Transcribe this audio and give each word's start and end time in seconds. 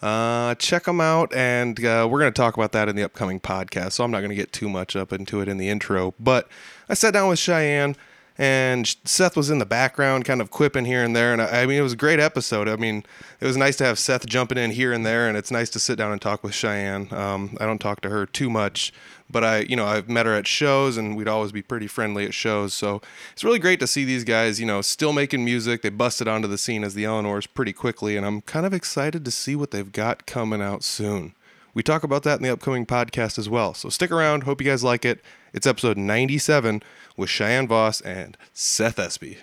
uh, 0.00 0.54
check 0.54 0.84
them 0.84 1.00
out, 1.00 1.34
and 1.34 1.84
uh, 1.84 2.06
we're 2.08 2.20
going 2.20 2.32
to 2.32 2.40
talk 2.40 2.56
about 2.56 2.70
that 2.70 2.88
in 2.88 2.94
the 2.94 3.02
upcoming 3.02 3.40
podcast. 3.40 3.94
So 3.94 4.04
I'm 4.04 4.12
not 4.12 4.20
going 4.20 4.30
to 4.30 4.36
get 4.36 4.52
too 4.52 4.68
much 4.68 4.94
up 4.94 5.12
into 5.12 5.40
it 5.40 5.48
in 5.48 5.56
the 5.56 5.68
intro. 5.68 6.14
But 6.20 6.46
I 6.88 6.94
sat 6.94 7.12
down 7.12 7.28
with 7.28 7.40
Cheyenne. 7.40 7.96
And 8.42 8.96
Seth 9.04 9.36
was 9.36 9.50
in 9.50 9.60
the 9.60 9.64
background, 9.64 10.24
kind 10.24 10.40
of 10.40 10.50
quipping 10.50 10.84
here 10.84 11.04
and 11.04 11.14
there. 11.14 11.32
And 11.32 11.40
I, 11.40 11.62
I 11.62 11.66
mean, 11.66 11.78
it 11.78 11.82
was 11.82 11.92
a 11.92 11.96
great 11.96 12.18
episode. 12.18 12.68
I 12.68 12.74
mean, 12.74 13.04
it 13.38 13.46
was 13.46 13.56
nice 13.56 13.76
to 13.76 13.84
have 13.84 14.00
Seth 14.00 14.26
jumping 14.26 14.58
in 14.58 14.72
here 14.72 14.92
and 14.92 15.06
there, 15.06 15.28
and 15.28 15.36
it's 15.36 15.52
nice 15.52 15.70
to 15.70 15.78
sit 15.78 15.96
down 15.96 16.10
and 16.10 16.20
talk 16.20 16.42
with 16.42 16.52
Cheyenne. 16.52 17.06
Um, 17.12 17.56
I 17.60 17.66
don't 17.66 17.78
talk 17.78 18.00
to 18.00 18.10
her 18.10 18.26
too 18.26 18.50
much, 18.50 18.92
but 19.30 19.44
I, 19.44 19.60
you 19.60 19.76
know, 19.76 19.86
I've 19.86 20.08
met 20.08 20.26
her 20.26 20.34
at 20.34 20.48
shows, 20.48 20.96
and 20.96 21.16
we'd 21.16 21.28
always 21.28 21.52
be 21.52 21.62
pretty 21.62 21.86
friendly 21.86 22.24
at 22.24 22.34
shows. 22.34 22.74
So 22.74 23.00
it's 23.32 23.44
really 23.44 23.60
great 23.60 23.78
to 23.78 23.86
see 23.86 24.04
these 24.04 24.24
guys, 24.24 24.58
you 24.58 24.66
know, 24.66 24.80
still 24.82 25.12
making 25.12 25.44
music. 25.44 25.82
They 25.82 25.90
busted 25.90 26.26
onto 26.26 26.48
the 26.48 26.58
scene 26.58 26.82
as 26.82 26.94
the 26.94 27.04
Eleanors 27.04 27.46
pretty 27.46 27.72
quickly, 27.72 28.16
and 28.16 28.26
I'm 28.26 28.40
kind 28.40 28.66
of 28.66 28.74
excited 28.74 29.24
to 29.24 29.30
see 29.30 29.54
what 29.54 29.70
they've 29.70 29.92
got 29.92 30.26
coming 30.26 30.60
out 30.60 30.82
soon. 30.82 31.34
We 31.74 31.82
talk 31.82 32.02
about 32.02 32.22
that 32.24 32.38
in 32.38 32.42
the 32.42 32.52
upcoming 32.52 32.84
podcast 32.84 33.38
as 33.38 33.48
well. 33.48 33.72
So 33.72 33.88
stick 33.88 34.10
around. 34.10 34.42
Hope 34.42 34.60
you 34.60 34.66
guys 34.68 34.84
like 34.84 35.04
it. 35.04 35.20
It's 35.54 35.66
episode 35.66 35.96
97 35.96 36.82
with 37.16 37.30
Cheyenne 37.30 37.66
Voss 37.66 38.00
and 38.02 38.36
Seth 38.52 38.98
Espy. 38.98 39.38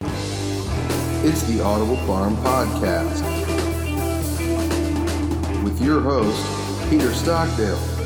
It's 0.00 1.42
the 1.42 1.60
Audible 1.62 1.96
Farm 2.06 2.36
Podcast 2.36 3.24
with 5.64 5.82
your 5.82 6.00
host, 6.00 6.90
Peter 6.90 7.12
Stockdale. 7.12 7.97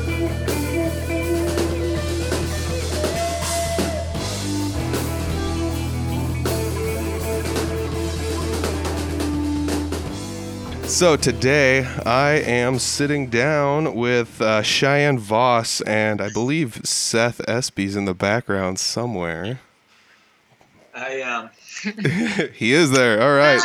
So 10.85 11.15
today 11.15 11.85
I 12.05 12.33
am 12.33 12.77
sitting 12.77 13.29
down 13.29 13.95
with 13.95 14.41
uh, 14.41 14.61
Cheyenne 14.61 15.17
Voss 15.17 15.81
and 15.81 16.21
I 16.21 16.29
believe 16.31 16.81
Seth 16.83 17.41
Espy's 17.47 17.95
in 17.95 18.05
the 18.05 18.13
background 18.13 18.79
somewhere. 18.79 19.59
I 20.93 21.21
um 21.21 21.49
he 22.53 22.71
is 22.73 22.91
there. 22.91 23.21
All 23.21 23.35
right. 23.35 23.61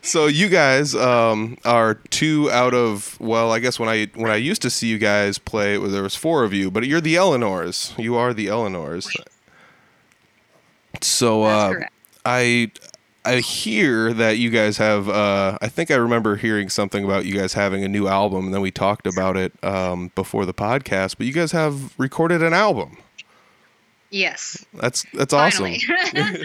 so 0.02 0.26
you 0.26 0.48
guys 0.48 0.94
um, 0.94 1.58
are 1.64 1.94
two 1.94 2.50
out 2.50 2.72
of 2.74 3.18
well, 3.20 3.52
I 3.52 3.58
guess 3.58 3.78
when 3.78 3.88
I 3.88 4.06
when 4.14 4.30
I 4.30 4.36
used 4.36 4.62
to 4.62 4.70
see 4.70 4.86
you 4.86 4.98
guys 4.98 5.38
play, 5.38 5.74
it 5.74 5.78
was, 5.78 5.92
there 5.92 6.02
was 6.02 6.14
four 6.14 6.44
of 6.44 6.54
you, 6.54 6.70
but 6.70 6.86
you're 6.86 7.00
the 7.00 7.16
Eleanors. 7.16 7.92
You 7.98 8.16
are 8.16 8.32
the 8.32 8.48
Eleanors. 8.48 9.10
So 11.02 11.42
That's 11.42 11.64
uh, 11.64 11.72
correct. 11.72 11.92
I 12.24 12.72
I 13.26 13.40
hear 13.40 14.12
that 14.12 14.38
you 14.38 14.50
guys 14.50 14.78
have. 14.78 15.08
Uh, 15.08 15.58
I 15.60 15.68
think 15.68 15.90
I 15.90 15.96
remember 15.96 16.36
hearing 16.36 16.68
something 16.68 17.04
about 17.04 17.24
you 17.24 17.34
guys 17.34 17.52
having 17.54 17.82
a 17.84 17.88
new 17.88 18.06
album, 18.06 18.46
and 18.46 18.54
then 18.54 18.60
we 18.60 18.70
talked 18.70 19.06
about 19.06 19.36
it 19.36 19.52
um, 19.64 20.12
before 20.14 20.46
the 20.46 20.54
podcast. 20.54 21.16
But 21.18 21.26
you 21.26 21.32
guys 21.32 21.52
have 21.52 21.98
recorded 21.98 22.42
an 22.42 22.52
album. 22.52 22.98
Yes. 24.10 24.64
That's 24.72 25.04
that's 25.12 25.34
Finally. 25.34 25.82
awesome. 25.90 26.44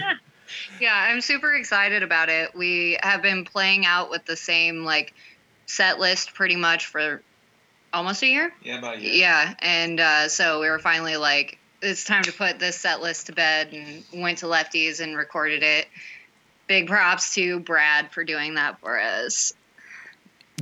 yeah, 0.80 0.94
I'm 1.08 1.20
super 1.20 1.54
excited 1.54 2.02
about 2.02 2.28
it. 2.28 2.54
We 2.54 2.98
have 3.02 3.22
been 3.22 3.44
playing 3.44 3.86
out 3.86 4.10
with 4.10 4.24
the 4.26 4.36
same 4.36 4.84
like 4.84 5.14
set 5.66 5.98
list 5.98 6.34
pretty 6.34 6.56
much 6.56 6.86
for 6.86 7.22
almost 7.92 8.22
a 8.22 8.26
year. 8.26 8.52
yeah 8.62 8.78
about 8.78 8.96
a 8.96 9.00
year. 9.00 9.12
Yeah, 9.12 9.54
and 9.60 10.00
uh, 10.00 10.28
so 10.28 10.60
we 10.60 10.68
were 10.68 10.78
finally 10.78 11.16
like, 11.16 11.58
it's 11.80 12.04
time 12.04 12.22
to 12.24 12.32
put 12.32 12.58
this 12.58 12.76
set 12.76 13.00
list 13.00 13.26
to 13.26 13.32
bed, 13.32 13.72
and 13.72 14.04
went 14.20 14.38
to 14.38 14.48
Lefty's 14.48 15.00
and 15.00 15.16
recorded 15.16 15.62
it. 15.62 15.86
Big 16.66 16.86
props 16.86 17.34
to 17.34 17.60
Brad 17.60 18.10
for 18.10 18.24
doing 18.24 18.54
that 18.54 18.78
for 18.80 19.00
us. 19.00 19.52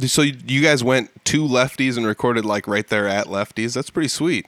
So 0.06 0.22
you 0.22 0.62
guys 0.62 0.82
went 0.82 1.24
to 1.26 1.46
Lefty's 1.46 1.96
and 1.96 2.06
recorded 2.06 2.44
like 2.44 2.66
right 2.66 2.86
there 2.86 3.06
at 3.06 3.28
Lefty's. 3.28 3.74
That's 3.74 3.90
pretty 3.90 4.08
sweet. 4.08 4.46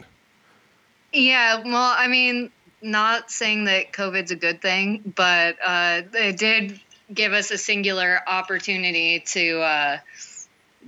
Yeah, 1.13 1.63
well, 1.63 1.95
I 1.97 2.09
mean, 2.09 2.51
not 2.81 3.31
saying 3.31 3.65
that 3.65 3.93
COVID's 3.93 4.31
a 4.31 4.37
good 4.37 4.63
thing, 4.63 5.13
but 5.15 5.57
uh, 5.63 6.03
it 6.15 6.39
did 6.39 6.81
give 7.13 7.33
us 7.33 7.51
a 7.51 7.59
singular 7.59 8.21
opportunity 8.27 9.21
to 9.21 9.61
uh, 9.61 9.99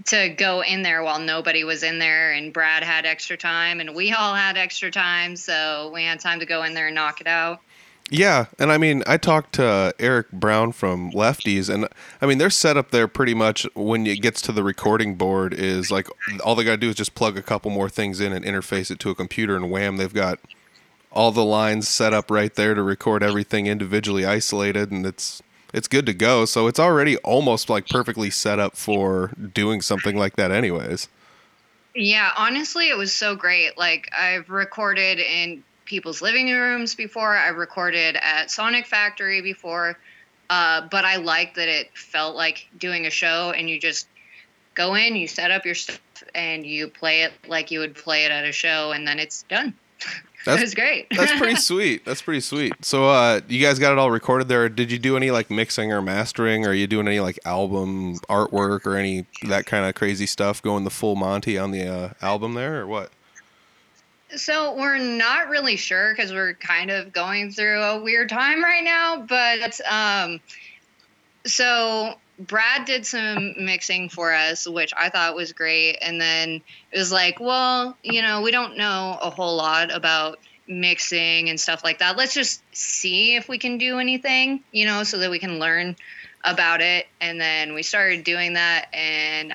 to 0.07 0.29
go 0.31 0.63
in 0.63 0.83
there 0.83 1.03
while 1.03 1.21
nobody 1.21 1.63
was 1.63 1.83
in 1.83 1.99
there, 1.99 2.33
and 2.33 2.53
Brad 2.53 2.83
had 2.83 3.07
extra 3.07 3.37
time, 3.37 3.81
and 3.81 3.95
we 3.95 4.13
all 4.13 4.35
had 4.35 4.57
extra 4.57 4.91
time, 4.91 5.37
so 5.37 5.91
we 5.95 6.05
had 6.05 6.21
time 6.21 6.41
to 6.41 6.47
go 6.47 6.65
in 6.65 6.75
there 6.75 6.87
and 6.87 6.95
knock 6.95 7.21
it 7.21 7.27
out. 7.27 7.61
Yeah, 8.11 8.47
and 8.59 8.71
I 8.71 8.77
mean, 8.77 9.03
I 9.07 9.17
talked 9.17 9.55
to 9.55 9.95
Eric 9.99 10.31
Brown 10.31 10.73
from 10.73 11.11
Lefty's, 11.11 11.71
and 11.71 11.89
I 12.21 12.27
mean, 12.27 12.39
their 12.39 12.51
setup 12.51 12.91
there 12.91 13.09
pretty 13.09 13.35
much 13.35 13.67
when 13.75 14.07
it 14.07 14.21
gets 14.21 14.43
to 14.43 14.53
the 14.53 14.63
recording 14.63 15.15
board 15.15 15.55
is 15.55 15.91
like 15.91 16.09
all 16.45 16.55
they 16.55 16.65
got 16.65 16.73
to 16.73 16.77
do 16.77 16.91
is 16.91 16.97
just 16.97 17.15
plug 17.15 17.39
a 17.39 17.43
couple 17.43 17.71
more 17.71 17.89
things 17.89 18.21
in 18.21 18.33
and 18.33 18.45
interface 18.45 18.91
it 18.91 18.99
to 19.01 19.11
a 19.11 19.15
computer, 19.15 19.57
and 19.57 19.71
wham, 19.71 19.97
they've 19.97 20.13
got 20.13 20.39
all 21.11 21.31
the 21.31 21.45
lines 21.45 21.89
set 21.89 22.13
up 22.13 22.31
right 22.31 22.55
there 22.55 22.75
to 22.75 22.83
record 22.83 23.23
everything 23.23 23.67
individually 23.67 24.27
isolated, 24.27 24.91
and 24.91 25.07
it's 25.07 25.43
it's 25.73 25.89
good 25.89 26.05
to 26.07 26.15
go. 26.15 26.45
So 26.45 26.67
it's 26.67 26.79
already 26.79 27.17
almost 27.19 27.71
like 27.71 27.89
perfectly 27.89 28.29
set 28.29 28.59
up 28.59 28.77
for 28.77 29.33
doing 29.55 29.81
something 29.81 30.17
like 30.17 30.37
that, 30.37 30.51
anyways. 30.51 31.09
Yeah, 31.95 32.33
honestly, 32.37 32.91
it 32.91 32.99
was 32.99 33.15
so 33.15 33.35
great. 33.35 33.79
Like 33.79 34.11
I've 34.17 34.51
recorded 34.51 35.21
in 35.21 35.65
people's 35.85 36.23
living 36.23 36.51
rooms 36.51 36.95
before. 36.95 37.37
I've 37.37 37.57
recorded 37.57 38.17
at 38.17 38.51
Sonic 38.51 38.87
Factory 38.87 39.41
before. 39.43 39.99
Uh, 40.51 40.83
but 40.91 41.05
I 41.05 41.17
like 41.17 41.55
that 41.55 41.69
it 41.69 41.97
felt 41.97 42.37
like 42.37 42.67
doing 42.79 43.07
a 43.07 43.11
show 43.11 43.53
and 43.57 43.69
you 43.69 43.81
just 43.81 44.07
go 44.75 44.95
in, 44.95 45.17
you 45.17 45.27
set 45.27 45.51
up 45.51 45.65
your 45.65 45.75
stuff, 45.75 46.01
and 46.35 46.67
you 46.67 46.89
play 46.89 47.23
it 47.23 47.33
like 47.49 47.71
you 47.71 47.79
would 47.79 47.95
play 47.95 48.25
it 48.25 48.31
at 48.31 48.45
a 48.45 48.53
show, 48.53 48.93
and 48.93 49.07
then 49.07 49.19
it's 49.19 49.45
done. 49.45 49.73
That's- 50.45 50.61
it 50.61 50.65
was 50.65 50.75
great. 50.75 51.07
That's 51.17 51.33
pretty 51.39 51.57
sweet. 51.57 52.05
That's 52.05 52.21
pretty 52.21 52.41
sweet. 52.41 52.75
So, 52.85 53.09
uh, 53.09 53.41
you 53.49 53.65
guys 53.65 53.79
got 53.79 53.93
it 53.93 53.99
all 53.99 54.11
recorded 54.11 54.49
there. 54.49 54.69
Did 54.69 54.93
you 54.93 54.99
do 54.99 55.17
any 55.17 55.31
like 55.31 55.51
mixing 55.51 55.91
or 55.91 56.03
mastering? 56.03 56.67
Or 56.67 56.71
are 56.71 56.75
you 56.75 56.87
doing 56.87 57.09
any 57.09 57.21
like 57.21 57.39
album 57.47 58.19
artwork 58.29 58.85
or 58.85 58.97
any 58.97 59.25
that 59.45 59.65
kind 59.65 59.87
of 59.87 59.95
crazy 59.95 60.27
stuff? 60.27 60.61
Going 60.61 60.85
the 60.85 60.91
full 60.91 61.17
Monty 61.17 61.57
on 61.57 61.71
the 61.71 61.87
uh, 61.89 62.09
album 62.21 62.53
there, 62.53 62.81
or 62.83 62.87
what? 62.87 63.11
So 64.37 64.75
we're 64.75 64.99
not 64.99 65.49
really 65.49 65.77
sure 65.77 66.15
because 66.15 66.33
we're 66.33 66.55
kind 66.55 66.91
of 66.91 67.13
going 67.13 67.51
through 67.51 67.81
a 67.81 68.03
weird 68.03 68.29
time 68.29 68.63
right 68.63 68.85
now. 68.85 69.23
But 69.23 69.81
um, 69.89 70.41
so 71.47 72.15
Brad 72.39 72.85
did 72.85 73.07
some 73.07 73.65
mixing 73.65 74.09
for 74.09 74.33
us, 74.33 74.69
which 74.69 74.93
I 74.97 75.09
thought 75.09 75.35
was 75.35 75.53
great. 75.53 75.99
And 76.03 76.21
then 76.21 76.61
it 76.93 76.99
was 76.99 77.13
like, 77.13 77.41
well, 77.41 77.97
you 78.03 78.23
know, 78.23 78.43
we 78.43 78.51
don't 78.51 78.77
know 78.77 79.19
a 79.21 79.31
whole 79.31 79.57
lot 79.57 79.95
about 79.95 80.39
mixing 80.67 81.51
and 81.51 81.61
stuff 81.61 81.85
like 81.85 81.99
that. 81.99 82.17
Let's 82.17 82.35
just 82.35 82.63
see 82.73 83.37
if 83.37 83.49
we 83.49 83.59
can 83.59 83.79
do 83.79 83.99
anything, 83.99 84.63
you 84.73 84.87
know, 84.87 85.05
so 85.05 85.19
that 85.19 85.31
we 85.31 85.39
can 85.39 85.59
learn. 85.59 85.97
about 86.45 86.81
it. 86.81 87.07
And 87.21 87.41
then 87.41 87.75
we 87.75 87.83
started 87.83 88.23
doing 88.23 88.55
that. 88.55 88.87
And 88.93 89.55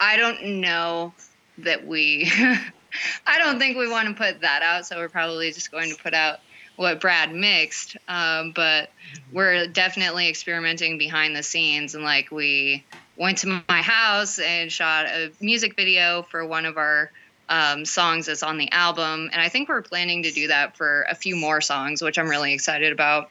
I 0.00 0.16
don't 0.16 0.60
know 0.60 1.12
that 1.58 1.86
we, 1.86 2.32
I 3.26 3.38
don't 3.38 3.58
think 3.58 3.76
we 3.76 3.88
want 3.88 4.08
to 4.08 4.14
put 4.14 4.40
that 4.40 4.62
out. 4.62 4.86
So 4.86 4.96
we're 4.98 5.08
probably 5.08 5.52
just 5.52 5.70
going 5.70 5.90
to 5.90 6.02
put 6.02 6.14
out 6.14 6.40
what 6.76 7.00
Brad 7.00 7.34
mixed. 7.34 7.96
Um, 8.08 8.52
but 8.52 8.90
we're 9.32 9.66
definitely 9.66 10.28
experimenting 10.28 10.98
behind 10.98 11.36
the 11.36 11.42
scenes. 11.42 11.94
And 11.94 12.04
like 12.04 12.30
we 12.30 12.84
went 13.16 13.38
to 13.38 13.62
my 13.68 13.82
house 13.82 14.38
and 14.38 14.70
shot 14.70 15.06
a 15.06 15.30
music 15.40 15.76
video 15.76 16.22
for 16.22 16.44
one 16.46 16.64
of 16.64 16.76
our 16.76 17.10
um, 17.48 17.84
songs 17.84 18.26
that's 18.26 18.42
on 18.42 18.56
the 18.56 18.70
album. 18.72 19.28
And 19.32 19.42
I 19.42 19.48
think 19.48 19.68
we're 19.68 19.82
planning 19.82 20.22
to 20.22 20.30
do 20.30 20.48
that 20.48 20.76
for 20.76 21.02
a 21.10 21.14
few 21.14 21.36
more 21.36 21.60
songs, 21.60 22.02
which 22.02 22.18
I'm 22.18 22.28
really 22.28 22.54
excited 22.54 22.92
about. 22.92 23.30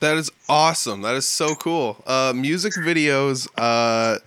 That 0.00 0.16
is 0.16 0.30
awesome. 0.48 1.02
That 1.02 1.16
is 1.16 1.26
so 1.26 1.54
cool. 1.56 2.02
Uh, 2.06 2.32
music 2.34 2.74
videos. 2.74 3.48
Uh, 3.58 4.18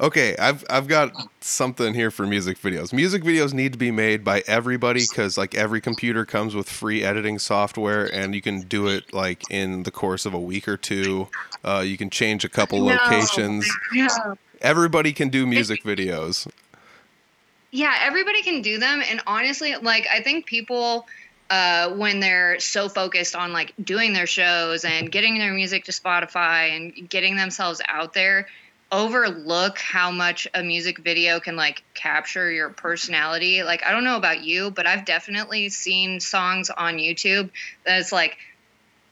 okay, 0.00 0.36
I've 0.36 0.62
I've 0.68 0.88
got 0.88 1.12
something 1.46 1.94
here 1.94 2.10
for 2.10 2.26
music 2.26 2.58
videos. 2.60 2.92
Music 2.92 3.22
videos 3.22 3.52
need 3.52 3.72
to 3.72 3.78
be 3.78 3.90
made 3.90 4.24
by 4.24 4.42
everybody 4.46 5.04
because 5.08 5.38
like 5.38 5.54
every 5.54 5.80
computer 5.80 6.24
comes 6.24 6.54
with 6.54 6.68
free 6.68 7.02
editing 7.02 7.38
software, 7.38 8.06
and 8.12 8.34
you 8.34 8.42
can 8.42 8.60
do 8.62 8.86
it 8.88 9.12
like 9.12 9.42
in 9.50 9.82
the 9.84 9.90
course 9.90 10.26
of 10.26 10.34
a 10.34 10.40
week 10.40 10.68
or 10.68 10.76
two. 10.76 11.28
Uh, 11.64 11.82
you 11.86 11.96
can 11.96 12.10
change 12.10 12.44
a 12.44 12.48
couple 12.48 12.80
No. 12.80 12.94
locations. 12.94 13.68
No. 13.92 14.08
Everybody 14.60 15.12
can 15.12 15.28
do 15.28 15.46
music 15.46 15.82
videos. 15.82 16.48
Yeah, 17.70 17.94
everybody 18.00 18.42
can 18.42 18.62
do 18.62 18.78
them. 18.78 19.02
And 19.08 19.20
honestly, 19.26 19.74
like, 19.76 20.06
I 20.12 20.22
think 20.22 20.46
people, 20.46 21.06
uh, 21.50 21.90
when 21.90 22.20
they're 22.20 22.58
so 22.58 22.88
focused 22.88 23.36
on 23.36 23.52
like 23.52 23.74
doing 23.82 24.12
their 24.12 24.26
shows 24.26 24.84
and 24.84 25.12
getting 25.12 25.38
their 25.38 25.52
music 25.52 25.84
to 25.84 25.92
Spotify 25.92 26.74
and 26.74 27.08
getting 27.08 27.36
themselves 27.36 27.82
out 27.86 28.14
there, 28.14 28.46
overlook 28.92 29.78
how 29.78 30.10
much 30.10 30.46
a 30.54 30.62
music 30.62 30.98
video 30.98 31.40
can 31.40 31.56
like 31.56 31.82
capture 31.94 32.50
your 32.50 32.70
personality. 32.70 33.62
Like, 33.62 33.84
I 33.84 33.90
don't 33.90 34.04
know 34.04 34.16
about 34.16 34.42
you, 34.44 34.70
but 34.70 34.86
I've 34.86 35.04
definitely 35.04 35.68
seen 35.70 36.20
songs 36.20 36.70
on 36.70 36.96
YouTube 36.96 37.50
that's 37.84 38.12
like, 38.12 38.36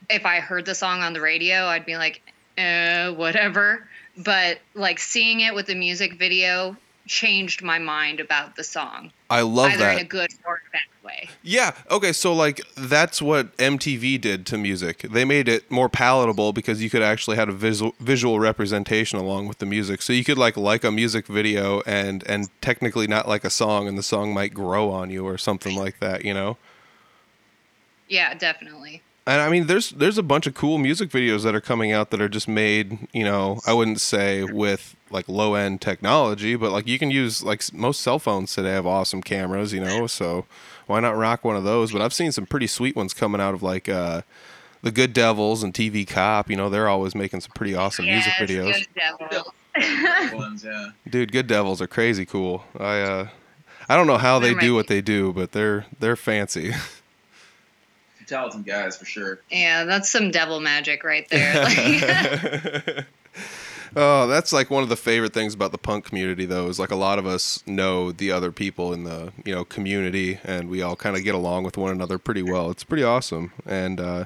if 0.09 0.25
I 0.25 0.39
heard 0.39 0.65
the 0.65 0.75
song 0.75 1.01
on 1.01 1.13
the 1.13 1.21
radio, 1.21 1.65
I'd 1.65 1.85
be 1.85 1.97
like, 1.97 2.21
eh, 2.57 3.09
whatever. 3.09 3.87
But 4.17 4.59
like 4.73 4.99
seeing 4.99 5.41
it 5.41 5.53
with 5.53 5.65
the 5.65 5.75
music 5.75 6.17
video 6.17 6.77
changed 7.07 7.61
my 7.61 7.79
mind 7.79 8.19
about 8.19 8.55
the 8.55 8.63
song, 8.63 9.11
I 9.29 9.41
love 9.41 9.71
either 9.71 9.79
that. 9.79 9.99
in 9.99 10.05
a 10.05 10.07
good 10.07 10.31
or 10.45 10.55
a 10.55 10.71
bad 10.71 10.81
way. 11.03 11.29
Yeah. 11.43 11.73
Okay. 11.89 12.11
So 12.13 12.33
like 12.33 12.61
that's 12.75 13.21
what 13.21 13.55
MTV 13.57 14.19
did 14.19 14.45
to 14.47 14.57
music. 14.57 14.99
They 14.99 15.25
made 15.25 15.47
it 15.47 15.69
more 15.69 15.89
palatable 15.89 16.53
because 16.53 16.81
you 16.81 16.89
could 16.89 17.01
actually 17.01 17.37
have 17.37 17.49
a 17.49 17.53
visual 17.53 17.93
visual 17.99 18.39
representation 18.39 19.19
along 19.19 19.47
with 19.47 19.59
the 19.59 19.65
music. 19.65 20.01
So 20.01 20.13
you 20.13 20.23
could 20.23 20.37
like 20.37 20.57
like 20.57 20.83
a 20.83 20.91
music 20.91 21.27
video 21.27 21.81
and 21.85 22.23
and 22.27 22.49
technically 22.61 23.07
not 23.07 23.27
like 23.27 23.43
a 23.43 23.49
song, 23.49 23.87
and 23.87 23.97
the 23.97 24.03
song 24.03 24.33
might 24.33 24.53
grow 24.53 24.89
on 24.89 25.09
you 25.09 25.25
or 25.25 25.37
something 25.37 25.75
like 25.75 25.99
that. 25.99 26.25
You 26.25 26.33
know. 26.33 26.57
Yeah, 28.07 28.33
definitely. 28.35 29.01
And 29.27 29.41
I 29.41 29.49
mean, 29.49 29.65
there's 29.65 29.89
there's 29.89 30.19
a 30.19 30.23
bunch 30.23 30.45
of 30.45 30.53
cool 30.53 30.77
music 30.77 31.09
videos 31.09 31.43
that 31.43 31.55
are 31.55 31.61
coming 31.61 31.91
out 31.91 32.11
that 32.11 32.21
are 32.21 32.29
just 32.29 32.47
made. 32.47 33.07
You 33.11 33.23
know, 33.23 33.59
I 33.65 33.73
wouldn't 33.73 33.99
say 33.99 34.43
with 34.43 34.95
like 35.15 35.27
low 35.27 35.55
end 35.55 35.81
technology, 35.81 36.55
but 36.55 36.71
like 36.71 36.85
you 36.87 36.99
can 36.99 37.09
use 37.09 37.41
like 37.43 37.63
most 37.73 38.01
cell 38.01 38.19
phones 38.19 38.53
today 38.53 38.73
have 38.73 38.85
awesome 38.85 39.23
cameras. 39.23 39.73
You 39.73 39.79
know, 39.79 40.05
so 40.05 40.45
why 40.85 40.99
not 40.99 41.17
rock 41.17 41.43
one 41.43 41.55
of 41.55 41.63
those? 41.63 41.91
But 41.91 42.01
I've 42.03 42.13
seen 42.13 42.31
some 42.31 42.45
pretty 42.45 42.67
sweet 42.67 42.95
ones 42.95 43.13
coming 43.13 43.41
out 43.41 43.53
of 43.55 43.63
like 43.63 43.89
uh, 43.89 44.21
the 44.83 44.91
Good 44.91 45.13
Devils 45.13 45.63
and 45.63 45.73
TV 45.73 46.07
Cop. 46.07 46.49
You 46.51 46.57
know, 46.57 46.69
they're 46.69 46.87
always 46.89 47.15
making 47.15 47.41
some 47.41 47.51
pretty 47.55 47.73
awesome 47.73 48.05
music 48.05 48.33
videos. 48.33 48.85
Good 48.93 49.19
devil. 49.19 49.53
ones, 50.37 50.63
yeah. 50.63 50.89
Dude, 51.09 51.31
Good 51.31 51.47
Devils 51.47 51.81
are 51.81 51.87
crazy 51.87 52.25
cool. 52.25 52.63
I 52.79 52.99
uh, 53.01 53.27
I 53.89 53.95
don't 53.95 54.07
know 54.07 54.17
how 54.17 54.37
they 54.39 54.51
They're 54.51 54.59
do 54.61 54.71
my- 54.71 54.75
what 54.77 54.87
they 54.87 55.01
do, 55.01 55.33
but 55.33 55.51
they're 55.53 55.85
they're 55.99 56.15
fancy. 56.15 56.73
Talented 58.27 58.65
guys 58.65 58.97
for 58.97 59.05
sure. 59.05 59.39
yeah, 59.51 59.83
that's 59.83 60.09
some 60.09 60.31
devil 60.31 60.59
magic 60.59 61.03
right 61.03 61.27
there. 61.29 61.63
Like, 61.63 63.05
oh, 63.95 64.27
that's 64.27 64.51
like 64.53 64.69
one 64.69 64.83
of 64.83 64.89
the 64.89 64.95
favorite 64.95 65.33
things 65.33 65.53
about 65.53 65.71
the 65.71 65.77
punk 65.77 66.05
community, 66.05 66.45
though, 66.45 66.67
is 66.67 66.79
like 66.79 66.91
a 66.91 66.95
lot 66.95 67.19
of 67.19 67.25
us 67.25 67.63
know 67.65 68.11
the 68.11 68.31
other 68.31 68.51
people 68.51 68.93
in 68.93 69.03
the 69.03 69.31
you 69.43 69.53
know 69.53 69.65
community, 69.65 70.39
and 70.43 70.69
we 70.69 70.81
all 70.81 70.95
kind 70.95 71.15
of 71.15 71.23
get 71.23 71.35
along 71.35 71.63
with 71.63 71.77
one 71.77 71.91
another 71.91 72.17
pretty 72.17 72.43
well. 72.43 72.69
It's 72.71 72.83
pretty 72.83 73.03
awesome, 73.03 73.53
and 73.65 73.99
uh, 73.99 74.25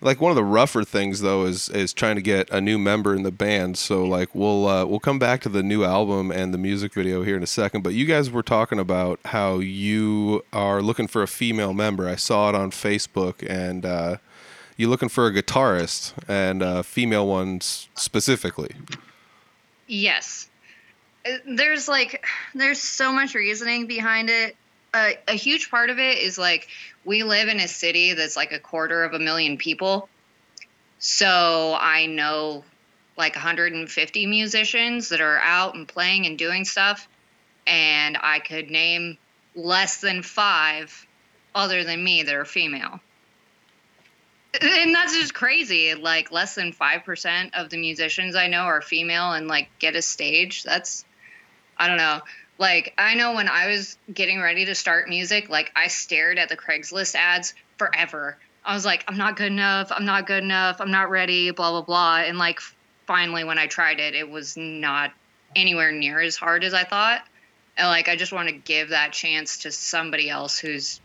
like 0.00 0.20
one 0.20 0.30
of 0.30 0.36
the 0.36 0.44
rougher 0.44 0.84
things 0.84 1.20
though 1.20 1.44
is 1.44 1.68
is 1.68 1.92
trying 1.92 2.16
to 2.16 2.22
get 2.22 2.50
a 2.50 2.60
new 2.60 2.78
member 2.78 3.14
in 3.14 3.22
the 3.22 3.32
band. 3.32 3.76
So 3.78 4.04
like 4.04 4.34
we'll 4.34 4.66
uh, 4.66 4.84
we'll 4.86 5.00
come 5.00 5.18
back 5.18 5.40
to 5.42 5.48
the 5.48 5.62
new 5.62 5.84
album 5.84 6.30
and 6.30 6.54
the 6.54 6.58
music 6.58 6.94
video 6.94 7.22
here 7.22 7.36
in 7.36 7.42
a 7.42 7.48
second. 7.48 7.82
But 7.82 7.94
you 7.94 8.06
guys 8.06 8.30
were 8.30 8.42
talking 8.42 8.78
about 8.78 9.20
how 9.26 9.58
you 9.58 10.44
are 10.52 10.82
looking 10.82 11.06
for 11.06 11.22
a 11.22 11.28
female 11.28 11.74
member. 11.74 12.08
I 12.08 12.16
saw 12.16 12.48
it 12.48 12.54
on 12.54 12.70
Facebook 12.70 13.46
and. 13.48 13.84
Uh, 13.84 14.16
you 14.76 14.88
looking 14.88 15.10
for 15.10 15.26
a 15.26 15.30
guitarist 15.30 16.14
and 16.26 16.62
a 16.62 16.82
female 16.82 17.26
one 17.26 17.60
specifically. 17.60 18.70
Yes. 19.90 20.48
Uh, 21.26 21.38
There's 21.44 21.88
like 21.88 22.24
there's 22.54 22.80
so 22.80 23.12
much 23.12 23.34
reasoning 23.34 23.88
behind 23.88 24.30
it. 24.30 24.56
Uh, 24.94 25.10
a 25.26 25.34
huge 25.34 25.68
part 25.68 25.90
of 25.90 25.98
it 25.98 26.18
is 26.18 26.38
like 26.38 26.68
we 27.04 27.24
live 27.24 27.48
in 27.48 27.58
a 27.58 27.66
city 27.66 28.14
that's 28.14 28.36
like 28.36 28.52
a 28.52 28.60
quarter 28.60 29.02
of 29.02 29.14
a 29.14 29.18
million 29.18 29.56
people. 29.56 30.08
So 31.00 31.76
I 31.78 32.06
know 32.06 32.62
like 33.16 33.34
150 33.34 34.26
musicians 34.26 35.08
that 35.08 35.20
are 35.20 35.38
out 35.38 35.74
and 35.74 35.88
playing 35.88 36.26
and 36.26 36.38
doing 36.38 36.64
stuff 36.64 37.08
and 37.66 38.16
I 38.20 38.38
could 38.38 38.70
name 38.70 39.18
less 39.56 40.00
than 40.00 40.22
5 40.22 41.06
other 41.54 41.82
than 41.82 42.02
me 42.02 42.22
that 42.22 42.34
are 42.34 42.44
female. 42.44 43.00
And 44.60 44.94
that's 44.94 45.14
just 45.14 45.32
crazy. 45.32 45.94
Like 45.94 46.32
less 46.32 46.54
than 46.54 46.72
five 46.72 47.04
percent 47.04 47.54
of 47.54 47.70
the 47.70 47.76
musicians 47.76 48.34
I 48.34 48.48
know 48.48 48.62
are 48.62 48.80
female 48.80 49.32
and 49.32 49.46
like 49.46 49.68
get 49.78 49.94
a 49.94 50.02
stage. 50.02 50.64
That's 50.64 51.04
I 51.76 51.86
don't 51.86 51.98
know. 51.98 52.20
Like 52.58 52.94
I 52.98 53.14
know 53.14 53.34
when 53.34 53.48
I 53.48 53.68
was 53.68 53.96
getting 54.12 54.40
ready 54.40 54.64
to 54.66 54.74
start 54.74 55.08
music, 55.08 55.48
like 55.48 55.70
I 55.76 55.86
stared 55.86 56.38
at 56.38 56.48
the 56.48 56.56
Craigslist 56.56 57.14
ads 57.14 57.54
forever. 57.78 58.36
I 58.64 58.74
was 58.74 58.84
like, 58.84 59.04
I'm 59.08 59.16
not 59.16 59.36
good 59.36 59.52
enough. 59.52 59.92
I'm 59.92 60.04
not 60.04 60.26
good 60.26 60.42
enough. 60.42 60.80
I'm 60.80 60.90
not 60.90 61.10
ready. 61.10 61.52
Blah 61.52 61.70
blah 61.70 61.82
blah. 61.82 62.16
And 62.18 62.36
like 62.36 62.60
finally, 63.06 63.44
when 63.44 63.58
I 63.58 63.66
tried 63.68 64.00
it, 64.00 64.14
it 64.14 64.28
was 64.28 64.56
not 64.56 65.12
anywhere 65.54 65.92
near 65.92 66.20
as 66.20 66.36
hard 66.36 66.64
as 66.64 66.74
I 66.74 66.84
thought. 66.84 67.22
And 67.76 67.86
like 67.86 68.08
I 68.08 68.16
just 68.16 68.32
want 68.32 68.48
to 68.48 68.54
give 68.54 68.90
that 68.90 69.12
chance 69.12 69.58
to 69.58 69.70
somebody 69.70 70.28
else 70.28 70.58
who's, 70.58 71.00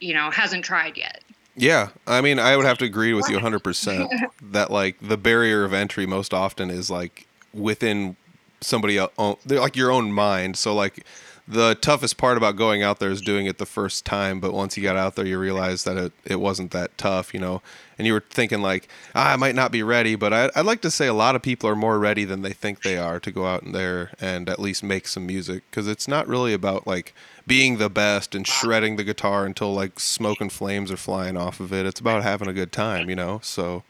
you 0.00 0.14
know, 0.14 0.30
hasn't 0.30 0.64
tried 0.64 0.98
yet. 0.98 1.21
Yeah, 1.54 1.90
I 2.06 2.20
mean, 2.22 2.38
I 2.38 2.56
would 2.56 2.64
have 2.64 2.78
to 2.78 2.84
agree 2.84 3.12
with 3.12 3.28
you 3.28 3.38
100% 3.38 4.08
that 4.52 4.70
like 4.70 4.96
the 5.00 5.16
barrier 5.16 5.64
of 5.64 5.72
entry 5.72 6.06
most 6.06 6.32
often 6.32 6.70
is 6.70 6.90
like 6.90 7.26
within 7.52 8.16
somebody 8.60 8.96
else, 8.98 9.12
like 9.46 9.76
your 9.76 9.90
own 9.90 10.12
mind. 10.12 10.56
So 10.56 10.74
like 10.74 11.04
the 11.52 11.76
toughest 11.80 12.16
part 12.16 12.36
about 12.36 12.56
going 12.56 12.82
out 12.82 12.98
there 12.98 13.10
is 13.10 13.20
doing 13.20 13.46
it 13.46 13.58
the 13.58 13.66
first 13.66 14.04
time, 14.04 14.40
but 14.40 14.52
once 14.52 14.76
you 14.76 14.82
got 14.82 14.96
out 14.96 15.14
there, 15.14 15.26
you 15.26 15.38
realize 15.38 15.84
that 15.84 15.96
it, 15.96 16.12
it 16.24 16.40
wasn't 16.40 16.70
that 16.72 16.96
tough, 16.98 17.32
you 17.32 17.40
know. 17.40 17.62
And 17.98 18.06
you 18.06 18.14
were 18.14 18.24
thinking 18.28 18.62
like, 18.62 18.88
ah, 19.14 19.32
I 19.32 19.36
might 19.36 19.54
not 19.54 19.70
be 19.70 19.82
ready, 19.82 20.14
but 20.16 20.32
I, 20.32 20.50
I'd 20.56 20.66
like 20.66 20.80
to 20.82 20.90
say 20.90 21.06
a 21.06 21.14
lot 21.14 21.36
of 21.36 21.42
people 21.42 21.68
are 21.68 21.76
more 21.76 21.98
ready 21.98 22.24
than 22.24 22.42
they 22.42 22.52
think 22.52 22.82
they 22.82 22.96
are 22.96 23.20
to 23.20 23.30
go 23.30 23.46
out 23.46 23.62
there 23.70 24.10
and 24.20 24.48
at 24.48 24.58
least 24.58 24.82
make 24.82 25.06
some 25.06 25.26
music 25.26 25.62
because 25.70 25.86
it's 25.86 26.08
not 26.08 26.26
really 26.26 26.52
about 26.52 26.86
like 26.86 27.14
being 27.46 27.78
the 27.78 27.90
best 27.90 28.34
and 28.34 28.46
shredding 28.46 28.96
the 28.96 29.04
guitar 29.04 29.44
until 29.44 29.72
like 29.72 30.00
smoke 30.00 30.40
and 30.40 30.52
flames 30.52 30.90
are 30.90 30.96
flying 30.96 31.36
off 31.36 31.60
of 31.60 31.72
it. 31.72 31.86
It's 31.86 32.00
about 32.00 32.22
having 32.22 32.48
a 32.48 32.52
good 32.52 32.72
time, 32.72 33.08
you 33.08 33.16
know. 33.16 33.40
So 33.42 33.84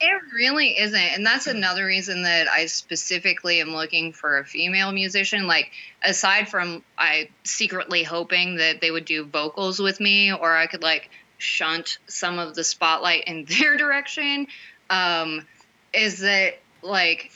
It 0.00 0.22
really 0.34 0.78
isn't. 0.78 1.00
And 1.00 1.24
that's 1.24 1.46
another 1.46 1.86
reason 1.86 2.22
that 2.22 2.48
I 2.48 2.66
specifically 2.66 3.60
am 3.60 3.74
looking 3.74 4.12
for 4.12 4.38
a 4.38 4.44
female 4.44 4.92
musician. 4.92 5.46
Like, 5.46 5.70
aside 6.02 6.48
from 6.48 6.82
I 6.98 7.30
secretly 7.44 8.02
hoping 8.02 8.56
that 8.56 8.80
they 8.80 8.90
would 8.90 9.04
do 9.04 9.24
vocals 9.24 9.80
with 9.80 10.00
me 10.00 10.32
or 10.32 10.54
I 10.54 10.66
could 10.66 10.82
like 10.82 11.10
shunt 11.38 11.98
some 12.06 12.38
of 12.38 12.54
the 12.54 12.64
spotlight 12.64 13.24
in 13.24 13.44
their 13.58 13.76
direction, 13.76 14.46
um, 14.90 15.46
is 15.92 16.20
that 16.20 16.58
like 16.82 17.30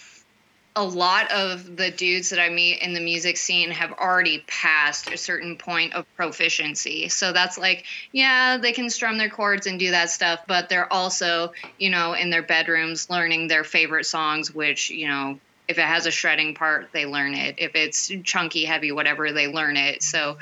a 0.76 0.84
lot 0.84 1.30
of 1.32 1.76
the 1.76 1.90
dudes 1.90 2.30
that 2.30 2.40
I 2.40 2.48
meet 2.48 2.80
in 2.80 2.94
the 2.94 3.00
music 3.00 3.36
scene 3.36 3.70
have 3.70 3.92
already 3.92 4.44
passed 4.46 5.10
a 5.10 5.16
certain 5.16 5.56
point 5.56 5.94
of 5.94 6.06
proficiency. 6.16 7.08
So 7.08 7.32
that's 7.32 7.58
like, 7.58 7.84
yeah, 8.12 8.56
they 8.56 8.72
can 8.72 8.88
strum 8.88 9.18
their 9.18 9.28
chords 9.28 9.66
and 9.66 9.80
do 9.80 9.90
that 9.90 10.10
stuff, 10.10 10.40
but 10.46 10.68
they're 10.68 10.92
also, 10.92 11.52
you 11.78 11.90
know, 11.90 12.12
in 12.12 12.30
their 12.30 12.42
bedrooms 12.42 13.10
learning 13.10 13.48
their 13.48 13.64
favorite 13.64 14.06
songs, 14.06 14.54
which, 14.54 14.90
you 14.90 15.08
know, 15.08 15.40
if 15.66 15.78
it 15.78 15.84
has 15.84 16.06
a 16.06 16.10
shredding 16.10 16.54
part, 16.54 16.90
they 16.92 17.04
learn 17.04 17.34
it. 17.34 17.56
If 17.58 17.74
it's 17.74 18.12
chunky, 18.22 18.64
heavy, 18.64 18.92
whatever, 18.92 19.32
they 19.32 19.48
learn 19.48 19.76
it. 19.76 20.04
So, 20.04 20.38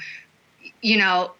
you 0.83 0.99
know, 0.99 1.33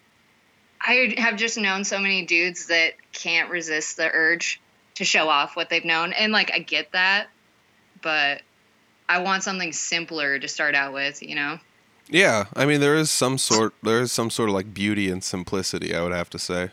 I 0.81 1.13
have 1.17 1.35
just 1.35 1.57
known 1.57 1.83
so 1.83 1.99
many 1.99 2.25
dudes 2.25 2.67
that 2.67 2.93
can't 3.13 3.51
resist 3.51 3.97
the 3.97 4.09
urge 4.11 4.61
to 4.95 5.05
show 5.05 5.29
off 5.29 5.55
what 5.55 5.69
they've 5.69 5.85
known. 5.85 6.13
And 6.13 6.31
like, 6.31 6.51
I 6.51 6.59
get 6.59 6.91
that 6.93 7.27
but 8.01 8.41
I 9.09 9.17
want 9.17 9.43
something 9.43 9.73
simpler 9.73 10.37
to 10.37 10.47
start 10.47 10.75
out 10.75 10.93
with, 10.93 11.23
you 11.23 11.33
know? 11.33 11.59
Yeah, 12.09 12.45
I 12.55 12.65
mean 12.65 12.79
there 12.79 12.95
is 12.95 13.11
some 13.11 13.37
sort 13.37 13.73
there 13.83 13.99
is 13.99 14.11
some 14.11 14.29
sort 14.29 14.49
of 14.49 14.55
like 14.55 14.73
beauty 14.73 15.09
and 15.09 15.23
simplicity, 15.23 15.95
I 15.95 16.03
would 16.03 16.13
have 16.13 16.29
to 16.31 16.39
say. 16.39 16.69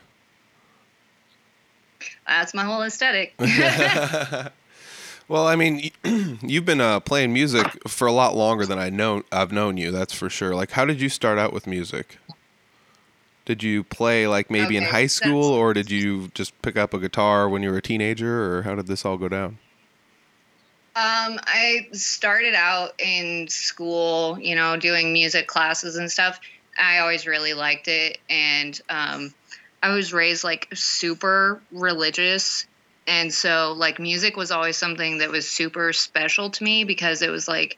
That's 2.26 2.54
my 2.54 2.64
whole 2.64 2.82
aesthetic. 2.82 3.34
well, 5.28 5.46
I 5.46 5.56
mean, 5.56 5.90
you've 6.42 6.64
been 6.64 6.80
uh, 6.80 7.00
playing 7.00 7.32
music 7.32 7.66
for 7.88 8.06
a 8.06 8.12
lot 8.12 8.36
longer 8.36 8.66
than 8.66 8.78
I 8.78 8.90
know 8.90 9.22
I've 9.32 9.52
known 9.52 9.76
you. 9.76 9.90
That's 9.90 10.12
for 10.12 10.28
sure. 10.28 10.54
Like, 10.54 10.72
how 10.72 10.84
did 10.84 11.00
you 11.00 11.08
start 11.08 11.38
out 11.38 11.52
with 11.52 11.66
music? 11.66 12.18
Did 13.44 13.62
you 13.62 13.84
play 13.84 14.26
like 14.26 14.50
maybe 14.50 14.76
in 14.76 14.82
high 14.82 15.06
school, 15.06 15.44
or 15.44 15.72
did 15.72 15.90
you 15.90 16.28
just 16.34 16.60
pick 16.62 16.76
up 16.76 16.92
a 16.92 16.98
guitar 16.98 17.48
when 17.48 17.62
you 17.62 17.70
were 17.70 17.78
a 17.78 17.82
teenager, 17.82 18.56
or 18.56 18.62
how 18.62 18.74
did 18.74 18.88
this 18.88 19.04
all 19.04 19.16
go 19.16 19.28
down? 19.28 19.58
Um, 20.96 21.38
I 21.44 21.88
started 21.92 22.54
out 22.54 22.94
in 22.98 23.48
school, 23.48 24.38
you 24.40 24.56
know, 24.56 24.78
doing 24.78 25.12
music 25.12 25.46
classes 25.46 25.96
and 25.96 26.10
stuff. 26.10 26.40
I 26.78 27.00
always 27.00 27.26
really 27.26 27.52
liked 27.52 27.86
it, 27.86 28.16
and 28.30 28.80
um, 28.88 29.34
I 29.82 29.90
was 29.90 30.14
raised 30.14 30.42
like 30.42 30.68
super 30.72 31.60
religious, 31.70 32.66
and 33.06 33.30
so 33.30 33.74
like 33.76 33.98
music 33.98 34.38
was 34.38 34.50
always 34.50 34.78
something 34.78 35.18
that 35.18 35.30
was 35.30 35.46
super 35.46 35.92
special 35.92 36.48
to 36.48 36.64
me 36.64 36.84
because 36.84 37.20
it 37.20 37.28
was 37.30 37.46
like 37.46 37.76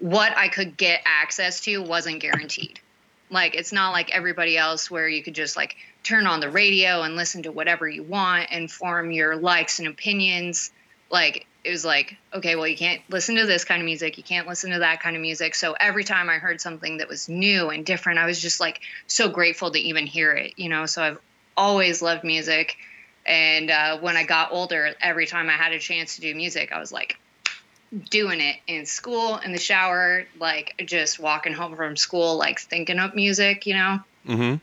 what 0.00 0.36
I 0.36 0.48
could 0.48 0.76
get 0.76 1.02
access 1.04 1.60
to 1.60 1.84
wasn't 1.84 2.18
guaranteed. 2.18 2.80
Like 3.30 3.54
it's 3.54 3.72
not 3.72 3.92
like 3.92 4.10
everybody 4.12 4.58
else 4.58 4.90
where 4.90 5.08
you 5.08 5.22
could 5.22 5.36
just 5.36 5.56
like 5.56 5.76
turn 6.02 6.26
on 6.26 6.40
the 6.40 6.50
radio 6.50 7.02
and 7.02 7.14
listen 7.14 7.44
to 7.44 7.52
whatever 7.52 7.88
you 7.88 8.02
want 8.02 8.48
and 8.50 8.68
form 8.68 9.12
your 9.12 9.36
likes 9.36 9.78
and 9.78 9.86
opinions. 9.86 10.72
Like 11.12 11.46
it 11.64 11.70
was 11.70 11.84
like, 11.84 12.16
okay, 12.32 12.56
well 12.56 12.68
you 12.68 12.76
can't 12.76 13.00
listen 13.08 13.36
to 13.36 13.46
this 13.46 13.64
kind 13.64 13.80
of 13.80 13.86
music, 13.86 14.18
you 14.18 14.24
can't 14.24 14.46
listen 14.46 14.70
to 14.70 14.80
that 14.80 15.00
kind 15.00 15.16
of 15.16 15.22
music. 15.22 15.54
So 15.54 15.74
every 15.78 16.04
time 16.04 16.28
I 16.28 16.34
heard 16.34 16.60
something 16.60 16.98
that 16.98 17.08
was 17.08 17.28
new 17.28 17.70
and 17.70 17.84
different, 17.84 18.18
I 18.18 18.26
was 18.26 18.40
just 18.40 18.60
like 18.60 18.80
so 19.06 19.28
grateful 19.28 19.70
to 19.70 19.78
even 19.78 20.06
hear 20.06 20.32
it, 20.32 20.54
you 20.56 20.68
know. 20.68 20.86
So 20.86 21.02
I've 21.02 21.18
always 21.56 22.02
loved 22.02 22.24
music. 22.24 22.76
And 23.26 23.70
uh, 23.70 23.98
when 23.98 24.16
I 24.16 24.24
got 24.24 24.52
older, 24.52 24.90
every 25.00 25.26
time 25.26 25.48
I 25.48 25.52
had 25.54 25.72
a 25.72 25.78
chance 25.78 26.16
to 26.16 26.20
do 26.20 26.34
music, 26.34 26.72
I 26.72 26.78
was 26.78 26.92
like, 26.92 27.18
doing 28.10 28.40
it 28.40 28.56
in 28.66 28.86
school, 28.86 29.36
in 29.38 29.52
the 29.52 29.58
shower, 29.58 30.24
like 30.40 30.74
just 30.86 31.18
walking 31.18 31.52
home 31.52 31.76
from 31.76 31.96
school, 31.96 32.36
like 32.36 32.60
thinking 32.60 32.98
up 32.98 33.14
music, 33.14 33.66
you 33.66 33.74
know? 33.74 34.00
Mm-hmm. 34.26 34.54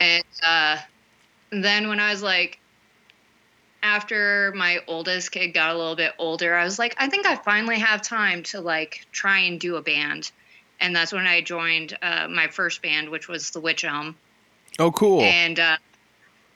And 0.00 0.24
uh, 0.46 0.78
then 1.50 1.88
when 1.88 2.00
I 2.00 2.12
was 2.12 2.22
like, 2.22 2.58
after 3.82 4.52
my 4.56 4.80
oldest 4.86 5.32
kid 5.32 5.48
got 5.48 5.74
a 5.74 5.78
little 5.78 5.96
bit 5.96 6.12
older, 6.18 6.54
I 6.54 6.64
was 6.64 6.78
like, 6.78 6.94
I 6.98 7.08
think 7.08 7.26
I 7.26 7.36
finally 7.36 7.78
have 7.78 8.02
time 8.02 8.42
to 8.44 8.60
like 8.60 9.06
try 9.12 9.40
and 9.40 9.60
do 9.60 9.76
a 9.76 9.82
band. 9.82 10.30
And 10.80 10.94
that's 10.94 11.12
when 11.12 11.26
I 11.26 11.40
joined 11.40 11.96
uh, 12.02 12.28
my 12.28 12.48
first 12.48 12.82
band, 12.82 13.08
which 13.08 13.28
was 13.28 13.50
the 13.50 13.60
Witch 13.60 13.84
Elm. 13.84 14.16
Oh, 14.78 14.90
cool. 14.90 15.20
And 15.20 15.58
uh, 15.58 15.76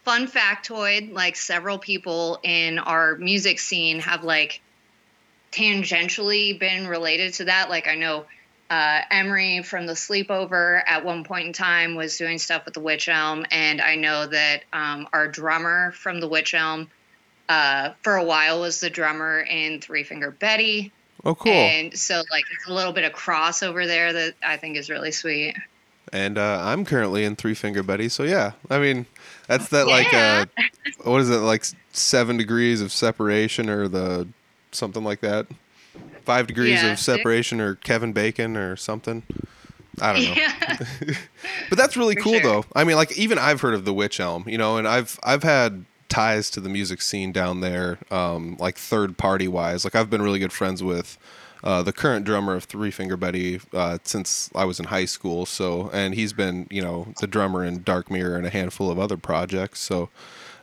fun 0.04 0.26
factoid 0.26 1.12
like 1.12 1.36
several 1.36 1.78
people 1.78 2.38
in 2.42 2.78
our 2.78 3.16
music 3.16 3.58
scene 3.58 4.00
have 4.00 4.24
like 4.24 4.60
tangentially 5.52 6.58
been 6.58 6.86
related 6.86 7.34
to 7.34 7.44
that. 7.46 7.70
Like 7.70 7.88
I 7.88 7.94
know 7.94 8.26
uh, 8.70 9.00
Emery 9.10 9.62
from 9.62 9.86
the 9.86 9.94
Sleepover 9.94 10.80
at 10.86 11.04
one 11.04 11.24
point 11.24 11.48
in 11.48 11.52
time 11.52 11.96
was 11.96 12.16
doing 12.16 12.38
stuff 12.38 12.64
with 12.64 12.74
the 12.74 12.80
Witch 12.80 13.08
Elm, 13.08 13.44
and 13.50 13.80
I 13.80 13.96
know 13.96 14.26
that 14.26 14.62
um, 14.72 15.08
our 15.12 15.26
drummer 15.26 15.90
from 15.92 16.20
the 16.20 16.28
Witch 16.28 16.54
Elm 16.54 16.88
uh, 17.50 17.92
for 18.02 18.16
a 18.16 18.24
while 18.24 18.60
was 18.60 18.80
the 18.80 18.88
drummer 18.90 19.40
in 19.40 19.80
Three 19.80 20.04
Finger 20.04 20.30
Betty. 20.30 20.92
oh, 21.24 21.34
cool. 21.34 21.52
And 21.52 21.96
so 21.98 22.22
like 22.30 22.44
it's 22.52 22.66
a 22.68 22.72
little 22.72 22.92
bit 22.92 23.04
of 23.04 23.12
crossover 23.12 23.86
there 23.86 24.12
that 24.12 24.34
I 24.42 24.56
think 24.56 24.76
is 24.76 24.88
really 24.88 25.10
sweet. 25.12 25.54
and 26.12 26.38
uh, 26.38 26.60
I'm 26.64 26.84
currently 26.84 27.24
in 27.24 27.36
Three 27.36 27.54
Finger 27.54 27.82
Betty, 27.82 28.08
so 28.08 28.22
yeah. 28.22 28.52
I 28.70 28.78
mean, 28.78 29.06
that's 29.48 29.68
that 29.68 29.86
like 29.86 30.12
uh, 30.14 30.46
what 31.04 31.20
is 31.20 31.28
it 31.30 31.38
like 31.38 31.64
seven 31.92 32.36
degrees 32.36 32.80
of 32.80 32.92
separation 32.92 33.68
or 33.68 33.88
the 33.88 34.28
something 34.72 35.02
like 35.04 35.20
that? 35.20 35.46
Five 36.24 36.46
degrees 36.46 36.82
Yeah, 36.82 36.92
of 36.92 36.98
separation 37.00 37.60
or 37.60 37.74
Kevin 37.76 38.12
Bacon 38.12 38.56
or 38.56 38.76
something. 38.76 39.22
I 40.00 40.12
don't 40.12 40.24
know. 40.24 40.34
Yeah. 40.34 40.78
But 41.68 41.78
that's 41.78 41.96
really 41.96 42.14
For 42.14 42.22
cool 42.22 42.32
sure. 42.34 42.42
though. 42.42 42.64
I 42.74 42.84
mean, 42.84 42.96
like 42.96 43.16
even 43.18 43.38
I've 43.38 43.60
heard 43.60 43.74
of 43.74 43.84
the 43.84 43.92
Witch 43.94 44.20
Elm, 44.20 44.44
you 44.48 44.58
know, 44.58 44.76
and 44.76 44.86
I've 44.88 45.18
I've 45.22 45.42
had 45.42 45.84
ties 46.10 46.50
to 46.50 46.60
the 46.60 46.68
music 46.68 47.00
scene 47.00 47.32
down 47.32 47.60
there, 47.60 47.98
um, 48.10 48.56
like 48.58 48.76
third 48.76 49.16
party 49.16 49.48
wise. 49.48 49.84
Like 49.84 49.94
I've 49.94 50.10
been 50.10 50.20
really 50.20 50.38
good 50.38 50.52
friends 50.52 50.82
with 50.82 51.16
uh, 51.62 51.82
the 51.82 51.92
current 51.92 52.24
drummer 52.24 52.54
of 52.54 52.64
Three 52.64 52.90
Finger 52.90 53.16
Betty 53.16 53.60
uh, 53.72 53.98
since 54.04 54.50
I 54.54 54.64
was 54.64 54.78
in 54.78 54.86
high 54.86 55.04
school. 55.04 55.46
So, 55.46 55.90
and 55.92 56.14
he's 56.14 56.32
been, 56.32 56.66
you 56.70 56.82
know, 56.82 57.14
the 57.20 57.26
drummer 57.26 57.64
in 57.64 57.82
Dark 57.82 58.10
Mirror 58.10 58.36
and 58.36 58.46
a 58.46 58.50
handful 58.50 58.90
of 58.90 58.98
other 58.98 59.16
projects. 59.16 59.80
So, 59.80 60.08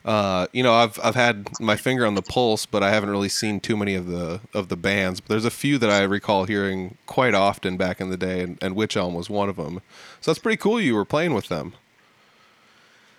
uh, 0.05 0.47
you 0.53 0.63
know, 0.63 0.73
I've 0.73 0.99
I've 1.03 1.15
had 1.15 1.47
my 1.59 1.75
finger 1.75 2.05
on 2.05 2.15
the 2.15 2.21
pulse, 2.21 2.65
but 2.65 2.81
I 2.81 2.91
haven't 2.91 3.09
really 3.09 3.29
seen 3.29 3.59
too 3.59 3.77
many 3.77 3.95
of 3.95 4.07
the 4.07 4.41
of 4.53 4.69
the 4.69 4.77
bands. 4.77 5.19
But 5.19 5.29
there's 5.29 5.45
a 5.45 5.51
few 5.51 5.77
that 5.77 5.89
I 5.89 6.03
recall 6.03 6.45
hearing 6.45 6.97
quite 7.05 7.33
often 7.33 7.77
back 7.77 7.99
in 8.01 8.09
the 8.09 8.17
day, 8.17 8.41
and, 8.41 8.57
and 8.61 8.75
Witch 8.75 8.97
Elm 8.97 9.13
was 9.13 9.29
one 9.29 9.49
of 9.49 9.57
them. 9.57 9.81
So 10.21 10.31
that's 10.31 10.39
pretty 10.39 10.57
cool. 10.57 10.79
You 10.79 10.95
were 10.95 11.05
playing 11.05 11.33
with 11.33 11.47
them. 11.47 11.73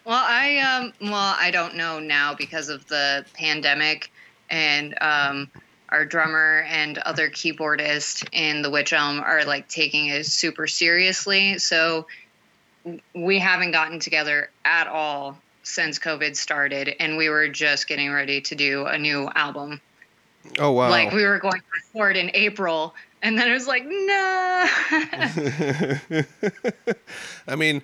Well, 0.08 0.24
I 0.26 0.58
um 0.60 0.94
well, 1.02 1.36
I 1.38 1.50
don't 1.50 1.76
know 1.76 2.00
now 2.00 2.34
because 2.34 2.70
of 2.70 2.88
the 2.88 3.26
pandemic 3.34 4.10
and 4.48 4.96
um 5.02 5.50
our 5.90 6.06
drummer 6.06 6.64
and 6.66 6.96
other 6.96 7.28
keyboardist 7.28 8.26
in 8.32 8.62
the 8.62 8.70
Witch 8.70 8.94
Elm 8.94 9.20
are 9.20 9.44
like 9.44 9.68
taking 9.68 10.06
it 10.06 10.24
super 10.24 10.66
seriously. 10.66 11.58
So 11.58 12.06
we 13.14 13.38
haven't 13.38 13.72
gotten 13.72 14.00
together 14.00 14.48
at 14.64 14.86
all 14.86 15.36
since 15.62 15.98
COVID 15.98 16.36
started 16.36 16.96
and 16.98 17.18
we 17.18 17.28
were 17.28 17.48
just 17.48 17.86
getting 17.86 18.10
ready 18.10 18.40
to 18.40 18.54
do 18.54 18.86
a 18.86 18.96
new 18.96 19.28
album. 19.34 19.78
Oh 20.58 20.72
wow! 20.72 20.88
Like 20.88 21.12
we 21.12 21.26
were 21.26 21.38
going 21.38 21.60
to 21.60 21.66
record 21.84 22.16
in 22.16 22.30
April 22.32 22.94
and 23.20 23.38
then 23.38 23.50
it 23.50 23.52
was 23.52 23.66
like, 23.66 23.84
no. 23.84 24.66
I 27.48 27.56
mean, 27.56 27.82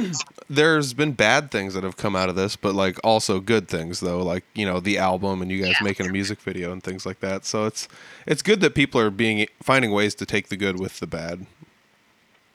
there's 0.48 0.94
been 0.94 1.12
bad 1.12 1.50
things 1.50 1.74
that 1.74 1.84
have 1.84 1.96
come 1.96 2.14
out 2.16 2.28
of 2.28 2.36
this, 2.36 2.56
but 2.56 2.74
like 2.74 2.98
also 3.04 3.40
good 3.40 3.68
things 3.68 4.00
though, 4.00 4.22
like 4.22 4.44
you 4.54 4.64
know 4.66 4.80
the 4.80 4.98
album 4.98 5.42
and 5.42 5.50
you 5.50 5.62
guys 5.62 5.76
Yeah. 5.80 5.84
making 5.84 6.06
a 6.06 6.12
music 6.12 6.40
video 6.40 6.72
and 6.72 6.82
things 6.82 7.04
like 7.06 7.20
that. 7.20 7.44
So 7.44 7.66
it's 7.66 7.88
it's 8.26 8.42
good 8.42 8.60
that 8.60 8.74
people 8.74 9.00
are 9.00 9.10
being 9.10 9.46
finding 9.62 9.90
ways 9.92 10.14
to 10.16 10.26
take 10.26 10.48
the 10.48 10.56
good 10.56 10.78
with 10.80 11.00
the 11.00 11.06
bad. 11.06 11.46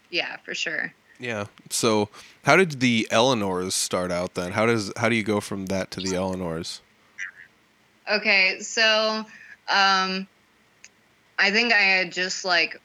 yeah, 0.10 0.38
for 0.46 0.54
sure. 0.56 0.94
Yeah. 1.20 1.46
So 1.70 2.10
how 2.44 2.56
did 2.56 2.80
the 2.80 3.08
Eleanors 3.12 3.74
start 3.74 4.12
out 4.12 4.36
then? 4.36 4.52
How 4.52 4.66
does 4.66 4.92
how 4.98 5.10
do 5.10 5.16
you 5.16 5.24
go 5.24 5.40
from 5.42 5.66
that 5.68 5.90
to 5.92 6.00
the 6.00 6.16
Eleanors? 6.16 6.82
Okay, 8.10 8.60
so 8.62 9.26
um 9.70 10.28
I 11.40 11.52
think 11.52 11.74
I 11.74 11.78
had 11.82 12.12
just 12.12 12.46
like 12.46 12.80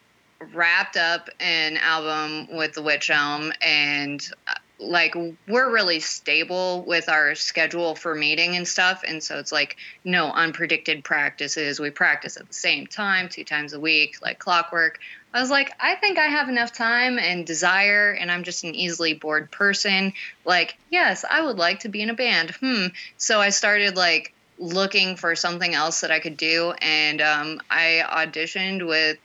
wrapped 0.53 0.97
up 0.97 1.29
an 1.39 1.77
album 1.77 2.47
with 2.55 2.73
the 2.73 2.81
Witch 2.81 3.09
Elm 3.09 3.51
and 3.61 4.27
uh, 4.47 4.53
like 4.79 5.15
we're 5.47 5.71
really 5.71 5.99
stable 5.99 6.83
with 6.83 7.07
our 7.07 7.35
schedule 7.35 7.95
for 7.95 8.15
meeting 8.15 8.55
and 8.55 8.67
stuff 8.67 9.01
and 9.07 9.23
so 9.23 9.39
it's 9.39 9.51
like 9.51 9.77
no 10.03 10.31
unpredicted 10.31 11.03
practices. 11.03 11.79
We 11.79 11.89
practice 11.89 12.37
at 12.37 12.47
the 12.47 12.53
same 12.53 12.87
time, 12.87 13.29
two 13.29 13.43
times 13.43 13.73
a 13.73 13.79
week, 13.79 14.17
like 14.21 14.39
clockwork. 14.39 14.99
I 15.33 15.41
was 15.41 15.49
like, 15.49 15.73
I 15.79 15.95
think 15.95 16.19
I 16.19 16.25
have 16.25 16.47
enough 16.47 16.73
time 16.73 17.17
and 17.17 17.45
desire, 17.45 18.11
and 18.11 18.31
I'm 18.31 18.43
just 18.43 18.63
an 18.63 18.75
easily 18.75 19.15
bored 19.15 19.49
person. 19.49 20.13
Like, 20.45 20.77
yes, 20.91 21.25
I 21.29 21.41
would 21.41 21.57
like 21.57 21.79
to 21.79 21.89
be 21.89 22.01
in 22.03 22.11
a 22.11 22.13
band. 22.13 22.51
Hmm. 22.51 22.87
So 23.17 23.41
I 23.41 23.49
started 23.49 23.95
like 23.95 24.31
looking 24.59 25.15
for 25.15 25.35
something 25.35 25.73
else 25.73 26.01
that 26.01 26.11
I 26.11 26.19
could 26.19 26.37
do, 26.37 26.73
and 26.81 27.19
um, 27.19 27.61
I 27.71 28.03
auditioned 28.07 28.87
with 28.87 29.17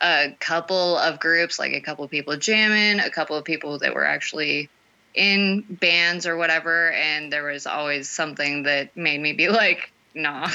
a 0.00 0.34
couple 0.40 0.96
of 0.96 1.20
groups, 1.20 1.58
like 1.58 1.72
a 1.72 1.80
couple 1.80 2.04
of 2.04 2.10
people 2.10 2.36
jamming, 2.36 3.00
a 3.00 3.10
couple 3.10 3.36
of 3.36 3.44
people 3.44 3.78
that 3.78 3.94
were 3.94 4.04
actually 4.04 4.68
in 5.14 5.62
bands 5.68 6.26
or 6.26 6.36
whatever, 6.36 6.90
and 6.92 7.32
there 7.32 7.44
was 7.44 7.66
always 7.66 8.08
something 8.08 8.64
that 8.64 8.96
made 8.96 9.20
me 9.20 9.32
be 9.32 9.48
like, 9.50 9.92
nah. 10.14 10.48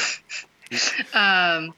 um, 1.14 1.74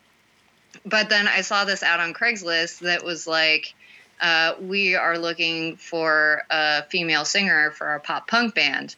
but 0.86 1.10
then 1.10 1.28
I 1.28 1.42
saw 1.42 1.66
this 1.66 1.84
out 1.84 2.00
on 2.00 2.14
Craigslist 2.14 2.80
that 2.80 3.04
was 3.04 3.28
like, 3.28 3.74
uh, 4.22 4.54
we 4.60 4.96
are 4.96 5.18
looking 5.18 5.76
for 5.76 6.44
a 6.50 6.84
female 6.84 7.26
singer 7.26 7.72
for 7.72 7.88
our 7.88 8.00
pop 8.00 8.28
punk 8.28 8.56
band. 8.56 8.96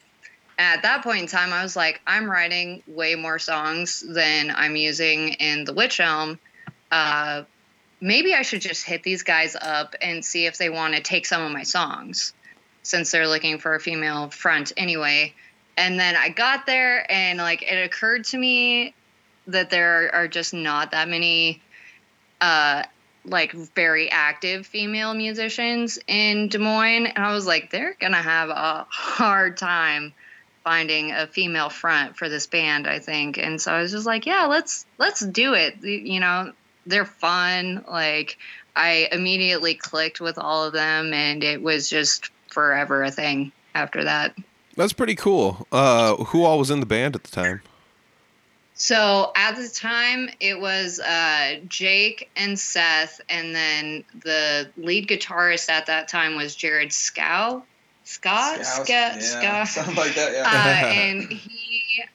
At 0.58 0.82
that 0.82 1.02
point 1.02 1.22
in 1.22 1.26
time, 1.26 1.52
I 1.52 1.62
was 1.62 1.74
like, 1.74 2.00
I'm 2.06 2.30
writing 2.30 2.82
way 2.86 3.14
more 3.14 3.38
songs 3.38 4.04
than 4.06 4.50
I'm 4.54 4.76
using 4.76 5.30
in 5.30 5.64
The 5.64 5.72
Witch 5.72 6.00
Elm. 6.00 6.38
Uh, 6.90 7.44
maybe 8.00 8.34
I 8.34 8.42
should 8.42 8.60
just 8.60 8.84
hit 8.84 9.02
these 9.02 9.22
guys 9.22 9.56
up 9.60 9.94
and 10.00 10.24
see 10.24 10.46
if 10.46 10.58
they 10.58 10.70
want 10.70 10.94
to 10.94 11.02
take 11.02 11.26
some 11.26 11.42
of 11.42 11.52
my 11.52 11.62
songs 11.62 12.32
since 12.82 13.10
they're 13.10 13.28
looking 13.28 13.58
for 13.58 13.74
a 13.74 13.80
female 13.80 14.30
front 14.30 14.72
anyway. 14.76 15.34
And 15.76 15.98
then 15.98 16.16
I 16.16 16.30
got 16.30 16.66
there 16.66 17.10
and 17.10 17.38
like 17.38 17.62
it 17.62 17.84
occurred 17.84 18.24
to 18.26 18.38
me 18.38 18.94
that 19.46 19.70
there 19.70 20.14
are 20.14 20.28
just 20.28 20.54
not 20.54 20.92
that 20.92 21.08
many 21.08 21.62
uh, 22.40 22.84
like 23.24 23.52
very 23.52 24.10
active 24.10 24.66
female 24.66 25.14
musicians 25.14 25.98
in 26.06 26.48
Des 26.48 26.58
Moines. 26.58 27.06
And 27.06 27.24
I 27.24 27.32
was 27.32 27.46
like, 27.46 27.70
they're 27.70 27.96
going 28.00 28.12
to 28.12 28.18
have 28.18 28.48
a 28.48 28.86
hard 28.88 29.56
time 29.56 30.14
finding 30.64 31.12
a 31.12 31.26
female 31.26 31.70
front 31.70 32.16
for 32.16 32.28
this 32.28 32.46
band, 32.46 32.86
I 32.86 32.98
think. 32.98 33.38
And 33.38 33.60
so 33.60 33.72
I 33.72 33.82
was 33.82 33.92
just 33.92 34.06
like, 34.06 34.26
yeah, 34.26 34.46
let's 34.46 34.86
let's 34.98 35.20
do 35.20 35.54
it. 35.54 35.82
You 35.82 36.20
know, 36.20 36.52
they're 36.90 37.04
fun. 37.04 37.84
Like 37.88 38.38
I 38.76 39.08
immediately 39.12 39.74
clicked 39.74 40.20
with 40.20 40.38
all 40.38 40.64
of 40.64 40.72
them 40.72 41.12
and 41.12 41.42
it 41.42 41.62
was 41.62 41.88
just 41.88 42.30
forever 42.48 43.02
a 43.02 43.10
thing 43.10 43.52
after 43.74 44.04
that. 44.04 44.34
That's 44.76 44.92
pretty 44.92 45.14
cool. 45.14 45.66
Uh, 45.72 46.16
who 46.16 46.44
all 46.44 46.58
was 46.58 46.70
in 46.70 46.80
the 46.80 46.86
band 46.86 47.14
at 47.16 47.24
the 47.24 47.30
time? 47.30 47.62
So 48.80 49.30
at 49.36 49.56
the 49.56 49.68
time, 49.68 50.30
it 50.40 50.58
was 50.58 51.00
uh, 51.00 51.60
Jake 51.68 52.30
and 52.34 52.58
Seth, 52.58 53.20
and 53.28 53.54
then 53.54 54.04
the 54.22 54.70
lead 54.78 55.06
guitarist 55.06 55.68
at 55.68 55.84
that 55.84 56.08
time 56.08 56.34
was 56.34 56.54
Jared 56.54 56.90
Scow. 56.90 57.62
Scott, 58.04 58.64
Scouse, 58.64 58.74
Scott, 58.74 58.86
yeah, 58.88 59.64
Scott. 59.64 59.68
something 59.68 59.94
like 59.96 60.14
that. 60.14 60.32
Yeah. 60.32 60.46
Uh, 60.46 60.88
and 60.94 61.30
he, 61.30 61.69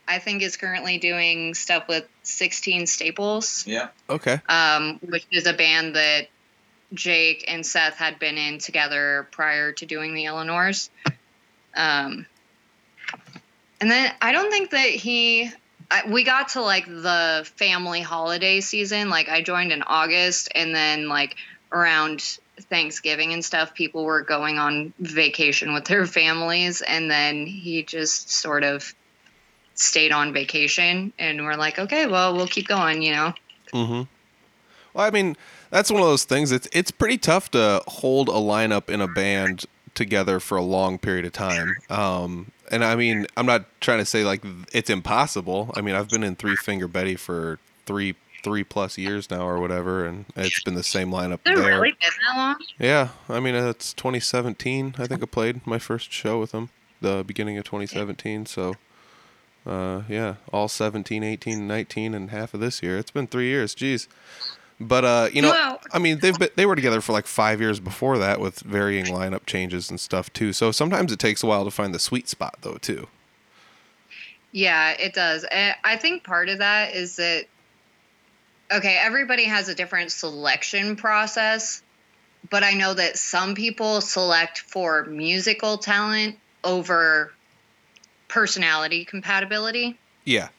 I 0.08 0.20
think, 0.20 0.42
is 0.42 0.58
currently 0.58 0.98
doing 0.98 1.54
stuff 1.54 1.88
with 1.88 2.06
16 2.24 2.88
Staples, 2.88 3.66
yeah. 3.68 3.90
Okay. 4.10 4.40
um, 4.48 5.00
which 5.08 5.26
is 5.32 5.48
a 5.48 5.54
band 5.54 5.96
that 5.96 6.28
Jake 6.94 7.46
and 7.48 7.66
Seth 7.66 7.96
had 7.96 8.20
been 8.20 8.38
in 8.38 8.60
together 8.60 9.28
prior 9.32 9.72
to 9.74 9.86
doing 9.86 10.14
the 10.14 10.26
Eleanors. 10.26 10.90
Um, 11.76 12.26
and 13.82 13.92
then 13.92 14.12
I 14.22 14.32
don't 14.32 14.52
think 14.52 14.72
that 14.72 14.90
he. 14.90 15.52
I, 15.92 16.10
we 16.10 16.24
got 16.24 16.50
to 16.50 16.62
like 16.62 16.88
the 16.88 17.48
family 17.58 18.02
holiday 18.02 18.60
season. 18.60 19.10
Like 19.10 19.30
I 19.30 19.42
joined 19.42 19.72
in 19.72 19.84
August, 19.84 20.50
and 20.56 20.74
then 20.74 21.08
like 21.08 21.36
around 21.72 22.40
Thanksgiving 22.60 23.34
and 23.34 23.44
stuff, 23.44 23.74
people 23.74 24.06
were 24.06 24.22
going 24.22 24.58
on 24.58 24.94
vacation 25.00 25.74
with 25.74 25.86
their 25.86 26.06
families, 26.08 26.82
and 26.82 27.12
then 27.12 27.46
he 27.46 27.84
just 27.84 28.32
sort 28.32 28.64
of 28.64 28.96
stayed 29.76 30.12
on 30.12 30.34
vacation, 30.34 31.14
and 31.20 31.44
we're 31.44 31.56
like, 31.56 31.80
okay, 31.80 32.08
well, 32.08 32.36
we'll 32.36 32.48
keep 32.48 32.68
going, 32.68 33.02
you 33.02 33.14
know. 33.14 33.34
Mm-hmm. 33.74 34.02
Well, 34.94 35.06
I 35.06 35.10
mean, 35.12 35.36
that's 35.70 35.92
one 35.92 36.02
of 36.02 36.08
those 36.08 36.24
things. 36.24 36.52
It's 36.52 36.68
it's 36.72 36.92
pretty 36.92 37.18
tough 37.18 37.52
to 37.52 37.82
hold 37.88 38.30
a 38.30 38.34
lineup 38.34 38.90
in 38.90 39.02
a 39.02 39.08
band 39.08 39.66
together 39.94 40.40
for 40.40 40.58
a 40.58 40.64
long 40.64 40.98
period 40.98 41.26
of 41.26 41.34
time. 41.34 41.76
Um, 41.90 42.52
and 42.72 42.84
I 42.84 42.96
mean, 42.96 43.28
I'm 43.38 43.46
not 43.46 43.66
trying 43.82 44.00
to 44.00 44.06
say 44.06 44.24
like 44.24 44.44
it's 44.72 44.90
impossible. 44.90 45.72
I 45.76 45.82
mean, 45.82 45.96
I've 45.96 46.10
been 46.10 46.24
in 46.24 46.36
Three 46.36 46.56
Finger 46.56 46.88
Betty 46.88 47.16
for 47.16 47.60
three 47.86 48.16
three 48.46 48.64
plus 48.64 48.96
years 48.98 49.32
now 49.32 49.48
or 49.48 49.60
whatever, 49.60 50.06
and 50.06 50.26
it's 50.36 50.64
been 50.64 50.76
the 50.76 50.84
same 50.84 51.10
lineup 51.10 51.40
there. 51.44 51.58
really 51.58 51.92
been 51.92 52.10
that 52.28 52.38
long? 52.38 52.56
Yeah, 52.78 53.10
I 53.28 53.40
mean, 53.40 53.56
it's 53.56 53.92
2017. 53.94 54.96
I 55.00 55.08
think 55.08 55.24
I 55.24 55.26
played 55.26 55.66
my 55.66 55.80
first 55.80 56.12
show 56.12 56.40
with 56.40 56.52
them, 56.52 56.70
the 57.02 57.24
beginning 57.26 57.58
of 57.58 57.66
2017. 57.66 58.46
So, 58.46 58.76
uh, 59.66 60.04
yeah, 60.08 60.36
all 60.52 60.68
17, 60.68 61.24
18, 61.24 61.68
19, 61.68 62.14
and 62.14 62.30
half 62.30 62.54
of 62.54 62.60
this 62.60 62.84
year. 62.84 62.98
It's 62.98 63.12
been 63.12 63.28
three 63.28 63.48
years. 63.48 63.74
Jeez. 63.76 64.08
But 64.80 65.06
uh, 65.06 65.30
you 65.32 65.42
know, 65.42 65.52
Wow. 65.52 65.80
I 65.94 66.00
mean, 66.00 66.20
they've 66.20 66.38
been, 66.38 66.50
they 66.56 66.66
were 66.66 66.76
together 66.76 67.00
for 67.00 67.14
like 67.14 67.28
five 67.28 67.62
years 67.62 67.80
before 67.80 68.18
that 68.18 68.40
with 68.40 68.60
varying 68.60 69.06
lineup 69.06 69.46
changes 69.46 69.90
and 69.90 70.00
stuff 70.00 70.32
too. 70.34 70.52
So 70.52 70.72
sometimes 70.72 71.12
it 71.12 71.20
takes 71.20 71.44
a 71.44 71.48
while 71.48 71.64
to 71.64 71.72
find 71.72 71.94
the 71.94 72.00
sweet 72.00 72.28
spot 72.28 72.58
though 72.62 72.78
too. 72.78 73.08
Yeah, 74.52 74.92
it 74.92 75.14
does. 75.14 75.46
And 75.46 75.76
I 75.84 75.96
think 75.96 76.24
part 76.24 76.50
of 76.50 76.60
that 76.60 76.94
is 76.94 77.16
that 77.16 77.46
okay, 78.72 78.98
everybody 79.00 79.46
has 79.46 79.70
a 79.70 79.76
different 79.76 80.12
selection 80.12 80.96
process, 80.96 81.82
but 82.50 82.64
I 82.64 82.72
know 82.72 82.94
that 82.94 83.18
some 83.18 83.56
people 83.56 84.02
select 84.02 84.60
for 84.60 85.06
musical 85.06 85.78
talent 85.78 86.38
over 86.64 87.32
personality 88.36 89.06
compatibility. 89.06 89.98
Yeah. 90.26 90.50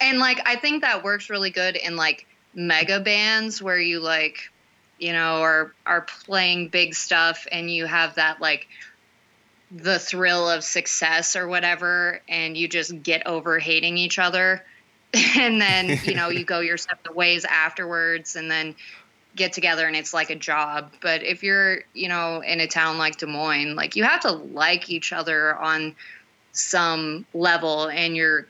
And 0.00 0.18
like 0.18 0.38
I 0.44 0.56
think 0.56 0.82
that 0.82 1.02
works 1.02 1.30
really 1.30 1.48
good 1.48 1.76
in 1.76 1.96
like 1.96 2.26
mega 2.52 3.00
bands 3.00 3.62
where 3.62 3.80
you 3.80 4.00
like 4.00 4.50
you 4.98 5.14
know 5.14 5.40
are 5.40 5.72
are 5.86 6.02
playing 6.26 6.68
big 6.68 6.94
stuff 6.94 7.46
and 7.50 7.70
you 7.70 7.86
have 7.86 8.16
that 8.16 8.38
like 8.42 8.68
the 9.72 9.98
thrill 9.98 10.48
of 10.48 10.62
success 10.62 11.36
or 11.36 11.48
whatever 11.48 12.20
and 12.28 12.54
you 12.54 12.68
just 12.68 13.02
get 13.02 13.26
over 13.26 13.58
hating 13.58 13.96
each 13.96 14.18
other 14.18 14.62
and 15.38 15.58
then 15.58 15.98
you 16.04 16.14
know 16.14 16.28
you 16.28 16.44
go 16.44 16.60
your 16.60 16.76
separate 16.76 17.16
ways 17.16 17.46
afterwards 17.46 18.36
and 18.36 18.50
then 18.50 18.76
get 19.34 19.54
together 19.54 19.86
and 19.86 19.96
it's 19.96 20.12
like 20.12 20.28
a 20.28 20.36
job 20.36 20.92
but 21.00 21.22
if 21.22 21.42
you're 21.42 21.78
you 21.94 22.08
know 22.08 22.40
in 22.42 22.60
a 22.60 22.68
town 22.68 22.98
like 22.98 23.16
Des 23.16 23.26
Moines 23.26 23.74
like 23.74 23.96
you 23.96 24.04
have 24.04 24.20
to 24.20 24.30
like 24.30 24.90
each 24.90 25.14
other 25.14 25.56
on 25.56 25.96
some 26.54 27.26
level 27.34 27.88
and 27.88 28.16
you're 28.16 28.46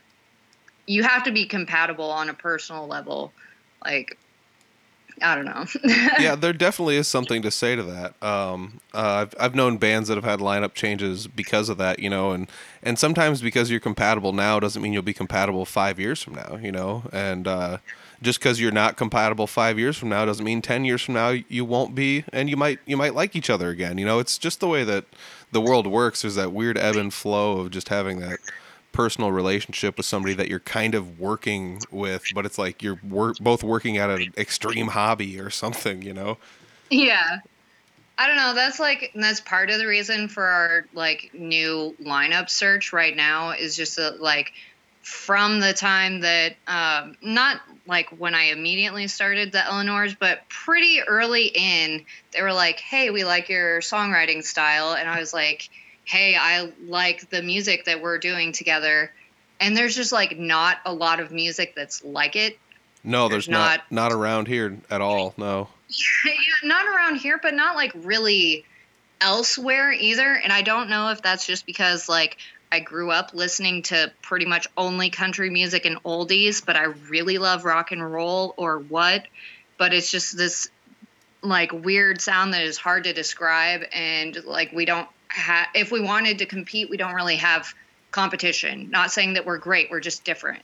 you 0.87 1.03
have 1.03 1.23
to 1.23 1.31
be 1.31 1.45
compatible 1.45 2.09
on 2.09 2.29
a 2.29 2.33
personal 2.33 2.87
level 2.87 3.33
like 3.83 4.17
i 5.21 5.33
don't 5.33 5.45
know 5.45 5.65
yeah, 6.19 6.35
there 6.35 6.53
definitely 6.53 6.97
is 6.97 7.07
something 7.07 7.41
to 7.41 7.51
say 7.51 7.75
to 7.75 7.83
that. 7.83 8.21
Um, 8.23 8.79
uh, 8.93 9.25
I've 9.25 9.35
I've 9.39 9.55
known 9.55 9.77
bands 9.77 10.09
that 10.09 10.15
have 10.15 10.23
had 10.23 10.39
lineup 10.39 10.73
changes 10.73 11.27
because 11.27 11.69
of 11.69 11.77
that, 11.77 11.99
you 11.99 12.09
know, 12.09 12.31
and 12.31 12.49
and 12.83 12.99
sometimes 12.99 13.41
because 13.41 13.69
you're 13.69 13.79
compatible 13.79 14.33
now 14.33 14.59
doesn't 14.59 14.81
mean 14.81 14.93
you'll 14.93 15.01
be 15.01 15.13
compatible 15.13 15.65
five 15.65 15.99
years 15.99 16.21
from 16.21 16.35
now, 16.35 16.57
you 16.61 16.71
know, 16.71 17.03
and 17.11 17.47
uh, 17.47 17.77
just 18.21 18.39
because 18.39 18.59
you're 18.59 18.71
not 18.71 18.97
compatible 18.97 19.47
five 19.47 19.77
years 19.79 19.97
from 19.97 20.09
now 20.09 20.25
doesn't 20.25 20.45
mean 20.45 20.61
ten 20.61 20.85
years 20.85 21.01
from 21.01 21.13
now 21.13 21.29
you 21.29 21.65
won't 21.65 21.95
be, 21.95 22.23
and 22.33 22.49
you 22.49 22.57
might 22.57 22.79
you 22.85 22.97
might 22.97 23.15
like 23.15 23.35
each 23.35 23.49
other 23.49 23.69
again, 23.69 23.97
you 23.97 24.05
know. 24.05 24.19
It's 24.19 24.37
just 24.37 24.59
the 24.59 24.67
way 24.67 24.83
that 24.83 25.05
the 25.51 25.61
world 25.61 25.87
works. 25.87 26.21
There's 26.21 26.35
that 26.35 26.51
weird 26.51 26.77
ebb 26.77 26.95
and 26.95 27.13
flow 27.13 27.59
of 27.59 27.71
just 27.71 27.89
having 27.89 28.19
that 28.19 28.39
personal 28.91 29.31
relationship 29.31 29.97
with 29.97 30.05
somebody 30.05 30.33
that 30.35 30.47
you're 30.47 30.59
kind 30.59 30.95
of 30.95 31.19
working 31.19 31.81
with, 31.91 32.23
but 32.33 32.45
it's 32.45 32.57
like 32.57 32.81
you're 32.81 32.99
wor- 33.03 33.35
both 33.41 33.63
working 33.63 33.97
at 33.97 34.09
an 34.09 34.33
extreme 34.37 34.87
hobby 34.87 35.39
or 35.39 35.49
something, 35.49 36.01
you 36.01 36.13
know. 36.13 36.37
yeah 36.89 37.39
i 38.17 38.27
don't 38.27 38.37
know 38.37 38.53
that's 38.53 38.79
like 38.79 39.11
that's 39.15 39.41
part 39.41 39.69
of 39.69 39.79
the 39.79 39.87
reason 39.87 40.27
for 40.27 40.45
our 40.45 40.85
like 40.93 41.31
new 41.33 41.95
lineup 42.01 42.49
search 42.49 42.93
right 42.93 43.15
now 43.15 43.51
is 43.51 43.75
just 43.75 43.95
that 43.95 44.21
like 44.21 44.53
from 45.05 45.59
the 45.59 45.71
time 45.71 46.21
that 46.21 46.55
um, 46.67 47.15
not 47.21 47.61
like 47.85 48.09
when 48.17 48.33
i 48.33 48.45
immediately 48.45 49.07
started 49.07 49.51
the 49.51 49.63
eleanors 49.63 50.15
but 50.15 50.41
pretty 50.49 50.99
early 51.07 51.45
in 51.45 52.03
they 52.33 52.41
were 52.41 52.53
like 52.53 52.79
hey 52.79 53.11
we 53.11 53.23
like 53.23 53.47
your 53.47 53.79
songwriting 53.81 54.43
style 54.43 54.93
and 54.93 55.07
i 55.07 55.19
was 55.19 55.31
like 55.31 55.69
hey 56.05 56.35
i 56.35 56.71
like 56.87 57.29
the 57.29 57.43
music 57.43 57.85
that 57.85 58.01
we're 58.01 58.17
doing 58.17 58.51
together 58.51 59.11
and 59.59 59.77
there's 59.77 59.95
just 59.95 60.11
like 60.11 60.39
not 60.39 60.77
a 60.85 60.93
lot 60.93 61.19
of 61.19 61.31
music 61.31 61.73
that's 61.75 62.03
like 62.03 62.35
it 62.35 62.57
No, 63.03 63.29
there's 63.29 63.45
There's 63.45 63.53
not 63.53 63.81
not 63.91 64.11
around 64.11 64.47
here 64.47 64.75
at 64.89 65.01
all. 65.01 65.35
No. 65.37 65.67
yeah, 66.25 66.33
not 66.63 66.87
around 66.87 67.17
here, 67.17 67.39
but 67.39 67.53
not 67.53 67.75
like 67.75 67.91
really 67.93 68.65
elsewhere 69.21 69.91
either. 69.91 70.33
And 70.43 70.51
I 70.51 70.63
don't 70.63 70.89
know 70.89 71.09
if 71.09 71.21
that's 71.21 71.45
just 71.45 71.67
because 71.67 72.09
like 72.09 72.37
I 72.71 72.79
grew 72.79 73.11
up 73.11 73.33
listening 73.33 73.83
to 73.83 74.11
pretty 74.21 74.45
much 74.45 74.67
only 74.77 75.09
country 75.09 75.49
music 75.49 75.85
and 75.85 76.01
oldies, 76.03 76.65
but 76.65 76.75
I 76.75 76.83
really 76.83 77.37
love 77.37 77.65
rock 77.65 77.91
and 77.91 78.11
roll 78.11 78.53
or 78.57 78.79
what. 78.79 79.25
But 79.77 79.93
it's 79.93 80.09
just 80.09 80.37
this 80.37 80.69
like 81.41 81.71
weird 81.71 82.21
sound 82.21 82.53
that 82.53 82.63
is 82.63 82.77
hard 82.77 83.03
to 83.03 83.13
describe 83.13 83.81
and 83.93 84.43
like 84.45 84.71
we 84.71 84.85
don't 84.85 85.07
have 85.27 85.67
if 85.75 85.91
we 85.91 86.01
wanted 86.01 86.39
to 86.39 86.45
compete, 86.45 86.89
we 86.89 86.97
don't 86.97 87.13
really 87.13 87.35
have 87.35 87.73
competition. 88.11 88.89
Not 88.89 89.11
saying 89.11 89.33
that 89.33 89.45
we're 89.45 89.57
great, 89.57 89.91
we're 89.91 89.99
just 89.99 90.23
different. 90.23 90.63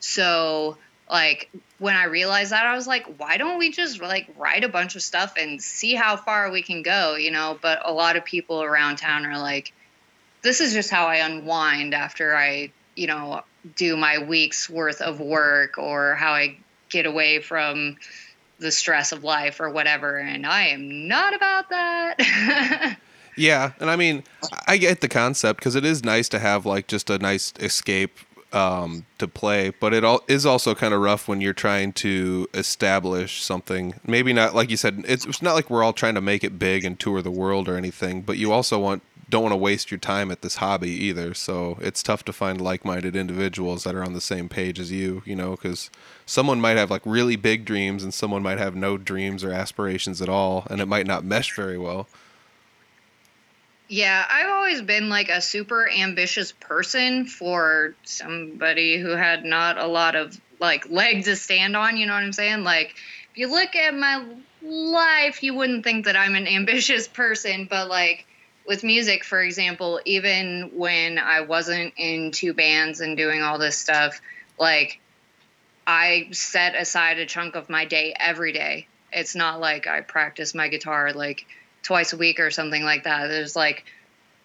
So 0.00 0.76
like 1.10 1.50
when 1.78 1.96
I 1.96 2.04
realized 2.04 2.52
that, 2.52 2.66
I 2.66 2.74
was 2.74 2.86
like, 2.86 3.06
why 3.18 3.36
don't 3.36 3.58
we 3.58 3.70
just 3.70 4.00
like 4.00 4.28
write 4.36 4.64
a 4.64 4.68
bunch 4.68 4.96
of 4.96 5.02
stuff 5.02 5.34
and 5.38 5.62
see 5.62 5.94
how 5.94 6.16
far 6.16 6.50
we 6.50 6.62
can 6.62 6.82
go, 6.82 7.16
you 7.16 7.30
know? 7.30 7.58
But 7.60 7.80
a 7.84 7.92
lot 7.92 8.16
of 8.16 8.24
people 8.24 8.62
around 8.62 8.96
town 8.96 9.26
are 9.26 9.38
like, 9.38 9.72
this 10.42 10.60
is 10.60 10.72
just 10.72 10.90
how 10.90 11.06
I 11.06 11.16
unwind 11.16 11.94
after 11.94 12.34
I, 12.34 12.72
you 12.96 13.06
know, 13.06 13.42
do 13.76 13.96
my 13.96 14.18
week's 14.18 14.68
worth 14.68 15.00
of 15.00 15.20
work 15.20 15.78
or 15.78 16.14
how 16.14 16.32
I 16.32 16.58
get 16.88 17.06
away 17.06 17.40
from 17.40 17.96
the 18.58 18.70
stress 18.70 19.12
of 19.12 19.24
life 19.24 19.60
or 19.60 19.70
whatever. 19.70 20.18
And 20.18 20.46
I 20.46 20.68
am 20.68 21.08
not 21.08 21.34
about 21.34 21.70
that. 21.70 22.98
Yeah, 23.36 23.72
and 23.80 23.90
I 23.90 23.96
mean, 23.96 24.24
I 24.66 24.76
get 24.76 25.00
the 25.00 25.08
concept 25.08 25.60
because 25.60 25.74
it 25.74 25.84
is 25.84 26.04
nice 26.04 26.28
to 26.30 26.38
have 26.38 26.66
like 26.66 26.86
just 26.86 27.08
a 27.08 27.18
nice 27.18 27.52
escape 27.60 28.18
um, 28.52 29.06
to 29.18 29.26
play, 29.26 29.72
but 29.80 29.94
it 29.94 30.04
all 30.04 30.22
is 30.28 30.44
also 30.44 30.74
kind 30.74 30.92
of 30.92 31.00
rough 31.00 31.28
when 31.28 31.40
you're 31.40 31.54
trying 31.54 31.92
to 31.94 32.48
establish 32.52 33.42
something. 33.42 33.94
Maybe 34.06 34.32
not 34.32 34.54
like 34.54 34.70
you 34.70 34.76
said. 34.76 35.04
It's, 35.08 35.24
it's 35.24 35.40
not 35.40 35.54
like 35.54 35.70
we're 35.70 35.82
all 35.82 35.94
trying 35.94 36.14
to 36.16 36.20
make 36.20 36.44
it 36.44 36.58
big 36.58 36.84
and 36.84 36.98
tour 36.98 37.22
the 37.22 37.30
world 37.30 37.68
or 37.68 37.76
anything, 37.76 38.22
but 38.22 38.36
you 38.36 38.52
also 38.52 38.78
want 38.78 39.02
don't 39.32 39.42
want 39.42 39.54
to 39.54 39.56
waste 39.56 39.90
your 39.90 39.98
time 39.98 40.30
at 40.30 40.42
this 40.42 40.56
hobby 40.56 40.90
either. 40.90 41.32
So 41.32 41.78
it's 41.80 42.02
tough 42.02 42.22
to 42.26 42.34
find 42.34 42.60
like-minded 42.60 43.16
individuals 43.16 43.82
that 43.84 43.94
are 43.94 44.04
on 44.04 44.12
the 44.12 44.20
same 44.20 44.46
page 44.50 44.78
as 44.78 44.92
you, 44.92 45.22
you 45.24 45.34
know, 45.34 45.52
because 45.52 45.90
someone 46.26 46.60
might 46.60 46.76
have 46.76 46.90
like 46.90 47.00
really 47.06 47.36
big 47.36 47.64
dreams 47.64 48.04
and 48.04 48.12
someone 48.12 48.42
might 48.42 48.58
have 48.58 48.76
no 48.76 48.98
dreams 48.98 49.42
or 49.42 49.50
aspirations 49.50 50.20
at 50.20 50.28
all, 50.28 50.66
and 50.68 50.82
it 50.82 50.86
might 50.86 51.06
not 51.06 51.24
mesh 51.24 51.56
very 51.56 51.78
well. 51.78 52.08
Yeah, 53.88 54.22
I've 54.28 54.50
always 54.50 54.82
been 54.82 55.08
like 55.08 55.30
a 55.30 55.40
super 55.40 55.88
ambitious 55.88 56.52
person 56.52 57.24
for 57.24 57.94
somebody 58.04 58.98
who 58.98 59.10
had 59.12 59.46
not 59.46 59.78
a 59.78 59.86
lot 59.86 60.14
of 60.14 60.38
like 60.60 60.90
legs 60.90 61.24
to 61.24 61.36
stand 61.36 61.74
on, 61.74 61.96
you 61.96 62.04
know 62.04 62.12
what 62.12 62.22
I'm 62.22 62.34
saying? 62.34 62.64
Like 62.64 62.96
if 63.30 63.38
you 63.38 63.50
look 63.50 63.74
at 63.76 63.94
my 63.94 64.26
life, 64.60 65.42
you 65.42 65.54
wouldn't 65.54 65.84
think 65.84 66.04
that 66.04 66.16
I'm 66.16 66.34
an 66.34 66.46
ambitious 66.58 67.08
person, 67.08 67.66
but 67.68 67.88
like 67.88 68.26
with 68.66 68.84
music, 68.84 69.24
for 69.24 69.40
example, 69.40 70.00
even 70.04 70.70
when 70.74 71.18
I 71.18 71.40
wasn't 71.42 71.94
in 71.96 72.30
two 72.30 72.54
bands 72.54 73.00
and 73.00 73.16
doing 73.16 73.42
all 73.42 73.58
this 73.58 73.76
stuff, 73.76 74.20
like 74.58 75.00
I 75.86 76.28
set 76.32 76.74
aside 76.74 77.18
a 77.18 77.26
chunk 77.26 77.56
of 77.56 77.68
my 77.68 77.84
day 77.84 78.14
every 78.18 78.52
day. 78.52 78.86
It's 79.12 79.34
not 79.34 79.60
like 79.60 79.86
I 79.86 80.00
practice 80.00 80.54
my 80.54 80.68
guitar 80.68 81.12
like 81.12 81.46
twice 81.82 82.12
a 82.12 82.16
week 82.16 82.40
or 82.40 82.50
something 82.50 82.82
like 82.82 83.04
that. 83.04 83.26
There's 83.28 83.56
like 83.56 83.84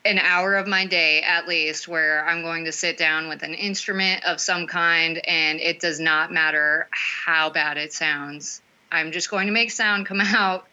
an 0.03 0.17
hour 0.17 0.56
of 0.56 0.67
my 0.67 0.86
day 0.86 1.21
at 1.21 1.47
least 1.47 1.88
where 1.88 2.25
I'm 2.25 2.41
going 2.41 2.65
to 2.65 2.71
sit 2.71 2.97
down 2.97 3.27
with 3.27 3.43
an 3.43 3.53
instrument 3.53 4.25
of 4.25 4.39
some 4.39 4.67
kind 4.67 5.19
and 5.27 5.60
it 5.60 5.80
does 5.80 5.99
not 5.99 6.32
matter 6.32 6.88
how 6.91 7.49
bad 7.49 7.77
it 7.77 7.93
sounds. 7.93 8.62
I'm 8.91 9.12
just 9.12 9.30
going 9.30 9.47
to 9.47 9.53
make 9.53 9.71
sound 9.71 10.06
come 10.06 10.21
out 10.21 10.67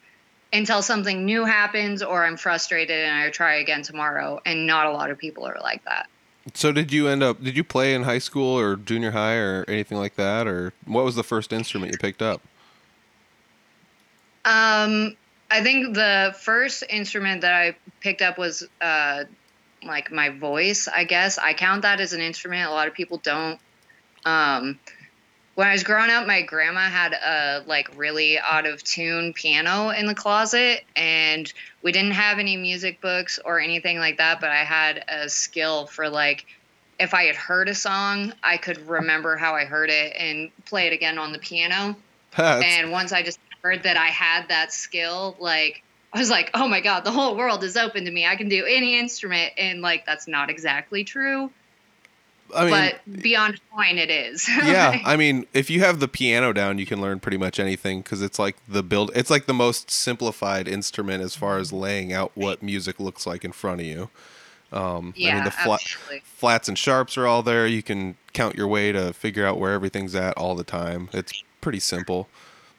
until 0.55 0.81
something 0.81 1.27
new 1.27 1.45
happens 1.45 2.03
or 2.03 2.25
I'm 2.25 2.37
frustrated 2.37 3.05
and 3.05 3.14
I 3.14 3.29
try 3.31 3.57
again 3.57 3.83
tomorrow. 3.83 4.40
And 4.47 4.67
not 4.67 4.87
a 4.87 4.90
lot 4.93 5.11
of 5.11 5.19
people 5.19 5.45
are 5.45 5.59
like 5.61 5.85
that. 5.85 6.09
So 6.55 6.73
did 6.73 6.93
you 6.93 7.09
end 7.09 7.23
up? 7.23 7.43
Did 7.43 7.57
you 7.57 7.64
play 7.64 7.95
in 7.95 8.03
high 8.03 8.19
school 8.19 8.59
or 8.59 8.77
junior 8.77 9.11
high 9.11 9.37
or 9.37 9.64
anything 9.67 9.97
like 9.97 10.17
that, 10.17 10.47
or 10.47 10.75
what 10.85 11.05
was 11.05 11.17
the 11.17 11.23
first 11.23 11.55
instrument 11.55 11.93
you 11.93 11.99
picked 11.99 12.21
up? 12.21 12.43
Um, 14.45 15.17
I 15.51 15.62
think 15.62 15.95
the 15.95 16.35
first 16.38 16.85
instrument 16.90 17.40
that 17.40 17.55
I 17.55 17.77
picked 18.01 18.21
up 18.21 18.37
was 18.37 18.69
uh, 18.83 19.25
like 19.87 20.12
my 20.12 20.29
voice. 20.29 20.87
I 20.87 21.05
guess 21.05 21.38
I 21.38 21.55
count 21.55 21.83
that 21.83 21.99
as 21.99 22.12
an 22.12 22.21
instrument. 22.21 22.69
A 22.69 22.73
lot 22.73 22.88
of 22.88 22.95
people 22.95 23.19
don't. 23.19 23.59
Um, 24.27 24.79
when 25.55 25.69
I 25.69 25.73
was 25.73 25.85
growing 25.85 26.11
up, 26.11 26.27
my 26.27 26.43
grandma 26.43 26.88
had 26.88 27.12
a 27.12 27.64
like 27.67 27.97
really 27.97 28.38
out 28.38 28.67
of 28.67 28.83
tune 28.83 29.33
piano 29.33 29.90
in 29.90 30.07
the 30.07 30.14
closet, 30.14 30.83
and 30.97 31.53
we 31.83 31.93
didn't 31.93 32.12
have 32.12 32.38
any 32.38 32.57
music 32.57 33.01
books 33.01 33.38
or 33.45 33.61
anything 33.61 33.99
like 33.99 34.19
that. 34.19 34.40
But 34.40 34.51
I 34.51 34.64
had 34.64 35.05
a 35.09 35.29
skill 35.29 35.87
for 35.87 36.09
like, 36.09 36.47
if 36.99 37.14
I 37.14 37.25
had 37.25 37.37
heard 37.37 37.69
a 37.69 37.75
song, 37.75 38.33
I 38.43 38.57
could 38.57 38.88
remember 38.88 39.37
how 39.37 39.55
I 39.55 39.64
heard 39.64 39.90
it 39.90 40.14
and 40.19 40.51
play 40.64 40.88
it 40.88 40.93
again 40.93 41.19
on 41.19 41.33
the 41.33 41.38
piano. 41.38 41.97
That's- 42.37 42.64
and 42.67 42.90
once 42.90 43.12
I 43.12 43.23
just 43.23 43.38
heard 43.62 43.85
that 43.85 43.97
I 43.97 44.09
had 44.09 44.49
that 44.49 44.73
skill, 44.73 45.37
like 45.38 45.83
I 46.12 46.19
was 46.19 46.31
like, 46.31 46.51
oh 46.55 46.67
my 46.67 46.81
god, 46.81 47.05
the 47.05 47.12
whole 47.12 47.37
world 47.37 47.62
is 47.62 47.77
open 47.77 48.05
to 48.07 48.11
me. 48.11 48.27
I 48.27 48.35
can 48.35 48.49
do 48.49 48.64
any 48.64 48.99
instrument, 48.99 49.53
and 49.57 49.83
like 49.83 50.05
that's 50.05 50.27
not 50.27 50.51
exactly 50.51 51.05
true 51.05 51.51
I 52.55 52.64
mean, 52.64 52.71
but 53.07 53.23
beyond 53.23 53.61
point, 53.71 53.99
it 53.99 54.11
is. 54.11 54.49
yeah, 54.64 55.01
I 55.05 55.17
mean, 55.17 55.47
if 55.53 55.71
you 55.71 55.81
have 55.81 56.01
the 56.01 56.09
piano 56.09 56.53
down, 56.53 56.79
you 56.79 56.87
can 56.87 57.01
learn 57.01 57.21
pretty 57.21 57.37
much 57.37 57.59
anything 57.59 58.03
because 58.03 58.23
it's 58.23 58.38
like 58.38 58.57
the 58.69 58.83
build. 58.83 59.11
It's 59.14 59.31
like 59.31 59.47
the 59.47 59.55
most 59.55 59.90
simplified 59.90 60.69
instrument 60.69 61.23
as 61.23 61.37
far 61.37 61.59
as 61.59 61.73
laying 61.73 62.12
out 62.12 62.33
what 62.35 62.62
music 62.62 63.01
looks 63.01 63.27
like 63.27 63.45
in 63.45 63.53
front 63.53 63.81
of 63.81 63.87
you. 63.87 64.11
Um, 64.73 65.14
yeah, 65.17 65.31
I 65.31 65.35
mean, 65.35 65.45
the 65.45 65.51
fla- 65.51 65.79
flats 66.25 66.69
and 66.69 66.77
sharps 66.77 67.17
are 67.17 67.27
all 67.27 67.43
there. 67.43 67.67
You 67.67 67.83
can 67.83 68.17
count 68.33 68.57
your 68.57 68.67
way 68.67 68.93
to 68.93 69.12
figure 69.12 69.47
out 69.47 69.59
where 69.59 69.73
everything's 69.73 70.14
at 70.14 70.37
all 70.37 70.55
the 70.55 70.64
time. 70.64 71.09
It's 71.12 71.45
pretty 71.61 71.81
simple. 71.81 72.29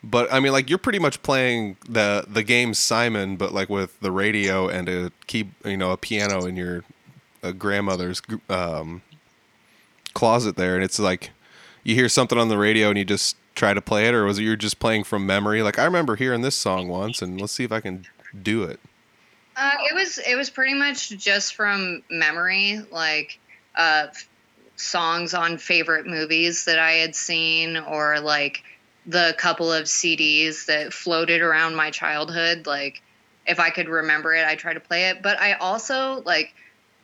But 0.03 0.31
I 0.31 0.39
mean, 0.39 0.51
like 0.51 0.69
you're 0.69 0.77
pretty 0.77 0.99
much 0.99 1.23
playing 1.23 1.77
the 1.89 2.25
the 2.27 2.43
game 2.43 2.73
Simon, 2.73 3.37
but 3.37 3.53
like 3.53 3.69
with 3.69 3.99
the 4.01 4.11
radio 4.11 4.67
and 4.67 4.87
a 4.87 5.11
key, 5.25 5.49
you 5.63 5.77
know, 5.77 5.91
a 5.91 5.97
piano 5.97 6.45
in 6.45 6.55
your 6.55 6.83
grandmother's 7.53 8.21
um, 8.49 9.01
closet 10.15 10.55
there, 10.55 10.73
and 10.73 10.83
it's 10.83 10.97
like 10.97 11.29
you 11.83 11.93
hear 11.93 12.09
something 12.09 12.39
on 12.39 12.49
the 12.49 12.57
radio 12.57 12.89
and 12.89 12.97
you 12.97 13.05
just 13.05 13.37
try 13.53 13.73
to 13.73 13.81
play 13.81 14.07
it, 14.07 14.15
or 14.15 14.25
was 14.25 14.39
it 14.39 14.43
you're 14.43 14.55
just 14.55 14.79
playing 14.79 15.03
from 15.03 15.27
memory? 15.27 15.61
Like 15.61 15.77
I 15.77 15.85
remember 15.85 16.15
hearing 16.15 16.41
this 16.41 16.55
song 16.55 16.87
once, 16.87 17.21
and 17.21 17.39
let's 17.39 17.53
see 17.53 17.63
if 17.63 17.71
I 17.71 17.81
can 17.81 18.07
do 18.41 18.63
it. 18.63 18.79
Uh, 19.55 19.71
it 19.89 19.93
was 19.93 20.17
it 20.17 20.35
was 20.35 20.49
pretty 20.49 20.73
much 20.73 21.09
just 21.09 21.53
from 21.53 22.01
memory, 22.09 22.81
like 22.91 23.39
uh, 23.75 24.07
songs 24.75 25.33
on 25.33 25.57
favorite 25.57 26.07
movies 26.07 26.65
that 26.65 26.79
I 26.79 26.93
had 26.93 27.15
seen, 27.15 27.77
or 27.77 28.19
like 28.19 28.63
the 29.05 29.35
couple 29.37 29.71
of 29.71 29.85
CDs 29.85 30.65
that 30.65 30.91
floated 30.91 31.41
around 31.41 31.75
my 31.75 31.91
childhood. 31.91 32.65
Like 32.65 33.01
if 33.45 33.59
I 33.59 33.69
could 33.69 33.87
remember 33.87 34.33
it, 34.33 34.45
I 34.45 34.55
try 34.55 34.73
to 34.73 34.79
play 34.79 35.09
it. 35.09 35.21
But 35.21 35.39
I 35.39 35.53
also 35.53 36.21
like 36.25 36.53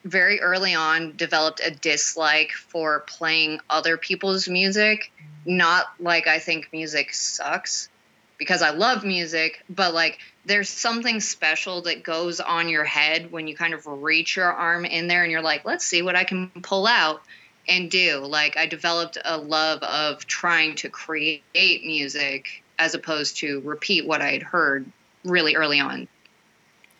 very 0.03 0.39
early 0.41 0.73
on 0.73 1.15
developed 1.15 1.61
a 1.63 1.71
dislike 1.71 2.51
for 2.51 3.01
playing 3.01 3.59
other 3.69 3.97
people's 3.97 4.47
music. 4.47 5.11
Not 5.45 5.87
like 5.99 6.27
I 6.27 6.39
think 6.39 6.69
music 6.71 7.13
sucks 7.13 7.89
because 8.37 8.61
I 8.61 8.71
love 8.71 9.03
music, 9.05 9.63
but 9.69 9.93
like 9.93 10.19
there's 10.45 10.69
something 10.69 11.19
special 11.19 11.83
that 11.83 12.03
goes 12.03 12.39
on 12.39 12.69
your 12.69 12.83
head 12.83 13.31
when 13.31 13.47
you 13.47 13.55
kind 13.55 13.73
of 13.73 13.85
reach 13.85 14.35
your 14.35 14.51
arm 14.51 14.85
in 14.85 15.07
there 15.07 15.23
and 15.23 15.31
you're 15.31 15.41
like, 15.41 15.65
let's 15.65 15.85
see 15.85 16.01
what 16.01 16.15
I 16.15 16.23
can 16.23 16.49
pull 16.63 16.87
out 16.87 17.21
and 17.67 17.91
do. 17.91 18.19
Like 18.19 18.57
I 18.57 18.65
developed 18.65 19.17
a 19.23 19.37
love 19.37 19.83
of 19.83 20.25
trying 20.25 20.75
to 20.77 20.89
create 20.89 21.43
music 21.53 22.63
as 22.79 22.95
opposed 22.95 23.37
to 23.37 23.61
repeat 23.61 24.07
what 24.07 24.21
I 24.21 24.31
had 24.31 24.43
heard 24.43 24.91
really 25.23 25.55
early 25.55 25.79
on. 25.79 26.07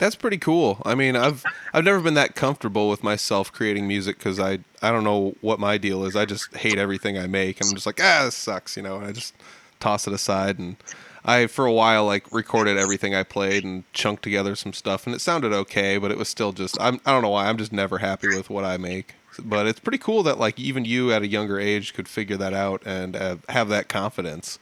That's 0.02 0.16
pretty 0.16 0.40
cool. 0.40 0.82
I 0.84 0.96
mean, 0.96 1.16
I've 1.16 1.46
I've 1.76 1.84
never 1.84 2.00
been 2.00 2.16
that 2.16 2.34
comfortable 2.34 2.90
with 2.90 3.04
myself 3.04 3.54
creating 3.54 3.88
music 3.88 4.18
because 4.18 4.40
I 4.40 4.58
I 4.82 4.90
don't 4.90 5.04
know 5.04 5.36
what 5.42 5.60
my 5.60 5.78
deal 5.78 6.06
is. 6.06 6.16
I 6.16 6.26
just 6.26 6.56
hate 6.56 6.80
everything 6.80 7.20
I 7.20 7.28
make. 7.28 7.62
and 7.62 7.70
I'm 7.70 7.76
just 7.76 7.86
like 7.86 8.00
ah, 8.02 8.24
this 8.26 8.34
sucks, 8.34 8.76
you 8.76 8.82
know. 8.82 8.98
And 8.98 9.06
I 9.06 9.12
just 9.12 9.36
toss 9.80 10.08
it 10.08 10.14
aside. 10.14 10.58
And 10.58 10.78
I 11.24 11.46
for 11.46 11.68
a 11.68 11.72
while 11.72 12.08
like 12.08 12.34
recorded 12.34 12.80
everything 12.80 13.14
I 13.14 13.22
played 13.22 13.64
and 13.64 13.84
chunked 13.94 14.24
together 14.24 14.56
some 14.56 14.74
stuff, 14.74 15.06
and 15.06 15.14
it 15.14 15.22
sounded 15.22 15.54
okay, 15.54 16.00
but 16.00 16.10
it 16.10 16.18
was 16.18 16.30
still 16.30 16.52
just 16.52 16.82
I'm 16.82 17.00
I 17.06 17.12
don't 17.12 17.22
know 17.22 17.30
why 17.30 17.48
I'm 17.48 17.60
just 17.60 17.72
never 17.72 18.00
happy 18.00 18.28
with 18.30 18.50
what 18.50 18.66
I 18.66 18.78
make. 18.78 19.14
But 19.38 19.68
it's 19.68 19.80
pretty 19.80 20.00
cool 20.00 20.24
that 20.24 20.40
like 20.40 20.58
even 20.58 20.84
you 20.84 21.14
at 21.14 21.22
a 21.22 21.28
younger 21.28 21.60
age 21.60 21.94
could 21.94 22.08
figure 22.08 22.38
that 22.38 22.56
out 22.56 22.82
and 22.88 23.16
uh, 23.16 23.36
have 23.50 23.70
that 23.70 23.88
confidence. 23.88 24.58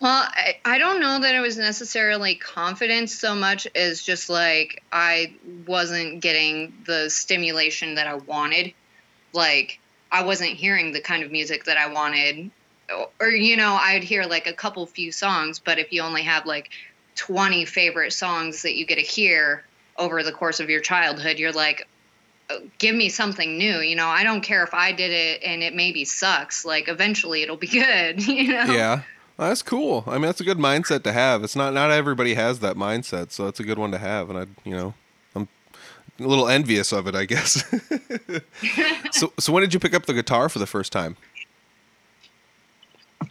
Well, 0.00 0.26
I, 0.26 0.56
I 0.64 0.78
don't 0.78 1.00
know 1.00 1.20
that 1.20 1.34
it 1.34 1.40
was 1.40 1.58
necessarily 1.58 2.34
confidence 2.34 3.14
so 3.14 3.34
much 3.34 3.66
as 3.74 4.02
just 4.02 4.30
like 4.30 4.82
I 4.90 5.34
wasn't 5.66 6.20
getting 6.20 6.72
the 6.86 7.10
stimulation 7.10 7.96
that 7.96 8.06
I 8.06 8.14
wanted. 8.14 8.72
Like, 9.34 9.78
I 10.10 10.24
wasn't 10.24 10.52
hearing 10.52 10.92
the 10.92 11.00
kind 11.00 11.22
of 11.22 11.30
music 11.30 11.64
that 11.64 11.76
I 11.76 11.92
wanted. 11.92 12.50
Or, 13.20 13.28
you 13.28 13.56
know, 13.56 13.74
I'd 13.80 14.02
hear 14.02 14.24
like 14.24 14.46
a 14.46 14.54
couple 14.54 14.86
few 14.86 15.12
songs, 15.12 15.60
but 15.60 15.78
if 15.78 15.92
you 15.92 16.00
only 16.00 16.22
have 16.22 16.46
like 16.46 16.70
20 17.16 17.66
favorite 17.66 18.12
songs 18.12 18.62
that 18.62 18.76
you 18.76 18.86
get 18.86 18.96
to 18.96 19.02
hear 19.02 19.64
over 19.98 20.22
the 20.22 20.32
course 20.32 20.60
of 20.60 20.70
your 20.70 20.80
childhood, 20.80 21.38
you're 21.38 21.52
like, 21.52 21.86
"Oh, 22.48 22.60
give 22.78 22.96
me 22.96 23.10
something 23.10 23.58
new. 23.58 23.80
You 23.80 23.96
know, 23.96 24.08
I 24.08 24.24
don't 24.24 24.40
care 24.40 24.64
if 24.64 24.72
I 24.72 24.92
did 24.92 25.10
it 25.10 25.42
and 25.44 25.62
it 25.62 25.74
maybe 25.74 26.06
sucks. 26.06 26.64
Like, 26.64 26.88
eventually 26.88 27.42
it'll 27.42 27.58
be 27.58 27.66
good, 27.84 28.26
you 28.26 28.48
know? 28.48 28.72
Yeah. 28.72 29.02
That's 29.40 29.62
cool. 29.62 30.04
I 30.06 30.12
mean, 30.12 30.22
that's 30.22 30.42
a 30.42 30.44
good 30.44 30.58
mindset 30.58 31.02
to 31.04 31.12
have. 31.12 31.42
It's 31.42 31.56
not 31.56 31.72
not 31.72 31.90
everybody 31.90 32.34
has 32.34 32.60
that 32.60 32.76
mindset, 32.76 33.30
so 33.30 33.46
it's 33.46 33.58
a 33.58 33.64
good 33.64 33.78
one 33.78 33.90
to 33.92 33.96
have. 33.96 34.28
And 34.28 34.38
I, 34.38 34.46
you 34.68 34.76
know, 34.76 34.92
I'm 35.34 35.48
a 36.18 36.26
little 36.26 36.46
envious 36.46 36.92
of 36.92 37.06
it, 37.06 37.14
I 37.14 37.24
guess. 37.24 37.64
so, 39.12 39.32
so 39.38 39.50
when 39.50 39.62
did 39.62 39.72
you 39.72 39.80
pick 39.80 39.94
up 39.94 40.04
the 40.04 40.12
guitar 40.12 40.50
for 40.50 40.58
the 40.58 40.66
first 40.66 40.92
time? 40.92 41.16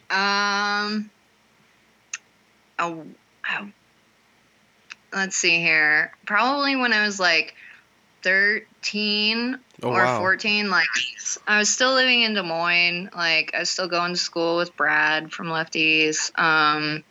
Um. 0.10 1.12
Oh, 2.80 3.06
oh. 3.52 3.70
Let's 5.14 5.36
see 5.36 5.60
here. 5.60 6.12
Probably 6.26 6.76
when 6.76 6.92
I 6.92 7.06
was 7.06 7.20
like 7.20 7.54
13 8.22 9.60
Oh, 9.82 9.90
or 9.90 10.04
wow. 10.04 10.20
14. 10.20 10.70
Like, 10.70 10.88
I 11.48 11.58
was 11.60 11.70
still 11.70 11.94
living 11.94 12.22
in 12.24 12.34
Des 12.34 12.44
Moines. 12.44 13.10
Like, 13.16 13.52
I 13.56 13.60
was 13.60 13.70
still 13.70 13.88
going 13.88 14.14
to 14.14 14.20
school 14.20 14.58
with 14.58 14.76
Brad 14.76 15.32
from 15.32 15.50
Lefty's. 15.50 16.32
Um, 16.36 17.04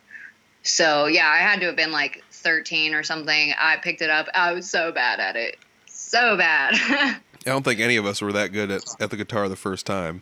so, 0.61 1.07
yeah, 1.07 1.27
I 1.27 1.37
had 1.37 1.61
to 1.61 1.65
have 1.67 1.75
been 1.75 1.91
like 1.91 2.23
13 2.31 2.93
or 2.93 3.01
something. 3.03 3.53
I 3.57 3.77
picked 3.77 4.01
it 4.03 4.09
up. 4.11 4.27
I 4.35 4.51
was 4.53 4.69
so 4.69 4.91
bad 4.91 5.19
at 5.19 5.35
it. 5.35 5.57
So 5.87 6.37
bad. 6.37 6.73
I 6.75 7.19
don't 7.45 7.63
think 7.63 7.79
any 7.79 7.95
of 7.95 8.05
us 8.05 8.21
were 8.21 8.33
that 8.33 8.49
good 8.51 8.69
at, 8.69 8.83
at 8.99 9.09
the 9.09 9.17
guitar 9.17 9.49
the 9.49 9.55
first 9.55 9.85
time. 9.87 10.21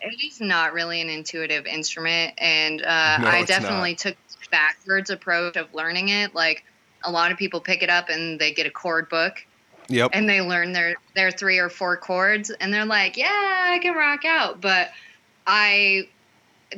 it 0.00 0.24
is 0.26 0.40
not 0.40 0.72
really 0.72 1.00
an 1.02 1.10
intuitive 1.10 1.66
instrument 1.66 2.32
and 2.38 2.80
uh, 2.82 3.18
No, 3.20 3.28
i 3.28 3.44
definitely 3.44 3.94
took 3.94 4.16
backwards 4.50 5.10
approach 5.10 5.56
of 5.56 5.72
learning 5.74 6.08
it 6.08 6.34
like 6.34 6.64
a 7.04 7.10
lot 7.10 7.32
of 7.32 7.38
people 7.38 7.60
pick 7.60 7.82
it 7.82 7.88
up 7.90 8.08
and 8.10 8.38
they 8.40 8.52
get 8.52 8.66
a 8.66 8.70
chord 8.70 9.08
book 9.08 9.44
Yep. 9.88 10.10
and 10.14 10.28
they 10.28 10.40
learn 10.40 10.72
their 10.72 10.96
their 11.14 11.30
three 11.30 11.58
or 11.58 11.68
four 11.68 11.96
chords 11.96 12.50
and 12.50 12.72
they're 12.72 12.84
like 12.86 13.16
yeah 13.16 13.68
i 13.70 13.78
can 13.80 13.94
rock 13.94 14.24
out 14.24 14.60
but 14.60 14.90
i 15.46 16.08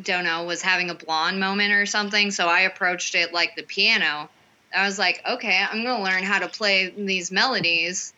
don't 0.03 0.25
know 0.25 0.45
was 0.45 0.63
having 0.63 0.91
a 0.91 0.95
blonde 0.95 1.39
moment 1.39 1.73
or 1.73 1.87
something 1.87 2.31
so 2.31 2.47
i 2.47 2.61
approached 2.61 3.15
it 3.15 3.33
like 3.33 3.55
the 3.57 3.63
piano 3.63 4.29
i 4.75 4.85
was 4.87 4.99
like 4.99 5.23
okay 5.29 5.65
i'm 5.71 5.83
going 5.83 5.97
to 5.97 6.03
learn 6.03 6.23
how 6.23 6.39
to 6.39 6.49
play 6.49 6.93
these 6.97 7.31
melodies 7.31 8.13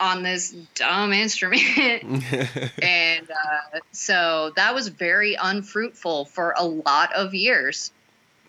on 0.00 0.22
this 0.22 0.50
dumb 0.74 1.12
instrument 1.12 2.02
and 2.82 3.30
uh, 3.30 3.78
so 3.92 4.52
that 4.56 4.74
was 4.74 4.88
very 4.88 5.34
unfruitful 5.34 6.24
for 6.24 6.54
a 6.56 6.64
lot 6.64 7.12
of 7.14 7.34
years 7.34 7.92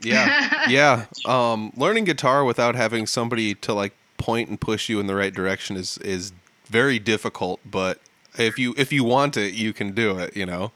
yeah. 0.03 0.49
Yeah. 0.69 1.05
Um, 1.25 1.71
learning 1.75 2.05
guitar 2.05 2.43
without 2.43 2.75
having 2.75 3.05
somebody 3.05 3.55
to 3.55 3.73
like 3.73 3.93
point 4.17 4.49
and 4.49 4.59
push 4.59 4.89
you 4.89 4.99
in 4.99 5.07
the 5.07 5.15
right 5.15 5.33
direction 5.33 5.75
is 5.75 5.97
is 5.99 6.31
very 6.67 6.99
difficult, 6.99 7.59
but 7.65 7.99
if 8.37 8.57
you 8.57 8.73
if 8.77 8.91
you 8.91 9.03
want 9.03 9.37
it, 9.37 9.53
you 9.53 9.73
can 9.73 9.91
do 9.91 10.17
it, 10.19 10.35
you 10.35 10.45
know. 10.45 10.71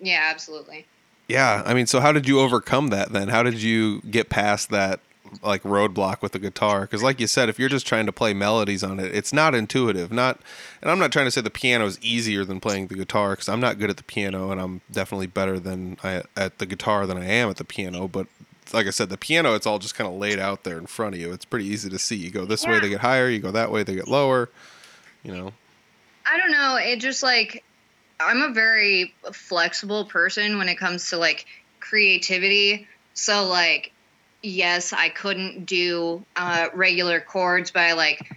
yeah 0.00 0.28
absolutely 0.30 0.86
Yeah, 1.28 1.62
I 1.64 1.74
mean, 1.74 1.86
so 1.86 2.00
how 2.00 2.12
did 2.12 2.28
you 2.28 2.40
overcome 2.40 2.88
that 2.88 3.12
then? 3.12 3.28
How 3.28 3.42
did 3.42 3.62
you 3.62 4.00
get 4.02 4.28
past 4.28 4.70
that 4.70 5.00
like 5.42 5.62
roadblock 5.62 6.22
with 6.22 6.32
the 6.32 6.38
guitar? 6.38 6.82
Because, 6.82 7.02
like 7.02 7.18
you 7.20 7.26
said, 7.26 7.48
if 7.48 7.58
you're 7.58 7.68
just 7.68 7.86
trying 7.86 8.06
to 8.06 8.12
play 8.12 8.34
melodies 8.34 8.82
on 8.82 9.00
it, 9.00 9.14
it's 9.14 9.32
not 9.32 9.54
intuitive. 9.54 10.12
Not, 10.12 10.40
and 10.82 10.90
I'm 10.90 10.98
not 10.98 11.12
trying 11.12 11.26
to 11.26 11.30
say 11.30 11.40
the 11.40 11.50
piano 11.50 11.86
is 11.86 11.98
easier 12.02 12.44
than 12.44 12.60
playing 12.60 12.88
the 12.88 12.94
guitar 12.94 13.30
because 13.30 13.48
I'm 13.48 13.60
not 13.60 13.78
good 13.78 13.90
at 13.90 13.96
the 13.96 14.02
piano, 14.02 14.50
and 14.50 14.60
I'm 14.60 14.80
definitely 14.90 15.26
better 15.26 15.58
than 15.58 15.96
I, 16.04 16.22
at 16.36 16.58
the 16.58 16.66
guitar 16.66 17.06
than 17.06 17.16
I 17.16 17.26
am 17.26 17.48
at 17.48 17.56
the 17.56 17.64
piano. 17.64 18.06
But 18.08 18.26
like 18.72 18.86
I 18.86 18.90
said, 18.90 19.10
the 19.10 19.18
piano, 19.18 19.54
it's 19.54 19.66
all 19.66 19.78
just 19.78 19.94
kind 19.94 20.08
of 20.08 20.16
laid 20.16 20.38
out 20.38 20.64
there 20.64 20.78
in 20.78 20.86
front 20.86 21.14
of 21.14 21.20
you. 21.20 21.32
It's 21.32 21.44
pretty 21.44 21.66
easy 21.66 21.90
to 21.90 21.98
see. 21.98 22.16
You 22.16 22.30
go 22.30 22.44
this 22.44 22.66
way, 22.66 22.80
they 22.80 22.88
get 22.88 23.00
higher. 23.00 23.28
You 23.28 23.40
go 23.40 23.50
that 23.50 23.70
way, 23.70 23.82
they 23.82 23.94
get 23.94 24.08
lower. 24.08 24.48
You 25.22 25.34
know. 25.34 25.52
I 26.26 26.38
don't 26.38 26.50
know. 26.50 26.76
It 26.76 27.00
just 27.00 27.22
like 27.22 27.64
I'm 28.20 28.42
a 28.42 28.52
very 28.54 29.14
flexible 29.32 30.06
person 30.06 30.58
when 30.58 30.68
it 30.68 30.76
comes 30.76 31.10
to 31.10 31.18
like 31.18 31.46
creativity. 31.80 32.86
So 33.12 33.46
like 33.46 33.92
yes, 34.44 34.92
I 34.92 35.08
couldn't 35.08 35.64
do 35.64 36.24
uh, 36.36 36.68
regular 36.74 37.20
chords, 37.20 37.70
but 37.70 37.82
I 37.82 37.92
like 37.94 38.30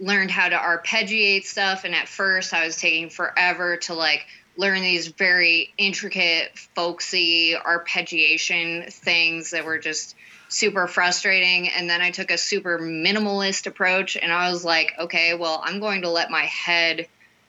learned 0.00 0.30
how 0.30 0.48
to 0.48 0.56
arpeggiate 0.56 1.44
stuff. 1.44 1.84
And 1.84 1.94
at 1.94 2.08
first, 2.08 2.54
I 2.54 2.64
was 2.64 2.76
taking 2.76 3.10
forever 3.10 3.76
to 3.78 3.94
like 3.94 4.26
learn 4.56 4.82
these 4.82 5.08
very 5.08 5.72
intricate, 5.78 6.58
folksy 6.74 7.54
arpeggiation 7.54 8.92
things 8.92 9.50
that 9.52 9.64
were 9.64 9.78
just 9.78 10.16
super 10.48 10.86
frustrating. 10.86 11.68
And 11.68 11.88
then 11.88 12.00
I 12.00 12.10
took 12.10 12.30
a 12.30 12.38
super 12.38 12.78
minimalist 12.78 13.66
approach, 13.66 14.16
and 14.16 14.32
I 14.32 14.50
was 14.50 14.64
like, 14.64 14.92
okay, 14.98 15.34
well, 15.34 15.62
I'm 15.64 15.80
going 15.80 16.02
to 16.02 16.10
let 16.10 16.30
my 16.30 16.44
head 16.44 17.08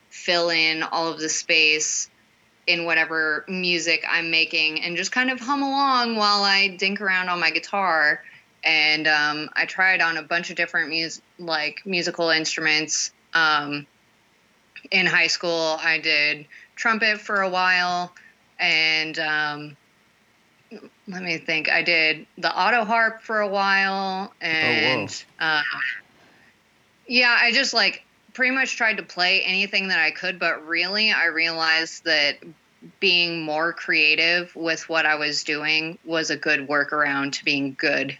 fill 0.10 0.50
in 0.50 0.84
all 0.84 1.12
of 1.12 1.20
the 1.20 1.30
space 1.30 2.10
in 2.68 2.86
whatever 2.86 3.44
music 3.48 4.06
I'm 4.10 4.30
making 4.30 4.84
and 4.84 4.96
just 4.96 5.12
kind 5.12 5.32
of 5.32 5.40
hum 5.40 5.64
along 5.64 6.16
while 6.16 6.44
I 6.44 6.68
dink 6.68 7.02
around 7.02 7.30
on 7.30 7.40
my 7.40 7.50
guitar. 7.50 8.22
And 8.64 9.08
um, 9.08 9.50
I 9.54 9.66
tried 9.66 10.02
on 10.02 10.18
a 10.18 10.22
bunch 10.22 10.52
of 10.52 10.56
different 10.56 10.90
mus- 10.90 11.22
like 11.40 11.82
musical 11.86 12.30
instruments. 12.30 13.12
Um, 13.34 13.88
in 14.90 15.06
high 15.06 15.28
school, 15.28 15.78
I 15.82 16.00
did 16.00 16.48
trumpet 16.82 17.22
for 17.22 17.42
a 17.42 17.50
while, 17.50 18.12
and 18.60 19.20
um, 19.20 19.78
let 21.08 21.22
me 21.22 21.38
think. 21.38 21.70
I 21.70 21.84
did 21.84 22.26
the 22.40 22.52
auto 22.52 22.84
harp 22.84 23.22
for 23.22 23.40
a 23.42 23.48
while, 23.48 24.34
and 24.42 25.24
uh, 25.40 25.62
yeah, 27.06 27.38
I 27.40 27.52
just 27.52 27.76
like 27.76 28.04
pretty 28.34 28.56
much 28.56 28.78
tried 28.78 28.98
to 28.98 29.04
play 29.04 29.42
anything 29.42 29.90
that 29.90 30.00
I 30.00 30.10
could, 30.10 30.40
but 30.40 30.66
really 30.68 31.12
I 31.12 31.26
realized 31.26 32.06
that 32.06 32.38
being 33.00 33.44
more 33.44 33.74
creative 33.74 34.56
with 34.56 34.90
what 34.90 35.06
I 35.06 35.16
was 35.16 35.44
doing 35.44 36.00
was 36.04 36.32
a 36.32 36.38
good 36.38 36.68
workaround 36.68 37.34
to 37.34 37.46
being 37.46 37.76
good 37.78 38.18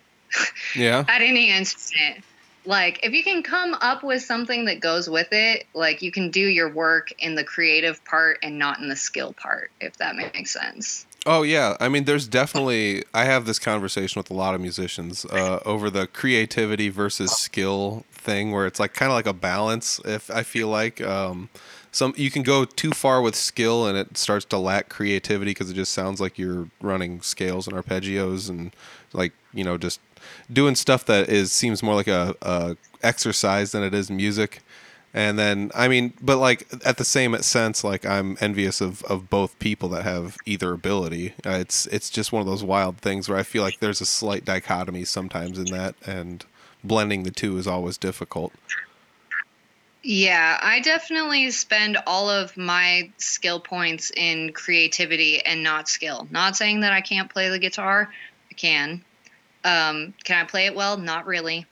Yeah. 0.76 1.04
at 1.08 1.24
any 1.24 1.50
instrument. 1.50 2.24
Like 2.66 3.00
if 3.04 3.14
you 3.14 3.24
can 3.24 3.44
come 3.44 3.76
up 3.82 4.04
with 4.04 4.22
something 4.22 4.66
that 4.66 4.80
goes 4.80 5.10
with 5.10 5.30
it, 5.32 5.66
like 5.74 6.02
you 6.02 6.12
can 6.12 6.30
do 6.30 6.42
your 6.42 6.72
work 6.72 7.12
in 7.20 7.36
the 7.36 7.44
creative 7.44 8.04
part 8.06 8.38
and 8.44 8.60
not 8.60 8.80
in 8.80 8.90
the 8.90 8.96
skill 8.96 9.34
part, 9.34 9.72
if 9.80 9.98
that 9.98 10.16
makes 10.16 10.52
sense. 10.52 11.06
Oh 11.26 11.44
yeah, 11.44 11.78
I 11.80 11.88
mean, 11.88 12.06
there's 12.06 12.28
definitely. 12.28 13.04
I 13.14 13.26
have 13.26 13.46
this 13.46 13.60
conversation 13.60 14.20
with 14.20 14.32
a 14.32 14.34
lot 14.34 14.56
of 14.56 14.62
musicians 14.62 15.24
uh, 15.26 15.60
over 15.66 15.90
the 15.92 16.08
creativity 16.08 16.90
versus 16.90 17.32
skill 17.32 18.06
thing, 18.12 18.52
where 18.52 18.66
it's 18.66 18.80
like 18.80 18.94
kind 18.94 19.12
of 19.12 19.16
like 19.16 19.28
a 19.28 19.34
balance. 19.34 20.00
If 20.04 20.32
I 20.32 20.42
feel 20.42 20.68
like 20.68 21.00
um, 21.02 21.50
some 21.92 22.14
you 22.18 22.32
can 22.32 22.42
go 22.42 22.66
too 22.66 22.92
far 22.92 23.22
with 23.22 23.36
skill 23.36 23.86
and 23.86 23.98
it 23.98 24.18
starts 24.18 24.46
to 24.46 24.58
lack 24.58 24.90
creativity 24.90 25.52
because 25.52 25.70
it 25.70 25.76
just 25.76 25.94
sounds 25.94 26.20
like 26.20 26.40
you're 26.40 26.70
running 26.82 27.22
scales 27.22 27.68
and 27.68 27.76
arpeggios 27.76 28.50
and 28.50 28.76
like 29.14 29.34
you 29.54 29.64
know 29.64 29.78
just 29.78 30.00
doing 30.52 30.76
stuff 30.76 31.06
that 31.06 31.30
is 31.30 31.52
seems 31.52 31.82
more 31.82 31.96
like 31.96 32.08
a, 32.08 32.36
a 32.42 32.78
exercise 33.04 33.72
than 33.72 33.84
it 33.84 33.94
is 33.94 34.10
music. 34.10 34.62
And 35.14 35.38
then, 35.38 35.72
I 35.76 35.90
mean, 35.90 36.14
but 36.22 36.38
like 36.38 36.68
at 36.86 36.98
the 36.98 37.04
same 37.04 37.36
sense, 37.42 37.84
like 37.84 38.06
I'm 38.06 38.38
envious 38.40 38.80
of, 38.80 39.04
of 39.04 39.30
both 39.30 39.60
people 39.60 39.90
that 39.90 40.04
have 40.04 40.38
either 40.46 40.72
ability. 40.72 41.34
Uh, 41.46 41.58
it's 41.60 41.86
it's 41.88 42.10
just 42.10 42.32
one 42.32 42.40
of 42.40 42.48
those 42.48 42.64
wild 42.64 42.98
things 42.98 43.28
where 43.28 43.38
I 43.38 43.44
feel 43.44 43.62
like 43.62 43.80
there's 43.80 44.00
a 44.00 44.06
slight 44.06 44.46
dichotomy 44.46 45.04
sometimes 45.04 45.58
in 45.58 45.66
that, 45.66 45.96
and 46.06 46.46
blending 46.84 47.24
the 47.24 47.32
two 47.32 47.58
is 47.58 47.68
always 47.68 47.98
difficult. 47.98 48.54
Yeah, 50.04 50.58
I 50.62 50.80
definitely 50.80 51.52
spend 51.52 51.98
all 52.08 52.30
of 52.30 52.58
my 52.58 53.12
skill 53.18 53.60
points 53.60 54.12
in 54.16 54.52
creativity 54.54 55.46
and 55.46 55.62
not 55.62 55.90
skill. 55.90 56.28
Not 56.32 56.56
saying 56.56 56.80
that 56.80 56.92
I 56.94 57.02
can't 57.02 57.30
play 57.30 57.50
the 57.50 57.60
guitar, 57.60 58.12
I 58.50 58.54
can. 58.56 59.04
Um, 59.64 60.14
can 60.24 60.44
I 60.44 60.48
play 60.48 60.66
it 60.66 60.76
well? 60.76 60.98
Not 60.98 61.26
really. 61.26 61.66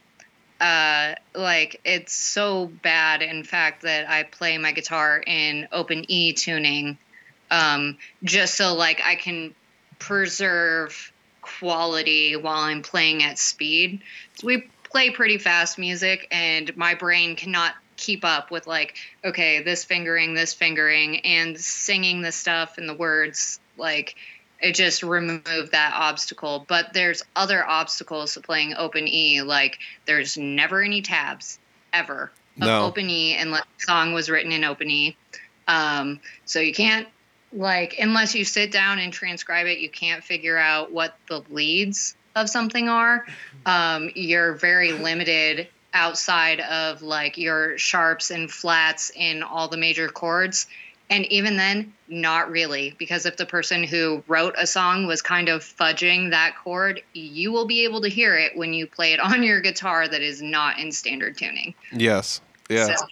Uh, 0.60 1.16
like 1.34 1.80
it's 1.86 2.14
so 2.14 2.68
bad, 2.84 3.22
in 3.22 3.44
fact, 3.44 3.84
that 3.84 4.10
I 4.10 4.24
play 4.24 4.58
my 4.58 4.74
guitar 4.74 5.24
in 5.26 5.68
open 5.72 6.04
E 6.10 6.34
tuning, 6.34 6.98
um, 7.50 7.98
just 8.24 8.56
so 8.56 8.76
like 8.76 9.02
I 9.04 9.16
can 9.16 9.56
preserve 10.00 11.14
quality 11.42 12.36
while 12.36 12.64
I'm 12.64 12.82
playing 12.82 13.24
at 13.24 13.40
speed. 13.40 14.02
So 14.36 14.48
we 14.48 14.70
play 14.84 15.12
pretty 15.12 15.38
fast 15.38 15.78
music, 15.78 16.28
and 16.32 16.76
my 16.76 16.94
brain 16.94 17.36
cannot 17.36 17.76
keep 17.96 18.26
up 18.26 18.52
with 18.52 18.68
like, 18.68 18.96
okay, 19.24 19.62
this 19.62 19.84
fingering, 19.84 20.34
this 20.34 20.54
fingering, 20.54 21.20
and 21.22 21.60
singing 21.60 22.22
the 22.22 22.32
stuff 22.32 22.78
and 22.78 22.88
the 22.88 22.94
words. 22.94 23.60
Like, 23.78 24.16
it 24.62 24.76
just 24.76 25.04
removed 25.04 25.72
that 25.72 25.94
obstacle. 25.96 26.66
But 26.68 26.94
there's 26.94 27.24
other 27.36 27.66
obstacles 27.66 28.34
to 28.34 28.42
playing 28.42 28.76
open 28.78 29.08
E. 29.08 29.42
Like, 29.42 29.80
there's 30.06 30.38
never 30.38 30.82
any 30.82 31.02
tabs 31.02 31.60
ever 31.94 32.32
of 32.58 32.68
No. 32.68 32.86
open 32.86 33.10
E 33.10 33.36
unless 33.38 33.64
the 33.78 33.86
song 33.86 34.14
was 34.14 34.30
written 34.30 34.52
in 34.52 34.64
open 34.64 34.90
E. 34.90 35.18
Um, 35.68 36.20
so 36.46 36.60
you 36.60 36.74
can't 36.74 37.08
like 37.52 37.96
unless 38.00 38.36
you 38.36 38.46
sit 38.46 38.72
down 38.72 39.00
and 39.00 39.12
transcribe 39.12 39.68
it, 39.68 39.80
you 39.80 39.90
can't 39.90 40.24
figure 40.24 40.58
out 40.58 40.92
what 40.92 41.16
the 41.28 41.44
leads 41.50 42.16
of 42.36 42.50
something 42.50 42.90
are. 42.90 43.26
Um, 43.66 44.12
you're 44.16 44.54
very 44.54 44.92
limited 44.94 45.68
outside 45.94 46.60
of 46.60 47.02
like 47.02 47.38
your 47.38 47.78
sharps 47.78 48.30
and 48.32 48.50
flats 48.50 49.12
in 49.16 49.42
all 49.42 49.68
the 49.68 49.78
major 49.78 50.08
chords. 50.08 50.68
And 51.10 51.26
even 51.32 51.58
then, 51.58 51.94
not 52.08 52.52
really, 52.52 52.96
because 53.00 53.26
if 53.26 53.38
the 53.38 53.46
person 53.46 53.84
who 53.84 54.24
wrote 54.28 54.54
a 54.58 54.68
song 54.68 55.08
was 55.08 55.22
kind 55.24 55.50
of 55.50 55.64
fudging 55.64 56.30
that 56.30 56.56
chord, 56.64 57.02
you 57.14 57.52
will 57.52 57.66
be 57.66 57.84
able 57.84 58.02
to 58.02 58.10
hear 58.10 58.36
it 58.38 58.56
when 58.56 58.74
you 58.74 58.86
play 58.86 59.14
it 59.14 59.20
on 59.24 59.42
your 59.44 59.60
guitar 59.62 60.08
that 60.08 60.22
is 60.22 60.42
not 60.42 60.78
in 60.80 60.92
standard 60.92 61.38
tuning. 61.38 61.74
Yes. 61.92 62.42
Yeah. 62.70 62.96
So- 62.96 63.08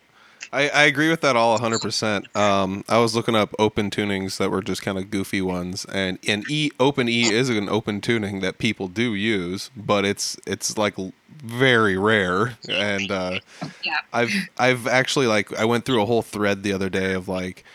I, 0.53 0.69
I 0.69 0.83
agree 0.83 1.10
with 1.10 1.19
that 1.21 1.36
all 1.36 1.60
100%. 1.60 2.33
Um, 2.33 2.86
I 2.88 2.99
was 2.99 3.13
looking 3.13 3.36
up 3.36 3.53
open 3.60 3.89
tunings 3.89 4.38
that 4.38 4.49
were 4.49 4.62
just 4.62 4.81
kind 4.81 4.97
of 4.97 5.10
goofy 5.12 5.41
ones, 5.41 5.86
and 5.91 6.17
and 6.25 6.49
E 6.49 6.71
open 6.79 7.10
E 7.10 7.23
is 7.29 7.49
an 7.49 7.67
open 7.67 7.99
tuning 7.99 8.39
that 8.39 8.57
people 8.57 8.88
do 8.88 9.13
use, 9.13 9.69
but 9.75 10.05
it's 10.05 10.38
it's 10.47 10.77
like 10.77 10.95
very 11.43 11.97
rare. 11.97 12.55
And 12.69 13.12
uh, 13.12 13.39
Yeah. 13.83 13.97
I've 14.13 14.31
I've 14.57 14.88
actually 14.88 15.27
like 15.27 15.51
I 15.60 15.65
went 15.65 15.83
through 15.83 16.01
a 16.01 16.05
whole 16.05 16.21
thread 16.21 16.63
the 16.63 16.71
other 16.71 16.89
day 16.89 17.12
of 17.12 17.27
like 17.27 17.65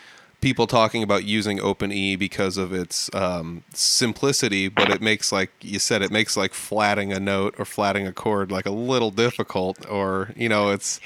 people 0.43 0.67
talking 0.67 1.01
about 1.01 1.23
using 1.23 1.61
open 1.61 1.89
E 1.93 2.17
because 2.17 2.57
of 2.57 2.73
its 2.73 3.09
um, 3.15 3.63
simplicity, 3.73 4.67
but 4.67 4.89
it 4.91 5.01
makes 5.01 5.31
like 5.31 5.51
you 5.61 5.79
said 5.79 6.01
it 6.01 6.11
makes 6.11 6.35
like 6.35 6.53
flatting 6.53 7.13
a 7.13 7.19
note 7.19 7.55
or 7.57 7.63
flatting 7.63 8.05
a 8.05 8.11
chord 8.11 8.51
like 8.51 8.65
a 8.65 8.71
little 8.71 9.09
difficult, 9.09 9.89
or 9.89 10.33
you 10.35 10.49
know 10.49 10.69
it's 10.69 10.99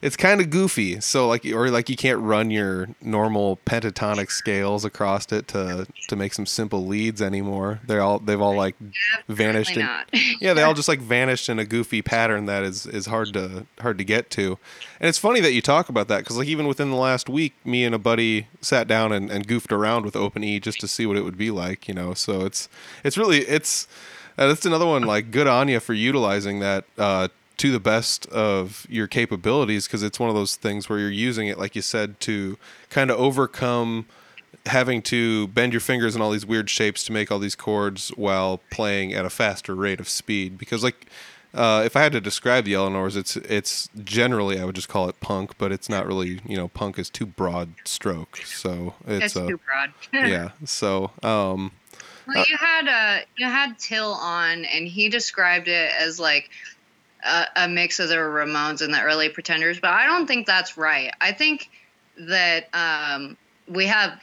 it's 0.00 0.16
kind 0.16 0.40
of 0.40 0.50
goofy. 0.50 1.00
So 1.00 1.26
like, 1.26 1.44
or 1.46 1.70
like 1.70 1.88
you 1.88 1.96
can't 1.96 2.20
run 2.20 2.50
your 2.50 2.88
normal 3.00 3.58
pentatonic 3.66 4.30
scales 4.30 4.84
across 4.84 5.30
it 5.32 5.48
to 5.48 5.86
to 6.08 6.16
make 6.16 6.34
some 6.34 6.46
simple 6.46 6.86
leads 6.86 7.20
anymore. 7.20 7.80
They're 7.86 8.00
all 8.00 8.18
they've 8.18 8.40
all 8.40 8.54
like 8.54 8.76
vanished. 9.28 9.76
In, 9.76 9.88
yeah, 10.40 10.54
they 10.54 10.62
all 10.62 10.74
just 10.74 10.88
like 10.88 11.00
vanished 11.00 11.48
in 11.48 11.58
a 11.58 11.64
goofy 11.64 12.02
pattern 12.02 12.46
that 12.46 12.64
is 12.64 12.86
is 12.86 13.06
hard 13.06 13.32
to 13.34 13.66
hard 13.80 13.98
to 13.98 14.04
get 14.04 14.30
to. 14.30 14.58
And 15.00 15.08
it's 15.08 15.18
funny 15.18 15.40
that 15.40 15.52
you 15.52 15.62
talk 15.62 15.88
about 15.88 16.08
that 16.08 16.18
because 16.18 16.36
like 16.36 16.48
even 16.48 16.66
within 16.66 16.90
the 16.90 16.96
last 16.96 17.28
week, 17.28 17.54
me 17.64 17.84
and 17.84 17.94
a 17.94 17.98
buddy 17.98 18.48
sat 18.60 18.88
down 18.88 19.12
and, 19.12 19.30
and 19.30 19.46
goofed 19.46 19.72
around 19.72 20.04
with 20.04 20.16
Open 20.16 20.42
E 20.44 20.60
just 20.60 20.80
to 20.80 20.88
see 20.88 21.06
what 21.06 21.16
it 21.16 21.22
would 21.22 21.38
be 21.38 21.50
like. 21.50 21.88
You 21.88 21.94
know, 21.94 22.14
so 22.14 22.44
it's 22.44 22.68
it's 23.04 23.16
really 23.16 23.38
it's 23.40 23.86
uh, 24.38 24.46
that's 24.46 24.64
another 24.64 24.86
one 24.86 25.02
like 25.02 25.30
good 25.30 25.48
on 25.48 25.68
you 25.68 25.80
for 25.80 25.94
utilizing 25.94 26.60
that 26.60 26.84
uh, 26.96 27.28
to 27.58 27.70
the 27.70 27.80
best 27.80 28.26
of 28.26 28.86
your 28.88 29.06
capabilities 29.06 29.86
because 29.86 30.02
it's 30.02 30.18
one 30.18 30.28
of 30.28 30.34
those 30.34 30.56
things 30.56 30.88
where 30.88 30.98
you're 30.98 31.10
using 31.10 31.48
it 31.48 31.58
like 31.58 31.76
you 31.76 31.82
said 31.82 32.18
to 32.20 32.56
kind 32.88 33.10
of 33.10 33.18
overcome 33.18 34.06
having 34.66 35.02
to 35.02 35.48
bend 35.48 35.72
your 35.72 35.80
fingers 35.80 36.16
in 36.16 36.22
all 36.22 36.30
these 36.30 36.46
weird 36.46 36.70
shapes 36.70 37.04
to 37.04 37.12
make 37.12 37.30
all 37.30 37.38
these 37.38 37.54
chords 37.54 38.08
while 38.10 38.60
playing 38.70 39.12
at 39.12 39.24
a 39.24 39.30
faster 39.30 39.74
rate 39.74 40.00
of 40.00 40.08
speed 40.08 40.56
because 40.56 40.82
like 40.82 41.06
uh, 41.54 41.82
if 41.84 41.96
I 41.96 42.02
had 42.02 42.12
to 42.12 42.20
describe 42.20 42.64
the 42.64 42.74
Eleanors, 42.74 43.16
it's 43.16 43.36
it's 43.36 43.88
generally 44.04 44.60
I 44.60 44.64
would 44.66 44.74
just 44.74 44.88
call 44.88 45.08
it 45.08 45.18
punk, 45.20 45.56
but 45.56 45.72
it's 45.72 45.88
not 45.88 46.06
really 46.06 46.40
you 46.44 46.56
know 46.56 46.68
punk 46.68 46.98
is 46.98 47.08
too 47.08 47.24
broad 47.24 47.70
stroke, 47.84 48.36
so 48.44 48.94
it's 49.06 49.34
uh, 49.34 49.48
too 49.48 49.58
broad. 49.58 49.92
yeah. 50.12 50.50
So 50.66 51.10
um, 51.22 51.72
Well, 52.26 52.44
you 52.48 52.58
had 52.58 52.86
uh, 52.86 53.24
you 53.36 53.46
had 53.46 53.78
Till 53.78 54.12
on, 54.12 54.66
and 54.66 54.86
he 54.86 55.08
described 55.08 55.68
it 55.68 55.90
as 55.98 56.20
like 56.20 56.50
a, 57.24 57.68
mix 57.68 57.98
of 57.98 58.08
the 58.08 58.16
Ramones 58.16 58.80
and 58.80 58.92
the 58.92 59.00
early 59.00 59.28
Pretenders, 59.28 59.80
but 59.80 59.90
I 59.90 60.06
don't 60.06 60.26
think 60.26 60.46
that's 60.46 60.76
right. 60.76 61.12
I 61.20 61.32
think 61.32 61.70
that 62.18 62.68
um, 62.72 63.36
we 63.68 63.86
have 63.86 64.20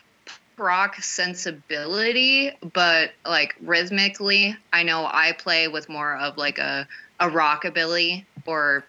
rock 0.57 0.95
sensibility, 1.01 2.51
but 2.73 3.11
like 3.25 3.55
rhythmically, 3.61 4.55
I 4.71 4.83
know 4.83 5.05
I 5.05 5.33
play 5.33 5.67
with 5.67 5.89
more 5.89 6.15
of 6.15 6.37
like 6.37 6.57
a 6.57 6.87
a 7.19 7.29
rockabilly 7.29 8.25
or 8.45 8.85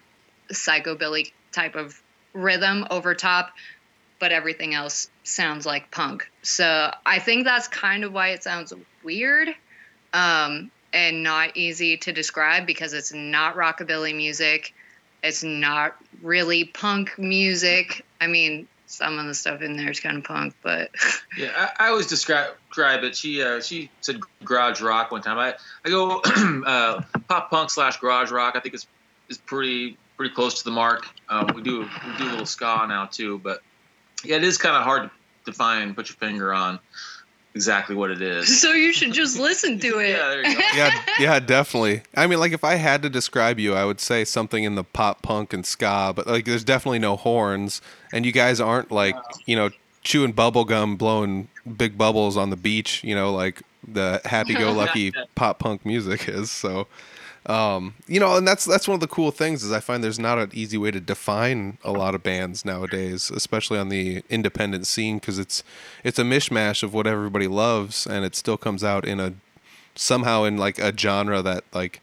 psychobilly 0.52 1.32
type 1.52 1.76
of 1.76 2.00
rhythm 2.32 2.86
over 2.90 3.14
top 3.14 3.52
but 4.18 4.32
everything 4.32 4.74
else 4.74 5.10
sounds 5.24 5.66
like 5.66 5.90
punk. 5.90 6.30
So 6.42 6.90
I 7.04 7.18
think 7.18 7.44
that's 7.44 7.68
kind 7.68 8.04
of 8.04 8.12
why 8.12 8.28
it 8.28 8.42
sounds 8.42 8.72
weird 9.04 9.54
um, 10.12 10.70
and 10.96 11.22
not 11.22 11.54
easy 11.58 11.98
to 11.98 12.10
describe 12.10 12.66
because 12.66 12.94
it's 12.94 13.12
not 13.12 13.54
rockabilly 13.54 14.16
music. 14.16 14.72
It's 15.22 15.44
not 15.44 15.94
really 16.22 16.64
punk 16.64 17.18
music. 17.18 18.02
I 18.18 18.26
mean, 18.28 18.66
some 18.86 19.18
of 19.18 19.26
the 19.26 19.34
stuff 19.34 19.60
in 19.60 19.76
there 19.76 19.90
is 19.90 20.00
kind 20.00 20.16
of 20.16 20.24
punk, 20.24 20.54
but 20.62 20.90
Yeah, 21.38 21.50
I, 21.78 21.84
I 21.84 21.88
always 21.88 22.06
describe 22.06 22.54
describe 22.68 23.04
it. 23.04 23.14
She 23.14 23.42
uh, 23.42 23.60
she 23.60 23.90
said 24.00 24.20
garage 24.42 24.80
rock 24.80 25.10
one 25.10 25.20
time. 25.20 25.38
I 25.38 25.54
I 25.84 25.90
go 25.90 26.22
uh, 26.66 27.02
pop 27.28 27.50
punk 27.50 27.70
slash 27.70 27.98
garage 27.98 28.30
rock. 28.30 28.56
I 28.56 28.60
think 28.60 28.74
it's 28.74 28.86
is 29.28 29.36
pretty 29.36 29.98
pretty 30.16 30.34
close 30.34 30.60
to 30.60 30.64
the 30.64 30.70
mark. 30.70 31.06
Um, 31.28 31.50
we 31.54 31.60
do 31.60 31.80
we 31.80 32.16
do 32.16 32.24
a 32.24 32.30
little 32.30 32.46
ska 32.46 32.86
now 32.88 33.04
too, 33.04 33.38
but 33.38 33.60
yeah, 34.24 34.36
it 34.36 34.44
is 34.44 34.56
kind 34.56 34.74
of 34.74 34.82
hard 34.82 35.02
to 35.10 35.10
define, 35.44 35.94
put 35.94 36.08
your 36.08 36.16
finger 36.16 36.54
on 36.54 36.78
exactly 37.56 37.96
what 37.96 38.10
it 38.10 38.22
is. 38.22 38.60
so 38.60 38.72
you 38.72 38.92
should 38.92 39.12
just 39.12 39.38
listen 39.48 39.80
to 39.80 39.98
it. 39.98 40.10
Yeah, 40.10 40.28
there 40.28 40.46
you 40.46 40.54
go. 40.54 40.62
yeah, 40.74 41.02
yeah, 41.18 41.40
definitely. 41.40 42.02
I 42.14 42.26
mean, 42.26 42.38
like 42.38 42.52
if 42.52 42.62
I 42.62 42.74
had 42.74 43.02
to 43.02 43.10
describe 43.10 43.58
you, 43.58 43.74
I 43.74 43.84
would 43.84 44.00
say 44.00 44.24
something 44.24 44.62
in 44.62 44.74
the 44.74 44.84
pop 44.84 45.22
punk 45.22 45.52
and 45.52 45.64
ska, 45.66 46.12
but 46.14 46.26
like 46.26 46.44
there's 46.44 46.64
definitely 46.64 47.00
no 47.00 47.16
horns, 47.16 47.80
and 48.12 48.24
you 48.24 48.32
guys 48.32 48.60
aren't 48.60 48.92
like 48.92 49.16
you 49.46 49.56
know 49.56 49.70
chewing 50.02 50.32
bubble 50.32 50.64
gum, 50.64 50.96
blowing 50.96 51.48
big 51.76 51.98
bubbles 51.98 52.36
on 52.36 52.50
the 52.50 52.56
beach, 52.56 53.02
you 53.02 53.14
know, 53.14 53.32
like 53.32 53.62
the 53.86 54.20
happy-go-lucky 54.24 55.12
pop 55.34 55.58
punk 55.58 55.84
music 55.84 56.28
is. 56.28 56.50
So, 56.50 56.86
um, 57.46 57.94
you 58.06 58.18
know, 58.18 58.36
and 58.36 58.46
that's 58.46 58.64
that's 58.64 58.88
one 58.88 58.94
of 58.94 59.00
the 59.00 59.06
cool 59.06 59.30
things 59.30 59.62
is 59.62 59.70
I 59.72 59.80
find 59.80 60.02
there's 60.02 60.18
not 60.18 60.38
an 60.38 60.50
easy 60.52 60.76
way 60.76 60.90
to 60.90 61.00
define 61.00 61.78
a 61.84 61.92
lot 61.92 62.14
of 62.14 62.22
bands 62.22 62.64
nowadays, 62.64 63.30
especially 63.30 63.78
on 63.78 63.88
the 63.88 64.22
independent 64.28 64.86
scene, 64.86 65.18
because 65.18 65.38
it's 65.38 65.62
it's 66.02 66.18
a 66.18 66.22
mishmash 66.24 66.82
of 66.82 66.92
what 66.92 67.06
everybody 67.06 67.46
loves, 67.46 68.06
and 68.06 68.24
it 68.24 68.34
still 68.34 68.56
comes 68.56 68.82
out 68.82 69.04
in 69.04 69.20
a 69.20 69.34
somehow 69.94 70.44
in 70.44 70.56
like 70.56 70.78
a 70.78 70.96
genre 70.96 71.40
that 71.42 71.64
like 71.72 72.00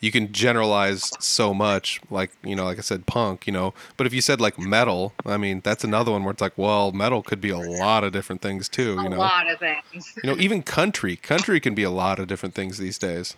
you 0.00 0.10
can 0.10 0.32
generalize 0.32 1.10
so 1.20 1.54
much 1.54 2.00
like 2.10 2.30
you 2.42 2.54
know 2.56 2.64
like 2.64 2.78
i 2.78 2.80
said 2.80 3.06
punk 3.06 3.46
you 3.46 3.52
know. 3.52 3.72
But 3.96 4.06
if 4.06 4.12
you 4.12 4.20
said 4.20 4.40
like 4.40 4.58
metal 4.58 5.12
i 5.24 5.36
mean 5.36 5.60
that's 5.62 5.84
another 5.84 6.10
one 6.10 6.24
where 6.24 6.32
it's 6.32 6.40
like 6.40 6.56
well 6.58 6.90
metal 6.92 7.22
could 7.22 7.40
be 7.40 7.50
a 7.50 7.58
lot 7.58 8.02
of 8.02 8.12
different 8.12 8.42
things 8.42 8.68
too 8.68 8.96
A 8.98 9.02
you 9.04 9.08
know. 9.08 9.18
lot 9.18 9.48
of 9.50 9.58
things. 9.58 10.12
you 10.22 10.28
know 10.30 10.36
even 10.38 10.62
country 10.62 11.16
country 11.16 11.60
can 11.60 11.74
be 11.74 11.82
a 11.84 11.90
lot 11.90 12.18
of 12.18 12.26
different 12.26 12.54
things 12.54 12.78
these 12.78 12.98
days 12.98 13.36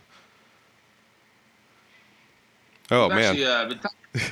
oh 2.91 3.05
I've 3.05 3.11
man 3.11 3.19
actually 3.25 3.45
uh, 3.45 3.67
been 3.67 3.79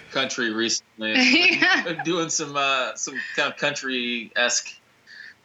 country 0.12 0.52
recently. 0.52 1.14
Yeah. 1.60 1.84
Been 1.84 2.04
doing 2.04 2.30
some 2.30 2.56
uh, 2.56 2.96
some 2.96 3.16
kind 3.36 3.52
of 3.52 3.58
country 3.60 4.32
esque. 4.36 4.70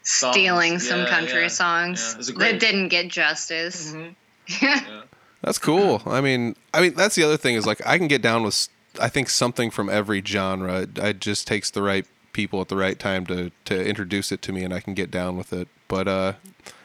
Songs. 0.04 0.34
Stealing 0.34 0.78
some 0.80 1.00
Yeah, 1.00 1.08
country 1.08 1.42
yeah, 1.42 1.48
songs 1.48 2.16
yeah. 2.18 2.34
It 2.34 2.38
that 2.38 2.58
didn't 2.60 2.88
get 2.88 3.08
justice. 3.08 3.92
Mhm. 3.92 4.14
Yeah. 4.60 4.80
Yeah. 4.88 5.02
That's 5.42 5.58
cool. 5.58 6.02
I 6.06 6.20
mean, 6.20 6.56
I 6.74 6.80
mean 6.80 6.94
that's 6.94 7.14
the 7.14 7.22
other 7.22 7.36
thing 7.36 7.54
is 7.54 7.66
like 7.66 7.80
I 7.86 7.98
can 7.98 8.08
get 8.08 8.20
down 8.22 8.42
with 8.42 8.68
I 9.00 9.08
think 9.08 9.28
something 9.28 9.70
from 9.70 9.88
every 9.88 10.20
genre. 10.24 10.80
It, 10.82 10.98
it 10.98 11.20
just 11.20 11.46
takes 11.46 11.70
the 11.70 11.82
right 11.82 12.04
people 12.32 12.60
at 12.60 12.68
the 12.68 12.76
right 12.76 12.98
time 12.98 13.26
to 13.26 13.52
to 13.66 13.86
introduce 13.88 14.32
it 14.32 14.42
to 14.42 14.52
me, 14.52 14.64
and 14.64 14.74
I 14.74 14.80
can 14.80 14.94
get 14.94 15.10
down 15.10 15.36
with 15.36 15.52
it. 15.52 15.68
But 15.86 16.08
uh, 16.08 16.32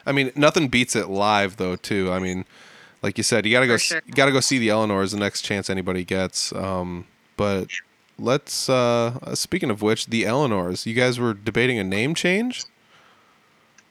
I 0.06 0.12
mean, 0.12 0.32
nothing 0.36 0.68
beats 0.68 0.96
it 0.96 1.10
live 1.10 1.58
though. 1.58 1.76
Too. 1.76 2.12
I 2.12 2.20
mean, 2.20 2.46
like 3.02 3.18
you 3.18 3.24
said, 3.24 3.46
you 3.46 3.52
gotta 3.52 3.68
go. 3.68 3.78
Sure. 3.78 4.02
You 4.06 4.14
gotta 4.14 4.32
go 4.32 4.40
see 4.40 4.58
the 4.60 4.70
Eleanors 4.70 5.12
the 5.12 5.18
next 5.20 5.42
chance 5.44 5.70
anybody 5.70 6.04
gets. 6.04 6.54
Um, 6.54 7.06
but 7.36 7.70
let's. 8.18 8.70
Uh, 8.70 9.36
speaking 9.36 9.70
of 9.70 9.82
which, 9.82 10.08
the 10.08 10.26
Eleanors. 10.26 10.86
You 10.86 10.94
guys 10.94 11.20
were 11.20 11.34
debating 11.34 11.80
a 11.80 11.84
name 11.84 12.16
change. 12.16 12.66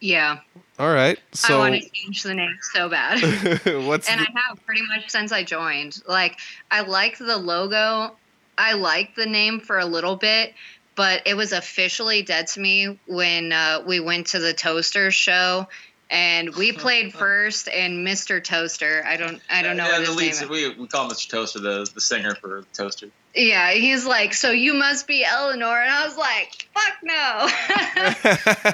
yeah. 0.00 0.38
All 0.78 0.92
right. 0.92 1.18
So 1.32 1.56
I 1.56 1.70
want 1.70 1.82
to 1.82 1.88
change 1.90 2.22
the 2.22 2.34
name 2.34 2.58
so 2.74 2.88
bad. 2.90 3.22
what's 3.86 4.10
and 4.10 4.20
the- 4.20 4.26
I 4.28 4.40
have 4.48 4.64
pretty 4.66 4.82
much 4.82 5.08
since 5.08 5.32
I 5.32 5.42
joined. 5.42 6.02
Like, 6.06 6.38
I 6.70 6.82
like 6.82 7.16
the 7.16 7.38
logo. 7.38 8.14
I 8.58 8.74
liked 8.74 9.16
the 9.16 9.24
name 9.24 9.60
for 9.60 9.78
a 9.78 9.86
little 9.86 10.16
bit, 10.16 10.52
but 10.96 11.22
it 11.26 11.34
was 11.34 11.52
officially 11.52 12.20
dead 12.22 12.46
to 12.48 12.60
me 12.60 12.98
when 13.06 13.52
uh, 13.52 13.84
we 13.86 14.00
went 14.00 14.26
to 14.28 14.38
the 14.38 14.52
Toaster 14.52 15.10
show 15.10 15.66
and 16.10 16.54
we 16.54 16.72
played 16.84 17.12
first. 17.12 17.68
And 17.68 18.06
Mr. 18.06 18.42
Toaster, 18.42 19.02
I 19.06 19.16
don't, 19.16 19.40
I 19.50 19.62
don't 19.62 19.76
know 19.76 19.84
Yeah, 19.86 19.98
what 19.98 20.00
the 20.00 20.06
his 20.06 20.16
lead, 20.16 20.50
name 20.50 20.64
is. 20.66 20.74
we, 20.76 20.82
we 20.82 20.86
call 20.88 21.04
him 21.04 21.10
Mr. 21.10 21.28
Toaster, 21.30 21.58
the, 21.60 21.90
the 21.94 22.00
singer 22.00 22.34
for 22.34 22.64
Toaster. 22.72 23.08
Yeah, 23.34 23.72
he's 23.72 24.06
like, 24.06 24.32
so 24.32 24.50
you 24.50 24.72
must 24.72 25.06
be 25.06 25.24
Eleanor, 25.24 25.78
and 25.82 25.90
I 25.90 26.06
was 26.06 26.16
like, 26.16 26.68
fuck 26.74 26.94
no. 27.02 27.48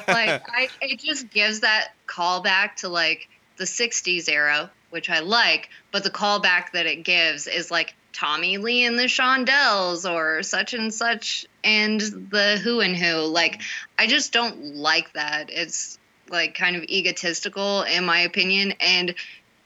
like 0.12 0.42
I, 0.48 0.68
it 0.80 1.00
just 1.00 1.30
gives 1.30 1.60
that 1.60 1.88
callback 2.06 2.76
to 2.76 2.88
like 2.88 3.28
the 3.56 3.64
60s 3.64 4.28
era 4.28 4.70
which 4.90 5.08
i 5.08 5.20
like 5.20 5.68
but 5.92 6.02
the 6.04 6.10
callback 6.10 6.72
that 6.72 6.84
it 6.86 7.04
gives 7.04 7.46
is 7.46 7.70
like 7.70 7.94
tommy 8.12 8.58
lee 8.58 8.84
and 8.84 8.98
the 8.98 9.04
shondells 9.04 10.10
or 10.10 10.42
such 10.42 10.74
and 10.74 10.92
such 10.92 11.46
and 11.64 12.00
the 12.30 12.58
who 12.62 12.80
and 12.80 12.96
who 12.96 13.20
like 13.26 13.60
i 13.98 14.06
just 14.06 14.32
don't 14.32 14.74
like 14.74 15.12
that 15.12 15.48
it's 15.48 15.98
like 16.32 16.54
kind 16.54 16.74
of 16.76 16.82
egotistical 16.84 17.82
in 17.82 18.04
my 18.04 18.20
opinion 18.20 18.72
and 18.80 19.14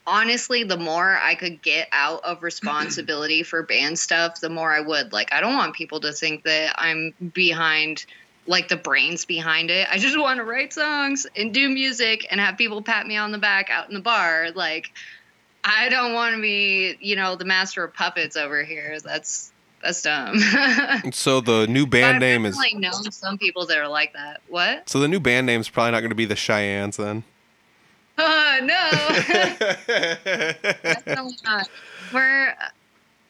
honestly 0.06 0.64
the 0.64 0.76
more 0.76 1.18
i 1.22 1.34
could 1.34 1.62
get 1.62 1.88
out 1.92 2.22
of 2.24 2.42
responsibility 2.42 3.42
for 3.42 3.62
band 3.62 3.98
stuff 3.98 4.40
the 4.40 4.50
more 4.50 4.72
i 4.72 4.80
would 4.80 5.12
like 5.12 5.32
i 5.32 5.40
don't 5.40 5.54
want 5.54 5.74
people 5.74 6.00
to 6.00 6.12
think 6.12 6.42
that 6.42 6.74
i'm 6.78 7.14
behind 7.32 8.04
like 8.46 8.68
the 8.68 8.76
brains 8.76 9.24
behind 9.24 9.70
it. 9.70 9.88
I 9.90 9.98
just 9.98 10.18
want 10.18 10.38
to 10.38 10.44
write 10.44 10.72
songs 10.72 11.26
and 11.36 11.52
do 11.52 11.68
music 11.68 12.26
and 12.30 12.40
have 12.40 12.56
people 12.56 12.82
pat 12.82 13.06
me 13.06 13.16
on 13.16 13.32
the 13.32 13.38
back 13.38 13.70
out 13.70 13.88
in 13.88 13.94
the 13.94 14.00
bar. 14.00 14.50
Like, 14.54 14.92
I 15.64 15.88
don't 15.88 16.14
want 16.14 16.36
to 16.36 16.40
be, 16.40 16.96
you 17.00 17.16
know, 17.16 17.36
the 17.36 17.44
master 17.44 17.84
of 17.84 17.94
puppets 17.94 18.36
over 18.36 18.62
here. 18.62 18.98
That's 19.00 19.52
that's 19.86 20.02
dumb. 20.02 20.40
so 21.12 21.40
the 21.40 21.66
new 21.68 21.86
band 21.86 22.18
name 22.18 22.44
is. 22.44 22.56
definitely 22.56 22.80
known 22.80 23.12
some 23.12 23.38
people 23.38 23.66
that 23.66 23.78
are 23.78 23.86
like 23.86 24.12
that. 24.14 24.40
What? 24.48 24.88
So 24.88 24.98
the 24.98 25.06
new 25.06 25.20
band 25.20 25.46
name 25.46 25.60
is 25.60 25.68
probably 25.68 25.92
not 25.92 26.00
going 26.00 26.10
to 26.10 26.16
be 26.16 26.24
the 26.24 26.36
Cheyennes 26.36 26.96
then. 26.96 27.24
Oh 28.18 28.58
no, 28.62 28.90
definitely 30.82 31.36
not. 31.44 31.68
We're, 32.14 32.54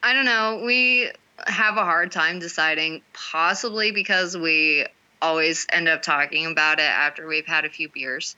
I 0.01 0.13
don't 0.13 0.23
know. 0.23 0.63
We 0.65 1.11
have 1.45 1.75
a 1.75 1.83
hard 1.83 2.09
time 2.13 2.39
deciding, 2.39 3.01
possibly 3.11 3.91
because 3.91 4.37
we 4.37 4.85
always 5.21 5.67
end 5.73 5.89
up 5.89 6.03
talking 6.03 6.45
about 6.45 6.79
it 6.79 6.83
after 6.83 7.27
we've 7.27 7.45
had 7.45 7.65
a 7.65 7.69
few 7.69 7.89
beers. 7.89 8.37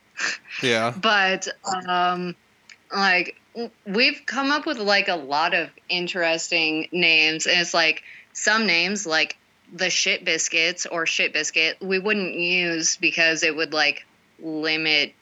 yeah. 0.63 0.91
but 0.99 1.47
um 1.87 2.35
like 2.91 3.38
we've 3.85 4.21
come 4.25 4.51
up 4.51 4.65
with 4.65 4.77
like 4.77 5.07
a 5.07 5.15
lot 5.15 5.53
of 5.53 5.69
interesting 5.89 6.87
names 6.91 7.47
and 7.47 7.59
it's 7.59 7.73
like 7.73 8.03
some 8.33 8.65
names 8.65 9.05
like 9.05 9.37
the 9.73 9.89
shit 9.89 10.23
biscuits 10.23 10.85
or 10.85 11.05
shit 11.05 11.33
biscuit 11.33 11.77
we 11.81 11.99
wouldn't 11.99 12.33
use 12.33 12.97
because 12.97 13.43
it 13.43 13.55
would 13.55 13.73
like 13.73 14.05
limit 14.39 15.13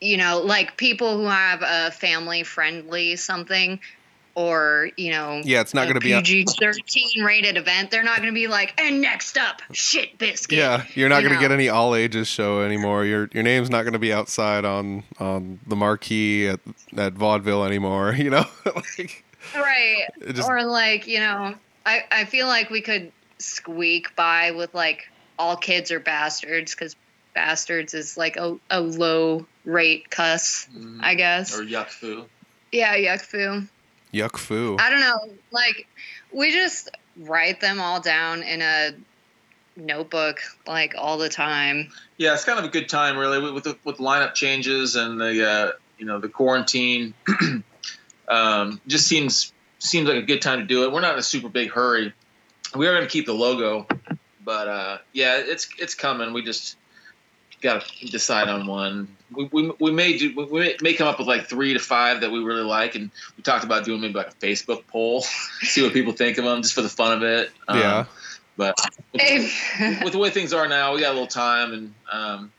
you 0.00 0.16
know 0.16 0.40
like 0.40 0.76
people 0.76 1.16
who 1.16 1.26
have 1.26 1.62
a 1.62 1.90
family 1.90 2.42
friendly 2.42 3.16
something 3.16 3.80
or 4.34 4.90
you 4.96 5.10
know 5.12 5.40
Yeah, 5.44 5.60
it's 5.60 5.74
not 5.74 5.84
going 5.84 5.94
to 5.94 6.00
be. 6.00 6.12
On, 6.14 6.22
PG-13 6.22 7.24
rated 7.24 7.56
event 7.56 7.90
they're 7.90 8.02
not 8.02 8.16
going 8.16 8.28
to 8.28 8.34
be 8.34 8.46
like 8.48 8.74
and 8.80 9.00
next 9.00 9.38
up 9.38 9.62
shit 9.72 10.18
biscuit 10.18 10.58
yeah, 10.58 10.84
you're 10.94 11.08
not 11.08 11.22
you 11.22 11.28
going 11.28 11.38
to 11.40 11.44
get 11.44 11.52
any 11.52 11.68
all 11.68 11.94
ages 11.94 12.26
show 12.28 12.60
anymore. 12.62 13.04
Your 13.04 13.28
your 13.32 13.42
name's 13.42 13.70
not 13.70 13.82
going 13.82 13.92
to 13.92 13.98
be 13.98 14.12
outside 14.12 14.64
on 14.64 15.04
on 15.18 15.60
the 15.66 15.76
marquee 15.76 16.48
at 16.48 16.60
at 16.96 17.12
vaudeville 17.14 17.64
anymore. 17.64 18.12
You 18.24 18.30
know, 18.30 18.44
like 18.74 19.24
right 19.54 20.06
just 20.32 20.48
or 20.48 20.64
like 20.64 21.06
you 21.06 21.18
know 21.20 21.54
i 21.84 22.02
i 22.10 22.24
feel 22.24 22.46
like 22.46 22.70
we 22.70 22.80
could 22.80 23.12
squeak 23.38 24.16
by 24.16 24.50
with 24.52 24.74
like 24.74 25.10
all 25.38 25.56
kids 25.56 25.90
are 25.92 26.00
bastards 26.00 26.74
because 26.74 26.96
bastards 27.34 27.92
is 27.92 28.16
like 28.16 28.36
a, 28.36 28.56
a 28.70 28.80
low 28.80 29.44
rate 29.66 30.08
cuss 30.10 30.66
Mhm. 30.74 31.00
i 31.02 31.14
guess 31.14 31.56
or 31.58 31.62
yuck 31.62 31.88
foo. 31.88 32.24
yeah 32.72 32.96
yuck 32.96 33.20
foo 33.20 33.66
yuck 34.14 34.36
foo. 34.36 34.76
i 34.78 34.88
don't 34.88 35.00
know 35.00 35.18
like 35.50 35.86
we 36.32 36.52
just 36.52 36.90
write 37.18 37.60
them 37.60 37.80
all 37.80 38.00
down 38.00 38.42
in 38.42 38.62
a 38.62 38.90
notebook 39.76 40.40
like 40.66 40.94
all 40.96 41.18
the 41.18 41.28
time 41.28 41.90
Yeah, 42.16 42.34
it's 42.34 42.44
kind 42.44 42.58
of 42.58 42.64
a 42.64 42.68
good 42.68 42.88
time 42.88 43.16
really 43.16 43.40
with 43.40 43.54
with 43.54 43.64
the, 43.64 43.78
with 43.84 43.98
lineup 43.98 44.34
changes 44.34 44.96
and 44.96 45.20
the 45.20 45.48
uh, 45.48 45.72
you 45.98 46.06
know 46.06 46.20
the 46.20 46.28
quarantine. 46.28 47.14
um, 48.28 48.80
just 48.86 49.06
seems 49.06 49.52
seems 49.78 50.08
like 50.08 50.22
a 50.22 50.26
good 50.26 50.40
time 50.40 50.60
to 50.60 50.64
do 50.64 50.84
it. 50.84 50.92
We're 50.92 51.00
not 51.00 51.14
in 51.14 51.18
a 51.18 51.22
super 51.22 51.48
big 51.48 51.70
hurry. 51.70 52.12
We 52.74 52.86
are 52.86 52.94
going 52.94 53.04
to 53.04 53.10
keep 53.10 53.26
the 53.26 53.34
logo, 53.34 53.86
but 54.44 54.68
uh, 54.68 54.98
yeah, 55.12 55.38
it's 55.38 55.68
it's 55.78 55.94
coming. 55.94 56.32
We 56.32 56.42
just 56.42 56.76
got 57.60 57.82
to 57.82 58.06
decide 58.06 58.48
on 58.48 58.66
one. 58.66 59.16
We, 59.36 59.48
we, 59.52 59.72
we 59.80 59.90
may 59.92 60.16
do 60.18 60.34
we 60.36 60.60
may, 60.60 60.76
may 60.80 60.94
come 60.94 61.08
up 61.08 61.18
with 61.18 61.28
like 61.28 61.46
three 61.46 61.72
to 61.74 61.78
five 61.78 62.20
that 62.20 62.30
we 62.30 62.40
really 62.40 62.62
like, 62.62 62.94
and 62.94 63.10
we 63.36 63.42
talked 63.42 63.64
about 63.64 63.84
doing 63.84 64.00
maybe 64.00 64.14
like 64.14 64.28
a 64.28 64.34
Facebook 64.34 64.86
poll, 64.86 65.22
see 65.60 65.82
what 65.82 65.92
people 65.92 66.12
think 66.12 66.38
of 66.38 66.44
them, 66.44 66.62
just 66.62 66.74
for 66.74 66.82
the 66.82 66.88
fun 66.88 67.16
of 67.16 67.22
it. 67.22 67.50
Um, 67.68 67.78
yeah, 67.78 68.04
but 68.56 68.78
if, 69.12 70.02
with 70.02 70.12
the 70.12 70.18
way 70.18 70.30
things 70.30 70.52
are 70.52 70.68
now, 70.68 70.94
we 70.94 71.00
got 71.00 71.10
a 71.10 71.12
little 71.12 71.26
time, 71.26 71.72
and 71.72 71.94
um, 72.10 72.52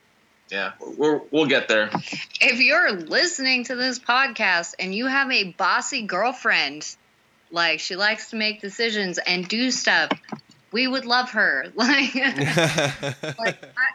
yeah, 0.50 0.74
we're, 0.98 1.22
we'll 1.32 1.48
get 1.48 1.68
there. 1.68 1.90
if 2.42 2.60
you're 2.60 2.92
listening 2.92 3.64
to 3.66 3.76
this 3.76 4.00
podcast 4.00 4.76
and 4.80 4.94
you 4.94 5.08
have 5.08 5.32
a 5.32 5.52
bossy 5.54 6.04
girlfriend, 6.04 6.96
like 7.52 7.80
she 7.80 7.96
likes 7.96 8.30
to 8.30 8.36
make 8.36 8.62
decisions 8.62 9.18
and 9.18 9.48
do 9.48 9.72
stuff, 9.72 10.12
we 10.72 10.88
would 10.88 11.06
love 11.06 11.32
her. 11.32 11.66
Like, 11.76 12.16
like 12.16 13.64
I, 13.64 13.88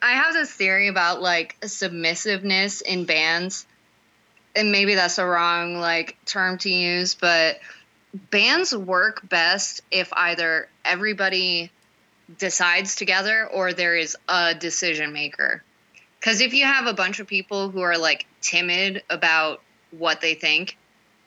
I 0.00 0.12
have 0.12 0.34
this 0.34 0.52
theory 0.52 0.88
about 0.88 1.20
like 1.20 1.56
submissiveness 1.62 2.80
in 2.82 3.04
bands, 3.04 3.66
and 4.54 4.72
maybe 4.72 4.94
that's 4.94 5.18
a 5.18 5.26
wrong 5.26 5.76
like 5.78 6.16
term 6.24 6.58
to 6.58 6.70
use, 6.70 7.14
but 7.14 7.58
bands 8.30 8.74
work 8.74 9.28
best 9.28 9.82
if 9.90 10.12
either 10.12 10.68
everybody 10.84 11.70
decides 12.38 12.94
together 12.94 13.46
or 13.46 13.72
there 13.72 13.96
is 13.96 14.16
a 14.28 14.54
decision 14.54 15.12
maker. 15.12 15.62
Because 16.20 16.40
if 16.40 16.52
you 16.52 16.64
have 16.64 16.86
a 16.86 16.94
bunch 16.94 17.20
of 17.20 17.26
people 17.26 17.70
who 17.70 17.80
are 17.80 17.96
like 17.96 18.26
timid 18.40 19.02
about 19.08 19.62
what 19.90 20.20
they 20.20 20.34
think 20.34 20.76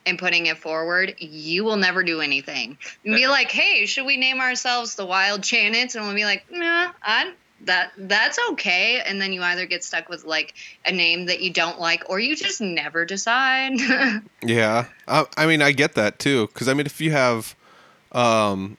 and 0.04 0.18
putting 0.18 0.46
it 0.46 0.58
forward, 0.58 1.14
you 1.18 1.64
will 1.64 1.76
never 1.76 2.02
do 2.02 2.20
anything. 2.20 2.76
And 3.04 3.14
be 3.14 3.26
like, 3.26 3.50
hey, 3.50 3.86
should 3.86 4.04
we 4.04 4.16
name 4.16 4.40
ourselves 4.40 4.94
the 4.94 5.06
Wild 5.06 5.40
Janets? 5.42 5.94
And 5.94 6.04
we'll 6.04 6.14
be 6.14 6.24
like, 6.24 6.44
nah, 6.50 6.92
I, 7.02 7.32
that 7.64 7.92
that's 7.96 8.38
okay. 8.50 9.00
And 9.00 9.20
then 9.20 9.32
you 9.32 9.42
either 9.42 9.66
get 9.66 9.84
stuck 9.84 10.08
with 10.08 10.24
like 10.24 10.54
a 10.84 10.92
name 10.92 11.26
that 11.26 11.40
you 11.40 11.52
don't 11.52 11.80
like, 11.80 12.04
or 12.08 12.18
you 12.18 12.36
just 12.36 12.60
never 12.60 13.04
decide. 13.04 13.80
yeah. 14.42 14.86
I, 15.08 15.24
I 15.36 15.46
mean, 15.46 15.62
I 15.62 15.72
get 15.72 15.94
that 15.94 16.18
too, 16.18 16.48
because 16.48 16.68
I 16.68 16.74
mean, 16.74 16.86
if 16.86 17.00
you 17.00 17.12
have, 17.12 17.54
um, 18.12 18.76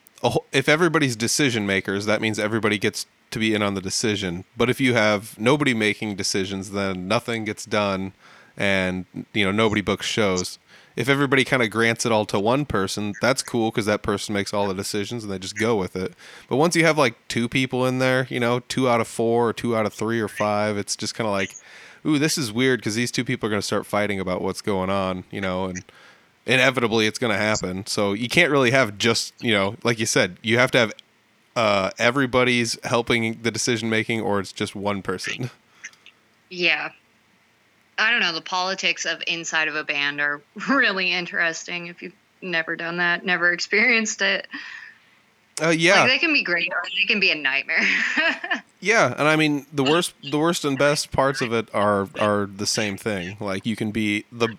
if 0.52 0.68
everybody's 0.68 1.16
decision 1.16 1.66
makers, 1.66 2.06
that 2.06 2.20
means 2.20 2.38
everybody 2.38 2.78
gets 2.78 3.06
to 3.30 3.38
be 3.38 3.54
in 3.54 3.62
on 3.62 3.74
the 3.74 3.80
decision. 3.80 4.44
But 4.56 4.70
if 4.70 4.80
you 4.80 4.94
have 4.94 5.38
nobody 5.38 5.74
making 5.74 6.16
decisions, 6.16 6.70
then 6.70 7.08
nothing 7.08 7.44
gets 7.44 7.64
done, 7.64 8.12
and 8.56 9.06
you 9.32 9.44
know 9.44 9.52
nobody 9.52 9.80
books 9.80 10.06
shows. 10.06 10.58
If 10.96 11.08
everybody 11.08 11.44
kind 11.44 11.62
of 11.62 11.70
grants 11.70 12.06
it 12.06 12.12
all 12.12 12.24
to 12.26 12.38
one 12.38 12.64
person, 12.66 13.14
that's 13.20 13.42
cool 13.42 13.70
because 13.70 13.86
that 13.86 14.02
person 14.02 14.32
makes 14.32 14.54
all 14.54 14.68
the 14.68 14.74
decisions 14.74 15.24
and 15.24 15.32
they 15.32 15.38
just 15.38 15.58
go 15.58 15.76
with 15.76 15.96
it. 15.96 16.14
But 16.48 16.56
once 16.56 16.76
you 16.76 16.84
have 16.84 16.96
like 16.96 17.16
two 17.28 17.48
people 17.48 17.84
in 17.86 17.98
there, 17.98 18.26
you 18.30 18.38
know, 18.38 18.60
two 18.60 18.88
out 18.88 19.00
of 19.00 19.08
four 19.08 19.48
or 19.48 19.52
two 19.52 19.76
out 19.76 19.86
of 19.86 19.92
three 19.92 20.20
or 20.20 20.28
five, 20.28 20.76
it's 20.76 20.94
just 20.94 21.14
kind 21.14 21.26
of 21.26 21.32
like, 21.32 21.50
ooh, 22.06 22.18
this 22.18 22.38
is 22.38 22.52
weird 22.52 22.80
because 22.80 22.94
these 22.94 23.10
two 23.10 23.24
people 23.24 23.46
are 23.46 23.50
going 23.50 23.60
to 23.60 23.66
start 23.66 23.86
fighting 23.86 24.20
about 24.20 24.40
what's 24.40 24.60
going 24.60 24.90
on, 24.90 25.24
you 25.30 25.40
know, 25.40 25.66
and 25.66 25.84
inevitably 26.46 27.06
it's 27.06 27.18
going 27.18 27.32
to 27.32 27.38
happen. 27.38 27.86
So 27.86 28.12
you 28.12 28.28
can't 28.28 28.50
really 28.50 28.70
have 28.70 28.98
just, 28.98 29.34
you 29.42 29.52
know, 29.52 29.76
like 29.82 29.98
you 29.98 30.06
said, 30.06 30.38
you 30.42 30.58
have 30.58 30.70
to 30.72 30.78
have 30.78 30.92
uh, 31.56 31.90
everybody's 31.98 32.78
helping 32.84 33.40
the 33.42 33.50
decision 33.50 33.88
making 33.88 34.20
or 34.20 34.40
it's 34.40 34.52
just 34.52 34.74
one 34.74 35.02
person. 35.02 35.50
yeah. 36.50 36.90
I 37.98 38.10
don't 38.10 38.20
know. 38.20 38.32
The 38.32 38.40
politics 38.40 39.04
of 39.04 39.22
inside 39.26 39.68
of 39.68 39.76
a 39.76 39.84
band 39.84 40.20
are 40.20 40.40
really 40.68 41.12
interesting 41.12 41.86
if 41.86 42.02
you've 42.02 42.14
never 42.42 42.76
done 42.76 42.98
that, 42.98 43.24
never 43.24 43.52
experienced 43.52 44.22
it. 44.22 44.46
Uh, 45.62 45.68
yeah. 45.68 46.00
Like 46.00 46.10
they 46.10 46.18
can 46.18 46.32
be 46.32 46.42
great 46.42 46.72
or 46.72 46.82
they 46.84 47.06
can 47.06 47.20
be 47.20 47.30
a 47.30 47.36
nightmare. 47.36 47.86
Yeah, 48.84 49.14
and 49.16 49.26
I 49.26 49.36
mean 49.36 49.64
the 49.72 49.82
worst, 49.82 50.12
the 50.22 50.38
worst 50.38 50.62
and 50.66 50.76
best 50.76 51.10
parts 51.10 51.40
of 51.40 51.54
it 51.54 51.74
are 51.74 52.06
are 52.20 52.44
the 52.44 52.66
same 52.66 52.98
thing. 52.98 53.38
Like 53.40 53.64
you 53.64 53.76
can 53.76 53.92
be 53.92 54.26
the, 54.30 54.58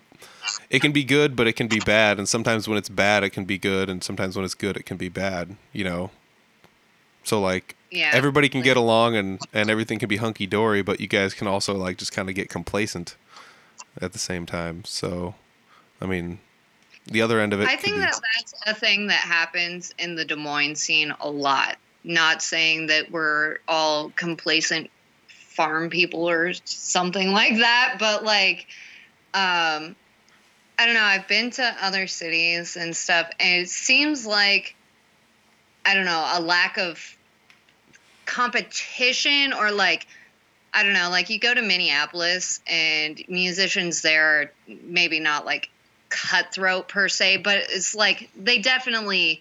it 0.68 0.82
can 0.82 0.90
be 0.90 1.04
good, 1.04 1.36
but 1.36 1.46
it 1.46 1.52
can 1.52 1.68
be 1.68 1.78
bad, 1.78 2.18
and 2.18 2.28
sometimes 2.28 2.66
when 2.66 2.76
it's 2.76 2.88
bad, 2.88 3.22
it 3.22 3.30
can 3.30 3.44
be 3.44 3.56
good, 3.56 3.88
and 3.88 4.02
sometimes 4.02 4.34
when 4.34 4.44
it's 4.44 4.54
good, 4.54 4.76
it 4.76 4.84
can 4.84 4.96
be 4.96 5.08
bad. 5.08 5.54
You 5.72 5.84
know. 5.84 6.10
So 7.22 7.40
like 7.40 7.76
yeah. 7.92 8.10
everybody 8.12 8.48
can 8.48 8.62
get 8.62 8.76
along 8.76 9.14
and 9.14 9.38
and 9.52 9.70
everything 9.70 10.00
can 10.00 10.08
be 10.08 10.16
hunky 10.16 10.48
dory, 10.48 10.82
but 10.82 10.98
you 10.98 11.06
guys 11.06 11.32
can 11.32 11.46
also 11.46 11.74
like 11.74 11.96
just 11.96 12.10
kind 12.10 12.28
of 12.28 12.34
get 12.34 12.48
complacent 12.48 13.14
at 14.00 14.12
the 14.12 14.18
same 14.18 14.46
time. 14.46 14.84
So, 14.84 15.34
I 16.00 16.06
mean, 16.06 16.38
the 17.06 17.22
other 17.22 17.40
end 17.40 17.52
of 17.52 17.60
it. 17.60 17.68
I 17.68 17.76
think 17.76 17.96
that 17.96 18.20
that's 18.36 18.54
a 18.66 18.74
thing 18.74 19.06
that 19.08 19.20
happens 19.20 19.94
in 19.98 20.16
the 20.16 20.24
Des 20.24 20.36
Moines 20.36 20.76
scene 20.76 21.14
a 21.20 21.30
lot. 21.30 21.76
Not 22.04 22.42
saying 22.42 22.86
that 22.88 23.10
we're 23.10 23.58
all 23.66 24.10
complacent 24.10 24.90
farm 25.28 25.90
people 25.90 26.28
or 26.28 26.52
something 26.64 27.32
like 27.32 27.56
that, 27.58 27.96
but 27.98 28.24
like, 28.24 28.66
um, 29.34 29.96
I 30.78 30.84
don't 30.84 30.94
know. 30.94 31.02
I've 31.02 31.26
been 31.26 31.50
to 31.52 31.76
other 31.80 32.06
cities 32.06 32.76
and 32.76 32.94
stuff, 32.96 33.30
and 33.40 33.62
it 33.62 33.68
seems 33.70 34.26
like, 34.26 34.76
I 35.84 35.94
don't 35.94 36.04
know, 36.04 36.30
a 36.34 36.40
lack 36.40 36.76
of 36.76 37.16
competition 38.26 39.52
or 39.52 39.70
like, 39.70 40.06
I 40.76 40.82
don't 40.82 40.92
know, 40.92 41.08
like 41.08 41.30
you 41.30 41.38
go 41.38 41.54
to 41.54 41.62
Minneapolis 41.62 42.60
and 42.66 43.18
musicians 43.28 44.02
there 44.02 44.42
are 44.42 44.52
maybe 44.68 45.20
not 45.20 45.46
like 45.46 45.70
cutthroat 46.10 46.86
per 46.86 47.08
se, 47.08 47.38
but 47.38 47.56
it's 47.70 47.94
like 47.94 48.28
they 48.36 48.58
definitely 48.58 49.40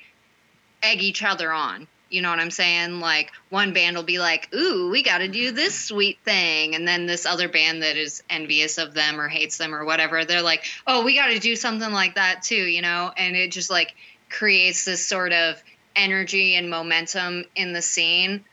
egg 0.82 1.02
each 1.02 1.24
other 1.24 1.52
on. 1.52 1.88
You 2.10 2.22
know 2.22 2.30
what 2.30 2.40
I'm 2.40 2.52
saying? 2.52 3.02
Like 3.02 3.34
one 3.50 3.74
band 3.74 3.98
will 3.98 4.04
be 4.04 4.18
like, 4.18 4.48
"Ooh, 4.56 4.90
we 4.90 5.04
got 5.04 5.18
to 5.18 5.28
do 5.28 5.52
this 5.52 5.78
sweet 5.78 6.20
thing," 6.24 6.74
and 6.74 6.88
then 6.88 7.06
this 7.06 7.26
other 7.26 7.50
band 7.50 7.84
that 7.84 7.98
is 7.98 8.24
envious 8.30 8.78
of 8.78 8.94
them 8.94 9.20
or 9.20 9.28
hates 9.28 9.58
them 9.58 9.76
or 9.76 9.84
whatever, 9.84 10.24
they're 10.24 10.42
like, 10.42 10.64
"Oh, 10.88 11.04
we 11.04 11.16
got 11.16 11.28
to 11.28 11.40
do 11.40 11.58
something 11.58 11.92
like 11.92 12.16
that 12.16 12.44
too," 12.44 12.56
you 12.56 12.82
know? 12.82 13.12
And 13.18 13.36
it 13.36 13.52
just 13.52 13.70
like 13.70 13.94
creates 14.30 14.86
this 14.86 15.06
sort 15.06 15.34
of 15.34 15.62
energy 15.98 16.56
and 16.56 16.70
momentum 16.70 17.44
in 17.58 17.74
the 17.74 17.82
scene. 17.82 18.46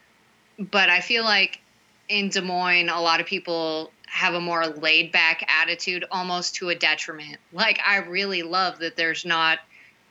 But 0.58 0.90
I 0.90 1.00
feel 1.00 1.22
like 1.22 1.60
in 2.08 2.28
Des 2.28 2.40
Moines, 2.40 2.88
a 2.88 3.00
lot 3.00 3.20
of 3.20 3.26
people 3.26 3.90
have 4.06 4.34
a 4.34 4.40
more 4.40 4.66
laid 4.66 5.10
back 5.10 5.44
attitude, 5.48 6.04
almost 6.10 6.56
to 6.56 6.68
a 6.68 6.74
detriment. 6.74 7.38
Like, 7.52 7.80
I 7.86 7.98
really 7.98 8.42
love 8.42 8.78
that 8.80 8.96
there's 8.96 9.24
not 9.24 9.58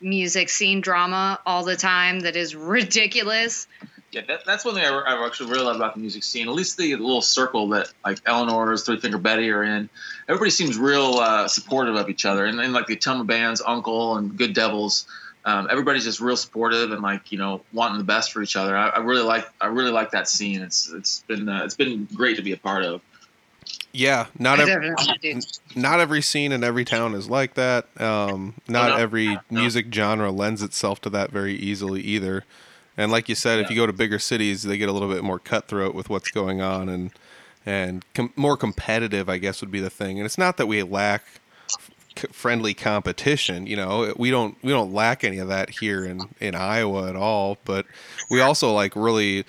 music 0.02 0.50
scene 0.50 0.82
drama 0.82 1.40
all 1.46 1.64
the 1.64 1.76
time 1.76 2.22
that 2.22 2.36
is 2.36 2.56
ridiculous. 2.56 3.68
Yeah, 4.12 4.22
that, 4.28 4.44
that's 4.46 4.66
one 4.66 4.76
thing 4.76 4.84
I, 4.84 4.90
I 4.90 5.26
actually 5.26 5.52
really 5.52 5.64
love 5.64 5.78
about 5.78 5.94
the 5.94 6.02
music 6.02 6.24
scene. 6.24 6.50
At 6.50 6.54
least 6.54 6.78
the 6.78 6.96
little 6.96 7.22
circle 7.22 7.70
that 7.70 7.94
like 8.04 8.20
Eleanor's 8.26 8.84
Three 8.84 9.00
Finger 9.00 9.18
Betty 9.18 9.50
are 9.52 9.64
in. 9.64 9.90
Everybody 10.28 10.52
seems 10.52 10.78
real 10.78 11.16
uh, 11.16 11.48
supportive 11.48 11.96
of 11.96 12.10
each 12.10 12.26
other, 12.26 12.46
and 12.46 12.60
then 12.60 12.74
like 12.74 12.88
the 12.88 12.98
Tuma 12.98 13.26
bands, 13.26 13.62
Uncle 13.66 14.18
and 14.18 14.36
Good 14.36 14.54
Devils. 14.54 15.08
Um, 15.44 15.68
everybody's 15.72 16.04
just 16.04 16.20
real 16.20 16.38
supportive 16.38 16.92
and 16.92 17.02
like 17.02 17.32
you 17.32 17.38
know 17.38 17.62
wanting 17.74 17.98
the 17.98 18.04
best 18.04 18.32
for 18.32 18.42
each 18.44 18.56
other. 18.56 18.76
I, 18.78 18.90
I 18.90 19.00
really 19.00 19.24
like 19.24 19.48
I 19.60 19.68
really 19.68 19.92
like 19.92 20.12
that 20.12 20.28
scene. 20.28 20.62
It's 20.62 20.92
it's 20.92 21.24
been 21.28 21.50
uh, 21.50 21.64
it's 21.64 21.76
been 21.76 22.08
great 22.14 22.36
to 22.38 22.44
be 22.44 22.52
a 22.52 22.58
part 22.58 22.84
of. 22.84 23.02
Yeah, 23.94 24.28
not 24.40 24.60
I 24.60 24.64
ev- 24.64 24.68
definitely 24.82 25.18
do. 25.34 25.40
not 25.76 26.00
every 26.00 26.22
scene 26.22 26.52
in 26.52 26.64
every 26.64 26.86
town 26.86 27.14
is 27.14 27.30
like 27.30 27.56
that. 27.56 27.88
Um, 28.00 28.56
not 28.68 28.90
no. 28.90 28.96
every 28.96 29.28
No. 29.28 29.40
music 29.50 29.94
genre 29.94 30.32
lends 30.32 30.62
itself 30.62 31.02
to 31.02 31.10
that 31.12 31.32
very 31.32 31.56
easily 31.56 32.02
either. 32.02 32.44
And 32.98 33.12
like 33.12 33.28
you 33.30 33.36
said, 33.36 33.60
if 33.60 33.70
you 33.70 33.76
go 33.76 33.86
to 33.86 33.94
bigger 33.94 34.20
cities, 34.20 34.64
they 34.64 34.78
get 34.78 34.90
a 34.90 34.92
little 34.92 35.10
bit 35.10 35.24
more 35.24 35.40
cutthroat 35.40 35.96
with 35.96 36.10
what's 36.10 36.30
going 36.32 36.62
on 36.62 36.88
and 36.90 37.12
and 37.66 38.06
com- 38.14 38.34
more 38.36 38.56
competitive. 38.58 39.28
I 39.30 39.38
guess 39.40 39.62
would 39.62 39.72
be 39.72 39.80
the 39.80 39.90
thing. 39.90 40.20
And 40.20 40.26
it's 40.26 40.38
not 40.38 40.58
that 40.58 40.68
we 40.68 40.82
lack 40.84 41.26
c- 41.28 41.40
friendly 42.32 42.74
competition. 42.74 43.68
You 43.68 43.76
know, 43.76 44.14
we 44.18 44.32
don't 44.32 44.58
we 44.64 44.72
don't 44.72 44.94
lack 44.94 45.24
any 45.24 45.38
of 45.40 45.48
that 45.48 45.70
here 45.70 46.06
in 46.06 46.22
in 46.40 46.56
Iowa 46.56 47.10
at 47.10 47.16
all. 47.16 47.58
But 47.66 47.86
we 48.30 48.42
also 48.42 48.74
like 48.74 48.96
really. 48.96 49.46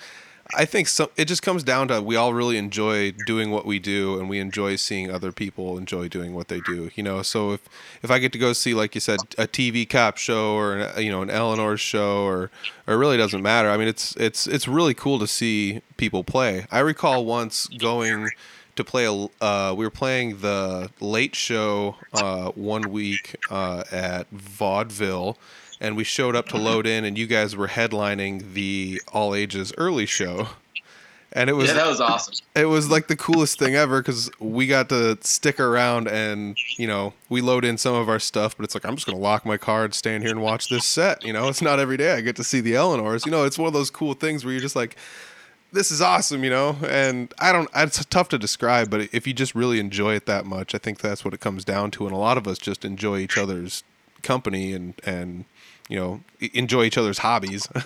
I 0.55 0.65
think 0.65 0.87
so. 0.87 1.09
It 1.15 1.25
just 1.25 1.41
comes 1.41 1.63
down 1.63 1.87
to 1.87 1.99
we 1.99 2.15
all 2.15 2.31
really 2.31 2.57
enjoy 2.57 3.11
doing 3.25 3.49
what 3.49 3.65
we 3.65 3.79
do, 3.79 4.19
and 4.19 4.29
we 4.29 4.37
enjoy 4.37 4.75
seeing 4.75 5.09
other 5.09 5.31
people 5.31 5.79
enjoy 5.79 6.09
doing 6.09 6.35
what 6.35 6.47
they 6.47 6.59
do. 6.59 6.91
You 6.93 7.01
know, 7.01 7.23
so 7.23 7.53
if 7.53 7.61
if 8.03 8.11
I 8.11 8.19
get 8.19 8.31
to 8.33 8.37
go 8.37 8.53
see, 8.53 8.75
like 8.75 8.93
you 8.93 9.01
said, 9.01 9.19
a 9.39 9.47
TV 9.47 9.89
cop 9.89 10.17
show 10.17 10.53
or 10.53 10.77
an, 10.77 11.03
you 11.03 11.09
know 11.09 11.23
an 11.23 11.31
Eleanor's 11.31 11.81
show, 11.81 12.23
or 12.25 12.51
or 12.85 12.93
it 12.93 12.97
really 12.97 13.17
doesn't 13.17 13.41
matter. 13.41 13.69
I 13.69 13.77
mean, 13.77 13.87
it's 13.87 14.15
it's 14.17 14.45
it's 14.45 14.67
really 14.67 14.93
cool 14.93 15.17
to 15.17 15.27
see 15.27 15.81
people 15.97 16.23
play. 16.23 16.67
I 16.69 16.79
recall 16.79 17.25
once 17.25 17.65
going 17.65 18.29
to 18.75 18.83
play 18.83 19.05
a. 19.05 19.29
Uh, 19.43 19.73
we 19.75 19.85
were 19.85 19.91
playing 19.91 20.39
the 20.39 20.89
Late 20.99 21.35
Show 21.35 21.95
uh, 22.13 22.51
one 22.51 22.91
week 22.91 23.35
uh, 23.49 23.83
at 23.91 24.29
Vaudeville 24.31 25.37
and 25.83 25.97
we 25.97 26.03
showed 26.03 26.35
up 26.35 26.47
to 26.47 26.57
load 26.57 26.87
in 26.87 27.03
and 27.03 27.17
you 27.17 27.27
guys 27.27 27.55
were 27.55 27.67
headlining 27.67 28.53
the 28.53 29.01
all 29.11 29.35
ages 29.35 29.73
early 29.77 30.05
show 30.05 30.47
and 31.33 31.49
it 31.49 31.53
was 31.53 31.67
yeah, 31.67 31.73
that 31.73 31.87
was 31.87 31.99
awesome. 31.99 32.33
it 32.55 32.65
was 32.65 32.89
like 32.89 33.07
the 33.07 33.15
coolest 33.15 33.59
thing 33.59 33.75
ever 33.75 34.01
because 34.01 34.31
we 34.39 34.65
got 34.65 34.87
to 34.89 35.17
stick 35.21 35.59
around 35.59 36.07
and 36.07 36.57
you 36.77 36.87
know 36.87 37.13
we 37.29 37.41
load 37.41 37.65
in 37.65 37.77
some 37.77 37.93
of 37.95 38.07
our 38.07 38.19
stuff 38.19 38.55
but 38.55 38.63
it's 38.63 38.73
like 38.73 38.85
i'm 38.85 38.95
just 38.95 39.05
gonna 39.05 39.17
lock 39.17 39.45
my 39.45 39.57
car 39.57 39.83
and 39.83 39.93
stand 39.93 40.23
here 40.23 40.31
and 40.31 40.41
watch 40.41 40.69
this 40.69 40.85
set 40.85 41.23
you 41.23 41.33
know 41.33 41.49
it's 41.49 41.61
not 41.61 41.79
every 41.79 41.97
day 41.97 42.13
i 42.13 42.21
get 42.21 42.35
to 42.35 42.43
see 42.43 42.61
the 42.61 42.75
eleanors 42.75 43.25
you 43.25 43.31
know 43.31 43.43
it's 43.43 43.57
one 43.57 43.67
of 43.67 43.73
those 43.73 43.89
cool 43.89 44.13
things 44.13 44.45
where 44.45 44.53
you're 44.53 44.61
just 44.61 44.75
like 44.75 44.95
this 45.73 45.91
is 45.91 46.01
awesome 46.01 46.43
you 46.43 46.49
know 46.49 46.77
and 46.87 47.33
i 47.39 47.51
don't 47.51 47.69
it's 47.75 48.03
tough 48.05 48.29
to 48.29 48.37
describe 48.37 48.89
but 48.89 49.01
if 49.11 49.27
you 49.27 49.33
just 49.33 49.53
really 49.53 49.79
enjoy 49.79 50.13
it 50.13 50.25
that 50.25 50.45
much 50.45 50.73
i 50.73 50.77
think 50.77 50.99
that's 50.99 51.25
what 51.25 51.33
it 51.33 51.39
comes 51.39 51.65
down 51.65 51.91
to 51.91 52.05
and 52.05 52.15
a 52.15 52.17
lot 52.17 52.37
of 52.37 52.47
us 52.47 52.57
just 52.57 52.85
enjoy 52.85 53.17
each 53.17 53.37
other's 53.37 53.83
company 54.21 54.71
and 54.71 54.93
and 55.03 55.45
you 55.89 55.99
know 55.99 56.21
enjoy 56.53 56.83
each 56.83 56.97
other's 56.97 57.17
hobbies 57.19 57.67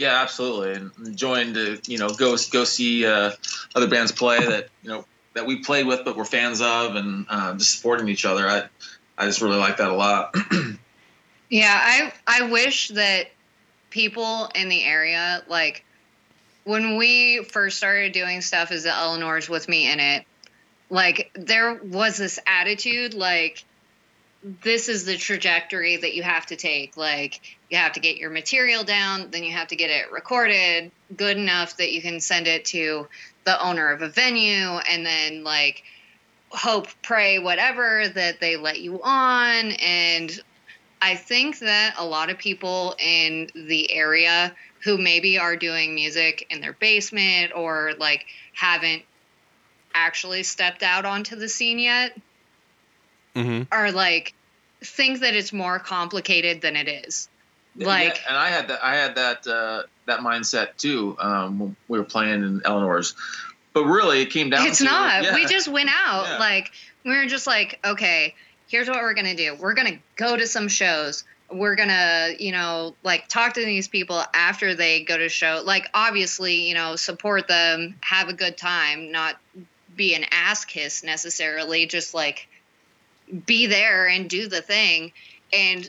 Yeah, 0.00 0.22
absolutely, 0.22 0.72
and 0.72 0.90
enjoying 1.04 1.52
to 1.52 1.78
you 1.84 1.98
know 1.98 2.08
go 2.08 2.34
go 2.50 2.64
see 2.64 3.04
uh, 3.04 3.32
other 3.74 3.86
bands 3.86 4.12
play 4.12 4.38
that 4.38 4.68
you 4.82 4.88
know 4.88 5.04
that 5.34 5.44
we 5.44 5.56
played 5.56 5.86
with 5.86 6.06
but 6.06 6.16
we're 6.16 6.24
fans 6.24 6.62
of, 6.62 6.96
and 6.96 7.26
uh, 7.28 7.52
just 7.52 7.76
supporting 7.76 8.08
each 8.08 8.24
other. 8.24 8.48
I 8.48 8.64
I 9.18 9.26
just 9.26 9.42
really 9.42 9.58
like 9.58 9.76
that 9.76 9.90
a 9.90 9.94
lot. 9.94 10.34
Yeah, 11.50 11.76
I 11.82 12.12
I 12.28 12.48
wish 12.48 12.88
that 12.90 13.26
people 13.90 14.48
in 14.54 14.68
the 14.68 14.84
area 14.84 15.42
like 15.48 15.84
when 16.70 16.96
we 16.96 17.42
first 17.42 17.78
started 17.78 18.12
doing 18.12 18.40
stuff 18.40 18.70
as 18.70 18.84
the 18.84 18.94
Eleanors 18.94 19.48
with 19.48 19.68
me 19.68 19.90
in 19.90 19.98
it, 19.98 20.24
like 20.88 21.32
there 21.34 21.74
was 21.74 22.16
this 22.16 22.38
attitude 22.46 23.12
like 23.12 23.64
this 24.62 24.88
is 24.88 25.04
the 25.04 25.16
trajectory 25.16 25.96
that 25.96 26.14
you 26.14 26.22
have 26.22 26.46
to 26.46 26.54
take. 26.54 26.96
Like 26.96 27.40
you 27.70 27.76
have 27.76 27.94
to 27.94 28.00
get 28.00 28.18
your 28.18 28.30
material 28.30 28.84
down, 28.84 29.32
then 29.32 29.42
you 29.42 29.50
have 29.50 29.66
to 29.68 29.76
get 29.76 29.90
it 29.90 30.12
recorded 30.12 30.92
good 31.16 31.36
enough 31.36 31.76
that 31.78 31.92
you 31.92 32.00
can 32.00 32.20
send 32.20 32.46
it 32.46 32.66
to 32.66 33.08
the 33.42 33.60
owner 33.60 33.90
of 33.90 34.02
a 34.02 34.08
venue 34.08 34.78
and 34.78 35.04
then 35.04 35.42
like 35.42 35.82
hope, 36.50 36.86
pray, 37.02 37.40
whatever 37.40 38.06
that 38.14 38.38
they 38.38 38.56
let 38.56 38.80
you 38.80 39.02
on 39.02 39.72
and 39.72 40.40
I 41.02 41.14
think 41.14 41.60
that 41.60 41.94
a 41.98 42.04
lot 42.04 42.28
of 42.28 42.36
people 42.36 42.94
in 42.98 43.50
the 43.54 43.90
area 43.90 44.54
who 44.82 44.98
maybe 44.98 45.38
are 45.38 45.56
doing 45.56 45.94
music 45.94 46.46
in 46.50 46.60
their 46.60 46.72
basement 46.72 47.52
or 47.54 47.92
like 47.98 48.26
haven't 48.52 49.02
actually 49.94 50.42
stepped 50.42 50.82
out 50.82 51.04
onto 51.04 51.36
the 51.36 51.48
scene 51.48 51.78
yet 51.78 52.16
mm-hmm. 53.34 53.62
are 53.72 53.92
like 53.92 54.34
think 54.82 55.20
that 55.20 55.34
it's 55.34 55.52
more 55.52 55.78
complicated 55.78 56.60
than 56.60 56.76
it 56.76 56.88
is. 56.88 57.28
Like 57.76 58.16
yeah, 58.16 58.28
and 58.28 58.36
I 58.36 58.48
had 58.48 58.68
that 58.68 58.80
I 58.82 58.96
had 58.96 59.14
that 59.14 59.46
uh, 59.46 59.82
that 60.06 60.20
mindset 60.20 60.76
too 60.76 61.16
um, 61.20 61.58
when 61.58 61.76
we 61.88 61.98
were 61.98 62.04
playing 62.04 62.42
in 62.42 62.62
Eleanor's, 62.64 63.14
but 63.72 63.84
really 63.84 64.22
it 64.22 64.30
came 64.30 64.50
down. 64.50 64.66
it's 64.66 64.78
to, 64.78 64.84
not. 64.84 65.22
yeah. 65.22 65.34
We 65.34 65.46
just 65.46 65.68
went 65.68 65.90
out. 65.90 66.26
Yeah. 66.26 66.38
Like 66.38 66.72
we 67.04 67.16
were 67.16 67.26
just 67.26 67.46
like, 67.46 67.78
okay, 67.84 68.34
here's 68.68 68.88
what 68.88 68.98
we're 68.98 69.14
gonna 69.14 69.36
do. 69.36 69.54
We're 69.54 69.74
gonna 69.74 69.98
go 70.16 70.36
to 70.36 70.46
some 70.46 70.68
shows. 70.68 71.24
We're 71.52 71.74
gonna, 71.74 72.30
you 72.38 72.52
know, 72.52 72.94
like 73.02 73.28
talk 73.28 73.54
to 73.54 73.64
these 73.64 73.88
people 73.88 74.22
after 74.34 74.74
they 74.74 75.02
go 75.02 75.18
to 75.18 75.28
show. 75.28 75.62
Like 75.64 75.88
obviously, 75.94 76.68
you 76.68 76.74
know, 76.74 76.96
support 76.96 77.48
them, 77.48 77.96
have 78.00 78.28
a 78.28 78.32
good 78.32 78.56
time, 78.56 79.10
not 79.10 79.36
be 79.96 80.14
an 80.14 80.24
ass 80.30 80.64
kiss 80.64 81.02
necessarily. 81.02 81.86
Just 81.86 82.14
like 82.14 82.48
be 83.46 83.66
there 83.66 84.06
and 84.06 84.28
do 84.28 84.48
the 84.48 84.62
thing. 84.62 85.12
And 85.52 85.88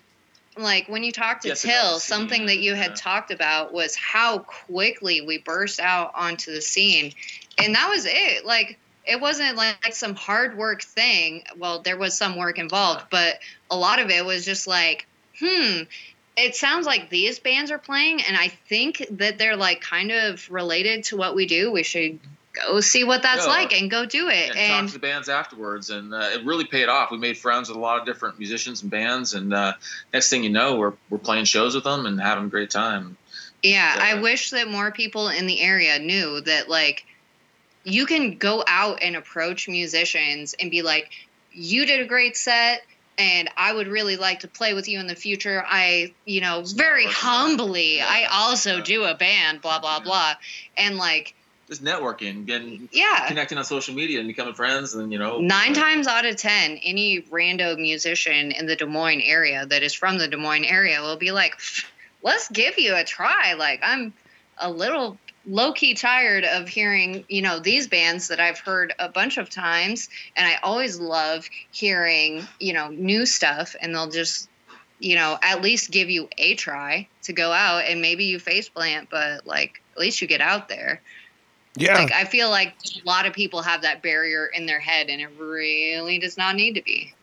like 0.57 0.88
when 0.88 1.03
you 1.03 1.12
talked 1.12 1.43
to 1.43 1.49
Get 1.49 1.57
to 1.57 1.68
know 1.68 1.74
the 1.74 1.80
Till, 1.80 1.99
something 1.99 2.45
that 2.47 2.59
you 2.59 2.74
had 2.74 2.91
yeah. 2.91 2.95
talked 2.97 3.32
about 3.32 3.74
was 3.74 3.95
how 3.95 4.39
quickly 4.39 5.22
we 5.22 5.38
burst 5.38 5.80
out 5.80 6.12
onto 6.16 6.51
the 6.53 6.62
scene. 6.62 7.14
And 7.57 7.76
that 7.76 7.89
was 7.89 8.05
it. 8.05 8.45
Like 8.45 8.78
it 9.05 9.20
wasn't 9.20 9.57
like 9.57 9.93
some 9.93 10.16
hard 10.16 10.57
work 10.57 10.82
thing. 10.82 11.43
Well, 11.57 11.82
there 11.82 11.97
was 11.97 12.18
some 12.18 12.36
work 12.36 12.59
involved, 12.59 13.05
but 13.09 13.39
a 13.70 13.76
lot 13.76 13.99
of 13.99 14.09
it 14.09 14.26
was 14.26 14.45
just 14.45 14.68
like, 14.68 15.07
hmm, 15.42 15.84
it 16.38 16.56
sounds 16.56 16.86
like 16.86 17.10
these 17.10 17.39
bands 17.39 17.72
are 17.72 17.78
playing, 17.78 18.22
and 18.24 18.38
I 18.38 18.48
think 18.48 19.06
that 19.12 19.38
they're 19.38 19.58
like 19.58 19.82
kind 19.82 20.12
of 20.12 20.50
related 20.50 21.04
to 21.06 21.18
what 21.18 21.36
we 21.36 21.46
do. 21.46 21.72
We 21.72 21.84
should 21.84 22.20
go 22.54 22.82
see 22.82 23.04
what 23.04 23.22
that's 23.22 23.46
Go. 23.46 23.52
like 23.52 23.74
and 23.74 23.89
go 23.89 24.06
do 24.06 24.30
it. 24.30 24.50
and, 24.52 24.60
And 24.60 24.72
talk 24.72 24.88
to 24.88 24.94
the 24.94 25.00
bands 25.00 25.30
afterwards, 25.30 25.89
and 25.89 26.14
uh, 26.14 26.30
it 26.34 26.46
really 26.46 26.66
paid 26.66 26.89
off. 26.89 27.12
We 27.12 27.18
made 27.18 27.38
friends 27.38 27.70
with 27.70 27.78
a 27.78 27.82
lot 27.82 28.00
of 28.00 28.06
different 28.06 28.39
musicians 28.39 28.82
and 28.82 28.92
bands, 28.92 29.34
and 29.34 29.54
uh, 29.54 29.74
next 30.14 30.30
thing 30.30 30.44
you 30.44 30.50
know, 30.50 30.78
we're 30.78 30.94
we're 31.10 31.18
playing 31.18 31.46
shows 31.46 31.76
with 31.76 31.84
them 31.84 32.06
and 32.06 32.20
having 32.20 32.46
a 32.46 32.50
great 32.50 32.70
time. 32.70 33.18
Yeah, 33.64 33.96
I 34.00 34.20
wish 34.22 34.52
that 34.52 34.68
more 34.68 34.92
people 34.92 35.28
in 35.28 35.46
the 35.46 35.62
area 35.62 36.00
knew 36.00 36.42
that 36.42 36.70
like 36.70 37.06
you 37.84 38.06
can 38.06 38.38
go 38.38 38.64
out 38.66 39.00
and 39.02 39.16
approach 39.16 39.68
musicians 39.68 40.56
and 40.60 40.72
be 40.72 40.82
like, 40.82 41.12
"You 41.52 41.86
did 41.86 42.02
a 42.02 42.06
great 42.06 42.38
set 42.38 42.82
and 43.18 43.49
I 43.57 43.74
would 43.74 43.88
really 43.88 44.18
like 44.18 44.39
to 44.41 44.47
play 44.47 44.74
with 44.74 44.88
you 44.88 44.99
in 44.99 45.07
the 45.07 45.16
future. 45.16 45.64
I, 45.68 46.14
you 46.26 46.41
know, 46.41 46.64
very 46.66 47.05
humbly, 47.05 47.97
Yeah. 47.97 48.07
I 48.09 48.26
also 48.32 48.78
Yeah. 48.78 48.84
do 48.84 49.03
a 49.03 49.16
band, 49.16 49.62
blah 49.62 49.80
blah 49.80 49.97
Yeah. 49.97 50.03
blah." 50.03 50.36
And 50.78 50.97
like, 50.97 51.36
Just 51.70 51.84
networking, 51.84 52.45
getting 52.45 52.89
yeah. 52.91 53.28
connecting 53.28 53.57
on 53.57 53.64
social 53.64 53.93
media 53.95 54.20
and 54.20 54.28
becoming 54.28 54.53
friends, 54.53 54.93
and 54.93 55.12
you 55.12 55.20
know, 55.20 55.39
Nine 55.39 55.72
uh, 55.72 55.82
times 55.82 56.07
out 56.07 56.26
of 56.26 56.36
ten, 56.36 56.78
any 56.78 57.22
rando 57.22 57.78
musician 57.78 58.51
in 58.51 58.66
the 58.66 58.76
Des 58.76 58.86
Moines 58.86 59.22
area 59.22 59.66
that 59.66 59.82
is 59.84 59.93
from 59.93 60.18
the 60.18 60.28
Des 60.28 60.38
Moines 60.38 60.66
area 60.66 61.01
will 61.01 61.18
be 61.18 61.32
like, 61.32 61.55
"Let's 62.24 62.49
give 62.49 62.78
you 62.78 62.95
a 62.95 63.03
try." 63.03 63.53
Like 63.53 63.80
I'm 63.84 64.14
a 64.57 64.70
little 64.70 65.18
low 65.46 65.74
key 65.74 65.94
tired 65.94 66.44
of 66.44 66.68
hearing, 66.68 67.26
you 67.28 67.42
know, 67.42 67.60
these 67.60 67.88
bands 67.88 68.28
that 68.28 68.39
I've 68.39 68.60
heard 68.60 68.94
a 69.00 69.10
bunch 69.10 69.38
of 69.38 69.50
times, 69.50 70.10
and 70.36 70.48
I 70.48 70.58
always 70.64 71.00
love 71.00 71.50
hearing, 71.72 72.48
you 72.60 72.74
know, 72.74 72.89
new 72.89 73.26
stuff, 73.26 73.76
and 73.82 73.94
they'll 73.94 74.10
just, 74.10 74.50
you 75.00 75.16
know, 75.16 75.38
at 75.42 75.62
least 75.62 75.92
give 75.92 76.10
you 76.10 76.30
a 76.38 76.56
try 76.56 77.08
to 77.24 77.34
go 77.34 77.52
out, 77.52 77.86
and 77.86 78.02
maybe 78.02 78.26
you 78.26 78.39
face 78.39 78.70
plant, 78.70 79.10
but 79.10 79.46
like 79.48 79.82
at 79.94 80.00
least 80.00 80.22
you 80.22 80.28
get 80.28 80.42
out 80.42 80.70
there. 80.70 81.02
yeah 81.76 81.96
Like 81.96 82.12
I 82.12 82.26
feel 82.26 82.50
like 82.50 82.76
a 83.04 83.08
lot 83.08 83.26
of 83.26 83.34
people 83.34 83.62
have 83.62 83.82
that 83.82 84.02
barrier 84.02 84.46
in 84.46 84.66
their 84.66 84.80
head, 84.80 85.10
and 85.10 85.22
it 85.22 85.30
really 85.38 86.20
does 86.20 86.38
not 86.38 86.56
need 86.56 86.76
to 86.76 86.84
be. 86.84 87.14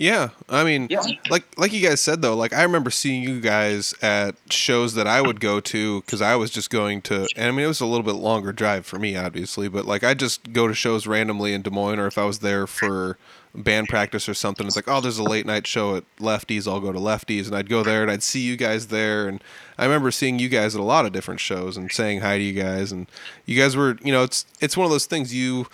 Yeah, 0.00 0.28
I 0.48 0.62
mean, 0.62 0.86
Yeah. 0.88 1.02
like 1.28 1.42
like 1.58 1.72
you 1.72 1.86
guys 1.86 2.00
said 2.00 2.22
though, 2.22 2.36
like 2.36 2.52
I 2.52 2.62
remember 2.62 2.88
seeing 2.88 3.24
you 3.24 3.40
guys 3.40 3.94
at 4.00 4.36
shows 4.48 4.94
that 4.94 5.08
I 5.08 5.20
would 5.20 5.40
go 5.40 5.58
to 5.58 6.00
because 6.02 6.22
I 6.22 6.36
was 6.36 6.52
just 6.52 6.70
going 6.70 7.02
to, 7.02 7.26
and 7.34 7.46
I 7.46 7.50
mean 7.50 7.64
it 7.64 7.68
was 7.68 7.80
a 7.80 7.86
little 7.86 8.04
bit 8.04 8.14
longer 8.14 8.52
drive 8.52 8.86
for 8.86 8.96
me, 9.00 9.16
obviously, 9.16 9.68
but 9.68 9.86
like 9.86 10.04
I 10.04 10.14
just 10.14 10.52
go 10.52 10.68
to 10.68 10.74
shows 10.74 11.08
randomly 11.08 11.52
in 11.52 11.62
Des 11.62 11.70
Moines, 11.70 11.98
or 11.98 12.06
if 12.06 12.16
I 12.16 12.24
was 12.24 12.38
there 12.38 12.68
for 12.68 13.18
band 13.56 13.88
practice 13.88 14.28
or 14.28 14.34
something, 14.34 14.68
it's 14.68 14.76
like 14.76 14.86
oh, 14.86 15.00
there's 15.00 15.18
a 15.18 15.24
late 15.24 15.46
night 15.46 15.66
show 15.66 15.96
at 15.96 16.04
Lefty's, 16.20 16.68
I'll 16.68 16.78
go 16.78 16.92
to 16.92 17.00
Lefty's, 17.00 17.48
and 17.48 17.56
I'd 17.56 17.68
go 17.68 17.82
there 17.82 18.02
and 18.02 18.10
I'd 18.10 18.22
see 18.22 18.40
you 18.40 18.56
guys 18.56 18.86
there, 18.86 19.26
and 19.26 19.42
I 19.78 19.84
remember 19.84 20.12
seeing 20.12 20.38
you 20.38 20.48
guys 20.48 20.76
at 20.76 20.80
a 20.80 20.84
lot 20.84 21.06
of 21.06 21.12
different 21.12 21.40
shows 21.40 21.76
and 21.76 21.90
saying 21.90 22.20
hi 22.20 22.38
to 22.38 22.44
you 22.44 22.52
guys, 22.52 22.92
and 22.92 23.08
you 23.46 23.60
guys 23.60 23.74
were, 23.74 23.98
you 24.04 24.12
know, 24.12 24.22
it's 24.22 24.46
it's 24.60 24.76
one 24.76 24.84
of 24.84 24.92
those 24.92 25.06
things 25.06 25.34
you 25.34 25.66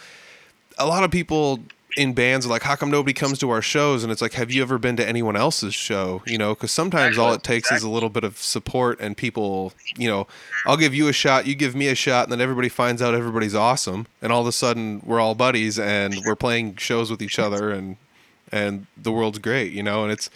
a 0.78 0.86
lot 0.86 1.04
of 1.04 1.10
people 1.10 1.60
in 1.96 2.12
bands 2.12 2.46
like 2.46 2.62
how 2.62 2.74
come 2.74 2.90
nobody 2.90 3.12
comes 3.12 3.38
to 3.38 3.50
our 3.50 3.62
shows 3.62 4.02
and 4.02 4.10
it's 4.10 4.20
like 4.20 4.32
have 4.32 4.50
you 4.50 4.60
ever 4.62 4.78
been 4.78 4.96
to 4.96 5.06
anyone 5.06 5.36
else's 5.36 5.74
show 5.74 6.22
you 6.26 6.36
know 6.36 6.54
because 6.54 6.70
sometimes 6.72 7.16
all 7.18 7.32
it 7.32 7.42
takes 7.42 7.70
is 7.70 7.82
a 7.82 7.88
little 7.88 8.08
bit 8.08 8.24
of 8.24 8.36
support 8.38 8.98
and 9.00 9.16
people 9.16 9.72
you 9.96 10.08
know 10.08 10.26
i'll 10.66 10.76
give 10.76 10.94
you 10.94 11.08
a 11.08 11.12
shot 11.12 11.46
you 11.46 11.54
give 11.54 11.74
me 11.74 11.88
a 11.88 11.94
shot 11.94 12.24
and 12.24 12.32
then 12.32 12.40
everybody 12.40 12.68
finds 12.68 13.00
out 13.00 13.14
everybody's 13.14 13.54
awesome 13.54 14.06
and 14.20 14.32
all 14.32 14.40
of 14.40 14.46
a 14.46 14.52
sudden 14.52 15.00
we're 15.04 15.20
all 15.20 15.34
buddies 15.34 15.78
and 15.78 16.16
we're 16.26 16.34
playing 16.36 16.74
shows 16.76 17.10
with 17.10 17.22
each 17.22 17.38
other 17.38 17.70
and 17.70 17.96
and 18.50 18.86
the 18.96 19.12
world's 19.12 19.38
great 19.38 19.72
you 19.72 19.82
know 19.82 20.02
and 20.02 20.12
it's 20.12 20.30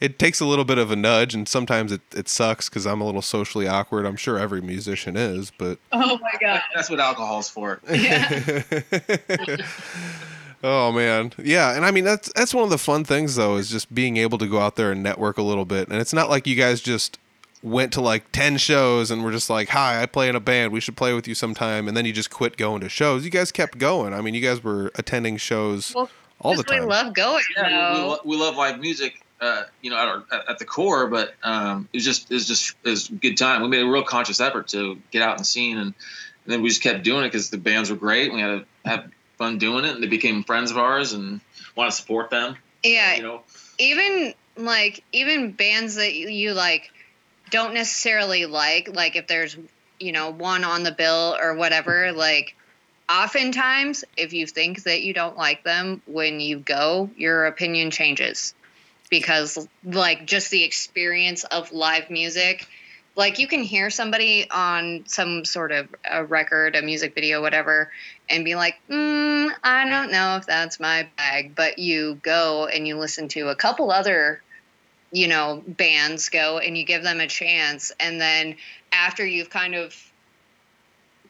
it 0.00 0.18
takes 0.18 0.40
a 0.40 0.44
little 0.44 0.64
bit 0.64 0.78
of 0.78 0.90
a 0.90 0.96
nudge 0.96 1.32
and 1.32 1.46
sometimes 1.46 1.92
it, 1.92 2.00
it 2.14 2.28
sucks 2.28 2.68
because 2.68 2.86
i'm 2.86 3.00
a 3.00 3.04
little 3.04 3.22
socially 3.22 3.68
awkward 3.68 4.04
i'm 4.04 4.16
sure 4.16 4.38
every 4.38 4.60
musician 4.60 5.16
is 5.16 5.52
but 5.58 5.78
Oh 5.92 6.18
my 6.18 6.32
god. 6.40 6.62
That's 6.74 6.90
what 6.90 6.98
alcohol's 7.00 7.48
for. 7.48 7.80
Yeah. 7.88 8.62
oh 10.62 10.92
man, 10.92 11.32
yeah, 11.38 11.74
and 11.74 11.84
I 11.84 11.90
mean 11.90 12.04
that's 12.04 12.32
that's 12.34 12.54
one 12.54 12.64
of 12.64 12.70
the 12.70 12.78
fun 12.78 13.04
things 13.04 13.36
though 13.36 13.56
is 13.56 13.70
just 13.70 13.94
being 13.94 14.16
able 14.16 14.38
to 14.38 14.46
go 14.46 14.58
out 14.58 14.76
there 14.76 14.92
and 14.92 15.02
network 15.02 15.38
a 15.38 15.42
little 15.42 15.64
bit, 15.64 15.88
and 15.88 16.00
it's 16.00 16.12
not 16.12 16.28
like 16.30 16.46
you 16.46 16.56
guys 16.56 16.80
just 16.80 17.18
went 17.62 17.92
to 17.92 18.00
like 18.00 18.32
10 18.32 18.56
shows 18.56 19.08
and 19.12 19.22
were 19.22 19.30
just 19.30 19.48
like 19.48 19.68
hi 19.68 20.02
i 20.02 20.04
play 20.04 20.28
in 20.28 20.34
a 20.34 20.40
band 20.40 20.72
we 20.72 20.80
should 20.80 20.96
play 20.96 21.14
with 21.14 21.28
you 21.28 21.34
sometime 21.36 21.86
and 21.86 21.96
then 21.96 22.04
you 22.04 22.12
just 22.12 22.28
quit 22.28 22.56
going 22.56 22.80
to 22.80 22.88
shows 22.88 23.24
you 23.24 23.30
guys 23.30 23.52
kept 23.52 23.78
going 23.78 24.12
i 24.12 24.20
mean 24.20 24.34
you 24.34 24.40
guys 24.40 24.64
were 24.64 24.90
attending 24.96 25.36
shows 25.36 25.94
Well, 25.94 26.10
all 26.42 26.56
the 26.56 26.64
Just 26.64 26.74
we 26.74 26.80
love 26.80 27.14
going. 27.14 27.44
Yeah, 27.56 27.94
we, 27.94 28.00
we, 28.00 28.04
lo- 28.08 28.20
we 28.24 28.36
love 28.36 28.56
live 28.56 28.80
music, 28.80 29.24
uh, 29.40 29.62
you 29.80 29.90
know, 29.90 29.96
at, 29.96 30.08
our, 30.08 30.24
at, 30.32 30.50
at 30.50 30.58
the 30.58 30.64
core. 30.64 31.06
But 31.06 31.34
um, 31.42 31.88
it 31.92 31.98
was 31.98 32.04
just 32.04 32.30
it 32.30 32.34
was 32.34 32.46
just 32.48 32.74
it 32.84 32.90
was 32.90 33.08
a 33.08 33.12
good 33.12 33.36
time. 33.38 33.62
We 33.62 33.68
made 33.68 33.82
a 33.82 33.88
real 33.88 34.02
conscious 34.02 34.40
effort 34.40 34.68
to 34.68 34.98
get 35.12 35.22
out 35.22 35.36
in 35.36 35.38
the 35.38 35.44
scene, 35.44 35.78
and, 35.78 35.86
and 35.86 36.52
then 36.52 36.62
we 36.62 36.68
just 36.68 36.82
kept 36.82 37.04
doing 37.04 37.22
it 37.24 37.28
because 37.28 37.50
the 37.50 37.58
bands 37.58 37.90
were 37.90 37.96
great. 37.96 38.32
We 38.32 38.40
had 38.40 38.48
to 38.48 38.88
have 38.90 39.10
fun 39.42 39.58
doing 39.58 39.84
it, 39.84 39.94
and 39.94 40.02
they 40.02 40.08
became 40.08 40.44
friends 40.44 40.70
of 40.70 40.78
ours, 40.78 41.12
and 41.12 41.40
want 41.74 41.90
to 41.90 41.96
support 41.96 42.30
them. 42.30 42.56
yeah, 42.84 43.16
You 43.16 43.22
know, 43.22 43.42
even 43.78 44.34
like 44.56 45.02
even 45.12 45.52
bands 45.52 45.96
that 45.96 46.14
you, 46.14 46.28
you 46.28 46.52
like 46.52 46.90
don't 47.50 47.74
necessarily 47.74 48.46
like 48.46 48.94
like 48.94 49.16
if 49.16 49.26
there's 49.26 49.56
you 49.98 50.12
know 50.12 50.30
one 50.30 50.64
on 50.64 50.82
the 50.82 50.92
bill 50.92 51.36
or 51.40 51.54
whatever 51.54 52.12
like 52.12 52.54
oftentimes 53.10 54.04
if 54.16 54.32
you 54.32 54.46
think 54.46 54.82
that 54.84 55.02
you 55.02 55.12
don't 55.14 55.36
like 55.36 55.64
them 55.64 56.02
when 56.06 56.40
you 56.40 56.58
go 56.58 57.10
your 57.16 57.46
opinion 57.46 57.90
changes 57.90 58.54
because 59.10 59.68
like 59.84 60.26
just 60.26 60.50
the 60.50 60.64
experience 60.64 61.44
of 61.44 61.72
live 61.72 62.10
music 62.10 62.66
like 63.16 63.38
you 63.38 63.46
can 63.46 63.62
hear 63.62 63.90
somebody 63.90 64.48
on 64.50 65.04
some 65.06 65.44
sort 65.44 65.72
of 65.72 65.88
a 66.10 66.24
record 66.24 66.76
a 66.76 66.82
music 66.82 67.14
video 67.14 67.40
whatever 67.40 67.90
and 68.28 68.44
be 68.44 68.54
like 68.54 68.76
mm, 68.88 69.50
i 69.62 69.88
don't 69.88 70.12
know 70.12 70.36
if 70.36 70.46
that's 70.46 70.80
my 70.80 71.08
bag 71.16 71.54
but 71.54 71.78
you 71.78 72.18
go 72.22 72.66
and 72.66 72.86
you 72.86 72.96
listen 72.96 73.28
to 73.28 73.48
a 73.48 73.54
couple 73.54 73.90
other 73.90 74.42
you 75.10 75.28
know 75.28 75.62
bands 75.66 76.28
go 76.28 76.58
and 76.58 76.76
you 76.76 76.84
give 76.84 77.02
them 77.02 77.20
a 77.20 77.26
chance 77.26 77.92
and 78.00 78.20
then 78.20 78.56
after 78.92 79.24
you've 79.24 79.50
kind 79.50 79.74
of 79.74 79.94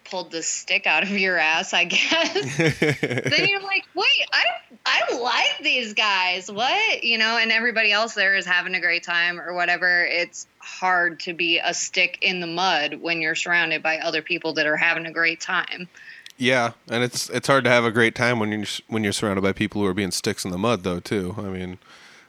pulled 0.04 0.30
the 0.30 0.42
stick 0.42 0.86
out 0.86 1.02
of 1.02 1.10
your 1.10 1.38
ass 1.38 1.72
i 1.72 1.84
guess 1.84 2.56
then 2.58 3.48
you're 3.48 3.62
like, 3.62 3.84
wait, 3.94 4.28
I 4.32 4.44
I 4.84 5.16
like 5.18 5.58
these 5.62 5.94
guys. 5.94 6.50
What 6.50 7.04
you 7.04 7.18
know? 7.18 7.38
And 7.38 7.52
everybody 7.52 7.92
else 7.92 8.14
there 8.14 8.34
is 8.34 8.46
having 8.46 8.74
a 8.74 8.80
great 8.80 9.02
time 9.02 9.40
or 9.40 9.54
whatever. 9.54 10.04
It's 10.04 10.46
hard 10.58 11.20
to 11.20 11.32
be 11.32 11.58
a 11.58 11.72
stick 11.74 12.18
in 12.20 12.40
the 12.40 12.46
mud 12.46 12.94
when 12.94 13.20
you're 13.20 13.34
surrounded 13.34 13.82
by 13.82 13.98
other 13.98 14.22
people 14.22 14.54
that 14.54 14.66
are 14.66 14.76
having 14.76 15.06
a 15.06 15.12
great 15.12 15.40
time. 15.40 15.88
Yeah 16.36 16.72
and 16.88 17.02
it's 17.04 17.28
it's 17.30 17.46
hard 17.46 17.64
to 17.64 17.70
have 17.70 17.84
a 17.84 17.90
great 17.90 18.14
time 18.14 18.38
when 18.38 18.50
you're 18.50 18.66
when 18.88 19.04
you're 19.04 19.12
surrounded 19.12 19.42
by 19.42 19.52
people 19.52 19.80
who 19.80 19.86
are 19.86 19.94
being 19.94 20.10
sticks 20.10 20.44
in 20.44 20.50
the 20.50 20.58
mud 20.58 20.82
though 20.82 21.00
too. 21.00 21.34
I 21.38 21.42
mean 21.42 21.78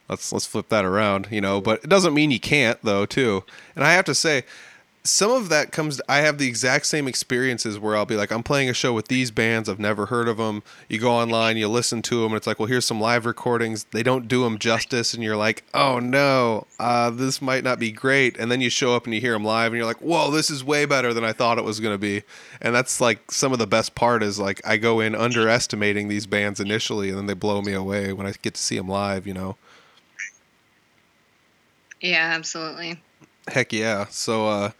let's 0.10 0.32
let's 0.32 0.46
flip 0.46 0.70
that 0.70 0.86
around 0.86 1.28
you 1.32 1.42
know 1.42 1.62
but 1.62 1.84
it 1.84 1.90
doesn't 1.90 2.14
mean 2.14 2.32
you 2.32 2.40
can't 2.40 2.80
though 2.84 3.06
too. 3.06 3.44
And 3.76 3.84
i 3.84 3.94
have 3.94 4.06
to 4.06 4.16
say 4.16 4.44
some 5.06 5.32
of 5.32 5.50
that 5.50 5.72
comes 5.74 6.00
i 6.08 6.20
have 6.20 6.38
the 6.38 6.48
exact 6.48 6.86
same 6.86 7.10
experiences 7.10 7.78
where 7.78 7.96
i'll 7.96 8.06
be 8.06 8.16
like 8.16 8.32
i'm 8.32 8.44
playing 8.44 8.70
a 8.70 8.74
show 8.74 8.94
with 8.94 9.08
these 9.08 9.32
bands. 9.32 9.68
I've 9.68 9.80
never 9.80 10.06
heard 10.06 10.28
of 10.28 10.38
them 10.38 10.64
you 10.88 11.00
go 11.00 11.12
online 11.12 11.58
you 11.58 11.68
listen 11.68 12.02
to 12.04 12.22
them 12.22 12.28
and 12.28 12.36
it's 12.36 12.48
like 12.48 12.60
well 12.60 12.68
here's 12.68 12.86
some 12.86 13.02
live 13.02 13.26
recordings. 13.26 13.86
They 13.92 14.04
don't 14.04 14.28
do 14.28 14.44
them 14.44 14.58
justice 14.58 15.14
and 15.14 15.24
you're 15.24 15.36
like 15.36 15.64
oh 15.74 16.00
no 16.00 16.68
uh, 16.80 17.10
this 17.10 17.42
might 17.42 17.64
not 17.64 17.80
be 17.80 17.92
great. 17.92 18.38
And 18.38 18.52
then 18.52 18.62
you 18.62 18.70
show 18.70 18.96
up 18.96 19.06
and 19.06 19.14
you 19.14 19.22
hear 19.22 19.34
them 19.34 19.46
live 19.46 19.72
and 19.72 19.78
you're 19.78 19.86
like 19.86 20.02
whoa 20.02 20.32
this 20.32 20.50
is 20.50 20.64
way 20.64 20.86
better 20.86 21.14
than 21.14 21.24
i 21.24 21.34
thought 21.34 21.58
it 21.58 21.64
was 21.64 21.80
going 21.80 21.94
to 21.94 22.00
be. 22.00 22.24
And 22.62 22.74
that's 22.74 23.02
like 23.02 23.32
some 23.32 23.52
of 23.52 23.60
the 23.60 23.68
best 23.68 23.96
part 23.96 24.24
is 24.24 24.40
like 24.40 24.62
i 24.66 24.78
go 24.78 25.00
in 25.00 25.16
underestimating 25.16 26.08
these 26.08 26.26
bands 26.26 26.60
initially 26.60 27.10
and 27.10 27.18
then 27.18 27.26
they 27.26 27.34
blow 27.34 27.62
me 27.62 27.74
away 27.74 28.14
when 28.14 28.26
i 28.26 28.34
get 28.42 28.54
to 28.54 28.62
see 28.62 28.78
them 28.78 28.88
live 28.88 29.28
you 29.28 29.34
know? 29.34 29.58
Yeah, 32.02 32.32
absolutely. 32.36 33.02
Heck 33.48 33.74
yeah. 33.74 34.06
So 34.10 34.48
uh 34.48 34.72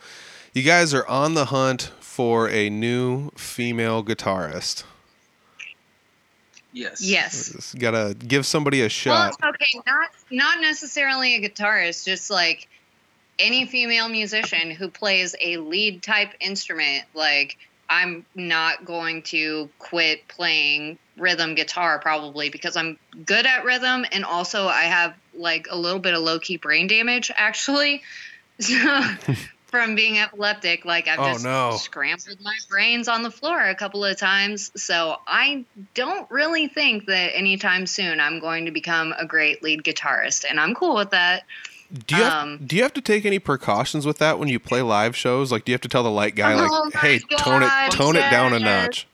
you 0.54 0.64
guys 0.64 0.94
are 0.94 1.08
on 1.08 1.34
the 1.34 1.46
hunt 1.46 1.92
for 2.00 2.48
a 2.50 2.70
new 2.70 3.32
female 3.32 4.04
guitarist. 4.04 4.84
yes, 6.72 7.02
Yes. 7.02 7.74
Gotta 7.74 8.16
give 8.16 8.46
somebody 8.46 8.82
a 8.82 8.90
shot. 8.90 9.36
Well, 9.42 9.50
okay, 9.52 9.82
not 9.86 10.12
not 10.30 10.62
necessarily 10.62 11.36
a 11.36 11.50
guitarist, 11.50 12.06
just 12.06 12.30
like 12.30 12.68
any 13.40 13.66
female 13.66 14.10
musician 14.10 14.72
who 14.72 14.90
plays 14.90 15.36
a 15.42 15.58
lead 15.58 16.04
type 16.04 16.34
instrument. 16.40 17.06
Like 17.14 17.58
I'm 17.90 18.26
not 18.36 18.86
going 18.86 19.24
to 19.24 19.70
quit 19.80 20.28
playing 20.28 20.98
rhythm 21.18 21.54
guitar 21.56 22.00
probably 22.00 22.50
because 22.50 22.76
I'm 22.76 22.98
good 23.26 23.46
at 23.46 23.66
rhythm 23.66 24.06
and 24.12 24.26
also 24.26 24.68
I 24.68 24.84
have 24.84 25.16
like 25.34 25.68
a 25.70 25.78
little 25.78 26.00
bit 26.00 26.14
of 26.14 26.22
low 26.22 26.40
key 26.40 26.58
brain 26.58 26.88
damage 26.88 27.32
actually. 27.36 28.02
From 29.68 29.96
being 29.96 30.20
epileptic, 30.20 30.86
like 30.86 31.08
I've 31.08 31.20
Oh, 31.20 31.34
just 31.34 31.44
no. 31.44 31.72
scrambled 31.78 32.38
my 32.44 32.56
brains 32.70 33.08
on 33.08 33.24
the 33.24 33.32
floor 33.32 33.60
a 33.60 33.74
couple 33.74 34.06
of 34.06 34.16
times. 34.20 34.72
So 34.76 35.16
I 35.26 35.66
don't 35.96 36.30
really 36.30 36.68
think 36.68 37.08
that 37.08 37.36
anytime 37.36 37.88
soon 37.88 38.20
I'm 38.20 38.40
going 38.40 38.66
to 38.66 38.72
become 38.72 39.16
a 39.18 39.26
great 39.26 39.64
lead 39.64 39.84
guitarist, 39.84 40.46
and 40.48 40.60
I'm 40.60 40.76
cool 40.76 40.94
with 40.94 41.10
that. 41.10 41.46
do 42.06 42.16
you 42.16 42.22
have, 42.22 42.34
um, 42.34 42.60
do 42.64 42.76
you 42.76 42.84
have 42.84 42.94
to 42.94 43.02
take 43.02 43.26
any 43.26 43.40
precautions 43.40 44.06
with 44.06 44.20
that 44.20 44.38
when 44.38 44.48
you 44.48 44.60
play 44.60 44.84
live 44.84 45.16
shows? 45.16 45.52
Like 45.52 45.66
do 45.66 45.72
you 45.72 45.74
have 45.74 45.82
to 45.82 45.90
tell 45.90 46.04
the 46.04 46.12
light 46.12 46.36
guy 46.36 46.54
like, 46.54 46.70
Oh 46.72 46.92
"Hey, 46.94 47.18
tone 47.18 47.64
it 47.64 47.70
God, 47.70 47.92
tone 47.94 48.16
it 48.16 48.30
down 48.30 48.54
a 48.54 48.60
notch." 48.60 49.08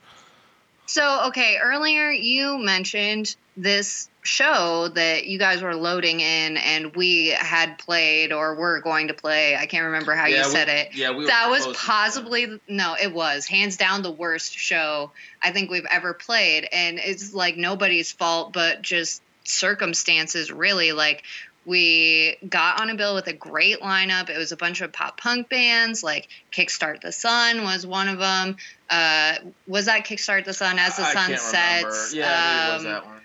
So, 0.88 1.28
okay, 1.28 1.58
earlier 1.62 2.10
you 2.10 2.58
mentioned 2.58 3.36
this 3.56 4.10
show 4.30 4.88
that 4.90 5.26
you 5.26 5.40
guys 5.40 5.62
were 5.62 5.76
loading 5.76 6.20
in 6.20 6.56
and 6.58 6.96
we 6.96 7.30
had 7.30 7.78
played 7.80 8.32
or 8.32 8.54
were 8.56 8.80
going 8.80 9.08
to 9.08 9.14
play. 9.14 9.56
I 9.56 9.66
can't 9.66 9.86
remember 9.86 10.14
how 10.14 10.28
Yeah, 10.28 10.42
you 10.42 10.44
we- 10.48 10.50
said 10.52 10.70
it. 10.70 10.96
Yeah, 10.96 11.10
we 11.12 11.24
were 11.24 11.28
that 11.28 11.50
was 11.50 11.66
possibly 11.76 12.60
no 12.68 12.96
it 13.02 13.12
was 13.14 13.48
hands 13.48 13.76
down 13.78 14.02
the 14.04 14.12
worst 14.12 14.54
show 14.58 15.12
i 15.42 15.52
think 15.52 15.70
we've 15.72 15.86
ever 15.90 16.14
played 16.14 16.68
and 16.72 17.00
it's 17.00 17.34
like 17.34 17.58
nobody's 17.58 18.12
fault 18.12 18.54
but 18.54 18.82
just 18.82 19.22
circumstances 19.44 20.52
really 20.52 20.92
like 20.92 21.24
we 21.66 22.38
got 22.48 22.82
on 22.82 22.90
a 22.90 22.96
bill 22.96 23.16
with 23.16 23.28
a 23.28 23.34
great 23.34 23.80
lineup 23.82 24.30
it 24.30 24.38
was 24.38 24.52
a 24.52 24.58
bunch 24.58 24.82
of 24.82 24.92
pop 24.92 25.20
punk 25.20 25.50
bands 25.50 26.04
like 26.04 26.28
kickstart 26.52 27.02
the 27.02 27.12
sun 27.12 27.64
was 27.64 27.86
one 27.86 28.08
of 28.08 28.20
them 28.20 28.56
uh 28.90 29.36
was 29.68 29.86
that 29.86 30.06
kickstart 30.06 30.46
the 30.46 30.54
sun 30.54 30.78
as 30.80 30.98
the 30.98 31.04
I 31.04 31.14
sun 31.14 31.38
sets. 31.38 32.14
Yeah, 32.14 32.70
it 32.70 32.74
was 32.74 32.86
Um, 32.86 32.92
that 32.92 33.06
one. 33.06 33.19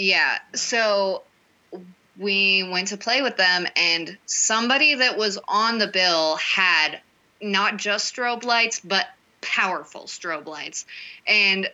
Yeah. 0.00 0.38
So 0.54 1.24
we 2.18 2.62
went 2.62 2.88
to 2.88 2.96
play 2.96 3.20
with 3.20 3.36
them, 3.36 3.66
and 3.76 4.16
somebody 4.24 4.94
that 4.94 5.18
was 5.18 5.38
on 5.46 5.76
the 5.76 5.88
bill 5.88 6.36
had 6.36 7.00
not 7.42 7.76
just 7.76 8.14
strobe 8.14 8.44
lights, 8.44 8.80
but 8.80 9.06
powerful 9.42 10.04
strobe 10.04 10.46
lights. 10.46 10.86
And 11.26 11.68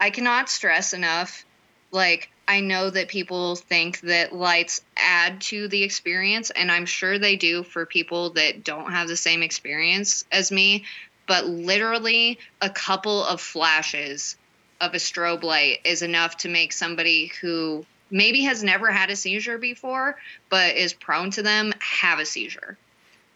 I 0.00 0.08
cannot 0.08 0.48
stress 0.48 0.94
enough 0.94 1.44
like, 1.90 2.30
I 2.48 2.60
know 2.60 2.88
that 2.88 3.08
people 3.08 3.56
think 3.56 4.00
that 4.00 4.34
lights 4.34 4.80
add 4.96 5.42
to 5.42 5.68
the 5.68 5.82
experience, 5.82 6.48
and 6.48 6.72
I'm 6.72 6.86
sure 6.86 7.18
they 7.18 7.36
do 7.36 7.62
for 7.62 7.84
people 7.84 8.30
that 8.30 8.64
don't 8.64 8.90
have 8.90 9.06
the 9.06 9.18
same 9.18 9.42
experience 9.42 10.24
as 10.32 10.50
me. 10.50 10.86
But 11.26 11.46
literally, 11.46 12.38
a 12.62 12.70
couple 12.70 13.22
of 13.22 13.40
flashes 13.40 14.36
of 14.80 14.94
a 14.94 14.98
strobe 14.98 15.42
light 15.42 15.78
is 15.84 16.02
enough 16.02 16.36
to 16.38 16.48
make 16.48 16.72
somebody 16.72 17.32
who 17.40 17.84
maybe 18.10 18.42
has 18.42 18.62
never 18.62 18.90
had 18.90 19.10
a 19.10 19.16
seizure 19.16 19.58
before 19.58 20.16
but 20.48 20.76
is 20.76 20.92
prone 20.92 21.30
to 21.30 21.42
them 21.42 21.72
have 21.78 22.18
a 22.18 22.26
seizure. 22.26 22.76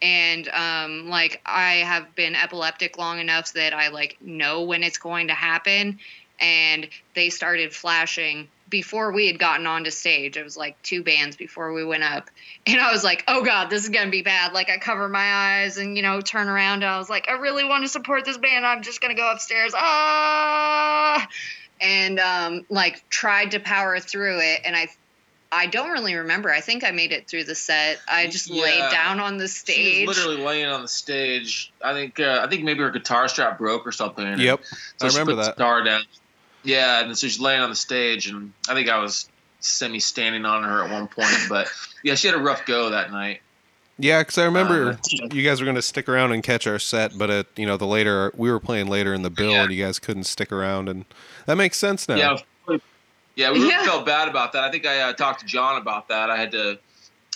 And 0.02 0.48
um, 0.48 1.08
like 1.08 1.40
i 1.46 1.76
have 1.76 2.14
been 2.14 2.34
epileptic 2.34 2.98
long 2.98 3.20
enough 3.20 3.52
that 3.54 3.72
i 3.72 3.88
like 3.88 4.16
know 4.20 4.62
when 4.62 4.82
it's 4.82 4.98
going 4.98 5.28
to 5.28 5.34
happen. 5.34 5.98
And 6.40 6.88
they 7.14 7.30
started 7.30 7.72
flashing 7.72 8.48
before 8.68 9.12
we 9.12 9.26
had 9.26 9.38
gotten 9.38 9.66
onto 9.66 9.90
stage 9.90 10.36
it 10.36 10.44
was 10.44 10.56
like 10.56 10.80
two 10.82 11.02
bands 11.02 11.36
before 11.36 11.72
we 11.72 11.84
went 11.84 12.02
up 12.02 12.30
and 12.66 12.80
i 12.80 12.90
was 12.92 13.04
like 13.04 13.22
oh 13.28 13.44
god 13.44 13.70
this 13.70 13.82
is 13.82 13.90
gonna 13.90 14.10
be 14.10 14.22
bad 14.22 14.52
like 14.52 14.70
i 14.70 14.78
cover 14.78 15.08
my 15.08 15.60
eyes 15.62 15.76
and 15.76 15.96
you 15.96 16.02
know 16.02 16.20
turn 16.20 16.48
around 16.48 16.82
and 16.82 16.90
i 16.90 16.98
was 16.98 17.10
like 17.10 17.28
i 17.28 17.32
really 17.32 17.64
want 17.64 17.82
to 17.84 17.88
support 17.88 18.24
this 18.24 18.38
band 18.38 18.64
i'm 18.66 18.82
just 18.82 19.00
gonna 19.00 19.14
go 19.14 19.30
upstairs 19.30 19.72
ah 19.76 21.28
and 21.80 22.18
um, 22.18 22.64
like 22.70 23.08
tried 23.10 23.52
to 23.52 23.60
power 23.60 23.98
through 24.00 24.40
it. 24.40 24.60
And 24.64 24.74
I, 24.74 24.88
I 25.52 25.66
don't 25.66 25.90
really 25.90 26.14
remember. 26.14 26.50
I 26.50 26.60
think 26.60 26.84
I 26.84 26.90
made 26.90 27.12
it 27.12 27.28
through 27.28 27.44
the 27.44 27.54
set. 27.54 28.00
I 28.08 28.26
just 28.26 28.50
laid 28.50 28.90
down 28.90 29.20
on 29.20 29.36
the 29.36 29.48
stage. 29.48 29.76
She 29.98 30.06
was 30.06 30.16
literally 30.16 30.42
laying 30.42 30.66
on 30.66 30.82
the 30.82 30.88
stage. 30.88 31.72
I 31.82 31.92
think 31.92 32.18
uh, 32.18 32.40
I 32.42 32.48
think 32.48 32.64
maybe 32.64 32.80
her 32.80 32.90
guitar 32.90 33.28
strap 33.28 33.58
broke 33.58 33.86
or 33.86 33.92
something. 33.92 34.26
and 34.26 34.40
Yep. 34.40 34.60
So 34.96 35.06
I 35.06 35.10
she 35.10 35.18
remember 35.18 35.32
put 35.32 35.36
the 35.36 35.42
that. 35.42 35.56
guitar 35.56 35.84
down. 35.84 36.02
Yeah, 36.64 37.00
and 37.04 37.16
so 37.16 37.26
she's 37.26 37.40
laying 37.40 37.60
on 37.60 37.70
the 37.70 37.76
stage, 37.76 38.26
and 38.26 38.52
I 38.68 38.74
think 38.74 38.88
I 38.88 38.98
was 38.98 39.28
semi 39.60 40.00
standing 40.00 40.44
on 40.44 40.62
her 40.64 40.82
at 40.84 40.90
one 40.90 41.06
point. 41.08 41.28
But 41.48 41.68
yeah, 42.02 42.14
she 42.14 42.26
had 42.26 42.36
a 42.36 42.40
rough 42.40 42.64
go 42.66 42.90
that 42.90 43.10
night. 43.12 43.40
Yeah, 43.98 44.20
because 44.22 44.38
I 44.38 44.44
remember 44.44 44.92
Uh, 44.92 45.26
you 45.32 45.42
guys 45.44 45.60
were 45.60 45.64
going 45.66 45.76
to 45.76 45.82
stick 45.82 46.08
around 46.08 46.32
and 46.32 46.42
catch 46.42 46.66
our 46.66 46.78
set, 46.80 47.16
but 47.16 47.30
at 47.30 47.46
you 47.56 47.64
know 47.66 47.76
the 47.76 47.86
later 47.86 48.32
we 48.36 48.50
were 48.50 48.58
playing 48.60 48.88
later 48.88 49.14
in 49.14 49.22
the 49.22 49.30
bill, 49.30 49.52
Yeah. 49.52 49.62
and 49.64 49.72
you 49.72 49.84
guys 49.84 49.98
couldn't 49.98 50.24
stick 50.24 50.50
around, 50.50 50.88
and 50.88 51.04
that 51.46 51.56
makes 51.56 51.78
sense 51.78 52.08
now. 52.08 52.16
Yeah, 52.16 52.38
yeah, 53.36 53.52
we 53.52 53.68
Yeah. 53.68 53.84
felt 53.84 54.04
bad 54.06 54.28
about 54.28 54.52
that. 54.52 54.64
I 54.64 54.70
think 54.70 54.86
I 54.86 55.00
uh, 55.00 55.12
talked 55.12 55.40
to 55.40 55.46
John 55.46 55.80
about 55.80 56.08
that. 56.08 56.28
I 56.30 56.36
had 56.36 56.50
to 56.52 56.78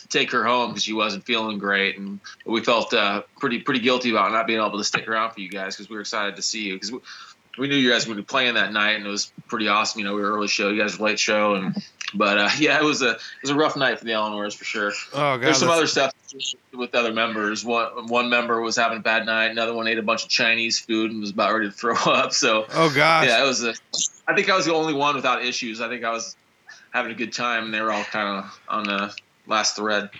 take 0.08 0.30
her 0.32 0.42
home 0.44 0.70
because 0.70 0.82
she 0.82 0.92
wasn't 0.94 1.24
feeling 1.26 1.58
great, 1.58 1.96
and 1.98 2.18
we 2.46 2.60
felt 2.64 2.92
uh, 2.94 3.22
pretty 3.38 3.60
pretty 3.60 3.80
guilty 3.80 4.10
about 4.10 4.32
not 4.32 4.46
being 4.48 4.58
able 4.58 4.78
to 4.78 4.84
stick 4.84 5.06
around 5.06 5.32
for 5.32 5.40
you 5.40 5.48
guys 5.50 5.76
because 5.76 5.88
we 5.88 5.94
were 5.94 6.00
excited 6.00 6.34
to 6.36 6.42
see 6.42 6.62
you 6.64 6.74
because 6.74 6.92
we, 7.58 7.68
knew 7.68 7.76
you 7.76 7.90
guys 7.90 8.06
would 8.06 8.16
be 8.16 8.22
playing 8.22 8.54
that 8.54 8.72
night, 8.72 8.92
and 8.92 9.06
it 9.06 9.10
was 9.10 9.32
pretty 9.46 9.68
awesome. 9.68 10.00
You 10.00 10.06
know, 10.06 10.14
we 10.14 10.22
were 10.22 10.32
early 10.32 10.48
show, 10.48 10.70
you 10.70 10.80
guys 10.80 10.98
were 10.98 11.06
late 11.06 11.18
show, 11.18 11.54
and 11.54 11.76
but 12.14 12.38
uh, 12.38 12.50
yeah, 12.58 12.78
it 12.78 12.84
was 12.84 13.02
a 13.02 13.10
it 13.10 13.20
was 13.42 13.50
a 13.50 13.54
rough 13.54 13.76
night 13.76 13.98
for 13.98 14.04
the 14.04 14.12
Eleanors 14.12 14.54
for 14.54 14.64
sure. 14.64 14.92
Oh 15.12 15.36
god, 15.36 15.40
There's 15.40 15.58
some 15.58 15.70
other 15.70 15.86
stuff 15.86 16.12
with 16.72 16.94
other 16.94 17.12
members. 17.12 17.64
One 17.64 18.06
one 18.08 18.30
member 18.30 18.60
was 18.60 18.76
having 18.76 18.98
a 18.98 19.02
bad 19.02 19.26
night. 19.26 19.50
Another 19.50 19.74
one 19.74 19.88
ate 19.88 19.98
a 19.98 20.02
bunch 20.02 20.24
of 20.24 20.28
Chinese 20.28 20.78
food 20.78 21.10
and 21.10 21.20
was 21.20 21.30
about 21.30 21.52
ready 21.52 21.66
to 21.66 21.72
throw 21.72 21.94
up. 22.06 22.32
So 22.32 22.66
oh 22.72 22.92
gosh, 22.94 23.26
yeah, 23.26 23.42
it 23.42 23.46
was. 23.46 23.64
A, 23.64 23.74
I 24.26 24.34
think 24.34 24.50
I 24.50 24.56
was 24.56 24.66
the 24.66 24.74
only 24.74 24.94
one 24.94 25.14
without 25.14 25.44
issues. 25.44 25.80
I 25.80 25.88
think 25.88 26.04
I 26.04 26.10
was 26.10 26.36
having 26.92 27.12
a 27.12 27.14
good 27.14 27.32
time, 27.32 27.66
and 27.66 27.74
they 27.74 27.80
were 27.80 27.92
all 27.92 28.04
kind 28.04 28.38
of 28.38 28.60
on 28.68 28.84
the 28.84 29.14
last 29.46 29.76
thread. 29.76 30.10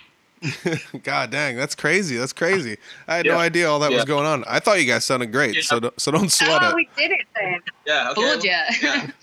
god 1.02 1.30
dang, 1.30 1.56
that's 1.56 1.74
crazy. 1.74 2.16
That's 2.16 2.32
crazy. 2.32 2.76
I 3.06 3.16
had 3.16 3.26
no 3.26 3.36
idea 3.38 3.68
all 3.68 3.78
that 3.80 3.90
was 3.90 4.04
going 4.04 4.26
on. 4.26 4.44
I 4.46 4.60
thought 4.60 4.80
you 4.80 4.86
guys 4.86 5.04
sounded 5.04 5.32
great, 5.32 5.56
Yeah. 5.56 5.62
so 5.62 5.80
don't, 5.80 6.00
so 6.00 6.10
don't 6.12 6.30
sweat 6.30 6.60
oh, 6.62 6.70
it. 6.70 6.74
we 6.74 6.88
did 6.96 7.10
it 7.10 7.26
then. 7.34 7.60
Yeah. 7.86 8.10
Okay. 8.10 8.20
Fooled 8.22 8.44
ya. 8.44 8.52
Yeah. 8.82 9.10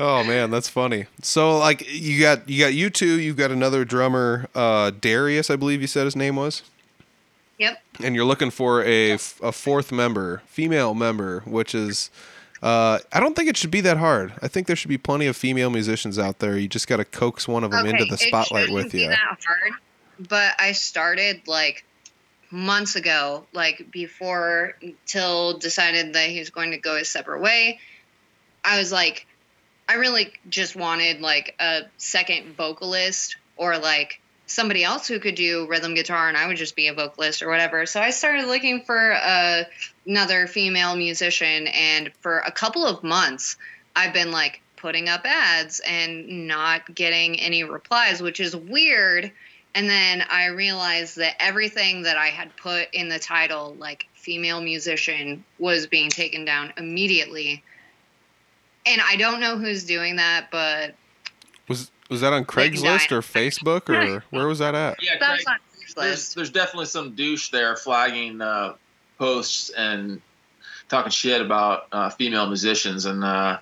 Oh 0.00 0.24
man, 0.24 0.50
that's 0.50 0.68
funny. 0.68 1.06
So 1.22 1.56
like 1.56 1.84
you 1.88 2.20
got 2.20 2.48
you 2.48 2.58
got 2.64 2.74
you 2.74 2.90
two, 2.90 3.20
you've 3.20 3.36
got 3.36 3.52
another 3.52 3.84
drummer, 3.84 4.48
uh, 4.52 4.90
Darius, 4.90 5.50
I 5.50 5.56
believe 5.56 5.80
you 5.80 5.86
said 5.86 6.04
his 6.04 6.16
name 6.16 6.34
was. 6.36 6.62
Yep. 7.56 7.80
and 8.02 8.16
you're 8.16 8.24
looking 8.24 8.50
for 8.50 8.82
a 8.82 9.12
a 9.12 9.52
fourth 9.52 9.92
member, 9.92 10.42
female 10.46 10.92
member, 10.94 11.42
which 11.46 11.72
is, 11.72 12.10
uh, 12.60 12.98
I 13.12 13.20
don't 13.20 13.36
think 13.36 13.48
it 13.48 13.56
should 13.56 13.70
be 13.70 13.80
that 13.82 13.98
hard. 13.98 14.32
I 14.42 14.48
think 14.48 14.66
there 14.66 14.74
should 14.74 14.88
be 14.88 14.98
plenty 14.98 15.26
of 15.26 15.36
female 15.36 15.70
musicians 15.70 16.18
out 16.18 16.40
there. 16.40 16.58
You 16.58 16.66
just 16.66 16.88
got 16.88 16.96
to 16.96 17.04
coax 17.04 17.46
one 17.46 17.62
of 17.62 17.70
them 17.70 17.86
into 17.86 18.04
the 18.06 18.18
spotlight 18.18 18.66
shouldn't 18.66 18.74
with 18.84 18.92
be 18.92 19.02
you. 19.02 19.14
But 20.18 20.54
I 20.58 20.72
started 20.72 21.46
like 21.46 21.84
months 22.50 22.96
ago, 22.96 23.46
like 23.52 23.90
before 23.90 24.76
Till 25.06 25.58
decided 25.58 26.14
that 26.14 26.30
he 26.30 26.38
was 26.38 26.50
going 26.50 26.70
to 26.70 26.78
go 26.78 26.96
his 26.96 27.08
separate 27.08 27.40
way. 27.40 27.80
I 28.64 28.78
was 28.78 28.92
like, 28.92 29.26
I 29.88 29.94
really 29.94 30.32
just 30.48 30.76
wanted 30.76 31.20
like 31.20 31.54
a 31.58 31.82
second 31.98 32.56
vocalist 32.56 33.36
or 33.56 33.76
like 33.78 34.20
somebody 34.46 34.84
else 34.84 35.06
who 35.08 35.18
could 35.18 35.34
do 35.34 35.66
rhythm 35.68 35.94
guitar 35.94 36.28
and 36.28 36.36
I 36.36 36.46
would 36.46 36.56
just 36.56 36.76
be 36.76 36.88
a 36.88 36.94
vocalist 36.94 37.42
or 37.42 37.48
whatever. 37.48 37.86
So 37.86 38.00
I 38.00 38.10
started 38.10 38.46
looking 38.46 38.82
for 38.82 39.12
uh, 39.12 39.64
another 40.06 40.46
female 40.46 40.96
musician 40.96 41.66
and 41.68 42.10
for 42.20 42.38
a 42.38 42.52
couple 42.52 42.86
of 42.86 43.02
months 43.02 43.56
I've 43.96 44.12
been 44.12 44.30
like 44.30 44.60
putting 44.76 45.08
up 45.08 45.22
ads 45.24 45.80
and 45.80 46.46
not 46.46 46.94
getting 46.94 47.40
any 47.40 47.64
replies, 47.64 48.20
which 48.20 48.40
is 48.40 48.54
weird. 48.54 49.32
And 49.74 49.88
then 49.90 50.22
I 50.30 50.46
realized 50.46 51.16
that 51.16 51.34
everything 51.40 52.02
that 52.02 52.16
I 52.16 52.26
had 52.28 52.56
put 52.56 52.88
in 52.92 53.08
the 53.08 53.18
title, 53.18 53.74
like 53.78 54.06
female 54.14 54.60
musician, 54.60 55.44
was 55.58 55.86
being 55.86 56.10
taken 56.10 56.44
down 56.44 56.72
immediately. 56.76 57.62
And 58.86 59.00
I 59.04 59.16
don't 59.16 59.40
know 59.40 59.56
who's 59.58 59.84
doing 59.84 60.16
that, 60.16 60.50
but 60.52 60.94
Was 61.68 61.90
was 62.10 62.20
that 62.20 62.32
on 62.32 62.44
Craigslist 62.44 63.10
or. 63.10 63.20
Facebook 63.20 63.88
or 63.88 64.22
where 64.30 64.46
was 64.46 64.60
that 64.60 64.74
at? 64.74 65.02
Yeah. 65.02 65.12
that's 65.18 65.44
Craig, 65.44 65.46
not 65.46 65.60
there's 65.72 65.82
useless. 65.82 66.34
there's 66.34 66.50
definitely 66.50 66.86
some 66.86 67.14
douche 67.14 67.50
there 67.50 67.74
flagging 67.76 68.40
uh, 68.40 68.74
posts 69.18 69.70
and 69.70 70.20
talking 70.88 71.10
shit 71.10 71.40
about 71.40 71.86
uh, 71.90 72.10
female 72.10 72.46
musicians, 72.46 73.06
and 73.06 73.24
uh, 73.24 73.26
I'd 73.58 73.60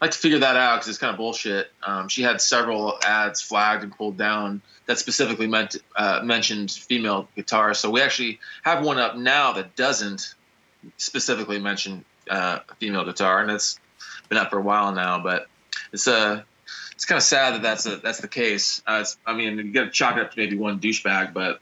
like 0.00 0.12
to 0.12 0.18
figure 0.18 0.38
that 0.38 0.56
out 0.56 0.76
because 0.76 0.88
it's 0.88 0.98
kind 0.98 1.10
of 1.10 1.16
bullshit. 1.16 1.70
Um, 1.82 2.08
she 2.08 2.22
had 2.22 2.40
several 2.40 2.98
ads 3.04 3.42
flagged 3.42 3.82
and 3.82 3.94
pulled 3.94 4.16
down 4.16 4.62
that 4.86 4.98
specifically 4.98 5.46
meant 5.46 5.76
uh, 5.94 6.20
mentioned 6.24 6.70
female 6.70 7.28
guitarists. 7.36 7.76
So 7.76 7.90
we 7.90 8.00
actually 8.00 8.40
have 8.62 8.84
one 8.84 8.98
up 8.98 9.16
now 9.16 9.52
that 9.52 9.76
doesn't 9.76 10.34
specifically 10.96 11.58
mention 11.58 12.04
uh, 12.28 12.60
female 12.78 13.04
guitar, 13.04 13.40
and 13.42 13.50
it's 13.50 13.78
been 14.28 14.38
up 14.38 14.50
for 14.50 14.58
a 14.58 14.62
while 14.62 14.92
now. 14.92 15.22
But 15.22 15.46
it's 15.92 16.08
uh, 16.08 16.42
it's 16.92 17.04
kind 17.04 17.18
of 17.18 17.22
sad 17.22 17.54
that 17.54 17.62
that's 17.62 17.86
a, 17.86 17.96
that's 17.96 18.20
the 18.20 18.28
case. 18.28 18.82
Uh, 18.86 19.04
I 19.26 19.34
mean, 19.34 19.58
you 19.58 19.72
got 19.72 19.84
to 19.84 19.90
chalk 19.90 20.16
it 20.16 20.22
up 20.22 20.32
to 20.32 20.38
maybe 20.38 20.56
one 20.56 20.80
douchebag, 20.80 21.34
but 21.34 21.60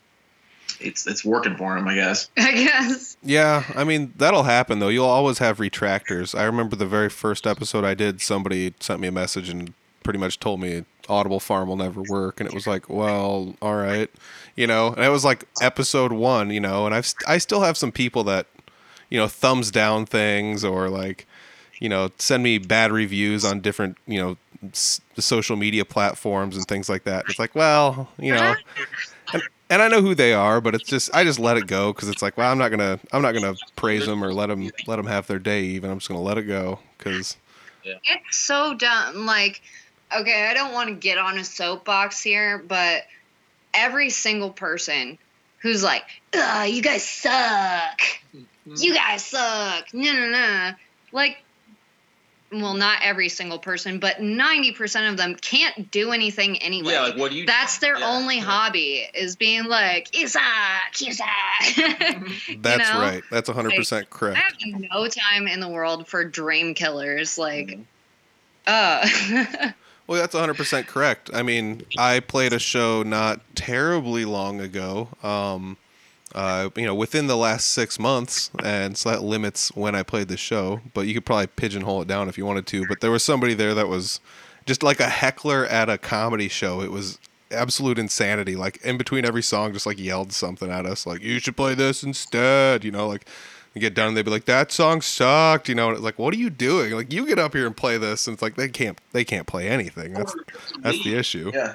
it's 0.81 1.07
it's 1.07 1.25
working 1.25 1.57
for 1.57 1.77
him, 1.77 1.87
I 1.89 1.95
guess. 1.95 2.31
I 2.37 2.53
guess. 2.53 3.17
Yeah, 3.23 3.65
I 3.75 3.85
mean 3.85 4.13
that'll 4.17 4.45
happen 4.45 4.79
though. 4.79 4.89
You'll 4.89 5.05
always 5.07 5.39
have 5.39 5.59
retractors. 5.59 6.39
I 6.39 6.45
remember 6.45 6.77
the 6.77 6.87
very 6.87 7.09
first 7.09 7.47
episode 7.47 7.85
I 7.85 7.95
did. 7.95 8.21
Somebody 8.21 8.75
sent 8.81 9.01
me 9.01 9.09
a 9.09 9.13
message 9.13 9.49
and 9.49 9.73
pretty 10.05 10.19
much 10.19 10.41
told 10.41 10.61
me 10.61 10.85
Audible 11.09 11.41
Farm 11.41 11.69
will 11.69 11.77
never 11.77 12.03
work, 12.09 12.41
and 12.41 12.49
it 12.49 12.55
was 12.55 12.67
like, 12.67 12.89
well, 12.89 13.55
all 13.61 13.77
right, 13.77 14.11
you 14.57 14.67
know. 14.67 14.89
And 14.93 15.05
it 15.05 15.09
was 15.11 15.25
like 15.25 15.45
episode 15.61 16.13
one, 16.13 16.51
you 16.51 16.61
know. 16.61 16.87
And 16.87 16.95
I've 16.95 17.07
st- 17.07 17.29
I 17.29 17.39
still 17.39 17.61
have 17.63 17.77
some 17.77 17.93
people 17.93 18.25
that, 18.25 18.47
you 19.11 19.19
know, 19.19 19.27
thumbs 19.29 19.71
down 19.71 20.07
things 20.07 20.65
or 20.65 20.89
like, 20.89 21.27
you 21.81 21.89
know, 21.89 22.11
send 22.19 22.43
me 22.43 22.59
bad 22.59 22.93
reviews 22.93 23.45
on 23.45 23.61
different, 23.61 23.97
you 24.07 24.19
know, 24.21 24.37
s- 24.73 25.01
social 25.19 25.57
media 25.57 25.85
platforms 25.85 26.57
and 26.57 26.67
things 26.67 26.89
like 26.89 27.05
that. 27.05 27.25
It's 27.29 27.39
like, 27.39 27.55
well, 27.55 28.09
you 28.19 28.35
know, 28.35 28.55
and, 29.71 29.81
and 29.81 29.83
I 29.83 29.89
know 29.89 30.03
who 30.03 30.15
they 30.15 30.33
are, 30.33 30.61
but 30.61 30.75
it's 30.75 30.89
just 30.89 31.15
I 31.15 31.25
just 31.25 31.39
let 31.39 31.57
it 31.57 31.67
go 31.67 31.93
because 31.93 32.09
it's 32.09 32.23
like, 32.23 32.37
well, 32.37 32.51
I'm 32.51 32.59
not 32.59 32.71
gonna 32.71 32.99
I'm 33.13 33.23
not 33.23 33.33
gonna 33.33 33.55
praise 33.77 34.07
them 34.07 34.25
or 34.25 34.33
let 34.33 34.47
them 34.47 34.71
let 34.87 34.97
them 34.97 35.07
have 35.07 35.27
their 35.27 35.39
day. 35.39 35.63
Even 35.65 35.91
I'm 35.91 35.99
just 35.99 36.09
gonna 36.09 36.23
let 36.23 36.39
it 36.39 36.45
go 36.45 36.79
because 36.97 37.37
It's 37.85 38.37
so 38.37 38.75
dumb. 38.75 39.27
Like, 39.27 39.63
okay, 40.17 40.49
I 40.49 40.55
don't 40.55 40.73
want 40.73 40.89
to 40.89 40.95
get 40.95 41.19
on 41.19 41.39
a 41.39 41.45
soapbox 41.45 42.23
here, 42.23 42.59
but 42.59 43.05
every 43.75 44.11
single 44.11 44.51
person 44.51 45.19
who's 45.59 45.83
like, 45.83 46.05
Ugh, 46.35 46.69
you 46.71 46.83
guys 46.83 47.05
suck. 47.05 48.01
You 48.77 48.95
guys 48.95 49.25
suck. 49.25 49.93
No, 49.95 50.13
no, 50.13 50.31
no. 50.31 50.73
Like, 51.13 51.39
well, 52.51 52.75
not 52.75 53.01
every 53.03 53.29
single 53.29 53.59
person, 53.59 53.99
but 53.99 54.17
90% 54.19 55.11
of 55.11 55.17
them 55.17 55.35
can't 55.35 55.91
do 55.91 56.13
anything 56.13 56.57
anyway. 56.63 56.93
Yeah, 56.93 57.03
like 57.03 57.17
what 57.17 57.31
do 57.31 57.37
you? 57.39 57.47
That's 57.47 57.79
their 57.79 57.99
yeah, 57.99 58.07
only 58.09 58.37
yeah. 58.37 58.45
hobby 58.45 59.07
is 59.15 59.37
being 59.37 59.65
like, 59.65 60.17
you 60.19 60.27
suck, 60.29 61.01
you 61.01 61.13
that's 62.61 62.93
know? 62.93 63.01
right. 63.01 63.23
That's 63.31 63.49
100 63.49 63.75
percent 63.75 64.07
I 64.11 64.15
correct. 64.17 64.39
have 64.39 64.81
no 64.81 65.09
time 65.09 65.47
in 65.47 65.61
the 65.61 65.69
world 65.69 66.09
for 66.09 66.25
dream 66.25 66.75
killers. 66.75 67.37
Like, 67.39 67.69
Mhm. 67.69 67.85
uh. 68.67 69.71
Well, 70.07 70.19
that's 70.19 70.33
100 70.33 70.55
percent 70.57 70.87
correct. 70.87 71.29
I 71.35 71.43
mean, 71.43 71.83
I 71.99 72.21
played 72.21 72.55
a 72.55 72.59
show 72.59 73.03
not 73.03 73.41
terribly 73.55 74.25
long 74.25 74.59
ago. 74.59 75.09
Um, 75.23 75.77
uh, 76.39 76.71
you 76.77 76.87
know, 76.87 76.95
within 76.95 77.27
the 77.27 77.37
last 77.37 77.73
six 77.73 77.99
months, 77.99 78.53
and 78.63 78.97
so 78.97 79.11
that 79.11 79.23
limits 79.25 79.75
when 79.75 79.97
I 79.97 80.05
played 80.05 80.29
the 80.29 80.37
show. 80.37 80.81
But 80.95 81.09
you 81.09 81.15
could 81.15 81.27
probably 81.27 81.49
pigeonhole 81.49 82.03
it 82.03 82.07
down 82.07 82.29
if 82.29 82.39
you 82.39 82.47
wanted 82.47 82.65
to. 82.69 82.87
But 82.87 83.01
there 83.01 83.11
was 83.11 83.25
somebody 83.25 83.55
there 83.55 83.75
that 83.75 83.89
was 83.89 84.21
just 84.65 84.85
like 84.85 85.01
a 85.01 85.09
heckler 85.09 85.67
at 85.67 85.91
a 85.91 85.99
comedy 85.99 86.47
show. 86.47 86.81
It 86.81 86.93
was 86.93 87.19
absolute 87.51 87.99
insanity. 87.99 88.55
Like 88.55 88.81
in 88.85 88.97
between 88.97 89.25
every 89.25 89.43
song, 89.43 89.73
just 89.73 89.85
like 89.85 89.99
yelled 89.99 90.33
something 90.33 90.71
at 90.71 90.87
us, 90.87 91.09
like 91.09 91.23
"You 91.23 91.41
should 91.41 91.57
play 91.57 91.75
this 91.75 92.05
instead." 92.05 92.85
You 92.85 92.93
know, 92.93 93.09
like 93.09 93.27
you 93.75 93.81
get 93.81 93.95
done, 93.95 94.15
they'd 94.15 94.25
be 94.25 94.31
like, 94.31 94.45
"That 94.45 94.71
song 94.71 95.01
sucked." 95.01 95.69
You 95.69 95.75
know, 95.75 95.89
and 95.89 95.97
it's 95.97 96.05
like, 96.05 96.21
"What 96.21 96.33
are 96.35 96.39
you 96.39 96.51
doing? 96.51 96.93
Like, 96.93 97.13
you 97.13 97.27
get 97.27 97.41
up 97.41 97.53
here 97.53 97.67
and 97.67 97.77
play 97.77 97.99
this." 97.99 98.29
And 98.29 98.35
it's 98.35 98.43
like 98.43 98.55
they 98.55 98.69
can't, 98.69 98.97
they 99.11 99.25
can't 99.25 99.49
play 99.49 99.69
anything. 99.69 100.13
That's 100.13 100.37
that's 100.83 101.03
the 101.03 101.17
issue. 101.17 101.51
Yeah. 101.53 101.75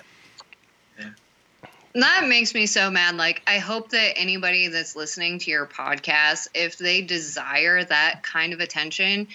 That 1.94 2.26
makes 2.28 2.56
me 2.56 2.66
so 2.66 2.90
mad. 2.90 3.18
Like, 3.18 3.44
I 3.46 3.60
hope 3.60 3.90
that 3.90 4.18
anybody 4.18 4.68
that's 4.68 4.96
listening 4.96 5.38
to 5.40 5.52
your 5.52 5.68
podcast, 5.68 6.48
if 6.56 6.78
they 6.78 7.02
desire 7.02 7.84
that 7.84 8.24
kind 8.24 8.52
of 8.52 8.60
attention, 8.60 9.28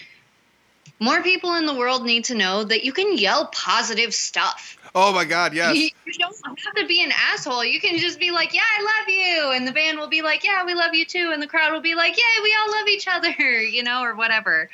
more 0.99 1.23
people 1.23 1.55
in 1.55 1.65
the 1.65 1.73
world 1.73 2.03
need 2.03 2.25
to 2.25 2.35
know 2.35 2.65
that 2.65 2.83
you 2.83 2.91
can 2.91 3.17
yell 3.17 3.47
positive 3.47 4.13
stuff. 4.13 4.77
Oh 4.93 5.13
my 5.13 5.23
God, 5.23 5.53
yes. 5.53 5.75
You, 5.75 5.89
you 6.05 6.13
don't 6.13 6.35
have 6.43 6.75
to 6.75 6.85
be 6.85 7.01
an 7.01 7.11
asshole. 7.31 7.63
You 7.63 7.79
can 7.79 7.97
just 7.97 8.19
be 8.19 8.31
like, 8.31 8.53
"Yeah, 8.53 8.61
I 8.61 8.81
love 8.81 9.09
you," 9.09 9.51
and 9.51 9.67
the 9.67 9.71
band 9.71 9.97
will 9.97 10.07
be 10.07 10.21
like, 10.21 10.43
"Yeah, 10.43 10.65
we 10.65 10.73
love 10.73 10.93
you 10.93 11.05
too," 11.05 11.31
and 11.31 11.41
the 11.41 11.47
crowd 11.47 11.71
will 11.71 11.81
be 11.81 11.95
like, 11.95 12.17
"Yeah, 12.17 12.43
we 12.43 12.55
all 12.59 12.71
love 12.71 12.87
each 12.87 13.07
other," 13.07 13.29
you 13.61 13.83
know, 13.83 14.01
or 14.01 14.15
whatever. 14.15 14.69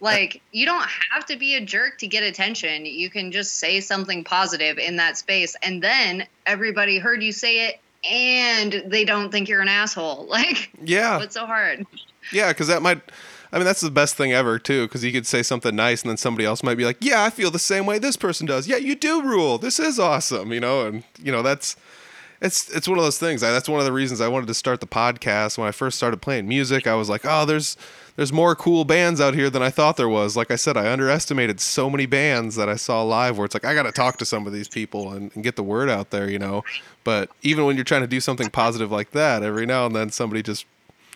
Like, 0.00 0.42
you 0.52 0.66
don't 0.66 0.86
have 1.12 1.24
to 1.26 1.36
be 1.36 1.54
a 1.54 1.60
jerk 1.60 1.98
to 1.98 2.06
get 2.06 2.22
attention. 2.22 2.84
You 2.86 3.08
can 3.10 3.32
just 3.32 3.56
say 3.56 3.80
something 3.80 4.24
positive 4.24 4.78
in 4.78 4.96
that 4.96 5.16
space, 5.18 5.56
and 5.62 5.82
then 5.82 6.26
everybody 6.44 6.98
heard 6.98 7.22
you 7.22 7.32
say 7.32 7.68
it, 7.68 7.80
and 8.08 8.82
they 8.86 9.04
don't 9.04 9.30
think 9.30 9.48
you're 9.48 9.62
an 9.62 9.68
asshole. 9.68 10.26
Like, 10.30 10.70
Yeah, 10.82 11.16
what's 11.18 11.34
so 11.34 11.46
hard? 11.46 11.86
yeah, 12.32 12.48
because 12.48 12.68
that 12.68 12.82
might. 12.82 13.00
I 13.52 13.58
mean, 13.58 13.64
that's 13.64 13.80
the 13.80 13.90
best 13.92 14.16
thing 14.16 14.32
ever 14.32 14.58
too, 14.58 14.82
because 14.86 15.04
you 15.04 15.12
could 15.12 15.26
say 15.26 15.42
something 15.42 15.74
nice, 15.74 16.02
and 16.02 16.10
then 16.10 16.16
somebody 16.16 16.44
else 16.44 16.62
might 16.62 16.74
be 16.74 16.84
like, 16.84 16.98
"Yeah, 17.00 17.24
I 17.24 17.30
feel 17.30 17.50
the 17.50 17.58
same 17.60 17.86
way 17.86 17.98
this 17.98 18.16
person 18.16 18.44
does. 18.46 18.66
Yeah, 18.68 18.76
you 18.76 18.94
do 18.96 19.22
rule. 19.22 19.56
This 19.56 19.78
is 19.78 19.98
awesome." 19.98 20.52
You 20.52 20.60
know, 20.60 20.86
and 20.86 21.04
you 21.22 21.30
know 21.32 21.42
that's 21.42 21.76
it's 22.40 22.68
it's 22.74 22.86
one 22.88 22.98
of 22.98 23.04
those 23.04 23.18
things. 23.18 23.42
I, 23.42 23.50
that's 23.50 23.68
one 23.68 23.80
of 23.80 23.86
the 23.86 23.92
reasons 23.92 24.20
I 24.20 24.28
wanted 24.28 24.46
to 24.46 24.54
start 24.54 24.80
the 24.80 24.86
podcast. 24.86 25.58
When 25.58 25.66
I 25.68 25.72
first 25.72 25.96
started 25.96 26.20
playing 26.22 26.46
music, 26.48 26.86
I 26.86 26.94
was 26.94 27.08
like, 27.08 27.22
"Oh, 27.24 27.44
there's 27.44 27.76
there's 28.16 28.32
more 28.32 28.54
cool 28.54 28.84
bands 28.84 29.20
out 29.20 29.34
here 29.34 29.50
than 29.50 29.62
I 29.62 29.70
thought 29.70 29.96
there 29.96 30.08
was." 30.08 30.36
Like 30.36 30.50
I 30.50 30.56
said, 30.56 30.76
I 30.76 30.90
underestimated 30.92 31.60
so 31.60 31.88
many 31.90 32.06
bands 32.06 32.56
that 32.56 32.68
I 32.68 32.76
saw 32.76 33.02
live. 33.02 33.38
Where 33.38 33.44
it's 33.44 33.54
like 33.54 33.64
I 33.64 33.74
got 33.74 33.84
to 33.84 33.92
talk 33.92 34.18
to 34.18 34.24
some 34.24 34.46
of 34.46 34.52
these 34.52 34.68
people 34.68 35.12
and, 35.12 35.30
and 35.34 35.42
get 35.44 35.56
the 35.56 35.62
word 35.62 35.88
out 35.88 36.10
there. 36.10 36.30
You 36.30 36.38
know, 36.38 36.64
but 37.04 37.30
even 37.42 37.64
when 37.64 37.76
you're 37.76 37.84
trying 37.84 38.02
to 38.02 38.06
do 38.06 38.20
something 38.20 38.50
positive 38.50 38.90
like 38.92 39.12
that, 39.12 39.42
every 39.42 39.66
now 39.66 39.86
and 39.86 39.94
then 39.96 40.10
somebody 40.10 40.42
just 40.42 40.66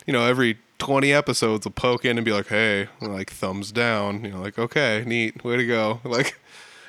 you 0.07 0.14
know, 0.14 0.25
every 0.25 0.57
20 0.79 1.12
episodes 1.12 1.66
will 1.66 1.73
poke 1.73 2.07
in 2.07 2.16
and 2.16 2.25
be 2.25 2.33
like, 2.33 2.47
hey, 2.47 2.89
like 3.03 3.29
thumbs 3.31 3.71
down. 3.71 4.25
You 4.25 4.31
know, 4.31 4.41
like, 4.41 4.59
okay, 4.59 5.05
neat, 5.07 5.45
way 5.45 5.57
to 5.59 5.66
go. 5.66 6.01
Like, 6.05 6.39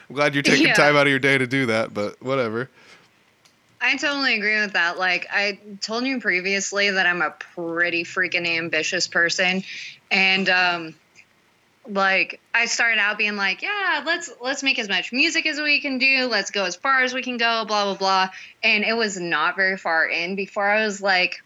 I'm 0.10 0.16
glad 0.16 0.34
you're 0.34 0.42
taking 0.44 0.68
Yeah. 0.68 0.74
time 0.74 0.96
out 0.96 1.08
of 1.08 1.10
your 1.10 1.20
day 1.20 1.38
to 1.38 1.46
do 1.46 1.66
that, 1.66 1.94
but 1.94 2.22
whatever. 2.24 2.70
I 3.82 3.98
totally 3.98 4.36
agree 4.36 4.62
with 4.62 4.74
that. 4.74 5.00
Like 5.00 5.28
I 5.32 5.60
told 5.82 6.06
you 6.06 6.20
previously 6.20 6.92
that 6.92 7.08
I'm 7.08 7.24
a 7.24 7.32
pretty 7.32 8.04
freaking 8.04 8.48
ambitious 8.48 9.08
person 9.08 9.64
and 10.12 10.48
um 10.50 10.96
like 11.90 12.40
I 12.54 12.66
started 12.66 13.00
out 13.00 13.18
being 13.18 13.36
like, 13.36 13.64
yeah, 13.64 14.04
let's 14.06 14.32
let's 14.40 14.62
make 14.62 14.78
as 14.78 14.88
much 14.88 15.12
music 15.12 15.48
as 15.48 15.60
we 15.60 15.82
can 15.82 15.98
do. 15.98 16.28
Let's 16.28 16.52
go 16.52 16.66
as 16.66 16.76
far 16.76 17.02
as 17.02 17.14
we 17.14 17.24
can 17.24 17.38
go, 17.38 17.66
blah 17.66 17.86
blah 17.86 17.96
blah. 17.96 18.30
And 18.64 18.84
it 18.84 18.94
was 18.94 19.20
not 19.20 19.56
very 19.56 19.78
far 19.78 20.06
in 20.06 20.36
before 20.36 20.70
I 20.70 20.86
was 20.86 21.02
like, 21.02 21.42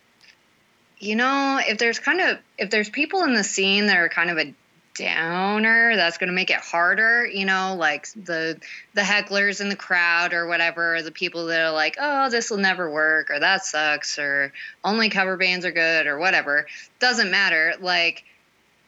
you 1.00 1.16
know, 1.16 1.62
if 1.66 1.78
there's 1.78 2.00
kind 2.00 2.20
of 2.20 2.38
if 2.58 2.70
there's 2.70 2.90
people 2.90 3.24
in 3.24 3.34
the 3.34 3.46
scene 3.46 3.88
that 3.88 3.98
are 3.98 4.10
kind 4.10 4.30
of 4.30 4.38
a 4.38 4.54
downer, 4.96 5.96
that's 5.96 6.18
going 6.18 6.30
to 6.30 6.34
make 6.34 6.50
it 6.50 6.58
harder, 6.58 7.26
you 7.26 7.46
know, 7.46 7.76
like 7.76 8.08
the 8.14 8.60
the 8.94 9.02
hecklers 9.02 9.62
in 9.62 9.70
the 9.70 9.76
crowd 9.76 10.34
or 10.34 10.48
whatever, 10.48 11.02
the 11.02 11.12
people 11.12 11.48
that 11.48 11.62
are 11.62 11.72
like, 11.72 11.98
"Oh, 12.00 12.30
this 12.30 12.50
will 12.50 12.58
never 12.58 12.90
work," 12.90 13.30
or 13.30 13.40
"That 13.40 13.66
sucks," 13.66 14.18
or 14.18 14.54
"Only 14.84 15.10
cover 15.10 15.38
bands 15.38 15.66
are 15.66 15.72
good," 15.72 16.08
or 16.08 16.18
whatever. 16.18 16.66
Doesn't 17.00 17.30
matter. 17.30 17.76
Like 17.80 18.24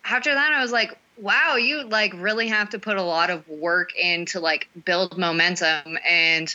after 0.06 0.34
that, 0.34 0.54
I 0.54 0.62
was 0.62 0.72
like, 0.72 0.98
"Wow, 1.18 1.58
you 1.58 1.84
like 1.84 2.14
really 2.16 2.48
have 2.48 2.70
to 2.72 2.80
put 2.80 2.98
a 2.98 3.04
lot 3.04 3.30
of 3.30 3.48
work 3.48 3.96
in 3.96 4.26
to 4.28 4.40
like 4.40 4.70
build 4.86 5.18
momentum." 5.18 5.98
And 6.08 6.54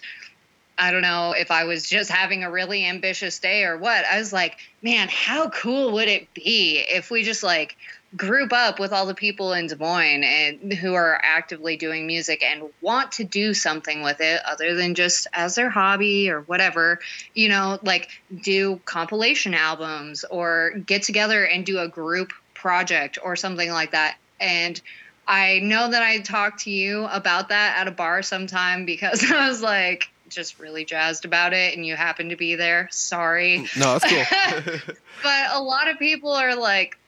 I 0.78 0.90
don't 0.90 1.02
know 1.02 1.32
if 1.32 1.50
I 1.50 1.64
was 1.64 1.88
just 1.88 2.10
having 2.10 2.42
a 2.42 2.50
really 2.50 2.86
ambitious 2.86 3.38
day 3.38 3.64
or 3.64 3.76
what. 3.76 4.04
I 4.06 4.18
was 4.18 4.32
like, 4.32 4.56
"Man, 4.80 5.08
how 5.10 5.50
cool 5.50 5.92
would 5.92 6.08
it 6.08 6.32
be 6.34 6.78
if 6.88 7.10
we 7.10 7.22
just 7.22 7.42
like." 7.42 7.76
Group 8.16 8.52
up 8.52 8.78
with 8.78 8.92
all 8.92 9.06
the 9.06 9.14
people 9.14 9.52
in 9.52 9.66
Des 9.66 9.76
Moines 9.76 10.24
and 10.24 10.72
who 10.72 10.94
are 10.94 11.18
actively 11.22 11.76
doing 11.76 12.06
music 12.06 12.42
and 12.42 12.64
want 12.80 13.12
to 13.12 13.24
do 13.24 13.54
something 13.54 14.02
with 14.02 14.20
it 14.20 14.40
other 14.44 14.74
than 14.74 14.94
just 14.94 15.26
as 15.32 15.54
their 15.54 15.70
hobby 15.70 16.30
or 16.30 16.42
whatever, 16.42 16.98
you 17.34 17.48
know, 17.48 17.78
like 17.82 18.10
do 18.42 18.80
compilation 18.84 19.54
albums 19.54 20.24
or 20.24 20.72
get 20.86 21.02
together 21.02 21.44
and 21.44 21.64
do 21.64 21.78
a 21.78 21.88
group 21.88 22.32
project 22.54 23.18
or 23.22 23.34
something 23.34 23.70
like 23.70 23.92
that. 23.92 24.16
And 24.40 24.80
I 25.26 25.60
know 25.60 25.90
that 25.90 26.02
I 26.02 26.20
talked 26.20 26.60
to 26.64 26.70
you 26.70 27.04
about 27.06 27.48
that 27.48 27.78
at 27.78 27.88
a 27.88 27.92
bar 27.92 28.22
sometime 28.22 28.84
because 28.84 29.24
I 29.30 29.48
was 29.48 29.62
like 29.62 30.08
just 30.28 30.58
really 30.58 30.84
jazzed 30.84 31.24
about 31.24 31.52
it 31.52 31.76
and 31.76 31.86
you 31.86 31.94
happened 31.94 32.30
to 32.30 32.36
be 32.36 32.56
there. 32.56 32.88
Sorry. 32.90 33.66
No, 33.76 33.98
that's 33.98 34.04
cool. 34.04 34.94
But 35.22 35.50
a 35.52 35.62
lot 35.62 35.88
of 35.88 36.00
people 36.00 36.32
are 36.32 36.56
like, 36.56 36.98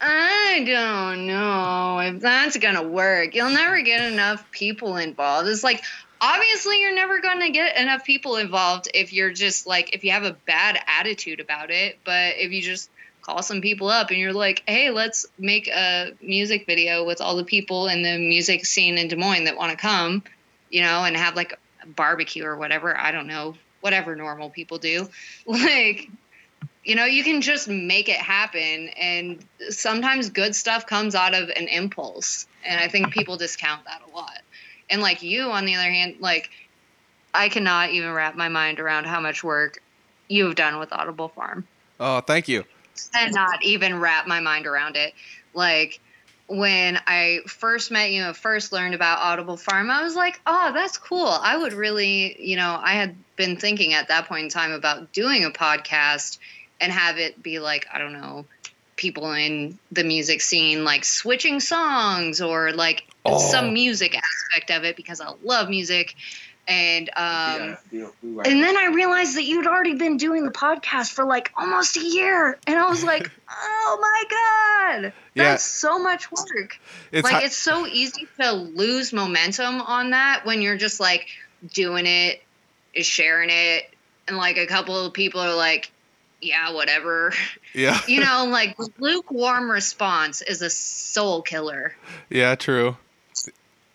I 0.00 0.64
don't 0.66 1.26
know 1.26 1.98
if 1.98 2.20
that's 2.20 2.56
gonna 2.56 2.82
work. 2.82 3.34
You'll 3.34 3.50
never 3.50 3.82
get 3.82 4.10
enough 4.12 4.50
people 4.50 4.96
involved. 4.96 5.48
It's 5.48 5.62
like 5.62 5.84
obviously 6.20 6.80
you're 6.80 6.94
never 6.94 7.20
gonna 7.20 7.50
get 7.50 7.76
enough 7.76 8.04
people 8.04 8.36
involved 8.36 8.88
if 8.94 9.12
you're 9.12 9.32
just 9.32 9.66
like 9.66 9.94
if 9.94 10.04
you 10.04 10.12
have 10.12 10.24
a 10.24 10.32
bad 10.46 10.78
attitude 10.86 11.40
about 11.40 11.70
it. 11.70 11.98
But 12.04 12.34
if 12.36 12.50
you 12.50 12.62
just 12.62 12.90
call 13.20 13.42
some 13.42 13.60
people 13.60 13.88
up 13.88 14.08
and 14.10 14.18
you're 14.18 14.32
like, 14.32 14.62
hey, 14.66 14.90
let's 14.90 15.26
make 15.38 15.68
a 15.68 16.12
music 16.22 16.66
video 16.66 17.04
with 17.04 17.20
all 17.20 17.36
the 17.36 17.44
people 17.44 17.88
in 17.88 18.02
the 18.02 18.18
music 18.18 18.64
scene 18.64 18.96
in 18.96 19.08
Des 19.08 19.16
Moines 19.16 19.44
that 19.44 19.56
want 19.56 19.70
to 19.70 19.76
come, 19.76 20.22
you 20.70 20.82
know, 20.82 21.04
and 21.04 21.16
have 21.16 21.36
like 21.36 21.58
a 21.82 21.86
barbecue 21.86 22.44
or 22.44 22.56
whatever. 22.56 22.96
I 22.96 23.12
don't 23.12 23.26
know, 23.26 23.54
whatever 23.80 24.16
normal 24.16 24.50
people 24.50 24.78
do. 24.78 25.08
Like 25.46 26.08
you 26.84 26.94
know 26.94 27.04
you 27.04 27.22
can 27.22 27.40
just 27.40 27.68
make 27.68 28.08
it 28.08 28.16
happen 28.16 28.88
and 28.98 29.44
sometimes 29.68 30.30
good 30.30 30.54
stuff 30.54 30.86
comes 30.86 31.14
out 31.14 31.34
of 31.34 31.48
an 31.50 31.68
impulse 31.68 32.46
and 32.64 32.80
i 32.80 32.88
think 32.88 33.12
people 33.12 33.36
discount 33.36 33.84
that 33.84 34.00
a 34.10 34.16
lot 34.16 34.40
and 34.88 35.02
like 35.02 35.22
you 35.22 35.50
on 35.50 35.64
the 35.64 35.74
other 35.74 35.90
hand 35.90 36.16
like 36.20 36.50
i 37.34 37.48
cannot 37.48 37.90
even 37.90 38.10
wrap 38.12 38.34
my 38.34 38.48
mind 38.48 38.80
around 38.80 39.04
how 39.04 39.20
much 39.20 39.44
work 39.44 39.82
you've 40.28 40.54
done 40.54 40.78
with 40.78 40.92
audible 40.92 41.28
farm 41.28 41.66
oh, 42.00 42.20
thank 42.20 42.48
you. 42.48 42.64
and 43.14 43.32
not 43.32 43.62
even 43.62 44.00
wrap 44.00 44.26
my 44.26 44.40
mind 44.40 44.66
around 44.66 44.96
it. 44.96 45.14
Like 45.54 46.00
when 46.48 46.98
I 47.06 47.40
first 47.46 47.90
met 47.90 48.10
you 48.10 48.24
and 48.24 48.36
first 48.36 48.72
learned 48.72 48.94
about 48.94 49.18
Audible 49.18 49.56
Farm, 49.56 49.90
I 49.90 50.02
was 50.02 50.16
like, 50.16 50.40
oh, 50.46 50.72
that's 50.72 50.98
cool. 50.98 51.28
I 51.28 51.56
would 51.56 51.72
really, 51.72 52.36
you 52.42 52.56
know, 52.56 52.78
I 52.82 52.94
had 52.94 53.14
been 53.36 53.56
thinking 53.56 53.94
at 53.94 54.08
that 54.08 54.26
point 54.26 54.44
in 54.44 54.48
time 54.50 54.72
about 54.72 55.12
doing 55.12 55.44
a 55.44 55.50
podcast 55.50 56.38
and 56.80 56.90
have 56.92 57.18
it 57.18 57.42
be 57.42 57.58
like, 57.58 57.86
I 57.92 57.98
don't 57.98 58.12
know, 58.12 58.46
people 58.96 59.32
in 59.32 59.78
the 59.92 60.04
music 60.04 60.40
scene 60.40 60.84
like 60.84 61.04
switching 61.04 61.60
songs 61.60 62.40
or 62.40 62.72
like 62.72 63.06
Oh. 63.24 63.38
some 63.38 63.74
music 63.74 64.16
aspect 64.16 64.70
of 64.70 64.84
it 64.84 64.96
because 64.96 65.20
I 65.20 65.32
love 65.44 65.68
music. 65.68 66.14
And 66.68 67.08
um 67.16 67.76
yeah, 67.90 68.06
we- 68.22 68.28
we 68.30 68.34
were- 68.34 68.46
and 68.46 68.62
then 68.62 68.76
I 68.76 68.86
realized 68.86 69.36
that 69.36 69.42
you'd 69.44 69.66
already 69.66 69.94
been 69.94 70.16
doing 70.16 70.44
the 70.44 70.50
podcast 70.50 71.12
for 71.12 71.24
like 71.24 71.50
almost 71.56 71.96
a 71.96 72.02
year. 72.04 72.58
And 72.66 72.78
I 72.78 72.88
was 72.88 73.02
like, 73.04 73.30
oh 73.50 73.98
my 74.00 75.00
God. 75.02 75.12
Yeah. 75.34 75.44
That's 75.44 75.64
so 75.64 75.98
much 75.98 76.30
work. 76.32 76.78
It's 77.12 77.24
like, 77.24 77.34
hi- 77.34 77.42
it's 77.44 77.56
so 77.56 77.86
easy 77.86 78.26
to 78.40 78.52
lose 78.52 79.12
momentum 79.12 79.80
on 79.82 80.10
that 80.10 80.44
when 80.46 80.62
you're 80.62 80.76
just 80.78 80.98
like 81.00 81.26
doing 81.74 82.06
it, 82.06 82.42
sharing 82.94 83.50
it. 83.50 83.90
And 84.28 84.36
like 84.36 84.56
a 84.58 84.66
couple 84.66 84.98
of 85.04 85.12
people 85.12 85.40
are 85.40 85.54
like, 85.54 85.90
yeah, 86.40 86.72
whatever. 86.72 87.32
yeah, 87.74 88.00
You 88.08 88.20
know, 88.24 88.46
like 88.46 88.76
lukewarm 88.98 89.70
response 89.70 90.42
is 90.42 90.62
a 90.62 90.70
soul 90.70 91.42
killer. 91.42 91.94
yeah, 92.28 92.54
true. 92.54 92.96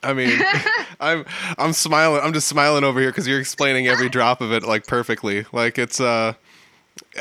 I 0.04 0.14
mean, 0.14 0.40
I'm 1.00 1.26
I'm 1.58 1.74
smiling. 1.74 2.22
I'm 2.24 2.34
just 2.34 2.48
smiling 2.48 2.84
over 2.84 3.00
here 3.00 3.10
because 3.10 3.28
you're 3.28 3.40
explaining 3.40 3.88
every 3.88 4.08
drop 4.18 4.40
of 4.42 4.52
it 4.52 4.62
like 4.64 4.86
perfectly. 4.86 5.46
Like 5.52 5.80
it's 5.80 6.00
uh, 6.00 6.34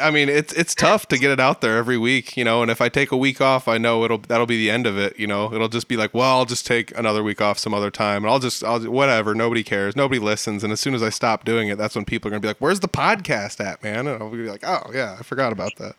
I 0.00 0.10
mean 0.10 0.28
it's 0.28 0.52
it's 0.54 0.74
tough 0.74 1.06
to 1.08 1.18
get 1.18 1.30
it 1.30 1.38
out 1.40 1.60
there 1.60 1.76
every 1.76 1.96
week, 1.96 2.36
you 2.36 2.44
know. 2.44 2.62
And 2.62 2.70
if 2.70 2.80
I 2.80 2.88
take 2.88 3.12
a 3.12 3.16
week 3.16 3.40
off, 3.40 3.68
I 3.68 3.78
know 3.78 4.04
it'll 4.04 4.18
that'll 4.18 4.46
be 4.46 4.56
the 4.56 4.70
end 4.70 4.86
of 4.86 4.98
it. 4.98 5.18
You 5.18 5.26
know, 5.26 5.52
it'll 5.52 5.68
just 5.68 5.88
be 5.88 5.96
like, 5.96 6.12
well, 6.12 6.38
I'll 6.38 6.44
just 6.44 6.66
take 6.66 6.96
another 6.98 7.22
week 7.22 7.40
off 7.40 7.58
some 7.58 7.72
other 7.74 7.90
time, 7.90 8.24
and 8.24 8.30
I'll 8.30 8.38
just 8.38 8.64
I'll 8.64 8.80
whatever. 8.80 9.34
Nobody 9.34 9.62
cares. 9.62 9.94
Nobody 9.94 10.18
listens. 10.18 10.64
And 10.64 10.72
as 10.72 10.80
soon 10.80 10.94
as 10.94 11.02
I 11.02 11.10
stop 11.10 11.44
doing 11.44 11.68
it, 11.68 11.78
that's 11.78 11.94
when 11.94 12.04
people 12.04 12.28
are 12.28 12.32
gonna 12.32 12.40
be 12.40 12.48
like, 12.48 12.60
where's 12.60 12.80
the 12.80 12.88
podcast 12.88 13.64
at, 13.64 13.82
man? 13.82 14.06
And 14.06 14.22
I'll 14.22 14.30
be 14.30 14.48
like, 14.48 14.64
oh 14.66 14.90
yeah, 14.92 15.16
I 15.18 15.22
forgot 15.22 15.52
about 15.52 15.76
that. 15.76 15.96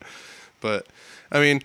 But 0.62 0.88
I 1.32 1.40
mean. 1.40 1.62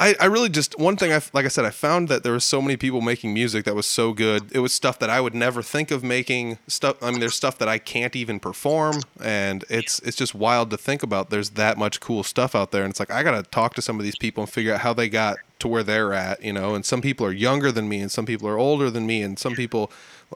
I, 0.00 0.14
I 0.20 0.26
really 0.26 0.48
just 0.48 0.78
one 0.78 0.96
thing 0.96 1.12
I 1.12 1.20
like 1.32 1.44
I 1.44 1.48
said 1.48 1.64
I 1.64 1.70
found 1.70 2.08
that 2.08 2.22
there 2.22 2.32
was 2.32 2.44
so 2.44 2.62
many 2.62 2.76
people 2.76 3.00
making 3.00 3.34
music 3.34 3.64
that 3.64 3.74
was 3.74 3.86
so 3.86 4.12
good. 4.12 4.50
It 4.52 4.60
was 4.60 4.72
stuff 4.72 4.98
that 5.00 5.10
I 5.10 5.20
would 5.20 5.34
never 5.34 5.60
think 5.62 5.90
of 5.90 6.04
making 6.04 6.58
stuff. 6.68 7.02
I 7.02 7.10
mean, 7.10 7.20
there's 7.20 7.34
stuff 7.34 7.58
that 7.58 7.68
I 7.68 7.78
can't 7.78 8.14
even 8.14 8.38
perform, 8.38 9.02
and 9.20 9.64
it's 9.68 9.98
it's 10.00 10.16
just 10.16 10.34
wild 10.34 10.70
to 10.70 10.76
think 10.76 11.02
about. 11.02 11.30
There's 11.30 11.50
that 11.50 11.78
much 11.78 11.98
cool 11.98 12.22
stuff 12.22 12.54
out 12.54 12.70
there, 12.70 12.84
and 12.84 12.90
it's 12.90 13.00
like 13.00 13.10
I 13.10 13.24
gotta 13.24 13.42
talk 13.42 13.74
to 13.74 13.82
some 13.82 13.98
of 13.98 14.04
these 14.04 14.16
people 14.16 14.44
and 14.44 14.50
figure 14.50 14.72
out 14.72 14.80
how 14.80 14.94
they 14.94 15.08
got 15.08 15.38
to 15.58 15.68
where 15.68 15.82
they're 15.82 16.12
at. 16.12 16.42
You 16.42 16.52
know, 16.52 16.76
and 16.76 16.84
some 16.84 17.00
people 17.00 17.26
are 17.26 17.32
younger 17.32 17.72
than 17.72 17.88
me, 17.88 17.98
and 18.00 18.10
some 18.10 18.24
people 18.24 18.48
are 18.48 18.58
older 18.58 18.90
than 18.90 19.04
me, 19.04 19.22
and 19.22 19.36
some 19.36 19.54
people 19.54 19.90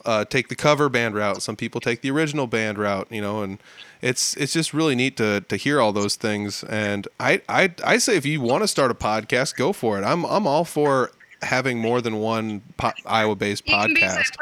uh, 0.04 0.24
take 0.24 0.48
the 0.48 0.54
cover 0.54 0.88
band 0.88 1.14
route. 1.14 1.42
Some 1.42 1.56
people 1.56 1.80
take 1.80 2.00
the 2.00 2.10
original 2.10 2.46
band 2.46 2.78
route. 2.78 3.08
You 3.10 3.20
know, 3.20 3.42
and 3.42 3.58
it's 4.00 4.36
it's 4.36 4.52
just 4.52 4.72
really 4.74 4.94
neat 4.94 5.16
to 5.18 5.42
to 5.42 5.56
hear 5.56 5.80
all 5.80 5.92
those 5.92 6.16
things. 6.16 6.64
And 6.64 7.06
I 7.20 7.42
I 7.48 7.74
I 7.84 7.98
say 7.98 8.16
if 8.16 8.26
you 8.26 8.40
want 8.40 8.62
to 8.62 8.68
start 8.68 8.90
a 8.90 8.94
podcast, 8.94 9.56
go 9.56 9.72
for 9.72 9.98
it. 9.98 10.04
I'm 10.04 10.24
I'm 10.24 10.46
all 10.46 10.64
for 10.64 11.10
having 11.42 11.78
more 11.78 12.00
than 12.00 12.16
one 12.16 12.62
po- 12.76 12.92
Iowa 13.04 13.34
based 13.34 13.68
You 13.68 13.74
can 13.74 13.94
be 13.94 14.00
podcast. 14.00 14.36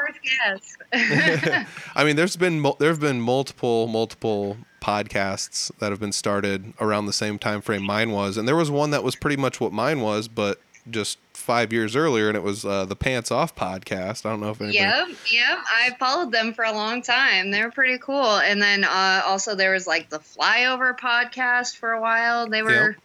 I 1.94 2.04
mean, 2.04 2.16
there's 2.16 2.36
been 2.36 2.64
there've 2.78 3.00
been 3.00 3.20
multiple 3.20 3.86
multiple 3.86 4.56
podcasts 4.82 5.70
that 5.78 5.90
have 5.90 6.00
been 6.00 6.12
started 6.12 6.72
around 6.80 7.06
the 7.06 7.12
same 7.12 7.38
time 7.38 7.60
frame 7.60 7.82
mine 7.82 8.10
was, 8.10 8.36
and 8.36 8.46
there 8.46 8.56
was 8.56 8.70
one 8.70 8.90
that 8.90 9.02
was 9.02 9.14
pretty 9.16 9.36
much 9.36 9.60
what 9.60 9.72
mine 9.72 10.00
was, 10.00 10.28
but 10.28 10.60
just 10.90 11.18
five 11.40 11.72
years 11.72 11.96
earlier, 11.96 12.28
and 12.28 12.36
it 12.36 12.42
was 12.42 12.64
uh, 12.64 12.84
the 12.84 12.96
Pants 12.96 13.30
Off 13.30 13.54
podcast. 13.54 14.24
I 14.24 14.30
don't 14.30 14.40
know 14.40 14.50
if 14.50 14.60
anybody. 14.60 14.78
Yep, 14.78 15.08
yep. 15.32 15.58
I 15.66 15.90
followed 15.98 16.32
them 16.32 16.52
for 16.52 16.64
a 16.64 16.72
long 16.72 17.02
time. 17.02 17.50
They 17.50 17.62
were 17.62 17.70
pretty 17.70 17.98
cool. 17.98 18.36
And 18.38 18.60
then 18.62 18.84
uh, 18.84 19.22
also 19.26 19.54
there 19.54 19.72
was 19.72 19.86
like 19.86 20.10
the 20.10 20.18
Flyover 20.18 20.96
podcast 20.98 21.76
for 21.76 21.92
a 21.92 22.00
while. 22.00 22.48
They 22.48 22.62
were. 22.62 22.96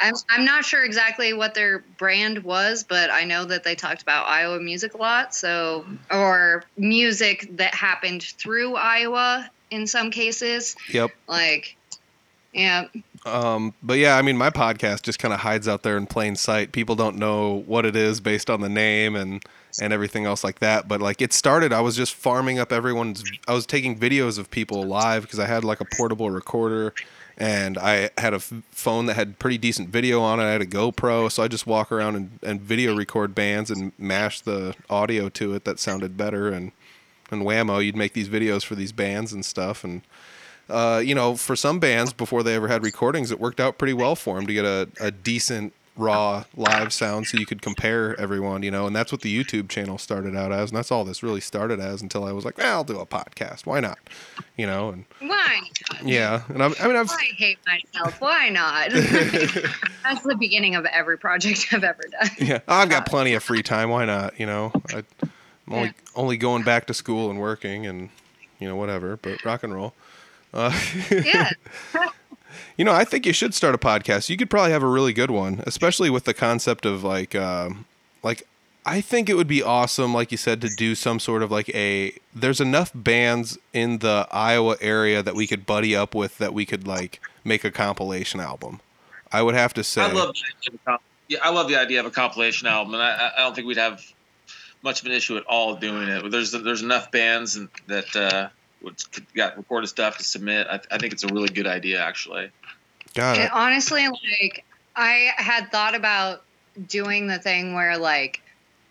I'm, 0.00 0.14
I'm 0.30 0.44
not 0.44 0.64
sure 0.64 0.84
exactly 0.84 1.32
what 1.32 1.54
their 1.54 1.80
brand 1.98 2.44
was, 2.44 2.84
but 2.84 3.10
I 3.10 3.24
know 3.24 3.44
that 3.46 3.64
they 3.64 3.74
talked 3.74 4.00
about 4.00 4.28
Iowa 4.28 4.60
music 4.60 4.94
a 4.94 4.96
lot. 4.96 5.34
So, 5.34 5.84
or 6.08 6.62
music 6.76 7.48
that 7.56 7.74
happened 7.74 8.22
through 8.22 8.76
Iowa 8.76 9.50
in 9.72 9.88
some 9.88 10.12
cases. 10.12 10.76
Yep. 10.92 11.10
Like, 11.26 11.76
yeah. 12.52 12.84
Um, 13.26 13.74
but 13.82 13.98
yeah, 13.98 14.16
I 14.16 14.22
mean, 14.22 14.36
my 14.36 14.50
podcast 14.50 15.02
just 15.02 15.18
kind 15.18 15.34
of 15.34 15.40
hides 15.40 15.68
out 15.68 15.82
there 15.82 15.96
in 15.96 16.06
plain 16.06 16.36
sight. 16.36 16.72
People 16.72 16.94
don't 16.94 17.16
know 17.16 17.62
what 17.66 17.84
it 17.84 17.96
is 17.96 18.20
based 18.20 18.50
on 18.50 18.60
the 18.60 18.68
name 18.68 19.16
and 19.16 19.42
and 19.80 19.92
everything 19.92 20.24
else 20.24 20.42
like 20.42 20.58
that. 20.60 20.88
But 20.88 21.00
like 21.00 21.20
it 21.20 21.32
started, 21.32 21.72
I 21.72 21.80
was 21.80 21.96
just 21.96 22.14
farming 22.14 22.58
up 22.58 22.72
everyone's. 22.72 23.24
I 23.46 23.54
was 23.54 23.66
taking 23.66 23.98
videos 23.98 24.38
of 24.38 24.50
people 24.50 24.84
live 24.84 25.22
because 25.22 25.38
I 25.38 25.46
had 25.46 25.64
like 25.64 25.80
a 25.80 25.84
portable 25.96 26.30
recorder, 26.30 26.94
and 27.36 27.76
I 27.78 28.10
had 28.18 28.34
a 28.34 28.40
phone 28.40 29.06
that 29.06 29.14
had 29.14 29.38
pretty 29.38 29.58
decent 29.58 29.90
video 29.90 30.20
on 30.20 30.40
it. 30.40 30.44
I 30.44 30.52
had 30.52 30.62
a 30.62 30.66
GoPro, 30.66 31.30
so 31.30 31.42
I 31.42 31.48
just 31.48 31.66
walk 31.66 31.92
around 31.92 32.16
and, 32.16 32.38
and 32.42 32.60
video 32.60 32.96
record 32.96 33.34
bands 33.34 33.70
and 33.70 33.92
mash 33.98 34.40
the 34.40 34.74
audio 34.88 35.28
to 35.30 35.54
it 35.54 35.64
that 35.64 35.78
sounded 35.78 36.16
better. 36.16 36.48
And 36.48 36.72
and 37.30 37.42
whammo, 37.42 37.84
you'd 37.84 37.96
make 37.96 38.14
these 38.14 38.28
videos 38.28 38.64
for 38.64 38.74
these 38.74 38.92
bands 38.92 39.32
and 39.32 39.44
stuff 39.44 39.84
and 39.84 40.02
uh, 40.68 41.00
you 41.04 41.14
know, 41.14 41.36
for 41.36 41.56
some 41.56 41.78
bands 41.80 42.12
before 42.12 42.42
they 42.42 42.54
ever 42.54 42.68
had 42.68 42.82
recordings, 42.82 43.30
it 43.30 43.40
worked 43.40 43.60
out 43.60 43.78
pretty 43.78 43.94
well 43.94 44.14
for 44.16 44.36
them 44.36 44.46
to 44.46 44.52
get 44.52 44.64
a, 44.64 44.88
a 45.00 45.10
decent 45.10 45.72
raw 45.96 46.44
live 46.56 46.92
sound 46.92 47.26
so 47.26 47.36
you 47.36 47.44
could 47.44 47.60
compare 47.60 48.18
everyone, 48.20 48.62
you 48.62 48.70
know, 48.70 48.86
and 48.86 48.94
that's 48.94 49.10
what 49.10 49.22
the 49.22 49.44
YouTube 49.44 49.68
channel 49.68 49.98
started 49.98 50.36
out 50.36 50.52
as, 50.52 50.70
and 50.70 50.76
that's 50.76 50.92
all 50.92 51.04
this 51.04 51.24
really 51.24 51.40
started 51.40 51.80
as 51.80 52.00
until 52.02 52.22
I 52.24 52.30
was 52.30 52.44
like, 52.44 52.56
well, 52.56 52.76
I'll 52.78 52.84
do 52.84 53.00
a 53.00 53.06
podcast, 53.06 53.66
why 53.66 53.80
not, 53.80 53.98
you 54.56 54.64
know, 54.64 54.90
and 54.90 55.06
Why? 55.18 55.60
not? 55.90 56.06
yeah, 56.06 56.42
and 56.50 56.62
I'm, 56.62 56.72
I 56.80 56.86
mean, 56.86 56.94
I've 56.96 57.10
I 57.10 57.24
hate 57.36 57.58
myself. 57.66 58.14
Why 58.20 58.48
not? 58.48 58.90
That's 60.04 60.22
the 60.22 60.36
beginning 60.38 60.76
of 60.76 60.84
every 60.86 61.18
project 61.18 61.66
I've 61.72 61.82
ever 61.82 62.04
done. 62.20 62.30
yeah, 62.38 62.60
I've 62.68 62.88
got 62.90 63.06
plenty 63.06 63.34
of 63.34 63.42
free 63.42 63.62
time, 63.64 63.90
why 63.90 64.04
not, 64.04 64.38
you 64.38 64.46
know, 64.46 64.70
I, 64.94 64.98
I'm 65.22 65.74
only 65.74 65.86
Yeah. 65.88 65.92
only 66.14 66.36
going 66.36 66.62
back 66.62 66.86
to 66.86 66.94
school 66.94 67.28
and 67.28 67.40
working 67.40 67.86
and 67.86 68.08
you 68.60 68.68
know 68.68 68.76
whatever, 68.76 69.16
but 69.16 69.44
rock 69.44 69.62
and 69.64 69.74
roll. 69.74 69.94
Uh, 70.52 70.72
Yeah. 71.10 71.50
You 72.76 72.84
know, 72.84 72.92
I 72.92 73.04
think 73.04 73.26
you 73.26 73.32
should 73.32 73.54
start 73.54 73.74
a 73.74 73.78
podcast. 73.78 74.28
You 74.28 74.36
could 74.36 74.48
probably 74.50 74.70
have 74.70 74.84
a 74.84 74.88
really 74.88 75.12
good 75.12 75.32
one, 75.32 75.62
especially 75.66 76.10
with 76.10 76.24
the 76.24 76.34
concept 76.34 76.86
of 76.86 77.02
like, 77.02 77.34
um, 77.34 77.86
like 78.22 78.44
I 78.86 79.00
think 79.00 79.28
it 79.28 79.34
would 79.34 79.48
be 79.48 79.62
awesome, 79.64 80.14
like 80.14 80.30
you 80.30 80.38
said, 80.38 80.60
to 80.60 80.68
do 80.68 80.94
some 80.94 81.18
sort 81.18 81.42
of 81.42 81.50
like 81.50 81.68
a. 81.70 82.16
There's 82.34 82.60
enough 82.60 82.92
bands 82.94 83.58
in 83.72 83.98
the 83.98 84.28
Iowa 84.30 84.76
area 84.80 85.22
that 85.24 85.34
we 85.34 85.46
could 85.48 85.66
buddy 85.66 85.96
up 85.96 86.14
with 86.14 86.38
that 86.38 86.54
we 86.54 86.64
could 86.64 86.86
like 86.86 87.20
make 87.44 87.64
a 87.64 87.70
compilation 87.72 88.38
album. 88.38 88.80
I 89.32 89.42
would 89.42 89.56
have 89.56 89.74
to 89.74 89.82
say. 89.84 90.02
I 90.02 90.12
love 90.12 90.32
the 90.34 90.68
idea 90.68 90.78
of 90.86 90.94
a 90.94 90.98
yeah, 91.28 91.38
I 91.42 91.50
love 91.50 91.68
the 91.68 91.76
idea 91.76 91.98
of 92.00 92.06
a 92.06 92.10
compilation 92.10 92.68
album, 92.68 92.94
and 92.94 93.02
I, 93.02 93.10
I- 93.10 93.32
I 93.38 93.40
don't 93.40 93.54
think 93.56 93.66
we'd 93.66 93.76
have 93.76 94.02
much 94.82 95.00
of 95.00 95.06
an 95.06 95.12
issue 95.12 95.36
at 95.36 95.44
all 95.46 95.74
doing 95.74 96.08
it. 96.08 96.30
There's 96.30 96.52
there's 96.52 96.82
enough 96.82 97.10
bands 97.10 97.58
that 97.88 98.14
uh, 98.16 98.48
would 98.50 98.50
got 99.34 99.56
recorded 99.56 99.88
stuff 99.88 100.18
to 100.18 100.24
submit. 100.24 100.66
I, 100.68 100.80
I 100.90 100.98
think 100.98 101.12
it's 101.12 101.24
a 101.24 101.28
really 101.28 101.48
good 101.48 101.66
idea, 101.66 102.00
actually. 102.02 102.50
Got 103.14 103.36
it. 103.36 103.40
And 103.42 103.50
honestly, 103.52 104.06
like 104.06 104.64
I 104.94 105.32
had 105.36 105.70
thought 105.70 105.94
about 105.94 106.42
doing 106.86 107.26
the 107.26 107.38
thing 107.38 107.74
where 107.74 107.98
like 107.98 108.42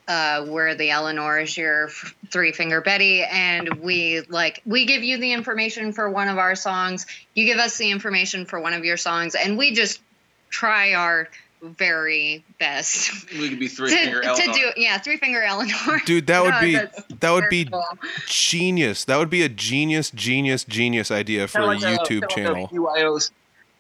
uh, 0.07 0.45
where 0.45 0.73
the 0.73 0.89
Eleanor 0.89 1.39
is 1.39 1.57
your 1.57 1.89
three 2.29 2.51
finger 2.51 2.81
Betty, 2.81 3.23
and 3.23 3.75
we 3.75 4.21
like 4.29 4.61
we 4.65 4.85
give 4.85 5.03
you 5.03 5.17
the 5.17 5.33
information 5.33 5.91
for 5.91 6.09
one 6.09 6.29
of 6.29 6.37
our 6.37 6.55
songs, 6.55 7.05
you 7.33 7.45
give 7.45 7.59
us 7.59 7.77
the 7.77 7.91
information 7.91 8.45
for 8.45 8.59
one 8.59 8.73
of 8.73 8.85
your 8.85 8.97
songs, 8.97 9.35
and 9.35 9.57
we 9.57 9.73
just 9.73 10.01
try 10.49 10.93
our 10.93 11.29
very 11.61 12.43
best 12.59 13.29
We 13.31 13.49
could 13.49 13.59
be 13.59 13.67
three 13.67 13.89
to, 13.91 13.95
finger 13.95 14.21
to 14.21 14.27
Eleanor. 14.27 14.53
do 14.53 14.71
yeah 14.77 14.97
three 14.97 15.17
finger 15.17 15.41
Eleanor. 15.41 16.01
Dude, 16.05 16.27
that 16.27 16.41
would 16.43 16.51
God, 16.51 16.61
be 16.61 16.79
that 17.19 17.31
would 17.31 17.49
be 17.49 17.65
terrible. 17.65 17.83
genius. 18.27 19.05
That 19.05 19.17
would 19.17 19.29
be 19.29 19.43
a 19.43 19.49
genius, 19.49 20.11
genius, 20.11 20.63
genius 20.63 21.11
idea 21.11 21.47
for 21.47 21.61
a 21.61 21.77
Kinda 21.77 21.89
like 21.89 22.01
YouTube 22.01 22.27
kinda 22.29 22.53
like 22.53 22.67
a 22.67 22.67
channel. 22.67 22.67
BYO, 22.71 23.19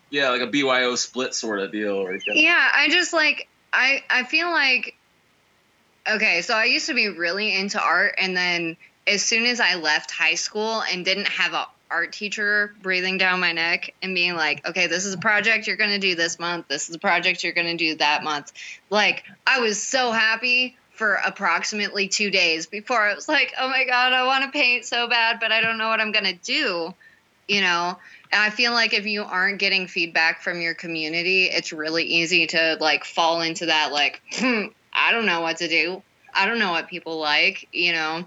yeah, 0.09 0.29
like 0.29 0.41
a 0.41 0.47
BYO 0.47 0.95
split 0.95 1.33
sort 1.33 1.59
of 1.59 1.71
deal. 1.71 2.05
Right 2.05 2.21
there. 2.25 2.35
Yeah, 2.35 2.69
I 2.73 2.89
just 2.89 3.13
like 3.13 3.47
I 3.73 4.03
I 4.09 4.23
feel 4.23 4.49
like 4.49 4.95
okay, 6.09 6.41
so 6.41 6.53
I 6.55 6.65
used 6.65 6.87
to 6.87 6.93
be 6.93 7.09
really 7.09 7.55
into 7.55 7.81
art 7.81 8.15
and 8.17 8.35
then 8.35 8.77
as 9.05 9.23
soon 9.23 9.45
as 9.45 9.59
I 9.59 9.75
left 9.75 10.11
high 10.11 10.35
school 10.35 10.81
and 10.91 11.05
didn't 11.05 11.27
have 11.27 11.53
a 11.53 11.67
art 11.89 12.13
teacher 12.13 12.75
breathing 12.81 13.17
down 13.17 13.39
my 13.39 13.53
neck 13.53 13.93
and 14.01 14.13
being 14.13 14.35
like, 14.35 14.67
"Okay, 14.67 14.87
this 14.87 15.05
is 15.05 15.13
a 15.13 15.17
project 15.17 15.67
you're 15.67 15.77
going 15.77 15.91
to 15.91 15.99
do 15.99 16.15
this 16.15 16.39
month. 16.39 16.67
This 16.67 16.89
is 16.89 16.95
a 16.95 16.99
project 16.99 17.43
you're 17.43 17.53
going 17.53 17.77
to 17.77 17.77
do 17.77 17.95
that 17.95 18.23
month." 18.23 18.51
Like, 18.89 19.23
I 19.45 19.59
was 19.59 19.81
so 19.81 20.11
happy 20.11 20.77
for 20.91 21.13
approximately 21.13 22.07
2 22.07 22.31
days 22.31 22.65
before 22.65 23.01
I 23.01 23.13
was 23.13 23.29
like, 23.29 23.53
"Oh 23.59 23.69
my 23.69 23.85
god, 23.85 24.13
I 24.13 24.25
want 24.25 24.45
to 24.45 24.51
paint 24.51 24.85
so 24.85 25.07
bad, 25.07 25.39
but 25.39 25.51
I 25.51 25.61
don't 25.61 25.77
know 25.77 25.89
what 25.89 25.99
I'm 25.99 26.11
going 26.11 26.25
to 26.25 26.33
do." 26.33 26.93
You 27.47 27.61
know, 27.61 27.97
and 28.31 28.41
I 28.41 28.49
feel 28.49 28.73
like 28.73 28.93
if 28.93 29.05
you 29.05 29.23
aren't 29.23 29.59
getting 29.59 29.87
feedback 29.87 30.41
from 30.41 30.59
your 30.59 30.73
community, 30.73 31.45
it's 31.45 31.71
really 31.71 32.03
easy 32.03 32.47
to 32.47 32.77
like 32.79 33.05
fall 33.05 33.41
into 33.41 33.67
that 33.67 33.91
like, 33.93 34.21
hmm, 34.33 34.65
I 34.91 35.11
don't 35.11 35.25
know 35.25 35.41
what 35.41 35.57
to 35.57 35.67
do. 35.67 36.01
I 36.33 36.45
don't 36.45 36.59
know 36.59 36.71
what 36.71 36.89
people 36.89 37.19
like, 37.19 37.69
you 37.71 37.93
know. 37.93 38.25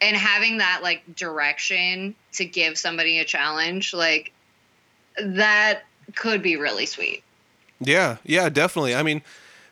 And 0.00 0.16
having 0.16 0.58
that 0.58 0.80
like 0.82 1.14
direction 1.14 2.14
to 2.32 2.44
give 2.44 2.78
somebody 2.78 3.18
a 3.18 3.24
challenge, 3.24 3.94
like 3.94 4.32
that 5.20 5.82
could 6.14 6.42
be 6.42 6.56
really 6.56 6.86
sweet. 6.86 7.22
Yeah, 7.80 8.16
yeah, 8.24 8.48
definitely. 8.48 8.94
I 8.94 9.02
mean, 9.02 9.22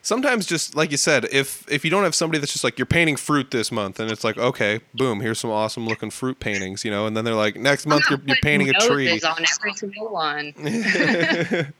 sometimes 0.01 0.45
just 0.45 0.75
like 0.75 0.91
you 0.91 0.97
said, 0.97 1.25
if 1.31 1.69
if 1.71 1.85
you 1.85 1.91
don't 1.91 2.03
have 2.03 2.15
somebody 2.15 2.39
that's 2.39 2.51
just 2.51 2.63
like 2.63 2.77
you're 2.77 2.85
painting 2.85 3.15
fruit 3.15 3.51
this 3.51 3.71
month, 3.71 3.99
and 3.99 4.11
it's 4.11 4.23
like 4.23 4.37
okay, 4.37 4.81
boom, 4.93 5.21
here's 5.21 5.39
some 5.39 5.51
awesome 5.51 5.87
looking 5.87 6.09
fruit 6.09 6.39
paintings, 6.39 6.83
you 6.83 6.91
know, 6.91 7.05
and 7.05 7.15
then 7.15 7.25
they're 7.25 7.35
like 7.35 7.55
next 7.55 7.85
month 7.85 8.03
you're, 8.09 8.19
you're 8.25 8.37
painting 8.41 8.69
a 8.69 8.73
tree. 8.73 9.09
on 9.21 9.45
every 9.59 9.73
single 9.73 10.09
one. 10.09 10.53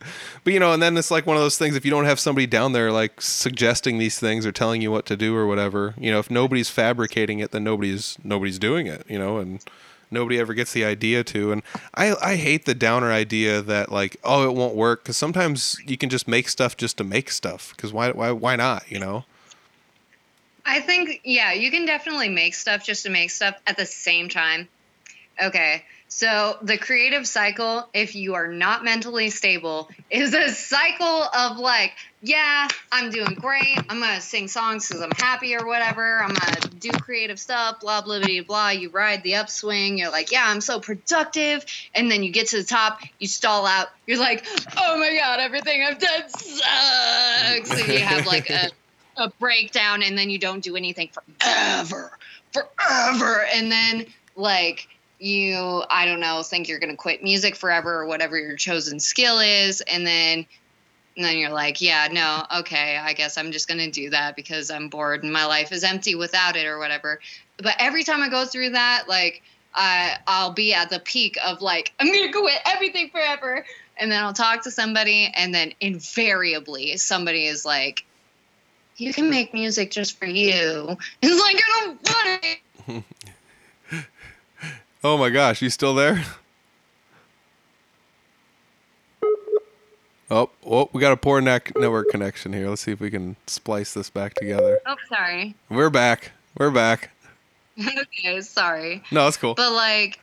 but 0.43 0.53
you 0.53 0.59
know, 0.59 0.73
and 0.73 0.81
then 0.81 0.97
it's 0.97 1.11
like 1.11 1.25
one 1.25 1.35
of 1.35 1.43
those 1.43 1.57
things. 1.57 1.75
If 1.75 1.85
you 1.85 1.91
don't 1.91 2.05
have 2.05 2.19
somebody 2.19 2.47
down 2.47 2.73
there 2.73 2.91
like 2.91 3.21
suggesting 3.21 3.97
these 3.97 4.19
things 4.19 4.45
or 4.45 4.51
telling 4.51 4.81
you 4.81 4.91
what 4.91 5.05
to 5.07 5.17
do 5.17 5.35
or 5.35 5.47
whatever, 5.47 5.95
you 5.97 6.11
know, 6.11 6.19
if 6.19 6.31
nobody's 6.31 6.69
fabricating 6.69 7.39
it, 7.39 7.51
then 7.51 7.63
nobody's 7.63 8.17
nobody's 8.23 8.59
doing 8.59 8.87
it. 8.87 9.05
You 9.09 9.19
know, 9.19 9.37
and 9.37 9.63
nobody 10.11 10.39
ever 10.39 10.53
gets 10.53 10.73
the 10.73 10.85
idea 10.85 11.23
to. 11.25 11.51
And 11.51 11.63
I 11.95 12.15
I 12.21 12.35
hate 12.35 12.65
the 12.65 12.75
downer 12.75 13.11
idea 13.11 13.61
that 13.61 13.91
like 13.91 14.17
oh 14.23 14.47
it 14.49 14.53
won't 14.53 14.75
work 14.75 15.03
because 15.03 15.17
sometimes 15.17 15.77
you 15.85 15.97
can 15.97 16.09
just 16.09 16.27
make 16.27 16.49
stuff 16.49 16.77
just 16.77 16.97
to 16.97 17.03
make 17.03 17.31
stuff 17.31 17.73
because 17.75 17.93
why 17.93 18.11
why 18.11 18.31
why 18.31 18.55
not 18.55 18.89
you 18.91 18.99
know. 18.99 19.25
I 20.65 20.79
think, 20.79 21.21
yeah, 21.23 21.53
you 21.53 21.71
can 21.71 21.85
definitely 21.85 22.29
make 22.29 22.53
stuff 22.53 22.83
just 22.83 23.03
to 23.03 23.09
make 23.09 23.31
stuff 23.31 23.59
at 23.65 23.77
the 23.77 23.85
same 23.85 24.29
time. 24.29 24.67
Okay. 25.41 25.83
So 26.13 26.57
the 26.61 26.77
creative 26.77 27.25
cycle, 27.25 27.87
if 27.93 28.15
you 28.15 28.35
are 28.35 28.49
not 28.49 28.83
mentally 28.83 29.29
stable, 29.29 29.89
is 30.09 30.33
a 30.33 30.49
cycle 30.49 31.07
of 31.07 31.57
like, 31.57 31.93
yeah, 32.21 32.67
I'm 32.91 33.11
doing 33.11 33.33
great. 33.35 33.77
I'm 33.89 34.01
gonna 34.01 34.19
sing 34.19 34.49
songs 34.49 34.89
because 34.89 35.01
I'm 35.01 35.11
happy 35.11 35.55
or 35.55 35.65
whatever. 35.65 36.21
I'm 36.21 36.33
gonna 36.33 36.67
do 36.79 36.91
creative 36.91 37.39
stuff, 37.39 37.79
blah 37.79 38.01
blah 38.01 38.19
blah 38.19 38.41
blah. 38.45 38.69
You 38.71 38.89
ride 38.89 39.23
the 39.23 39.35
upswing. 39.35 39.97
You're 39.97 40.11
like, 40.11 40.33
yeah, 40.33 40.43
I'm 40.45 40.59
so 40.59 40.81
productive. 40.81 41.65
And 41.95 42.11
then 42.11 42.23
you 42.23 42.31
get 42.33 42.49
to 42.49 42.57
the 42.57 42.65
top, 42.65 42.99
you 43.17 43.27
stall 43.29 43.65
out. 43.65 43.87
You're 44.05 44.19
like, 44.19 44.45
oh 44.77 44.97
my 44.99 45.15
god, 45.17 45.39
everything 45.39 45.81
I've 45.81 45.97
done 45.97 46.27
sucks. 46.27 47.71
And 47.71 47.87
you 47.87 47.99
have 47.99 48.27
like 48.27 48.49
a 48.49 48.69
a 49.15 49.29
breakdown 49.39 50.03
and 50.03 50.17
then 50.17 50.29
you 50.29 50.39
don't 50.39 50.61
do 50.61 50.75
anything 50.75 51.09
forever 51.39 52.11
forever 52.51 53.45
and 53.53 53.71
then 53.71 54.05
like 54.35 54.89
you 55.21 55.83
i 55.89 56.05
don't 56.05 56.19
know 56.19 56.41
think 56.41 56.67
you're 56.67 56.79
gonna 56.79 56.95
quit 56.95 57.21
music 57.21 57.55
forever 57.55 57.99
or 58.01 58.05
whatever 58.05 58.39
your 58.39 58.55
chosen 58.55 58.99
skill 58.99 59.39
is 59.39 59.81
and 59.81 60.05
then 60.05 60.45
and 61.15 61.25
then 61.25 61.37
you're 61.37 61.51
like 61.51 61.79
yeah 61.79 62.07
no 62.11 62.43
okay 62.59 62.97
i 62.97 63.13
guess 63.13 63.37
i'm 63.37 63.51
just 63.51 63.67
gonna 63.67 63.91
do 63.91 64.09
that 64.09 64.35
because 64.35 64.71
i'm 64.71 64.89
bored 64.89 65.23
and 65.23 65.31
my 65.31 65.45
life 65.45 65.71
is 65.71 65.83
empty 65.83 66.15
without 66.15 66.55
it 66.55 66.65
or 66.65 66.79
whatever 66.79 67.19
but 67.57 67.75
every 67.77 68.03
time 68.03 68.21
i 68.21 68.29
go 68.29 68.45
through 68.45 68.71
that 68.71 69.03
like 69.07 69.43
I, 69.73 70.17
I'll 70.27 70.51
be 70.51 70.73
at 70.73 70.89
the 70.89 70.99
peak 70.99 71.37
of 71.45 71.61
like 71.61 71.93
I'm 71.99 72.11
gonna 72.11 72.31
quit 72.31 72.59
everything 72.65 73.09
forever, 73.09 73.65
and 73.97 74.11
then 74.11 74.21
I'll 74.21 74.33
talk 74.33 74.63
to 74.63 74.71
somebody, 74.71 75.31
and 75.33 75.53
then 75.53 75.73
invariably 75.79 76.97
somebody 76.97 77.45
is 77.45 77.65
like, 77.65 78.05
you 78.97 79.13
can 79.13 79.29
make 79.29 79.53
music 79.53 79.91
just 79.91 80.19
for 80.19 80.25
you. 80.25 80.97
It's 81.21 81.41
like 81.41 81.55
I 81.55 81.85
don't 81.85 82.09
want 82.09 82.43
it. 82.43 83.03
Oh 85.03 85.17
my 85.17 85.29
gosh, 85.29 85.61
you 85.61 85.69
still 85.69 85.95
there? 85.95 86.23
Oh, 90.33 90.49
oh, 90.65 90.89
we 90.93 91.01
got 91.01 91.11
a 91.11 91.17
poor 91.17 91.41
neck 91.41 91.73
network 91.77 92.07
connection 92.07 92.53
here. 92.53 92.69
Let's 92.69 92.83
see 92.83 92.93
if 92.93 93.01
we 93.01 93.11
can 93.11 93.35
splice 93.47 93.93
this 93.93 94.09
back 94.09 94.33
together. 94.35 94.79
Oh, 94.85 94.95
sorry. 95.09 95.55
We're 95.69 95.89
back. 95.89 96.31
We're 96.57 96.71
back. 96.71 97.11
okay, 97.77 98.39
sorry. 98.39 99.03
No, 99.11 99.25
that's 99.25 99.35
cool. 99.35 99.55
But 99.55 99.73
like, 99.73 100.21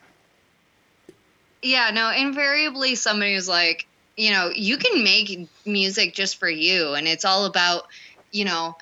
yeah, 1.60 1.90
no, 1.92 2.10
invariably 2.10 2.94
somebody 2.94 3.34
was 3.34 3.50
like, 3.50 3.86
you 4.16 4.30
know, 4.30 4.50
you 4.56 4.78
can 4.78 5.04
make 5.04 5.46
music 5.66 6.14
just 6.14 6.38
for 6.38 6.48
you, 6.48 6.94
and 6.94 7.06
it's 7.06 7.26
all 7.26 7.44
about, 7.44 7.82
you 8.30 8.46
know, 8.46 8.78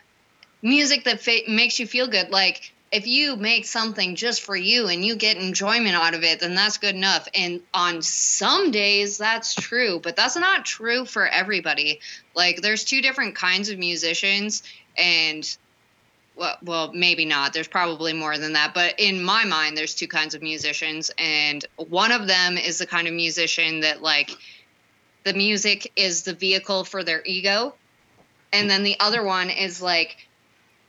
music 0.62 1.02
that 1.06 1.20
fa- 1.20 1.40
makes 1.48 1.80
you 1.80 1.88
feel 1.88 2.06
good. 2.06 2.30
Like, 2.30 2.72
if 2.96 3.06
you 3.06 3.36
make 3.36 3.66
something 3.66 4.14
just 4.14 4.40
for 4.40 4.56
you 4.56 4.88
and 4.88 5.04
you 5.04 5.16
get 5.16 5.36
enjoyment 5.36 5.94
out 5.94 6.14
of 6.14 6.24
it, 6.24 6.40
then 6.40 6.54
that's 6.54 6.78
good 6.78 6.94
enough. 6.94 7.28
And 7.34 7.60
on 7.74 8.00
some 8.00 8.70
days, 8.70 9.18
that's 9.18 9.54
true, 9.54 10.00
but 10.02 10.16
that's 10.16 10.34
not 10.34 10.64
true 10.64 11.04
for 11.04 11.26
everybody. 11.26 12.00
Like, 12.34 12.62
there's 12.62 12.84
two 12.84 13.02
different 13.02 13.34
kinds 13.34 13.68
of 13.68 13.78
musicians, 13.78 14.62
and 14.96 15.46
well, 16.36 16.56
well, 16.62 16.92
maybe 16.94 17.26
not. 17.26 17.52
There's 17.52 17.68
probably 17.68 18.14
more 18.14 18.38
than 18.38 18.54
that. 18.54 18.72
But 18.72 18.94
in 18.98 19.22
my 19.22 19.44
mind, 19.44 19.76
there's 19.76 19.94
two 19.94 20.08
kinds 20.08 20.34
of 20.34 20.40
musicians. 20.40 21.10
And 21.18 21.62
one 21.76 22.12
of 22.12 22.26
them 22.26 22.56
is 22.56 22.78
the 22.78 22.86
kind 22.86 23.06
of 23.06 23.12
musician 23.12 23.80
that, 23.80 24.00
like, 24.00 24.30
the 25.24 25.34
music 25.34 25.92
is 25.96 26.22
the 26.22 26.32
vehicle 26.34 26.84
for 26.84 27.04
their 27.04 27.22
ego. 27.26 27.74
And 28.54 28.70
then 28.70 28.84
the 28.84 28.96
other 29.00 29.22
one 29.22 29.50
is, 29.50 29.82
like, 29.82 30.25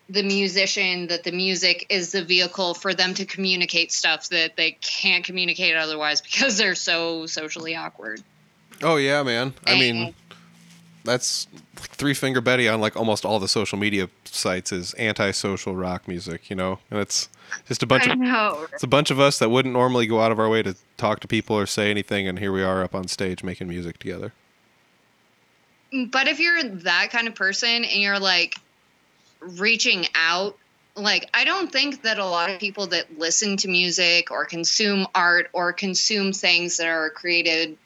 the 0.09 0.23
musician 0.23 1.07
that 1.07 1.23
the 1.23 1.31
music 1.31 1.85
is 1.89 2.11
the 2.13 2.23
vehicle 2.23 2.73
for 2.73 2.93
them 2.93 3.13
to 3.15 3.25
communicate 3.25 3.91
stuff 3.91 4.29
that 4.29 4.55
they 4.55 4.71
can't 4.81 5.25
communicate 5.25 5.75
otherwise 5.75 6.21
because 6.21 6.57
they're 6.57 6.75
so 6.75 7.25
socially 7.25 7.75
awkward. 7.75 8.21
Oh 8.81 8.95
yeah, 8.97 9.23
man. 9.23 9.53
I 9.65 9.71
And- 9.71 9.79
mean, 9.79 10.15
that's 11.03 11.47
like 11.79 11.89
three 11.91 12.13
finger 12.13 12.41
Betty 12.41 12.67
on 12.67 12.79
like 12.81 12.95
almost 12.95 13.25
all 13.25 13.39
the 13.39 13.47
social 13.47 13.77
media 13.77 14.09
sites 14.25 14.71
is 14.71 14.93
anti-social 14.95 15.75
rock 15.75 16.07
music, 16.07 16.49
you 16.49 16.55
know, 16.55 16.79
and 16.91 16.99
it's 16.99 17.29
just 17.67 17.81
a 17.81 17.85
bunch 17.85 18.07
I 18.07 18.11
of 18.13 18.19
know. 18.19 18.67
it's 18.73 18.83
a 18.83 18.87
bunch 18.87 19.09
of 19.09 19.19
us 19.19 19.39
that 19.39 19.49
wouldn't 19.49 19.73
normally 19.73 20.05
go 20.07 20.19
out 20.21 20.31
of 20.33 20.39
our 20.39 20.49
way 20.49 20.63
to 20.63 20.75
talk 20.97 21.19
to 21.21 21.27
people 21.27 21.55
or 21.57 21.65
say 21.65 21.89
anything, 21.91 22.27
and 22.27 22.39
here 22.39 22.51
we 22.51 22.61
are 22.63 22.83
up 22.83 22.93
on 22.95 23.07
stage 23.07 23.41
making 23.43 23.67
music 23.69 23.99
together. 23.99 24.33
But 26.11 26.27
if 26.27 26.39
you're 26.39 26.61
that 26.63 27.09
kind 27.11 27.27
of 27.27 27.35
person 27.35 27.69
and 27.85 28.01
you're 28.01 28.19
like 28.19 28.57
reaching 29.39 30.05
out, 30.15 30.57
like 30.95 31.29
I 31.33 31.43
don't 31.43 31.71
think 31.71 32.03
that 32.03 32.19
a 32.19 32.25
lot 32.25 32.49
of 32.49 32.59
people 32.59 32.87
that 32.87 33.17
listen 33.17 33.57
to 33.57 33.67
music 33.67 34.31
or 34.31 34.45
consume 34.45 35.07
art 35.13 35.49
or 35.53 35.73
consume 35.73 36.33
things 36.33 36.77
that 36.77 36.87
are 36.87 37.09
created 37.09 37.77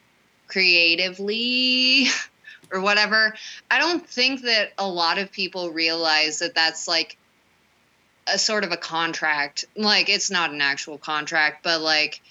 creatively 0.48 2.08
or 2.72 2.82
whatever, 2.82 3.36
I 3.70 3.80
don't 3.80 4.08
think 4.08 4.44
that 4.44 4.74
a 4.78 4.88
lot 4.88 5.18
of 5.18 5.32
people 5.32 5.72
realize 5.72 6.40
that 6.40 6.56
that's 6.56 6.88
like 6.88 7.18
a 8.28 8.38
sort 8.38 8.64
of 8.64 8.72
a 8.72 8.78
contract. 8.78 9.66
Like 9.76 10.10
it's 10.10 10.32
not 10.32 10.52
an 10.52 10.62
actual 10.62 10.98
contract, 10.98 11.64
but 11.64 11.82
like 11.82 12.22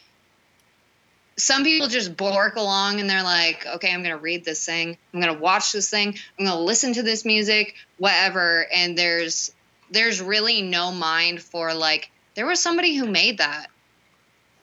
some 1.41 1.65
people 1.65 1.89
just 1.89 2.17
bork 2.17 2.57
along 2.57 3.01
and 3.01 3.09
they're 3.09 3.23
like, 3.23 3.67
okay, 3.67 3.93
I'm 3.93 4.03
going 4.03 4.15
to 4.15 4.23
read 4.23 4.45
this 4.45 4.65
thing. 4.65 4.97
I'm 5.13 5.21
going 5.21 5.35
to 5.35 5.41
watch 5.41 5.73
this 5.73 5.91
thing. 5.91 6.17
I'm 6.39 6.45
going 6.45 6.57
to 6.57 6.63
listen 6.63 6.93
to 6.95 7.03
this 7.03 7.25
music, 7.25 7.75
whatever. 7.99 8.67
And 8.75 8.97
there's, 8.97 9.53
there's 9.91 10.21
really 10.21 10.63
no 10.63 10.93
mind 10.93 11.43
for 11.43 11.75
like, 11.75 12.11
there 12.35 12.47
was 12.47 12.63
somebody 12.63 12.95
who 12.95 13.07
made 13.07 13.39
that. 13.39 13.69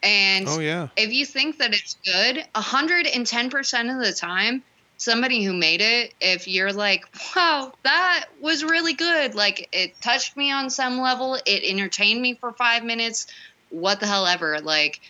And 0.04 0.48
Oh 0.48 0.60
yeah, 0.60 0.90
if 0.96 1.12
you 1.12 1.26
think 1.26 1.58
that 1.58 1.74
it's 1.74 1.98
good, 2.06 2.46
110% 2.56 3.94
of 3.94 4.06
the 4.06 4.14
time, 4.14 4.64
somebody 4.98 5.44
who 5.44 5.54
made 5.54 5.82
it, 5.82 6.14
if 6.22 6.48
you're 6.48 6.72
like, 6.72 7.06
wow, 7.36 7.74
that 7.84 8.26
was 8.42 8.64
really 8.64 8.94
good, 8.94 9.36
like 9.36 9.70
it 9.72 10.00
touched 10.02 10.38
me 10.38 10.52
on 10.52 10.70
some 10.70 11.00
level, 11.00 11.36
it 11.36 11.64
entertained 11.64 12.22
me 12.22 12.36
for 12.36 12.52
five 12.52 12.84
minutes, 12.84 13.28
what 13.70 14.00
the 14.00 14.06
hell 14.06 14.28
ever, 14.28 14.60
like 14.62 15.02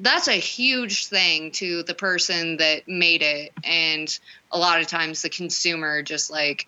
that's 0.00 0.28
a 0.28 0.32
huge 0.32 1.06
thing 1.06 1.52
to 1.52 1.82
the 1.84 1.94
person 1.94 2.56
that 2.56 2.88
made 2.88 3.22
it. 3.22 3.52
And 3.62 4.16
a 4.50 4.58
lot 4.58 4.80
of 4.80 4.86
times 4.86 5.22
the 5.22 5.28
consumer 5.28 6.02
just 6.02 6.30
like, 6.30 6.66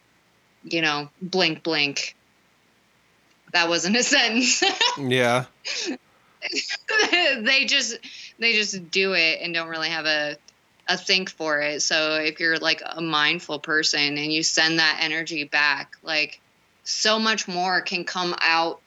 you 0.64 0.82
know, 0.82 1.08
blink, 1.20 1.62
blink. 1.62 2.14
That 3.52 3.68
wasn't 3.68 3.96
a 3.96 4.02
sentence. 4.02 4.62
yeah. 4.98 5.46
they 7.10 7.64
just 7.64 7.98
they 8.38 8.52
just 8.52 8.90
do 8.90 9.14
it 9.14 9.40
and 9.40 9.54
don't 9.54 9.68
really 9.68 9.88
have 9.88 10.06
a 10.06 10.36
a 10.88 10.96
think 10.96 11.30
for 11.30 11.60
it. 11.60 11.82
So 11.82 12.14
if 12.14 12.38
you're 12.38 12.58
like 12.58 12.82
a 12.84 13.00
mindful 13.00 13.58
person 13.58 14.18
and 14.18 14.32
you 14.32 14.42
send 14.42 14.78
that 14.78 14.98
energy 15.00 15.44
back, 15.44 15.96
like 16.02 16.40
so 16.84 17.18
much 17.18 17.48
more 17.48 17.80
can 17.80 18.04
come 18.04 18.36
out 18.40 18.80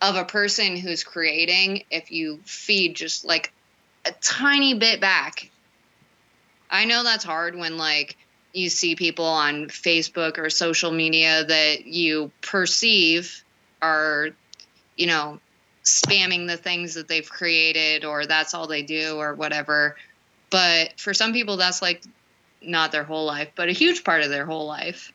of 0.00 0.16
a 0.16 0.24
person 0.24 0.76
who's 0.76 1.04
creating 1.04 1.84
if 1.90 2.10
you 2.10 2.40
feed 2.44 2.96
just 2.96 3.24
like 3.24 3.52
a 4.04 4.12
tiny 4.20 4.74
bit 4.74 5.00
back. 5.00 5.50
I 6.70 6.84
know 6.84 7.04
that's 7.04 7.24
hard 7.24 7.54
when 7.54 7.76
like 7.76 8.16
you 8.52 8.68
see 8.68 8.96
people 8.96 9.24
on 9.24 9.66
Facebook 9.66 10.38
or 10.38 10.48
social 10.50 10.90
media 10.90 11.44
that 11.44 11.86
you 11.86 12.30
perceive 12.40 13.44
are, 13.82 14.28
you 14.96 15.06
know, 15.06 15.40
spamming 15.84 16.46
the 16.46 16.56
things 16.56 16.94
that 16.94 17.08
they've 17.08 17.28
created 17.28 18.04
or 18.04 18.26
that's 18.26 18.54
all 18.54 18.66
they 18.66 18.82
do 18.82 19.16
or 19.16 19.34
whatever. 19.34 19.96
But 20.50 20.98
for 20.98 21.12
some 21.12 21.32
people, 21.32 21.56
that's 21.56 21.82
like 21.82 22.02
not 22.62 22.92
their 22.92 23.04
whole 23.04 23.26
life, 23.26 23.50
but 23.54 23.68
a 23.68 23.72
huge 23.72 24.04
part 24.04 24.22
of 24.22 24.30
their 24.30 24.46
whole 24.46 24.66
life, 24.66 25.12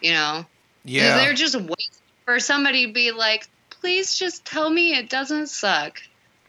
you 0.00 0.12
know? 0.12 0.44
Yeah. 0.84 1.16
They're 1.16 1.34
just 1.34 1.54
waiting 1.54 2.02
for 2.24 2.40
somebody 2.40 2.86
to 2.86 2.92
be 2.92 3.12
like, 3.12 3.48
please 3.70 4.16
just 4.16 4.44
tell 4.44 4.68
me 4.68 4.94
it 4.94 5.08
doesn't 5.08 5.48
suck. 5.48 6.00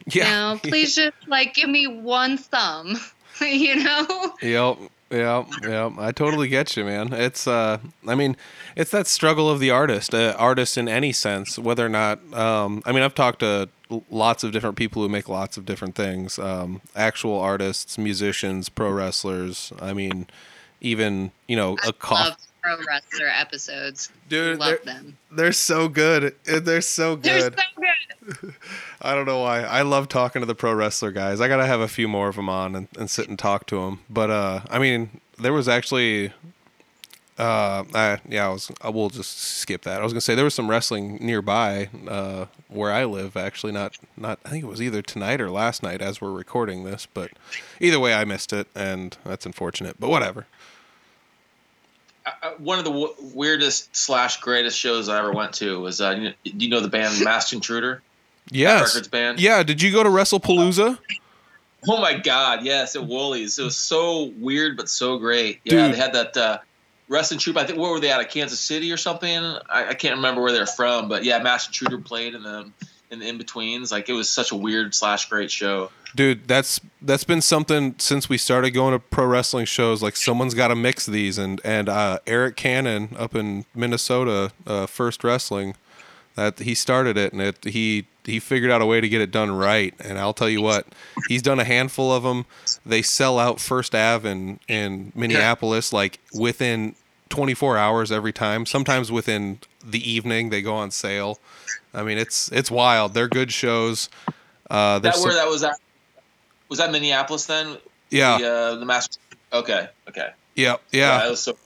Yeah. 0.07 0.57
Please 0.61 0.95
just 0.95 1.15
like 1.27 1.53
give 1.53 1.69
me 1.69 1.87
one 1.87 2.37
thumb, 2.37 2.97
you 3.41 3.83
know? 3.83 4.33
Yep. 4.41 4.77
Yep. 5.11 5.47
Yep. 5.61 5.91
I 5.99 6.11
totally 6.11 6.47
get 6.47 6.75
you, 6.75 6.85
man. 6.85 7.13
It's 7.13 7.47
uh 7.47 7.77
I 8.07 8.15
mean, 8.15 8.35
it's 8.75 8.91
that 8.91 9.07
struggle 9.07 9.49
of 9.49 9.59
the 9.59 9.69
artist, 9.69 10.13
uh, 10.13 10.35
artist 10.37 10.77
in 10.77 10.87
any 10.89 11.11
sense, 11.11 11.59
whether 11.59 11.85
or 11.85 11.89
not 11.89 12.19
um 12.33 12.81
I 12.85 12.91
mean, 12.91 13.03
I've 13.03 13.15
talked 13.15 13.39
to 13.39 13.69
lots 14.09 14.43
of 14.43 14.51
different 14.51 14.75
people 14.75 15.03
who 15.03 15.09
make 15.09 15.29
lots 15.29 15.55
of 15.55 15.65
different 15.65 15.95
things. 15.95 16.39
Um 16.39 16.81
actual 16.95 17.39
artists, 17.39 17.97
musicians, 17.97 18.69
pro 18.69 18.89
wrestlers. 18.91 19.71
I 19.79 19.93
mean, 19.93 20.27
even, 20.81 21.31
you 21.47 21.55
know, 21.55 21.77
a 21.83 21.93
Love 22.11 22.37
pro 22.63 22.77
wrestler 22.87 23.27
episodes. 23.27 24.09
Dude, 24.29 24.59
Love 24.59 24.79
they're, 24.83 24.93
them. 24.93 25.17
they're 25.31 25.51
so 25.51 25.87
good. 25.87 26.35
They're 26.45 26.81
so 26.81 27.15
good. 27.15 27.23
They're 27.23 27.41
so 27.41 27.49
good. 27.51 27.55
good. 28.41 28.55
I 29.01 29.13
don't 29.13 29.25
know 29.25 29.41
why. 29.41 29.61
I 29.61 29.81
love 29.81 30.07
talking 30.07 30.41
to 30.41 30.45
the 30.45 30.55
pro 30.55 30.73
wrestler 30.73 31.11
guys. 31.11 31.41
I 31.41 31.47
gotta 31.47 31.65
have 31.65 31.81
a 31.81 31.87
few 31.87 32.07
more 32.07 32.29
of 32.29 32.35
them 32.35 32.49
on 32.49 32.75
and, 32.75 32.87
and 32.97 33.09
sit 33.09 33.27
and 33.27 33.37
talk 33.37 33.67
to 33.67 33.81
them. 33.81 33.99
But 34.09 34.29
uh, 34.29 34.61
I 34.69 34.79
mean, 34.79 35.19
there 35.37 35.51
was 35.51 35.67
actually, 35.67 36.31
uh, 37.37 37.83
I, 37.93 38.19
yeah, 38.29 38.45
I 38.45 38.49
was. 38.49 38.71
I 38.81 38.89
will 38.89 39.09
just 39.09 39.37
skip 39.37 39.81
that. 39.81 39.99
I 39.99 40.03
was 40.03 40.13
gonna 40.13 40.21
say 40.21 40.35
there 40.35 40.45
was 40.45 40.53
some 40.53 40.69
wrestling 40.69 41.17
nearby, 41.19 41.89
uh, 42.07 42.45
where 42.69 42.93
I 42.93 43.03
live. 43.03 43.35
Actually, 43.35 43.73
not 43.73 43.97
not. 44.15 44.39
I 44.45 44.49
think 44.49 44.63
it 44.63 44.67
was 44.67 44.81
either 44.81 45.01
tonight 45.01 45.41
or 45.41 45.51
last 45.51 45.83
night 45.83 46.01
as 46.01 46.21
we're 46.21 46.31
recording 46.31 46.85
this. 46.85 47.05
But 47.13 47.31
either 47.81 47.99
way, 47.99 48.13
I 48.13 48.23
missed 48.23 48.53
it, 48.53 48.67
and 48.73 49.17
that's 49.25 49.45
unfortunate. 49.45 49.99
But 49.99 50.09
whatever. 50.09 50.47
One 52.57 52.79
of 52.79 52.85
the 52.85 52.91
w- 52.91 53.13
weirdest 53.33 53.95
slash 53.95 54.39
greatest 54.39 54.77
shows 54.79 55.09
I 55.09 55.19
ever 55.19 55.31
went 55.33 55.53
to 55.55 55.79
was 55.79 55.99
uh, 55.99 56.11
you, 56.11 56.23
know, 56.29 56.33
you 56.43 56.69
know 56.69 56.79
the 56.79 56.87
band 56.87 57.19
Masked 57.23 57.53
Intruder 57.53 58.01
Yes. 58.49 58.93
Records 58.93 59.07
band. 59.07 59.39
Yeah. 59.39 59.63
Did 59.63 59.81
you 59.81 59.91
go 59.91 60.03
to 60.03 60.09
WrestlePalooza? 60.09 60.97
Oh 61.87 61.99
my 61.99 62.13
god, 62.13 62.63
yes, 62.63 62.95
at 62.95 63.05
Wooly's. 63.05 63.59
It 63.59 63.63
was 63.63 63.75
so 63.75 64.31
weird 64.37 64.77
but 64.77 64.87
so 64.89 65.17
great. 65.17 65.59
Yeah, 65.65 65.87
Dude. 65.87 65.93
they 65.95 65.97
had 65.99 66.13
that 66.13 66.37
uh, 66.37 66.57
wrestling 67.09 67.39
troupe. 67.41 67.57
I 67.57 67.65
think 67.65 67.77
where 67.77 67.91
were 67.91 67.99
they 67.99 68.09
out 68.11 68.21
of 68.21 68.29
Kansas 68.29 68.59
City 68.59 68.91
or 68.91 68.97
something? 68.97 69.37
I, 69.69 69.89
I 69.89 69.93
can't 69.93 70.15
remember 70.15 70.41
where 70.41 70.53
they're 70.53 70.65
from, 70.65 71.09
but 71.09 71.25
yeah, 71.25 71.39
Masked 71.39 71.69
Intruder 71.81 72.01
played 72.01 72.35
in 72.35 72.43
the 72.43 72.69
in 73.13 73.19
the 73.19 73.27
in 73.27 73.37
betweens. 73.37 73.91
Like 73.91 74.09
it 74.09 74.13
was 74.13 74.29
such 74.29 74.51
a 74.51 74.55
weird 74.55 74.93
slash 74.93 75.29
great 75.29 75.51
show. 75.51 75.91
Dude, 76.15 76.47
that's 76.47 76.81
that's 77.01 77.23
been 77.23 77.41
something 77.41 77.95
since 77.97 78.27
we 78.27 78.37
started 78.37 78.71
going 78.71 78.93
to 78.93 78.99
pro 78.99 79.25
wrestling 79.25 79.65
shows. 79.65 80.03
Like 80.03 80.15
someone's 80.15 80.53
got 80.53 80.67
to 80.67 80.75
mix 80.75 81.05
these, 81.05 81.37
and 81.37 81.61
and 81.63 81.87
uh, 81.87 82.19
Eric 82.27 82.55
Cannon 82.55 83.15
up 83.17 83.35
in 83.35 83.65
Minnesota, 83.73 84.51
uh, 84.67 84.85
First 84.85 85.23
Wrestling, 85.23 85.75
that 86.35 86.59
he 86.59 86.75
started 86.75 87.17
it, 87.17 87.31
and 87.31 87.41
it 87.41 87.63
he 87.63 88.07
he 88.25 88.39
figured 88.39 88.71
out 88.71 88.81
a 88.81 88.85
way 88.85 89.01
to 89.01 89.09
get 89.09 89.21
it 89.21 89.31
done 89.31 89.51
right. 89.51 89.93
And 89.99 90.19
I'll 90.19 90.33
tell 90.33 90.49
you 90.49 90.61
what, 90.61 90.87
he's 91.27 91.41
done 91.41 91.59
a 91.59 91.65
handful 91.65 92.11
of 92.11 92.23
them. 92.23 92.45
They 92.85 93.01
sell 93.01 93.39
out 93.39 93.59
First 93.59 93.95
Ave 93.95 94.29
in 94.29 94.59
in 94.67 95.11
Minneapolis 95.15 95.93
like 95.93 96.19
within 96.33 96.95
24 97.33 97.77
hours 97.79 98.11
every 98.11 98.31
time. 98.31 98.63
Sometimes 98.67 99.11
within 99.11 99.57
the 99.83 100.07
evening 100.07 100.51
they 100.51 100.61
go 100.61 100.75
on 100.75 100.91
sale. 100.91 101.39
I 101.91 102.03
mean, 102.03 102.19
it's 102.19 102.51
it's 102.51 102.69
wild. 102.69 103.15
They're 103.15 103.27
good 103.27 103.51
shows. 103.51 104.07
Uh, 104.69 104.99
That 104.99 105.15
where 105.15 105.31
some- 105.31 105.31
that 105.31 105.47
was 105.47 105.63
at? 105.63 105.75
Was 106.69 106.77
that 106.77 106.91
Minneapolis 106.91 107.45
then? 107.47 107.77
yeah. 108.11 108.37
The, 108.37 108.47
uh, 108.51 108.75
the 108.75 108.85
Masked. 108.85 109.17
Okay, 109.51 109.87
okay. 110.09 110.29
Yeah, 110.55 110.75
Yeah, 110.91 111.29
yeah, 111.29 111.33
so. 111.35 111.57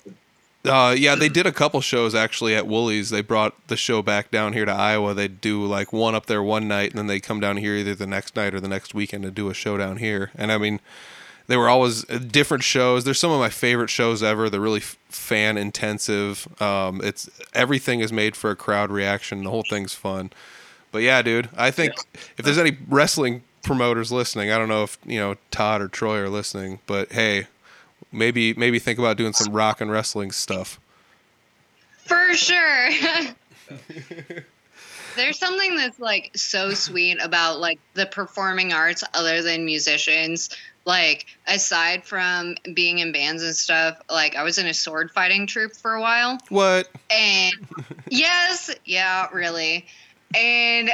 uh, 0.65 0.95
yeah. 0.97 1.15
They 1.15 1.27
did 1.29 1.45
a 1.45 1.51
couple 1.51 1.81
shows 1.81 2.15
actually 2.15 2.55
at 2.55 2.65
Wooly's. 2.65 3.09
They 3.09 3.21
brought 3.21 3.53
the 3.67 3.75
show 3.77 4.01
back 4.01 4.31
down 4.31 4.53
here 4.53 4.63
to 4.65 4.71
Iowa. 4.71 5.13
They 5.13 5.27
do 5.27 5.65
like 5.65 5.91
one 5.91 6.15
up 6.15 6.25
there 6.27 6.41
one 6.41 6.67
night, 6.69 6.91
and 6.91 6.97
then 6.99 7.07
they 7.07 7.19
come 7.19 7.41
down 7.41 7.57
here 7.57 7.75
either 7.75 7.93
the 7.95 8.07
next 8.07 8.35
night 8.37 8.53
or 8.53 8.61
the 8.61 8.67
next 8.69 8.93
weekend 8.93 9.23
to 9.23 9.31
do 9.31 9.49
a 9.49 9.53
show 9.53 9.77
down 9.77 9.97
here. 9.97 10.31
And 10.35 10.49
I 10.51 10.57
mean, 10.57 10.79
they 11.47 11.57
were 11.57 11.69
always 11.69 12.07
uh, 12.09 12.17
different 12.17 12.63
shows. 12.63 13.03
They're 13.03 13.13
some 13.13 13.31
of 13.31 13.39
my 13.39 13.49
favorite 13.49 13.89
shows 13.89 14.21
ever. 14.21 14.49
They're 14.49 14.59
really 14.59 14.81
fan 14.81 15.57
intensive. 15.57 16.47
Um, 16.61 17.01
it's 17.03 17.29
everything 17.53 18.01
is 18.01 18.11
made 18.11 18.35
for 18.35 18.51
a 18.51 18.55
crowd 18.55 18.91
reaction. 18.91 19.43
The 19.43 19.49
whole 19.49 19.63
thing's 19.69 19.93
fun. 19.93 20.31
But 20.91 20.99
yeah, 20.99 21.21
dude, 21.21 21.49
I 21.55 21.71
think 21.71 21.93
if 22.37 22.45
there's 22.45 22.57
any 22.57 22.77
wrestling 22.87 23.43
promoters 23.63 24.11
listening, 24.11 24.51
I 24.51 24.57
don't 24.57 24.69
know 24.69 24.83
if 24.83 24.97
you 25.05 25.19
know 25.19 25.35
Todd 25.51 25.81
or 25.81 25.87
Troy 25.87 26.19
are 26.19 26.29
listening, 26.29 26.79
but 26.85 27.11
hey, 27.11 27.47
maybe 28.11 28.53
maybe 28.53 28.79
think 28.79 28.99
about 28.99 29.17
doing 29.17 29.33
some 29.33 29.53
rock 29.53 29.81
and 29.81 29.91
wrestling 29.91 30.31
stuff. 30.31 30.79
For 32.05 32.33
sure. 32.33 32.89
There's 35.15 35.39
something 35.39 35.75
that's 35.75 35.99
like 35.99 36.31
so 36.35 36.73
sweet 36.73 37.17
about 37.21 37.59
like 37.59 37.79
the 37.95 38.05
performing 38.05 38.71
arts 38.71 39.03
other 39.13 39.41
than 39.41 39.65
musicians. 39.65 40.49
Like 40.87 41.25
aside 41.45 42.05
from 42.05 42.55
being 42.73 42.99
in 42.99 43.11
bands 43.11 43.43
and 43.43 43.53
stuff, 43.53 44.01
like 44.09 44.37
I 44.37 44.43
was 44.43 44.57
in 44.57 44.65
a 44.67 44.73
sword 44.73 45.11
fighting 45.11 45.45
troupe 45.45 45.73
for 45.75 45.93
a 45.93 45.99
while. 46.01 46.37
What? 46.47 46.89
And 47.11 47.53
yes, 48.09 48.73
yeah, 48.85 49.27
really. 49.33 49.85
And 50.33 50.89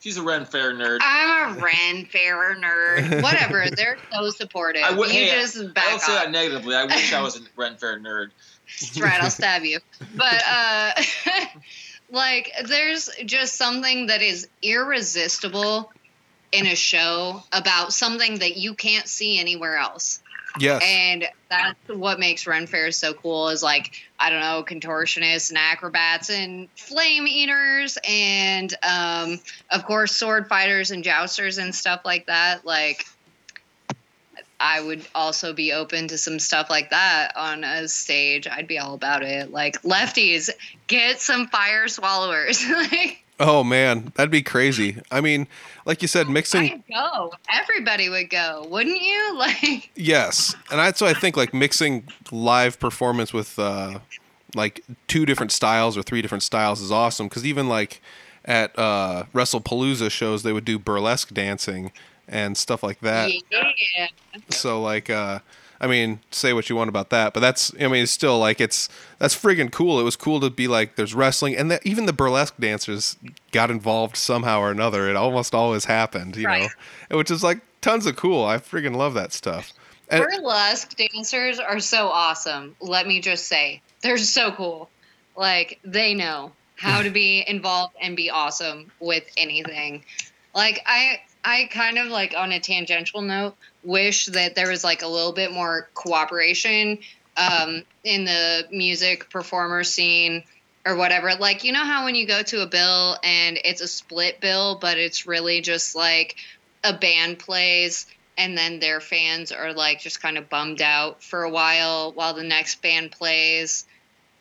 She's 0.00 0.16
a 0.16 0.22
Ren 0.22 0.44
Fair 0.44 0.72
nerd. 0.74 0.98
I'm 1.02 1.56
a 1.56 1.60
Ren 1.60 2.04
Fair 2.06 2.56
nerd. 2.56 3.22
Whatever. 3.22 3.70
They're 3.70 3.98
so 4.12 4.30
supportive. 4.30 4.82
I 4.84 4.90
would. 4.92 5.08
you 5.08 5.14
Hey, 5.14 5.30
just 5.40 5.56
I 5.56 5.66
back 5.68 5.84
don't 5.84 6.00
say 6.00 6.16
off. 6.16 6.24
that 6.24 6.30
negatively. 6.32 6.74
I 6.74 6.84
wish 6.86 7.12
I 7.12 7.22
was 7.22 7.36
a 7.36 7.40
Ren 7.56 7.76
Fair 7.76 7.98
nerd. 8.00 8.30
right 9.00 9.22
i'll 9.22 9.30
stab 9.30 9.62
you 9.64 9.78
but 10.14 10.42
uh 10.46 10.90
like 12.10 12.52
there's 12.66 13.08
just 13.24 13.54
something 13.56 14.08
that 14.08 14.20
is 14.20 14.46
irresistible 14.62 15.90
in 16.52 16.66
a 16.66 16.74
show 16.74 17.42
about 17.52 17.92
something 17.92 18.38
that 18.38 18.56
you 18.56 18.74
can't 18.74 19.06
see 19.06 19.38
anywhere 19.38 19.76
else 19.76 20.20
Yes. 20.58 20.82
and 20.84 21.26
that's 21.50 21.78
what 21.88 22.18
makes 22.18 22.46
ren 22.46 22.66
fair 22.66 22.90
so 22.90 23.12
cool 23.12 23.50
is 23.50 23.62
like 23.62 23.92
i 24.18 24.30
don't 24.30 24.40
know 24.40 24.64
contortionists 24.66 25.50
and 25.50 25.58
acrobats 25.58 26.30
and 26.30 26.68
flame 26.74 27.26
eaters 27.28 27.98
and 28.08 28.72
um 28.82 29.38
of 29.70 29.84
course 29.84 30.16
sword 30.16 30.48
fighters 30.48 30.90
and 30.90 31.04
jousters 31.04 31.58
and 31.58 31.74
stuff 31.74 32.00
like 32.04 32.26
that 32.26 32.64
like 32.64 33.06
I 34.60 34.80
would 34.80 35.06
also 35.14 35.52
be 35.52 35.72
open 35.72 36.08
to 36.08 36.18
some 36.18 36.40
stuff 36.40 36.68
like 36.68 36.90
that 36.90 37.36
on 37.36 37.62
a 37.62 37.86
stage. 37.86 38.48
I'd 38.48 38.66
be 38.66 38.78
all 38.78 38.94
about 38.94 39.22
it. 39.22 39.52
Like 39.52 39.84
Lefty's, 39.84 40.50
get 40.88 41.20
some 41.20 41.46
fire 41.46 41.86
swallowers. 41.86 42.68
like 42.68 43.24
Oh 43.38 43.62
man, 43.62 44.12
that'd 44.16 44.32
be 44.32 44.42
crazy. 44.42 45.00
I 45.12 45.20
mean, 45.20 45.46
like 45.84 46.02
you 46.02 46.08
said, 46.08 46.28
mixing 46.28 46.62
I'd 46.62 46.84
go. 46.88 47.32
Everybody 47.52 48.08
would 48.08 48.30
go, 48.30 48.66
wouldn't 48.68 49.00
you? 49.00 49.16
Like 49.38 49.90
Yes, 49.94 50.56
and 50.70 50.80
that's 50.80 51.00
what 51.00 51.14
I 51.14 51.18
think. 51.18 51.36
Like 51.36 51.54
mixing 51.54 52.08
live 52.32 52.80
performance 52.80 53.32
with 53.32 53.58
uh, 53.58 54.00
like 54.54 54.84
two 55.06 55.26
different 55.26 55.52
styles 55.52 55.96
or 55.96 56.02
three 56.02 56.22
different 56.22 56.42
styles 56.42 56.80
is 56.80 56.90
awesome. 56.90 57.28
Because 57.28 57.46
even 57.46 57.68
like 57.68 58.00
at 58.44 58.76
uh, 58.78 59.24
WrestlePalooza 59.34 60.10
shows, 60.10 60.42
they 60.42 60.52
would 60.52 60.64
do 60.64 60.78
burlesque 60.78 61.32
dancing 61.32 61.92
and 62.26 62.56
stuff 62.56 62.82
like 62.82 63.00
that. 63.00 63.30
yeah. 63.50 64.08
So 64.50 64.82
like, 64.82 65.10
uh, 65.10 65.40
I 65.80 65.86
mean, 65.86 66.20
say 66.30 66.52
what 66.52 66.68
you 66.68 66.76
want 66.76 66.88
about 66.88 67.10
that, 67.10 67.32
but 67.34 67.40
that's 67.40 67.72
I 67.80 67.86
mean, 67.88 68.02
it's 68.02 68.12
still 68.12 68.38
like 68.38 68.60
it's 68.60 68.88
that's 69.18 69.34
friggin' 69.34 69.70
cool. 69.70 70.00
It 70.00 70.02
was 70.02 70.16
cool 70.16 70.40
to 70.40 70.50
be 70.50 70.66
like 70.68 70.96
there's 70.96 71.14
wrestling, 71.14 71.56
and 71.56 71.70
that 71.70 71.86
even 71.86 72.06
the 72.06 72.12
burlesque 72.12 72.56
dancers 72.58 73.16
got 73.52 73.70
involved 73.70 74.16
somehow 74.16 74.60
or 74.60 74.70
another. 74.70 75.08
It 75.08 75.16
almost 75.16 75.54
always 75.54 75.84
happened, 75.84 76.36
you 76.36 76.46
Right. 76.46 76.70
know, 77.10 77.16
which 77.18 77.30
is 77.30 77.44
like 77.44 77.60
tons 77.80 78.06
of 78.06 78.16
cool. 78.16 78.44
I 78.44 78.58
friggin' 78.58 78.96
love 78.96 79.14
that 79.14 79.32
stuff. 79.32 79.72
And, 80.10 80.24
Burlesque 80.24 80.96
dancers 80.96 81.58
are 81.60 81.80
so 81.80 82.08
awesome. 82.08 82.74
Let 82.80 83.06
me 83.06 83.20
just 83.20 83.46
say, 83.46 83.82
they're 84.02 84.16
so 84.18 84.50
cool. 84.52 84.88
Like 85.36 85.78
they 85.84 86.14
know 86.14 86.52
how 86.76 87.02
to 87.02 87.10
be 87.10 87.44
involved 87.46 87.94
and 88.00 88.16
be 88.16 88.30
awesome 88.30 88.90
with 89.00 89.24
anything. 89.36 90.04
Like 90.54 90.82
I 90.86 91.20
I 91.44 91.68
kind 91.70 91.98
of 91.98 92.08
like 92.08 92.34
on 92.36 92.52
a 92.52 92.58
tangential 92.58 93.20
note 93.22 93.54
wish 93.84 94.26
that 94.26 94.54
there 94.54 94.68
was 94.68 94.84
like 94.84 95.02
a 95.02 95.08
little 95.08 95.32
bit 95.32 95.52
more 95.52 95.88
cooperation 95.94 96.98
um, 97.36 97.82
in 98.04 98.24
the 98.24 98.66
music 98.70 99.30
performer 99.30 99.84
scene 99.84 100.42
or 100.84 100.96
whatever. 100.96 101.34
Like 101.34 101.64
you 101.64 101.72
know 101.72 101.84
how 101.84 102.04
when 102.04 102.14
you 102.14 102.26
go 102.26 102.42
to 102.42 102.62
a 102.62 102.66
bill 102.66 103.18
and 103.22 103.58
it's 103.64 103.80
a 103.80 103.88
split 103.88 104.40
bill, 104.40 104.78
but 104.80 104.98
it's 104.98 105.26
really 105.26 105.60
just 105.60 105.94
like 105.94 106.36
a 106.84 106.92
band 106.92 107.38
plays 107.38 108.06
and 108.38 108.56
then 108.56 108.78
their 108.78 109.00
fans 109.00 109.50
are 109.50 109.72
like 109.72 110.00
just 110.00 110.22
kind 110.22 110.38
of 110.38 110.48
bummed 110.48 110.80
out 110.80 111.22
for 111.22 111.42
a 111.42 111.50
while 111.50 112.12
while 112.12 112.34
the 112.34 112.44
next 112.44 112.80
band 112.80 113.10
plays 113.10 113.84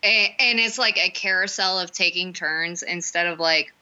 and, 0.04 0.32
and 0.40 0.60
it's 0.60 0.78
like 0.78 0.98
a 0.98 1.10
carousel 1.10 1.80
of 1.80 1.92
taking 1.92 2.32
turns 2.32 2.84
instead 2.84 3.26
of 3.26 3.40
like 3.40 3.74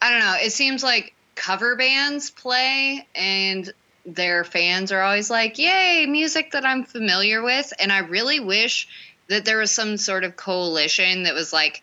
i 0.00 0.10
don't 0.10 0.20
know 0.20 0.36
it 0.40 0.52
seems 0.52 0.82
like 0.82 1.12
cover 1.36 1.76
bands 1.76 2.30
play 2.30 3.06
and 3.14 3.72
their 4.04 4.42
fans 4.42 4.90
are 4.90 5.00
always 5.02 5.30
like 5.30 5.58
yay 5.58 6.06
music 6.08 6.50
that 6.52 6.64
i'm 6.64 6.84
familiar 6.84 7.42
with 7.42 7.72
and 7.78 7.92
i 7.92 7.98
really 7.98 8.40
wish 8.40 8.88
that 9.28 9.44
there 9.44 9.58
was 9.58 9.70
some 9.70 9.96
sort 9.96 10.24
of 10.24 10.36
coalition 10.36 11.24
that 11.24 11.34
was 11.34 11.52
like 11.52 11.82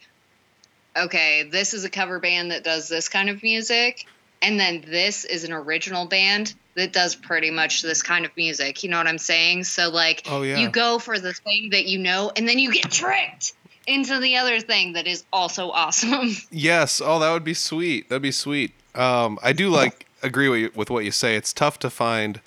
okay 0.98 1.44
this 1.44 1.74
is 1.74 1.84
a 1.86 1.90
cover 1.90 2.20
band 2.20 2.52
that 2.52 2.64
does 2.64 2.90
this 2.90 3.08
kind 3.10 3.30
of 3.30 3.42
music 3.44 4.06
and 4.42 4.60
then 4.60 4.84
this 4.88 5.24
is 5.24 5.46
an 5.46 5.54
original 5.54 6.06
band 6.06 6.54
that 6.76 6.92
does 6.92 7.16
pretty 7.16 7.50
much 7.50 7.82
this 7.82 8.02
kind 8.02 8.26
of 8.26 8.36
music. 8.36 8.84
You 8.84 8.90
know 8.90 8.98
what 8.98 9.08
I'm 9.08 9.18
saying? 9.18 9.64
So 9.64 9.90
like 9.90 10.24
Oh, 10.30 10.42
yeah. 10.42 10.58
you 10.58 10.70
go 10.70 11.00
for 11.00 11.18
the 11.18 11.34
thing 11.34 11.70
that 11.72 11.86
you 11.86 11.98
know 11.98 12.30
and 12.36 12.46
then 12.48 12.60
you 12.60 12.72
get 12.74 12.92
tricked 12.92 13.54
into 13.88 14.20
the 14.20 14.36
other 14.36 14.60
thing 14.60 14.94
that 14.94 15.08
is 15.08 15.24
also 15.32 15.70
awesome. 15.70 16.32
Yes. 16.52 17.02
Oh, 17.04 17.20
that 17.20 17.32
would 17.32 17.46
be 17.46 17.54
sweet. 17.54 18.10
That'd 18.10 18.22
be 18.22 18.32
sweet. 18.32 18.74
Um, 18.96 19.40
I 19.44 19.54
do 19.54 19.70
like 19.70 20.06
agree 20.22 20.50
with, 20.50 20.60
you, 20.60 20.72
with 20.76 20.90
what 20.90 21.04
you 21.06 21.12
say. 21.12 21.36
It's 21.36 21.54
tough 21.54 21.80
to 21.80 21.90
find 21.90 22.40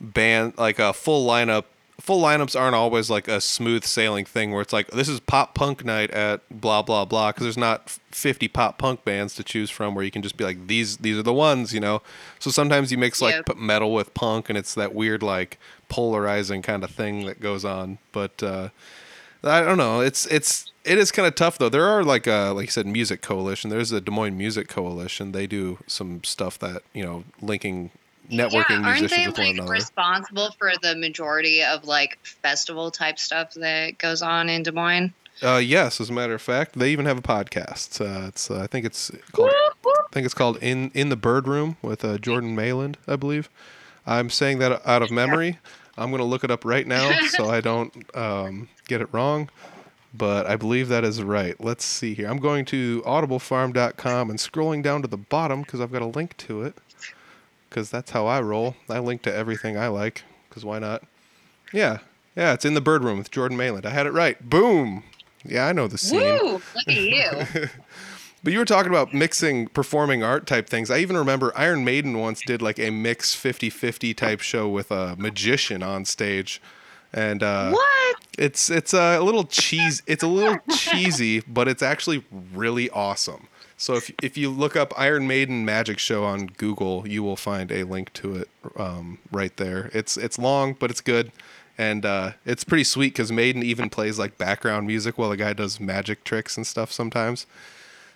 band 0.00 0.54
like 0.58 0.78
a 0.78 0.92
full 0.92 1.26
lineup. 1.26 1.64
Full 2.00 2.20
lineups 2.20 2.58
aren't 2.58 2.74
always 2.74 3.10
like 3.10 3.28
a 3.28 3.40
smooth 3.40 3.84
sailing 3.84 4.24
thing 4.24 4.50
where 4.50 4.60
it's 4.60 4.72
like 4.72 4.88
this 4.88 5.08
is 5.08 5.20
pop 5.20 5.54
punk 5.54 5.84
night 5.84 6.10
at 6.10 6.40
blah 6.50 6.82
blah 6.82 7.04
blah 7.04 7.30
because 7.30 7.44
there's 7.44 7.56
not 7.58 7.90
50 8.10 8.48
pop 8.48 8.76
punk 8.76 9.04
bands 9.04 9.34
to 9.36 9.44
choose 9.44 9.70
from 9.70 9.94
where 9.94 10.04
you 10.04 10.10
can 10.10 10.22
just 10.22 10.36
be 10.36 10.42
like 10.42 10.66
these 10.66 10.96
these 10.96 11.16
are 11.16 11.22
the 11.22 11.32
ones 11.32 11.72
you 11.72 11.78
know. 11.78 12.02
So 12.40 12.50
sometimes 12.50 12.90
you 12.90 12.98
mix 12.98 13.22
like 13.22 13.46
Yep. 13.46 13.56
metal 13.56 13.92
with 13.94 14.14
punk 14.14 14.48
and 14.48 14.58
it's 14.58 14.74
that 14.74 14.94
weird 14.94 15.22
like 15.22 15.58
polarizing 15.88 16.62
kind 16.62 16.82
of 16.82 16.90
thing 16.90 17.24
that 17.26 17.40
goes 17.40 17.64
on. 17.64 17.98
But 18.10 18.42
uh, 18.42 18.70
I 19.44 19.60
don't 19.62 19.78
know. 19.78 20.00
It's 20.00 20.26
it's 20.26 20.70
it 20.84 20.98
is 20.98 21.10
kind 21.12 21.26
of 21.26 21.34
tough 21.34 21.58
though. 21.58 21.68
There 21.68 21.84
are 21.84 22.04
like 22.04 22.26
uh 22.26 22.54
like 22.54 22.66
you 22.66 22.70
said, 22.70 22.86
music 22.86 23.22
coalition. 23.22 23.70
There's 23.70 23.92
a 23.92 24.00
Des 24.00 24.10
Moines 24.10 24.36
Music 24.36 24.68
Coalition. 24.68 25.32
They 25.32 25.46
do 25.46 25.78
some 25.86 26.22
stuff 26.24 26.58
that 26.60 26.82
you 26.92 27.04
know 27.04 27.24
linking 27.40 27.90
networking 28.30 28.80
yeah, 28.80 28.88
aren't 28.88 29.00
musicians 29.00 29.34
they 29.34 29.54
like 29.54 29.68
responsible 29.68 30.50
for 30.58 30.72
the 30.82 30.96
majority 30.96 31.62
of 31.62 31.84
like 31.84 32.18
festival 32.22 32.90
type 32.90 33.18
stuff 33.18 33.54
that 33.54 33.98
goes 33.98 34.22
on 34.22 34.48
in 34.48 34.62
Des 34.62 34.72
Moines? 34.72 35.12
Uh, 35.42 35.56
yes, 35.56 36.00
as 36.00 36.08
a 36.08 36.12
matter 36.12 36.34
of 36.34 36.42
fact, 36.42 36.78
they 36.78 36.90
even 36.90 37.06
have 37.06 37.18
a 37.18 37.22
podcast. 37.22 38.00
Uh, 38.00 38.28
it's 38.28 38.50
uh, 38.50 38.60
I 38.60 38.66
think 38.66 38.86
it's 38.86 39.10
called 39.32 39.50
I 39.50 40.12
think 40.12 40.24
it's 40.24 40.34
called 40.34 40.58
in 40.58 40.90
in 40.94 41.08
the 41.08 41.16
Bird 41.16 41.48
Room 41.48 41.76
with 41.82 42.04
uh, 42.04 42.18
Jordan 42.18 42.56
Mayland, 42.56 42.96
I 43.08 43.16
believe. 43.16 43.48
I'm 44.06 44.30
saying 44.30 44.58
that 44.58 44.84
out 44.86 45.02
of 45.02 45.10
memory. 45.10 45.58
I'm 45.96 46.10
gonna 46.10 46.24
look 46.24 46.44
it 46.44 46.50
up 46.50 46.64
right 46.64 46.86
now 46.86 47.10
so 47.28 47.50
I 47.50 47.60
don't 47.60 48.16
um, 48.16 48.68
get 48.88 49.00
it 49.00 49.08
wrong. 49.12 49.48
But 50.14 50.46
I 50.46 50.56
believe 50.56 50.88
that 50.88 51.04
is 51.04 51.22
right. 51.22 51.58
Let's 51.58 51.84
see 51.84 52.12
here. 52.12 52.28
I'm 52.28 52.36
going 52.36 52.66
to 52.66 53.00
audiblefarm.com 53.06 54.28
and 54.28 54.38
scrolling 54.38 54.82
down 54.82 55.00
to 55.00 55.08
the 55.08 55.16
bottom 55.16 55.62
because 55.62 55.80
I've 55.80 55.90
got 55.90 56.02
a 56.02 56.06
link 56.06 56.36
to 56.38 56.62
it. 56.62 56.76
Because 57.68 57.88
that's 57.88 58.10
how 58.10 58.26
I 58.26 58.42
roll. 58.42 58.76
I 58.90 58.98
link 58.98 59.22
to 59.22 59.34
everything 59.34 59.78
I 59.78 59.88
like. 59.88 60.24
Because 60.50 60.66
why 60.66 60.78
not? 60.78 61.04
Yeah. 61.72 62.00
Yeah, 62.36 62.52
it's 62.52 62.66
in 62.66 62.74
the 62.74 62.82
Bird 62.82 63.04
Room 63.04 63.16
with 63.16 63.30
Jordan 63.30 63.56
Mayland. 63.56 63.86
I 63.86 63.90
had 63.90 64.06
it 64.06 64.12
right. 64.12 64.38
Boom. 64.48 65.02
Yeah, 65.44 65.66
I 65.66 65.72
know 65.72 65.88
the 65.88 65.98
scene. 65.98 66.20
Woo! 66.20 66.52
Look 66.52 66.88
at 66.88 66.94
you. 66.94 67.68
But 68.44 68.52
you 68.52 68.58
were 68.58 68.64
talking 68.64 68.90
about 68.90 69.14
mixing 69.14 69.68
performing 69.68 70.22
art 70.24 70.46
type 70.46 70.68
things. 70.68 70.90
I 70.90 70.98
even 70.98 71.16
remember 71.16 71.52
Iron 71.56 71.84
Maiden 71.84 72.18
once 72.18 72.42
did 72.42 72.60
like 72.60 72.78
a 72.78 72.90
mix 72.90 73.36
50-50 73.36 74.16
type 74.16 74.40
show 74.40 74.68
with 74.68 74.90
a 74.90 75.14
magician 75.16 75.82
on 75.82 76.04
stage. 76.04 76.60
And 77.12 77.42
uh 77.42 77.70
what? 77.70 78.16
it's 78.38 78.70
it's 78.70 78.94
a 78.94 79.20
little 79.20 79.44
cheese 79.44 80.02
it's 80.06 80.22
a 80.22 80.28
little 80.28 80.58
cheesy, 80.70 81.40
but 81.40 81.68
it's 81.68 81.82
actually 81.82 82.24
really 82.52 82.90
awesome. 82.90 83.48
So 83.76 83.94
if 83.94 84.10
if 84.22 84.36
you 84.36 84.48
look 84.48 84.76
up 84.76 84.92
Iron 84.96 85.26
Maiden 85.26 85.64
Magic 85.64 85.98
Show 85.98 86.24
on 86.24 86.46
Google, 86.46 87.06
you 87.06 87.22
will 87.22 87.36
find 87.36 87.70
a 87.70 87.84
link 87.84 88.12
to 88.14 88.36
it 88.36 88.48
um, 88.76 89.18
right 89.30 89.56
there. 89.56 89.90
It's 89.92 90.16
it's 90.16 90.38
long, 90.38 90.74
but 90.74 90.90
it's 90.90 91.00
good, 91.00 91.32
and 91.76 92.06
uh, 92.06 92.32
it's 92.46 92.64
pretty 92.64 92.84
sweet 92.84 93.12
because 93.12 93.32
Maiden 93.32 93.62
even 93.62 93.90
plays 93.90 94.18
like 94.18 94.38
background 94.38 94.86
music 94.86 95.18
while 95.18 95.30
the 95.30 95.36
guy 95.36 95.52
does 95.52 95.80
magic 95.80 96.22
tricks 96.24 96.56
and 96.56 96.66
stuff 96.66 96.92
sometimes. 96.92 97.46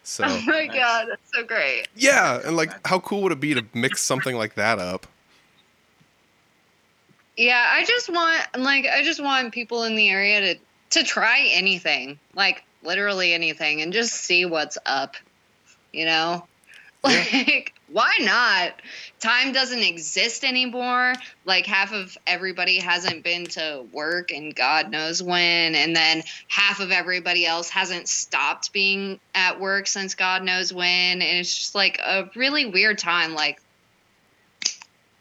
So 0.07 0.23
Oh 0.25 0.41
my 0.47 0.69
god, 0.69 1.09
that's 1.11 1.33
so 1.35 1.43
great. 1.43 1.89
yeah, 1.97 2.41
and 2.45 2.57
like 2.57 2.71
how 2.87 3.01
cool 3.01 3.23
would 3.23 3.33
it 3.33 3.41
be 3.41 3.55
to 3.55 3.65
mix 3.75 4.03
something 4.03 4.37
like 4.37 4.55
that 4.55 4.79
up? 4.79 5.05
Yeah, 7.37 7.67
I 7.69 7.85
just 7.85 8.09
want 8.09 8.47
like 8.57 8.87
I 8.87 9.03
just 9.03 9.21
want 9.21 9.53
people 9.53 9.83
in 9.83 9.97
the 9.97 10.09
area 10.09 10.55
to 10.55 10.61
to 10.91 11.03
try 11.03 11.51
anything, 11.53 12.21
like 12.37 12.63
literally 12.85 13.35
anything, 13.35 13.83
and 13.83 13.93
just 13.93 14.13
see 14.13 14.47
what's 14.47 14.79
up. 14.87 15.17
You 15.93 16.05
know, 16.05 16.47
like 17.03 17.73
why 17.89 18.13
not? 18.21 18.75
Time 19.21 19.53
doesn't 19.53 19.83
exist 19.83 20.45
anymore. 20.45 21.15
Like 21.45 21.67
half 21.67 21.93
of 21.93 22.17
everybody 22.27 22.79
hasn't 22.79 23.23
been 23.23 23.47
to 23.47 23.85
work, 23.93 24.33
and 24.33 24.55
God 24.55 24.91
knows 24.91 25.23
when, 25.23 25.75
and 25.75 25.95
then 25.95 26.23
half 26.49 26.81
of 26.81 26.91
everybody 26.91 27.47
else 27.47 27.69
hasn't 27.71 28.09
stopped 28.09 28.73
being 28.73 29.21
at 29.35 29.61
work 29.61 29.87
since 29.87 30.15
God 30.15 30.43
knows 30.43 30.73
when, 30.73 31.23
and 31.23 31.23
it's 31.23 31.55
just 31.55 31.75
like 31.75 31.99
a 31.99 32.29
really 32.35 32.67
weird 32.67 32.99
time. 32.99 33.35
Like 33.35 33.61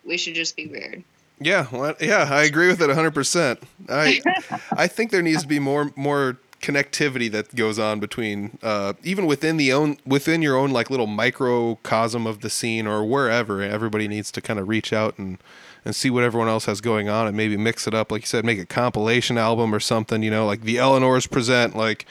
we 0.04 0.18
should 0.18 0.36
just 0.36 0.56
be 0.56 0.68
weird. 0.68 1.04
Yeah, 1.40 1.68
well, 1.72 1.96
yeah, 2.00 2.28
I 2.32 2.44
agree 2.44 2.68
with 2.68 2.82
it 2.82 2.90
100%. 2.90 3.58
I 3.90 4.22
I 4.72 4.88
think 4.88 5.12
there 5.12 5.22
needs 5.22 5.42
to 5.42 5.48
be 5.48 5.60
more 5.60 5.92
more 5.96 6.38
connectivity 6.62 7.32
that 7.32 7.54
goes 7.56 7.78
on 7.78 8.00
between 8.00 8.58
uh, 8.64 8.94
even 9.04 9.26
within 9.26 9.58
the 9.58 9.72
own 9.72 9.98
within 10.06 10.42
your 10.42 10.58
own 10.58 10.72
like 10.72 10.90
little 10.90 11.08
microcosm 11.08 12.26
of 12.26 12.42
the 12.42 12.50
scene 12.50 12.88
or 12.88 13.06
wherever 13.06 13.62
everybody 13.62 14.08
needs 14.08 14.32
to 14.32 14.42
kind 14.42 14.60
of 14.60 14.68
reach 14.68 14.92
out 14.92 15.18
and 15.18 15.38
and 15.84 15.96
see 15.96 16.10
what 16.10 16.24
everyone 16.24 16.50
else 16.50 16.66
has 16.66 16.82
going 16.82 17.08
on 17.08 17.28
and 17.28 17.38
maybe 17.38 17.56
mix 17.56 17.88
it 17.88 17.94
up 17.94 18.12
like 18.12 18.24
you 18.24 18.28
said 18.28 18.44
make 18.44 18.60
a 18.60 18.66
compilation 18.66 19.38
album 19.38 19.76
or 19.76 19.80
something 19.80 20.24
you 20.24 20.32
know 20.32 20.46
like 20.46 20.62
the 20.62 20.78
Eleanors 20.78 21.28
present 21.28 21.76
like 21.76 22.06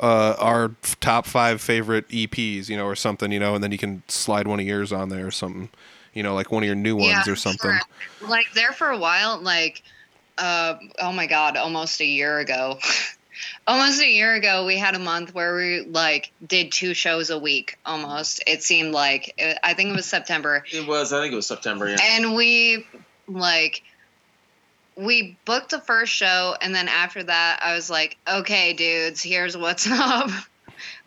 uh, 0.00 0.34
our 0.38 0.74
top 1.00 1.26
five 1.26 1.60
favorite 1.60 2.08
EPs 2.08 2.68
you 2.68 2.76
know 2.76 2.86
or 2.86 2.96
something 2.96 3.30
you 3.30 3.38
know 3.38 3.54
and 3.54 3.62
then 3.62 3.70
you 3.70 3.78
can 3.78 4.02
slide 4.08 4.48
one 4.48 4.58
of 4.58 4.66
yours 4.66 4.92
on 4.92 5.08
there 5.10 5.26
or 5.26 5.30
something 5.30 5.68
you 6.14 6.22
know 6.22 6.34
like 6.34 6.50
one 6.50 6.62
of 6.62 6.66
your 6.66 6.74
new 6.74 6.96
ones 6.96 7.28
or 7.28 7.36
something 7.36 7.70
sure. 7.70 8.28
Like 8.28 8.52
there 8.54 8.72
for 8.72 8.90
a 8.90 8.98
while, 8.98 9.40
like 9.40 9.82
uh, 10.38 10.76
oh 10.98 11.12
my 11.12 11.26
god, 11.26 11.56
almost 11.56 12.00
a 12.00 12.06
year 12.06 12.38
ago. 12.38 12.78
almost 13.66 14.00
a 14.02 14.06
year 14.08 14.34
ago, 14.34 14.66
we 14.66 14.76
had 14.76 14.94
a 14.94 14.98
month 14.98 15.34
where 15.34 15.54
we 15.56 15.80
like 15.82 16.32
did 16.46 16.72
two 16.72 16.94
shows 16.94 17.30
a 17.30 17.38
week. 17.38 17.76
Almost, 17.86 18.42
it 18.46 18.62
seemed 18.62 18.92
like 18.92 19.34
It- 19.38 19.58
I 19.62 19.74
think 19.74 19.90
it 19.90 19.96
was 19.96 20.06
September, 20.06 20.64
It 20.70 20.86
was. 20.86 21.12
I 21.12 21.20
think 21.20 21.32
it 21.32 21.36
was 21.36 21.46
September. 21.46 21.88
Yeah. 21.88 21.96
and 22.00 22.34
we 22.34 22.86
like 23.28 23.82
we 24.96 25.36
booked 25.44 25.70
the 25.70 25.80
first 25.80 26.12
show, 26.12 26.54
and 26.60 26.74
then 26.74 26.88
after 26.88 27.22
that, 27.22 27.60
I 27.62 27.74
was 27.74 27.88
like, 27.88 28.18
okay, 28.28 28.72
dudes, 28.74 29.22
here's 29.22 29.56
what's 29.56 29.86
up. 29.90 30.30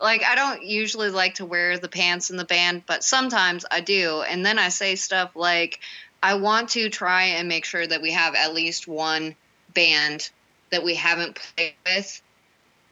like 0.00 0.24
I 0.24 0.34
don't 0.34 0.64
usually 0.64 1.10
like 1.10 1.34
to 1.34 1.44
wear 1.44 1.78
the 1.78 1.88
pants 1.88 2.30
in 2.30 2.36
the 2.36 2.44
band, 2.44 2.82
but 2.86 3.04
sometimes 3.04 3.64
I 3.70 3.80
do. 3.80 4.22
And 4.22 4.44
then 4.44 4.58
I 4.58 4.68
say 4.70 4.94
stuff 4.96 5.36
like 5.36 5.80
I 6.22 6.34
want 6.34 6.70
to 6.70 6.88
try 6.88 7.24
and 7.24 7.48
make 7.48 7.64
sure 7.66 7.86
that 7.86 8.00
we 8.02 8.12
have 8.12 8.34
at 8.34 8.54
least 8.54 8.88
one 8.88 9.36
band 9.74 10.30
that 10.70 10.82
we 10.82 10.94
haven't 10.94 11.36
played 11.56 11.74
with 11.84 12.22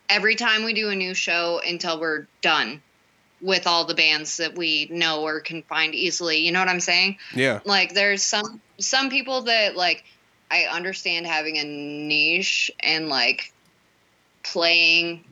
every 0.09 0.35
time 0.35 0.65
we 0.65 0.75
do 0.75 0.89
a 0.89 0.95
new 0.95 1.15
show 1.15 1.61
until 1.67 2.01
we're 2.01 2.27
done 2.41 2.83
with 3.41 3.67
all 3.67 3.85
the 3.85 3.95
bands 3.95 4.37
that 4.37 4.57
we 4.57 4.87
know 4.91 5.23
or 5.23 5.41
can 5.41 5.63
find 5.65 5.95
easily. 5.95 6.39
You 6.39 6.53
know 6.53 6.61
what 6.61 6.69
I'm 6.69 6.81
saying? 6.81 7.19
yeah 7.35 7.61
like 7.65 7.95
there's 7.95 8.23
some 8.23 8.61
some 8.79 9.11
people 9.11 9.43
that 9.43 9.77
like 9.77 10.05
i 10.51 10.65
understand 10.65 11.27
having 11.27 11.59
a 11.59 11.65
niche 11.65 12.71
and 12.81 13.09
like 13.09 13.53
playing 14.43 15.25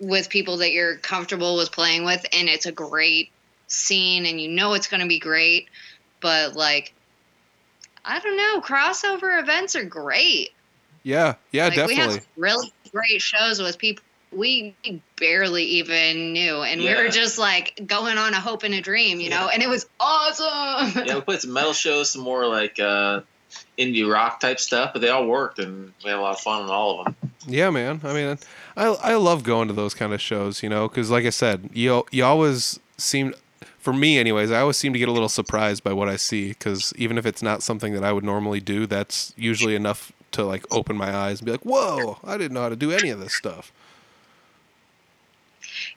with 0.00 0.28
people 0.28 0.58
that 0.58 0.72
you're 0.72 0.96
comfortable 0.98 1.56
with 1.56 1.72
playing 1.72 2.04
with 2.04 2.24
and 2.32 2.48
it's 2.48 2.66
a 2.66 2.72
great 2.72 3.30
scene 3.66 4.26
and 4.26 4.40
you 4.40 4.48
know 4.48 4.74
it's 4.74 4.86
going 4.86 5.00
to 5.00 5.08
be 5.08 5.18
great 5.18 5.68
but 6.20 6.54
like 6.54 6.94
i 8.04 8.18
don't 8.20 8.36
know 8.36 8.60
crossover 8.60 9.40
events 9.40 9.74
are 9.74 9.84
great 9.84 10.50
yeah 11.02 11.34
yeah 11.52 11.64
like 11.64 11.72
we 11.72 11.76
definitely 11.76 12.14
have 12.14 12.26
really 12.36 12.72
great 12.92 13.22
shows 13.22 13.60
with 13.60 13.78
people 13.78 14.04
we 14.30 14.74
barely 15.16 15.64
even 15.64 16.32
knew. 16.32 16.62
And 16.62 16.80
we 16.80 16.94
were 16.94 17.08
just 17.08 17.38
like 17.38 17.80
going 17.86 18.18
on 18.18 18.34
a 18.34 18.40
hope 18.40 18.62
and 18.62 18.74
a 18.74 18.80
dream 18.80 19.20
you 19.20 19.30
know? 19.30 19.48
And 19.48 19.62
it 19.62 19.68
was 19.68 19.86
awesome! 20.00 21.04
Yeah, 21.06 21.16
we 21.16 21.20
played 21.22 21.40
some 21.40 21.52
metal 21.52 21.72
shows, 21.72 22.10
some 22.10 22.22
more 22.22 22.46
like 22.46 22.78
uh, 22.78 23.20
indie 23.78 24.10
rock 24.10 24.40
type 24.40 24.60
stuff, 24.60 24.92
but 24.92 25.00
they 25.02 25.08
all 25.08 25.26
worked, 25.26 25.58
and 25.58 25.92
we 26.04 26.10
had 26.10 26.18
a 26.18 26.22
lot 26.22 26.34
of 26.34 26.40
fun 26.40 26.62
on 26.62 26.70
all 26.70 27.00
of 27.00 27.04
them. 27.06 27.16
Yeah, 27.46 27.70
man. 27.70 28.00
I 28.04 28.12
mean, 28.12 28.38
I 28.76 28.86
I 28.86 29.14
love 29.14 29.42
going 29.42 29.68
to 29.68 29.74
those 29.74 29.94
kind 29.94 30.12
of 30.12 30.20
shows, 30.20 30.62
you 30.62 30.68
know, 30.68 30.88
because 30.88 31.10
like 31.10 31.24
I 31.24 31.30
said, 31.30 31.70
you 31.72 32.04
you 32.10 32.24
always 32.24 32.78
seem, 32.96 33.34
for 33.78 33.92
me, 33.92 34.18
anyways, 34.18 34.50
I 34.50 34.60
always 34.60 34.76
seem 34.76 34.92
to 34.92 34.98
get 34.98 35.08
a 35.08 35.12
little 35.12 35.28
surprised 35.28 35.82
by 35.82 35.92
what 35.92 36.08
I 36.08 36.16
see, 36.16 36.48
because 36.48 36.92
even 36.96 37.16
if 37.16 37.24
it's 37.24 37.42
not 37.42 37.62
something 37.62 37.94
that 37.94 38.04
I 38.04 38.12
would 38.12 38.24
normally 38.24 38.60
do, 38.60 38.86
that's 38.86 39.32
usually 39.36 39.74
enough 39.74 40.12
to 40.32 40.44
like 40.44 40.64
open 40.70 40.96
my 40.96 41.14
eyes 41.14 41.40
and 41.40 41.46
be 41.46 41.52
like, 41.52 41.64
whoa, 41.64 42.18
I 42.24 42.36
didn't 42.36 42.52
know 42.52 42.62
how 42.62 42.68
to 42.68 42.76
do 42.76 42.92
any 42.92 43.10
of 43.10 43.20
this 43.20 43.34
stuff. 43.34 43.72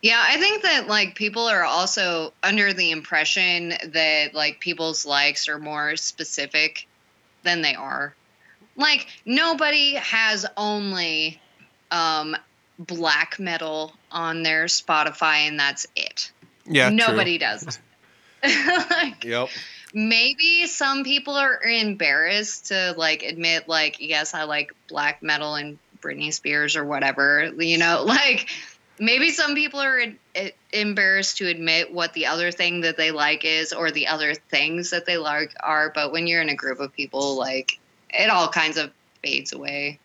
Yeah, 0.02 0.24
I 0.26 0.38
think 0.38 0.64
that 0.64 0.88
like 0.88 1.16
people 1.16 1.48
are 1.48 1.64
also 1.64 2.34
under 2.44 2.74
the 2.74 2.92
impression 2.92 3.74
that 3.94 4.34
like 4.34 4.60
people's 4.60 5.06
likes 5.06 5.48
are 5.48 5.60
more 5.60 5.96
specific 5.96 6.88
than 7.44 7.62
they 7.62 7.76
are. 7.76 8.16
Like 8.76 9.08
nobody 9.26 9.96
has 9.96 10.46
only 10.58 11.40
um 11.92 12.36
black 12.80 13.40
metal 13.40 13.94
on 14.12 14.44
their 14.44 14.66
Spotify 14.66 15.48
and 15.48 15.60
that's 15.60 15.88
it. 15.96 16.32
Yeah, 16.66 16.90
true. 16.90 16.98
nobody 16.98 17.38
does. 17.38 17.80
like, 18.44 19.24
Yep. 19.24 19.50
Maybe 19.94 20.66
some 20.68 21.04
people 21.04 21.36
are 21.36 21.62
embarrassed 21.62 22.68
to 22.68 22.94
like 22.98 23.24
admit 23.24 23.68
like 23.68 23.98
yes 24.00 24.34
i 24.34 24.44
like 24.44 24.74
black 24.88 25.22
metal 25.22 25.56
and 25.56 25.78
britney 26.02 26.34
spears 26.34 26.76
or 26.76 26.86
whatever 26.86 27.52
you 27.58 27.78
know 27.78 28.04
like 28.06 28.50
maybe 29.00 29.30
some 29.30 29.56
people 29.56 29.80
are 29.80 30.02
embarrassed 30.72 31.38
to 31.38 31.48
admit 31.48 31.94
what 31.94 32.14
the 32.14 32.26
other 32.26 32.52
thing 32.52 32.82
that 32.82 32.98
they 32.98 33.12
like 33.12 33.44
is 33.44 33.74
or 33.74 33.92
the 33.92 34.08
other 34.08 34.34
things 34.34 34.92
that 34.92 35.06
they 35.06 35.18
like 35.18 35.54
are 35.62 35.92
but 35.94 36.12
when 36.12 36.28
you're 36.28 36.42
in 36.42 36.50
a 36.50 36.56
group 36.56 36.80
of 36.80 36.94
people 36.94 37.38
like 37.38 37.80
it 38.10 38.30
all 38.30 38.48
kinds 38.48 38.78
of 38.78 38.92
fades 39.24 39.54
away 39.54 40.00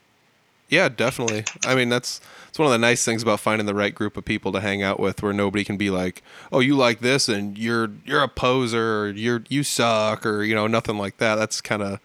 Yeah, 0.68 0.88
definitely. 0.88 1.44
I 1.64 1.76
mean, 1.76 1.88
that's 1.90 2.20
it's 2.56 2.58
one 2.58 2.68
of 2.68 2.72
the 2.72 2.78
nice 2.78 3.04
things 3.04 3.22
about 3.22 3.38
finding 3.38 3.66
the 3.66 3.74
right 3.74 3.94
group 3.94 4.16
of 4.16 4.24
people 4.24 4.50
to 4.52 4.62
hang 4.62 4.82
out 4.82 4.98
with, 4.98 5.22
where 5.22 5.34
nobody 5.34 5.62
can 5.62 5.76
be 5.76 5.90
like, 5.90 6.22
"Oh, 6.50 6.60
you 6.60 6.74
like 6.74 7.00
this, 7.00 7.28
and 7.28 7.58
you're 7.58 7.90
you're 8.06 8.22
a 8.22 8.28
poser, 8.28 9.02
or 9.02 9.08
you're 9.10 9.44
you 9.50 9.62
suck, 9.62 10.24
or 10.24 10.42
you 10.42 10.54
know, 10.54 10.66
nothing 10.66 10.96
like 10.96 11.18
that." 11.18 11.34
That's 11.34 11.60
kind 11.60 11.82
of, 11.82 12.00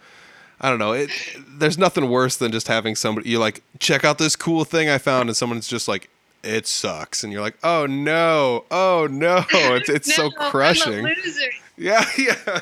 I 0.60 0.69
don't 0.69 0.78
know. 0.78 0.91
It 0.91 1.10
there's 1.48 1.78
nothing 1.78 2.10
worse 2.10 2.36
than 2.36 2.52
just 2.52 2.68
having 2.68 2.98
somebody 2.98 3.30
you're 3.30 3.40
like 3.40 3.64
check 3.80 4.03
out 4.03 4.18
this 4.18 4.36
cool 4.36 4.65
thing 4.65 4.90
I 4.90 4.98
found, 4.98 5.30
and 5.30 5.38
someone's 5.38 5.69
just 5.69 5.88
like, 5.88 6.10
"It 6.44 6.68
sucks," 6.68 7.23
and 7.23 7.32
you're 7.32 7.41
like, 7.41 7.57
"Oh 7.64 7.86
no, 7.86 8.65
oh 8.72 9.07
no!" 9.10 9.45
It's 9.53 9.88
it's 9.88 10.14
so 10.14 10.23
No, 10.38 10.48
a 10.48 10.49
crushing. 10.52 11.15
Yeah, 11.78 12.06
yeah. 12.15 12.60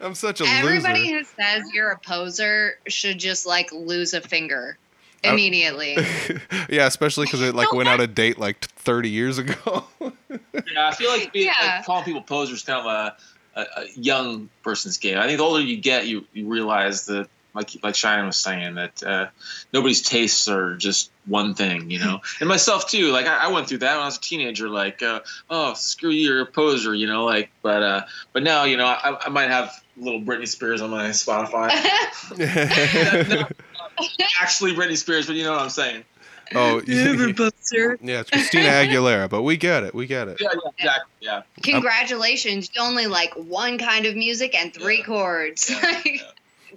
I'm 0.00 0.14
such 0.14 0.40
a 0.40 0.44
everybody 0.44 0.76
loser. 0.76 0.88
Everybody 0.88 1.10
who 1.10 1.24
says 1.24 1.64
you're 1.74 1.90
a 1.90 1.98
poser 1.98 2.78
should 2.86 3.18
just 3.18 3.44
like 3.44 3.70
lose 3.72 4.14
a 4.14 4.22
finger. 4.22 4.78
Immediately 5.32 5.96
yeah, 6.68 6.86
especially 6.86 7.26
because 7.26 7.40
it 7.42 7.54
like 7.54 7.68
No, 7.72 7.78
went 7.78 7.88
out 7.88 8.00
of 8.00 8.14
date 8.14 8.38
like 8.38 8.64
30 8.64 9.10
years 9.10 9.38
ago. 9.38 9.84
Yeah, 10.72 10.88
I 10.88 10.94
feel 10.94 11.10
like, 11.10 11.32
being, 11.32 11.46
Yeah. 11.46 11.76
like 11.76 11.84
calling 11.84 12.04
people 12.04 12.22
posers 12.22 12.62
kind 12.62 12.80
of 12.80 12.86
a, 12.86 13.16
a, 13.60 13.82
a 13.82 13.86
young 13.94 14.48
person's 14.62 14.98
game. 14.98 15.18
I 15.18 15.26
think 15.26 15.38
the 15.38 15.44
older 15.44 15.60
you 15.60 15.76
get, 15.76 16.06
you, 16.08 16.24
you 16.32 16.46
realize 16.48 17.06
that, 17.06 17.28
like 17.54 17.70
like 17.84 17.94
Cheyenne 17.94 18.26
was 18.26 18.36
saying, 18.36 18.74
that 18.74 19.02
uh, 19.04 19.28
nobody's 19.72 20.02
tastes 20.02 20.48
are 20.48 20.74
just 20.76 21.12
one 21.26 21.54
thing, 21.54 21.88
you 21.90 22.00
know. 22.00 22.20
and 22.40 22.48
myself 22.48 22.88
too. 22.90 23.12
Like 23.12 23.26
I, 23.26 23.44
I 23.44 23.48
went 23.48 23.68
through 23.68 23.78
that 23.78 23.92
when 23.94 24.02
I 24.02 24.06
was 24.06 24.16
a 24.16 24.20
teenager. 24.20 24.68
Like, 24.68 25.02
uh, 25.02 25.20
oh, 25.50 25.74
screw 25.74 26.10
you, 26.10 26.26
you're 26.26 26.40
a 26.42 26.46
poser, 26.46 26.94
you 26.94 27.06
know. 27.06 27.24
Like, 27.24 27.50
but 27.62 27.82
uh, 27.82 28.02
but 28.32 28.42
now, 28.42 28.64
you 28.64 28.76
know, 28.76 28.86
I, 28.86 29.16
I 29.24 29.28
might 29.28 29.50
have 29.50 29.72
little 29.96 30.20
Britney 30.20 30.48
Spears 30.48 30.80
on 30.82 30.90
my 30.90 31.10
Spotify. 31.10 31.70
Not 33.98 34.10
actually 34.40 34.74
Britney 34.74 34.96
Spears, 34.96 35.26
but 35.26 35.36
you 35.36 35.44
know 35.44 35.52
what 35.52 35.62
I'm 35.62 35.70
saying. 35.70 36.04
oh, 36.54 36.80
poser. 37.36 37.98
yeah, 38.02 38.20
it's 38.20 38.30
Christina 38.30 38.68
Aguilera, 38.68 39.28
but 39.28 39.42
we 39.42 39.56
get 39.56 39.82
it. 39.84 39.94
We 39.94 40.06
get 40.06 40.28
it. 40.28 40.38
Yeah, 40.40 40.48
yeah, 40.52 40.70
exactly. 40.78 41.12
Yeah. 41.20 41.42
Congratulations, 41.62 42.70
you 42.74 42.82
only 42.82 43.06
like 43.06 43.32
one 43.34 43.78
kind 43.78 44.06
of 44.06 44.14
music 44.16 44.54
and 44.54 44.72
three 44.74 44.98
Yeah. 44.98 45.04
chords. 45.04 45.70
Yeah, 45.70 46.00
yeah. 46.04 46.20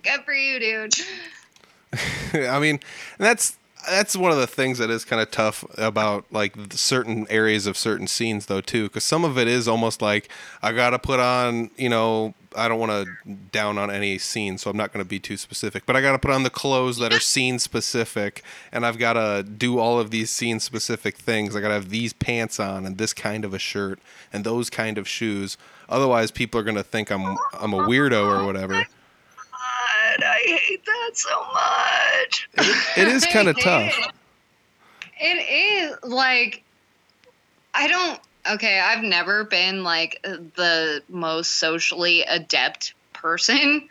Good 0.03 0.23
for 0.25 0.33
you, 0.33 0.59
dude. 0.59 0.93
I 2.47 2.59
mean, 2.59 2.79
that's 3.17 3.57
that's 3.87 4.15
one 4.15 4.31
of 4.31 4.37
the 4.37 4.47
things 4.47 4.77
that 4.77 4.89
is 4.89 5.05
kind 5.05 5.21
of 5.21 5.31
tough 5.31 5.65
about 5.77 6.25
like 6.31 6.55
certain 6.71 7.25
areas 7.29 7.65
of 7.65 7.77
certain 7.77 8.07
scenes 8.07 8.45
though 8.47 8.61
too 8.61 8.83
because 8.83 9.03
some 9.03 9.23
of 9.23 9.37
it 9.37 9.47
is 9.47 9.67
almost 9.67 10.01
like 10.01 10.29
i 10.61 10.71
gotta 10.71 10.99
put 10.99 11.19
on 11.19 11.69
you 11.77 11.89
know 11.89 12.33
i 12.55 12.67
don't 12.67 12.79
want 12.79 12.91
to 12.91 13.33
down 13.51 13.77
on 13.77 13.89
any 13.89 14.17
scene 14.17 14.57
so 14.57 14.69
i'm 14.69 14.77
not 14.77 14.91
going 14.91 15.03
to 15.03 15.07
be 15.07 15.19
too 15.19 15.37
specific 15.37 15.85
but 15.85 15.95
i 15.95 16.01
gotta 16.01 16.19
put 16.19 16.31
on 16.31 16.43
the 16.43 16.49
clothes 16.49 16.97
that 16.97 17.13
are 17.13 17.19
scene 17.19 17.59
specific 17.59 18.43
and 18.71 18.85
i've 18.85 18.97
gotta 18.97 19.43
do 19.43 19.79
all 19.79 19.99
of 19.99 20.11
these 20.11 20.29
scene 20.29 20.59
specific 20.59 21.17
things. 21.17 21.55
I 21.55 21.61
gotta 21.61 21.73
have 21.73 21.89
these 21.89 22.13
pants 22.13 22.59
on 22.59 22.85
and 22.85 22.97
this 22.97 23.13
kind 23.13 23.43
of 23.43 23.53
a 23.53 23.59
shirt 23.59 23.99
and 24.31 24.43
those 24.43 24.69
kind 24.69 24.97
of 24.97 25.07
shoes. 25.07 25.57
Otherwise 25.89 26.31
people 26.31 26.59
are 26.59 26.63
going 26.63 26.75
to 26.75 26.83
think 26.83 27.09
i'm 27.11 27.37
i'm 27.59 27.73
a 27.73 27.79
weirdo 27.79 28.39
or 28.39 28.45
whatever 28.45 28.85
I 30.23 30.59
hate 30.65 30.85
that 30.85 31.11
so 31.13 31.45
much. 31.53 32.49
it 32.97 33.07
is 33.07 33.25
kind 33.25 33.47
of 33.47 33.59
tough 33.61 33.93
It 35.19 35.37
It 35.37 35.49
is 35.49 35.97
like 36.03 36.63
I 37.77 37.87
don't. 37.87 38.19
Okay, 38.49 38.79
I've 38.79 39.03
never 39.03 39.43
been 39.43 39.83
like 39.83 40.19
the 40.23 41.03
most 41.09 41.57
socially 41.57 42.23
adept 42.23 42.93
person. 43.13 43.87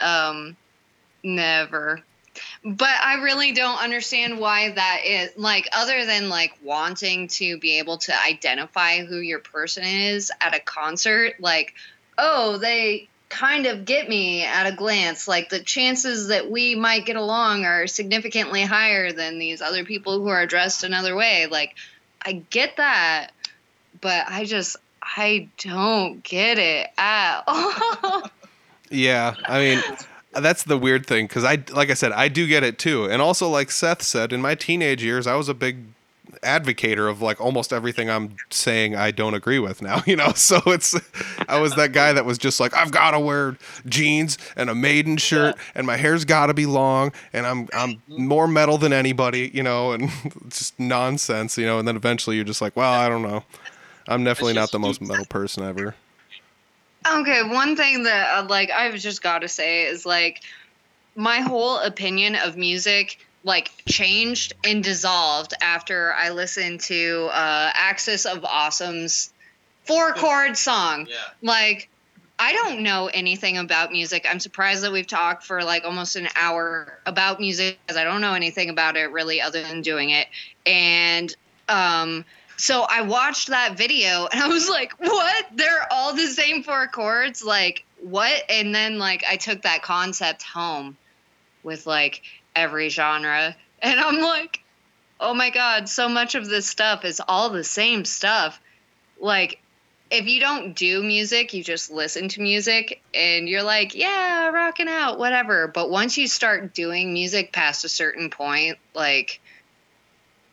Um, 0.00 0.56
never. 1.24 2.00
But 2.64 2.94
I 3.02 3.14
really 3.22 3.52
don't 3.52 3.82
understand 3.82 4.38
why 4.38 4.70
that 4.70 5.00
is. 5.04 5.30
Like, 5.36 5.68
other 5.72 6.04
than 6.06 6.28
like 6.28 6.56
wanting 6.62 7.26
to 7.28 7.58
be 7.58 7.78
able 7.78 7.98
to 7.98 8.12
identify 8.22 9.04
who 9.04 9.18
your 9.18 9.40
person 9.40 9.84
is 9.84 10.30
at 10.40 10.54
a 10.54 10.60
concert, 10.60 11.40
like, 11.40 11.74
oh, 12.18 12.58
they 12.58 13.08
kind 13.28 13.66
of 13.66 13.84
get 13.84 14.08
me 14.08 14.44
at 14.44 14.66
a 14.66 14.74
glance. 14.74 15.28
Like, 15.28 15.48
the 15.48 15.60
chances 15.60 16.28
that 16.28 16.50
we 16.50 16.74
might 16.74 17.06
get 17.06 17.16
along 17.16 17.64
are 17.64 17.86
significantly 17.86 18.62
higher 18.62 19.12
than 19.12 19.38
these 19.38 19.60
other 19.60 19.84
people 19.84 20.20
who 20.20 20.28
are 20.28 20.46
dressed 20.46 20.84
another 20.84 21.14
way. 21.14 21.46
Like, 21.46 21.74
I 22.24 22.44
get 22.50 22.76
that, 22.76 23.30
but 24.00 24.24
I 24.28 24.44
just, 24.44 24.76
I 25.02 25.48
don't 25.58 26.22
get 26.22 26.58
it 26.58 26.88
at 26.96 27.42
all. 27.46 28.30
Yeah, 28.90 29.34
I 29.46 29.58
mean, 29.58 29.82
that's 30.32 30.64
the 30.64 30.78
weird 30.78 31.06
thing 31.06 31.26
because 31.26 31.44
I, 31.44 31.62
like 31.72 31.90
I 31.90 31.94
said, 31.94 32.12
I 32.12 32.28
do 32.28 32.46
get 32.46 32.62
it 32.62 32.78
too, 32.78 33.04
and 33.04 33.20
also 33.20 33.48
like 33.48 33.70
Seth 33.70 34.02
said, 34.02 34.32
in 34.32 34.40
my 34.40 34.54
teenage 34.54 35.02
years, 35.02 35.26
I 35.26 35.34
was 35.34 35.48
a 35.48 35.54
big 35.54 35.84
advocator 36.42 37.10
of 37.10 37.20
like 37.20 37.40
almost 37.40 37.72
everything 37.72 38.10
I'm 38.10 38.36
saying 38.50 38.96
I 38.96 39.10
don't 39.10 39.34
agree 39.34 39.58
with 39.58 39.82
now, 39.82 40.02
you 40.06 40.16
know. 40.16 40.32
So 40.32 40.60
it's 40.66 40.94
I 41.48 41.60
was 41.60 41.74
that 41.74 41.92
guy 41.92 42.12
that 42.12 42.24
was 42.24 42.38
just 42.38 42.60
like 42.60 42.74
I've 42.74 42.90
got 42.90 43.12
to 43.12 43.20
wear 43.20 43.56
jeans 43.86 44.38
and 44.56 44.70
a 44.70 44.74
maiden 44.74 45.16
shirt 45.16 45.56
and 45.74 45.86
my 45.86 45.96
hair's 45.96 46.24
got 46.24 46.46
to 46.46 46.54
be 46.54 46.66
long 46.66 47.12
and 47.32 47.46
I'm 47.46 47.68
I'm 47.72 48.02
more 48.08 48.48
metal 48.48 48.78
than 48.78 48.92
anybody, 48.92 49.50
you 49.52 49.62
know, 49.62 49.92
and 49.92 50.10
just 50.48 50.78
nonsense, 50.78 51.58
you 51.58 51.66
know. 51.66 51.78
And 51.78 51.86
then 51.86 51.96
eventually 51.96 52.36
you're 52.36 52.44
just 52.44 52.60
like, 52.60 52.76
well, 52.76 52.92
I 52.92 53.08
don't 53.08 53.22
know. 53.22 53.44
I'm 54.06 54.24
definitely 54.24 54.54
not 54.54 54.72
the 54.72 54.78
most 54.78 55.00
metal 55.00 55.26
person 55.26 55.64
ever. 55.64 55.94
Okay, 57.06 57.42
one 57.42 57.76
thing 57.76 58.02
that 58.04 58.38
uh, 58.38 58.46
like 58.48 58.70
I've 58.70 58.96
just 58.96 59.22
got 59.22 59.40
to 59.40 59.48
say 59.48 59.84
is 59.84 60.04
like 60.04 60.42
my 61.14 61.40
whole 61.40 61.78
opinion 61.78 62.34
of 62.36 62.56
music 62.56 63.18
like 63.48 63.72
changed 63.88 64.52
and 64.62 64.84
dissolved 64.84 65.54
after 65.62 66.12
I 66.12 66.28
listened 66.30 66.80
to 66.82 67.30
uh 67.32 67.70
Axis 67.74 68.26
of 68.26 68.44
Awesome's 68.44 69.32
four 69.84 70.12
chord 70.12 70.56
song. 70.56 71.06
Yeah. 71.08 71.16
Like 71.40 71.88
I 72.38 72.52
don't 72.52 72.82
know 72.82 73.10
anything 73.12 73.56
about 73.56 73.90
music. 73.90 74.26
I'm 74.30 74.38
surprised 74.38 74.84
that 74.84 74.92
we've 74.92 75.06
talked 75.06 75.44
for 75.44 75.64
like 75.64 75.84
almost 75.84 76.14
an 76.14 76.28
hour 76.36 76.98
about 77.06 77.40
music 77.40 77.78
because 77.86 77.96
I 77.96 78.04
don't 78.04 78.20
know 78.20 78.34
anything 78.34 78.68
about 78.68 78.96
it 78.98 79.10
really 79.10 79.40
other 79.40 79.62
than 79.62 79.80
doing 79.80 80.10
it. 80.10 80.28
And 80.66 81.34
um 81.70 82.26
so 82.58 82.84
I 82.86 83.00
watched 83.00 83.48
that 83.48 83.78
video 83.78 84.28
and 84.32 84.42
I 84.42 84.48
was 84.48 84.68
like, 84.68 84.92
what? 84.98 85.46
They're 85.54 85.88
all 85.90 86.14
the 86.14 86.26
same 86.26 86.62
four 86.62 86.86
chords? 86.88 87.42
Like, 87.42 87.84
what? 88.02 88.42
And 88.50 88.74
then, 88.74 88.98
like, 88.98 89.24
I 89.28 89.36
took 89.36 89.62
that 89.62 89.82
concept 89.82 90.42
home 90.42 90.96
with 91.62 91.86
like 91.86 92.22
every 92.54 92.88
genre. 92.88 93.56
And 93.80 94.00
I'm 94.00 94.20
like, 94.20 94.60
oh 95.20 95.34
my 95.34 95.50
God, 95.50 95.88
so 95.88 96.08
much 96.08 96.34
of 96.34 96.48
this 96.48 96.68
stuff 96.68 97.04
is 97.04 97.22
all 97.28 97.50
the 97.50 97.62
same 97.62 98.04
stuff. 98.04 98.60
Like, 99.20 99.60
if 100.10 100.26
you 100.26 100.40
don't 100.40 100.74
do 100.74 101.02
music, 101.02 101.54
you 101.54 101.62
just 101.62 101.90
listen 101.90 102.28
to 102.30 102.40
music 102.40 103.02
and 103.14 103.48
you're 103.48 103.62
like, 103.62 103.94
yeah, 103.94 104.48
rocking 104.48 104.88
out, 104.88 105.18
whatever. 105.18 105.68
But 105.68 105.90
once 105.90 106.16
you 106.16 106.26
start 106.26 106.74
doing 106.74 107.12
music 107.12 107.52
past 107.52 107.84
a 107.84 107.88
certain 107.88 108.30
point, 108.30 108.78
like, 108.94 109.40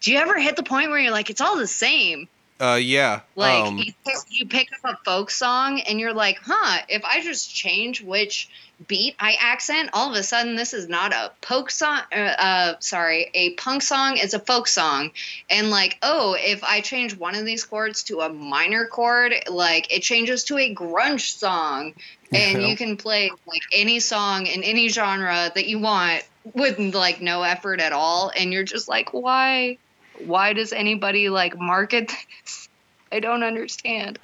do 0.02 0.12
you 0.12 0.20
ever 0.20 0.38
hit 0.40 0.56
the 0.56 0.64
point 0.64 0.90
where 0.90 1.00
you're 1.00 1.12
like, 1.12 1.30
it's 1.30 1.42
all 1.42 1.58
the 1.58 1.68
same? 1.68 2.28
Uh, 2.60 2.80
yeah. 2.82 3.22
Like 3.36 3.66
um, 3.66 3.78
you, 3.80 3.94
pick, 4.06 4.16
you 4.30 4.46
pick 4.48 4.70
up 4.86 4.94
a 4.94 4.98
folk 5.04 5.30
song 5.30 5.82
and 5.82 6.00
you're 6.00 6.14
like, 6.14 6.40
huh, 6.42 6.82
if 6.88 7.04
I 7.04 7.22
just 7.22 7.54
change 7.54 8.02
which 8.02 8.50
beat 8.88 9.16
I 9.20 9.38
accent, 9.40 9.90
all 9.94 10.10
of 10.10 10.16
a 10.16 10.24
sudden 10.24 10.56
this 10.56 10.74
is 10.74 10.88
not 10.88 11.14
a 11.14 11.34
poke 11.42 11.70
song, 11.70 12.02
uh, 12.14 12.16
uh, 12.16 12.76
sorry, 12.80 13.30
a 13.34 13.54
punk 13.56 13.82
song, 13.82 14.18
it's 14.18 14.34
a 14.34 14.40
folk 14.40 14.68
song. 14.68 15.12
And 15.50 15.70
like, 15.70 15.98
oh, 16.02 16.38
if 16.40 16.64
I 16.64 16.80
change 16.80 17.18
one 17.18 17.36
of 17.36 17.46
these 17.46 17.66
chords 17.66 18.04
to 18.06 18.22
a 18.22 18.30
minor 18.30 18.88
chord, 18.88 19.34
like 19.50 19.94
it 19.94 20.02
changes 20.02 20.46
to 20.46 20.58
a 20.58 20.74
grunge 20.74 21.38
song. 21.38 21.94
And 22.34 22.62
Yeah. 22.62 22.68
you 22.68 22.76
can 22.76 22.98
play 22.98 23.32
like 23.46 23.62
any 23.72 24.00
song 24.02 24.48
in 24.48 24.64
any 24.64 24.90
genre 24.90 25.52
that 25.56 25.68
you 25.68 25.80
want 25.80 26.24
with 26.44 26.78
like 26.94 27.22
no 27.22 27.44
effort 27.44 27.80
at 27.80 27.94
all. 27.94 28.32
And 28.36 28.52
you're 28.52 28.64
just 28.64 28.90
like, 28.90 29.14
why? 29.14 29.78
Why 30.20 30.54
does 30.54 30.74
anybody 30.74 31.30
like 31.30 31.58
market 31.58 32.12
this? 32.44 32.70
I 33.12 33.20
don't 33.20 33.44
understand. 33.44 34.20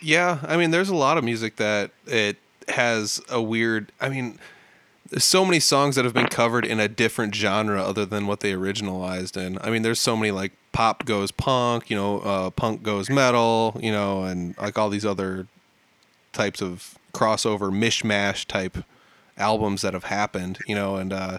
Yeah, 0.00 0.38
I 0.42 0.56
mean, 0.56 0.70
there's 0.70 0.88
a 0.88 0.96
lot 0.96 1.18
of 1.18 1.24
music 1.24 1.56
that 1.56 1.90
it 2.06 2.38
has 2.68 3.20
a 3.28 3.40
weird. 3.40 3.92
I 4.00 4.08
mean, 4.08 4.38
there's 5.10 5.24
so 5.24 5.44
many 5.44 5.60
songs 5.60 5.96
that 5.96 6.04
have 6.04 6.14
been 6.14 6.26
covered 6.26 6.64
in 6.64 6.80
a 6.80 6.88
different 6.88 7.34
genre 7.34 7.82
other 7.82 8.06
than 8.06 8.26
what 8.26 8.40
they 8.40 8.52
originalized 8.52 9.36
in. 9.36 9.58
I 9.60 9.70
mean, 9.70 9.82
there's 9.82 10.00
so 10.00 10.16
many 10.16 10.30
like 10.30 10.52
pop 10.72 11.04
goes 11.04 11.30
punk, 11.30 11.90
you 11.90 11.96
know, 11.96 12.20
uh, 12.20 12.50
punk 12.50 12.82
goes 12.82 13.10
metal, 13.10 13.78
you 13.80 13.92
know, 13.92 14.24
and 14.24 14.56
like 14.58 14.78
all 14.78 14.88
these 14.88 15.04
other 15.04 15.46
types 16.32 16.62
of 16.62 16.98
crossover 17.12 17.70
mishmash 17.70 18.46
type 18.46 18.78
albums 19.36 19.82
that 19.82 19.92
have 19.92 20.04
happened, 20.04 20.58
you 20.66 20.74
know, 20.74 20.96
and 20.96 21.12
uh, 21.12 21.38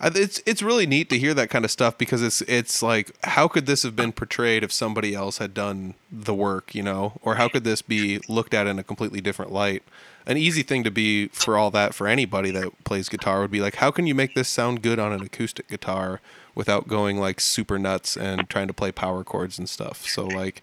it's 0.00 0.42
it's 0.46 0.62
really 0.62 0.86
neat 0.86 1.08
to 1.10 1.18
hear 1.18 1.34
that 1.34 1.50
kind 1.50 1.64
of 1.64 1.70
stuff 1.70 1.96
because 1.98 2.22
it's 2.22 2.40
it's 2.42 2.82
like 2.82 3.12
how 3.24 3.48
could 3.48 3.66
this 3.66 3.82
have 3.82 3.96
been 3.96 4.12
portrayed 4.12 4.62
if 4.62 4.72
somebody 4.72 5.14
else 5.14 5.38
had 5.38 5.54
done 5.54 5.94
the 6.10 6.34
work, 6.34 6.74
you 6.74 6.82
know, 6.82 7.14
or 7.22 7.36
how 7.36 7.48
could 7.48 7.64
this 7.64 7.82
be 7.82 8.20
looked 8.28 8.54
at 8.54 8.66
in 8.66 8.78
a 8.78 8.84
completely 8.84 9.20
different 9.20 9.52
light? 9.52 9.82
An 10.26 10.36
easy 10.36 10.62
thing 10.62 10.84
to 10.84 10.90
be 10.90 11.28
for 11.28 11.58
all 11.58 11.70
that 11.72 11.94
for 11.94 12.06
anybody 12.06 12.50
that 12.52 12.84
plays 12.84 13.08
guitar 13.08 13.40
would 13.40 13.50
be 13.50 13.60
like, 13.60 13.76
how 13.76 13.90
can 13.90 14.06
you 14.06 14.14
make 14.14 14.34
this 14.34 14.48
sound 14.48 14.82
good 14.82 14.98
on 14.98 15.12
an 15.12 15.22
acoustic 15.22 15.68
guitar 15.68 16.20
without 16.54 16.88
going 16.88 17.18
like 17.18 17.40
super 17.40 17.78
nuts 17.78 18.16
and 18.16 18.48
trying 18.48 18.68
to 18.68 18.74
play 18.74 18.90
power 18.90 19.22
chords 19.22 19.58
and 19.58 19.68
stuff? 19.68 20.06
So 20.06 20.26
like 20.26 20.62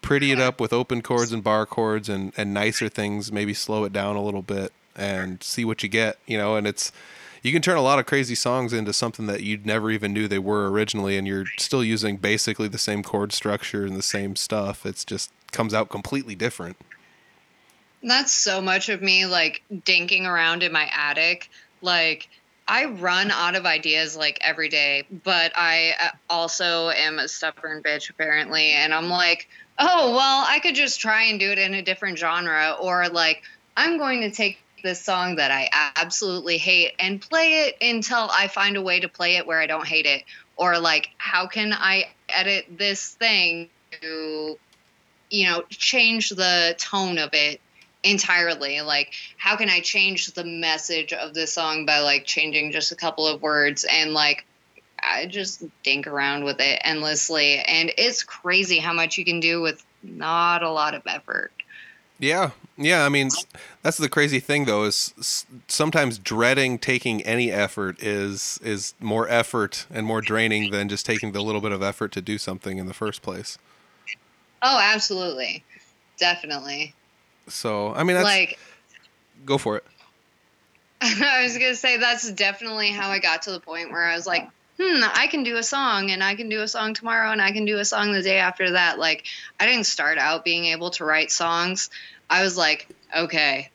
pretty 0.00 0.32
it 0.32 0.40
up 0.40 0.60
with 0.60 0.72
open 0.72 1.02
chords 1.02 1.32
and 1.32 1.44
bar 1.44 1.66
chords 1.66 2.08
and, 2.08 2.32
and 2.36 2.52
nicer 2.52 2.88
things, 2.88 3.30
maybe 3.30 3.54
slow 3.54 3.84
it 3.84 3.92
down 3.92 4.16
a 4.16 4.22
little 4.22 4.42
bit 4.42 4.72
and 4.96 5.42
see 5.42 5.64
what 5.64 5.82
you 5.82 5.88
get, 5.88 6.18
you 6.26 6.36
know, 6.36 6.56
and 6.56 6.66
it's 6.66 6.92
you 7.42 7.52
can 7.52 7.60
turn 7.60 7.76
a 7.76 7.82
lot 7.82 7.98
of 7.98 8.06
crazy 8.06 8.36
songs 8.36 8.72
into 8.72 8.92
something 8.92 9.26
that 9.26 9.42
you 9.42 9.58
never 9.64 9.90
even 9.90 10.12
knew 10.12 10.28
they 10.28 10.38
were 10.38 10.70
originally 10.70 11.18
and 11.18 11.26
you're 11.26 11.46
still 11.58 11.82
using 11.82 12.16
basically 12.16 12.68
the 12.68 12.78
same 12.78 13.02
chord 13.02 13.32
structure 13.32 13.84
and 13.84 13.96
the 13.96 14.02
same 14.02 14.36
stuff. 14.36 14.86
It's 14.86 15.04
just 15.04 15.30
comes 15.50 15.74
out 15.74 15.88
completely 15.88 16.36
different. 16.36 16.76
That's 18.02 18.32
so 18.32 18.60
much 18.60 18.88
of 18.88 19.02
me 19.02 19.26
like 19.26 19.62
dinking 19.70 20.24
around 20.24 20.62
in 20.62 20.72
my 20.72 20.88
attic. 20.92 21.50
Like 21.82 22.28
I 22.68 22.86
run 22.86 23.32
out 23.32 23.56
of 23.56 23.66
ideas 23.66 24.16
like 24.16 24.38
every 24.40 24.68
day, 24.68 25.04
but 25.24 25.52
I 25.56 25.94
uh, 26.00 26.08
also 26.30 26.90
am 26.90 27.18
a 27.18 27.28
stubborn 27.28 27.82
bitch 27.82 28.08
apparently, 28.08 28.70
and 28.70 28.94
I'm 28.94 29.08
like, 29.08 29.48
oh 29.78 30.12
well, 30.12 30.44
I 30.48 30.60
could 30.60 30.76
just 30.76 31.00
try 31.00 31.24
and 31.24 31.40
do 31.40 31.50
it 31.50 31.58
in 31.58 31.74
a 31.74 31.82
different 31.82 32.18
genre, 32.18 32.76
or 32.80 33.08
like 33.08 33.42
I'm 33.76 33.98
going 33.98 34.20
to 34.20 34.30
take 34.30 34.58
this 34.82 35.00
song 35.00 35.36
that 35.36 35.50
I 35.50 35.68
absolutely 35.96 36.58
hate 36.58 36.92
and 36.98 37.20
play 37.20 37.66
it 37.66 37.76
until 37.80 38.28
I 38.32 38.48
find 38.48 38.76
a 38.76 38.82
way 38.82 39.00
to 39.00 39.08
play 39.08 39.36
it 39.36 39.46
where 39.46 39.60
I 39.60 39.66
don't 39.66 39.86
hate 39.86 40.06
it, 40.06 40.24
or 40.56 40.78
like 40.78 41.10
how 41.18 41.46
can 41.46 41.72
I 41.72 42.10
edit 42.28 42.66
this 42.70 43.10
thing 43.10 43.68
to, 44.00 44.58
you 45.30 45.46
know, 45.46 45.62
change 45.70 46.30
the 46.30 46.74
tone 46.78 47.18
of 47.18 47.30
it 47.32 47.60
entirely? 48.02 48.80
Like 48.80 49.12
how 49.36 49.56
can 49.56 49.68
i 49.68 49.80
change 49.80 50.26
the 50.32 50.44
message 50.44 51.12
of 51.12 51.34
this 51.34 51.52
song 51.52 51.86
by 51.86 52.00
like 52.00 52.24
changing 52.24 52.72
just 52.72 52.92
a 52.92 52.96
couple 52.96 53.26
of 53.26 53.40
words 53.42 53.84
and 53.88 54.12
like 54.12 54.44
i 55.00 55.26
just 55.26 55.64
dink 55.82 56.06
around 56.06 56.44
with 56.44 56.60
it 56.60 56.80
endlessly? 56.84 57.60
And 57.60 57.92
it's 57.96 58.22
crazy 58.22 58.78
how 58.78 58.92
much 58.92 59.18
you 59.18 59.24
can 59.24 59.40
do 59.40 59.60
with 59.60 59.84
not 60.02 60.62
a 60.62 60.70
lot 60.70 60.94
of 60.94 61.02
effort 61.06 61.52
Yeah, 62.22 62.52
yeah. 62.76 63.04
I 63.04 63.08
mean, 63.08 63.30
that's 63.82 63.96
the 63.96 64.08
crazy 64.08 64.38
thing, 64.38 64.66
though, 64.66 64.84
is 64.84 65.44
sometimes 65.66 66.18
dreading 66.18 66.78
taking 66.78 67.20
any 67.22 67.50
effort 67.50 68.00
is 68.00 68.60
is 68.62 68.94
more 69.00 69.28
effort 69.28 69.86
and 69.90 70.06
more 70.06 70.20
draining 70.20 70.70
than 70.70 70.88
just 70.88 71.04
taking 71.04 71.32
the 71.32 71.42
little 71.42 71.60
bit 71.60 71.72
of 71.72 71.82
effort 71.82 72.12
to 72.12 72.20
do 72.20 72.38
something 72.38 72.78
in 72.78 72.86
the 72.86 72.94
first 72.94 73.22
place. 73.22 73.58
Oh, 74.62 74.78
absolutely. 74.80 75.64
Definitely. 76.16 76.94
So, 77.48 77.92
I 77.92 78.04
mean, 78.04 78.14
that's 78.14 78.24
like 78.24 78.56
go 79.44 79.58
for 79.58 79.78
it. 79.78 79.84
I 81.00 81.42
was 81.42 81.58
gonna 81.58 81.74
say 81.74 81.96
that's 81.96 82.30
definitely 82.30 82.90
how 82.90 83.10
I 83.10 83.18
got 83.18 83.42
to 83.42 83.50
the 83.50 83.58
point 83.58 83.90
where 83.90 84.04
I 84.04 84.14
was 84.14 84.28
like, 84.28 84.48
hmm, 84.82 85.02
I 85.14 85.26
can 85.28 85.44
do 85.44 85.56
a 85.56 85.62
song 85.62 86.10
and 86.10 86.22
I 86.22 86.34
can 86.34 86.48
do 86.48 86.62
a 86.62 86.68
song 86.68 86.94
tomorrow 86.94 87.30
and 87.30 87.40
I 87.40 87.52
can 87.52 87.64
do 87.64 87.78
a 87.78 87.84
song 87.84 88.12
the 88.12 88.22
day 88.22 88.38
after 88.38 88.72
that. 88.72 88.98
Like 88.98 89.26
I 89.60 89.66
didn't 89.66 89.86
start 89.86 90.18
out 90.18 90.44
being 90.44 90.66
able 90.66 90.90
to 90.90 91.04
write 91.04 91.30
songs. 91.30 91.90
I 92.28 92.42
was 92.42 92.56
like, 92.56 92.88
okay, 93.16 93.70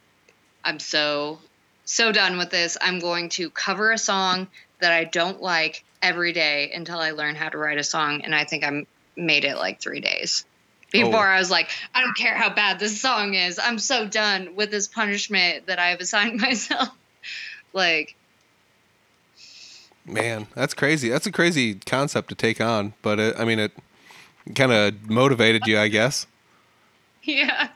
I'm 0.64 0.80
so 0.80 1.40
so 1.86 2.12
done 2.12 2.38
with 2.38 2.50
this. 2.50 2.78
I'm 2.82 3.00
going 3.00 3.30
to 3.30 3.50
cover 3.50 3.92
a 3.92 3.98
song 3.98 4.48
that 4.80 4.92
I 4.92 5.06
don't 5.06 5.42
like 5.42 5.84
every 6.02 6.34
day 6.34 6.72
until 6.74 7.00
I 7.00 7.12
learn 7.12 7.36
how 7.36 7.50
to 7.50 7.58
write 7.58 7.78
a 7.78 7.84
song. 7.84 8.22
And 8.24 8.36
I 8.36 8.44
think 8.44 8.64
I 8.64 8.86
made 9.16 9.46
it 9.46 9.56
like 9.56 9.80
three 9.80 10.02
days. 10.02 10.46
Before 10.92 11.28
Oh. 11.28 11.32
I 11.32 11.40
was 11.40 11.52
like, 11.52 11.70
I 11.94 12.02
don't 12.02 12.16
care 12.16 12.36
how 12.36 12.50
bad 12.50 12.80
this 12.80 13.00
song 13.02 13.34
is. 13.34 13.60
I'm 13.60 13.80
so 13.80 14.08
done 14.08 14.56
with 14.56 14.72
this 14.72 14.88
punishment 14.88 15.68
that 15.68 15.80
I 15.80 15.90
have 15.90 16.00
assigned 16.00 16.40
myself. 16.42 16.90
like, 17.74 18.16
Man, 20.08 20.48
that's 20.56 20.74
crazy. 20.74 21.10
That's 21.10 21.28
a 21.28 21.32
crazy 21.32 21.76
concept 21.76 22.30
to 22.30 22.36
take 22.36 22.62
on, 22.62 22.94
but 23.02 23.20
it, 23.20 23.36
I 23.38 23.46
mean, 23.46 23.60
it 23.60 23.74
kind 24.56 24.72
of 24.72 25.10
motivated 25.10 25.68
you, 25.68 25.78
I 25.78 25.90
guess. 25.90 26.26
yeah. 27.24 27.70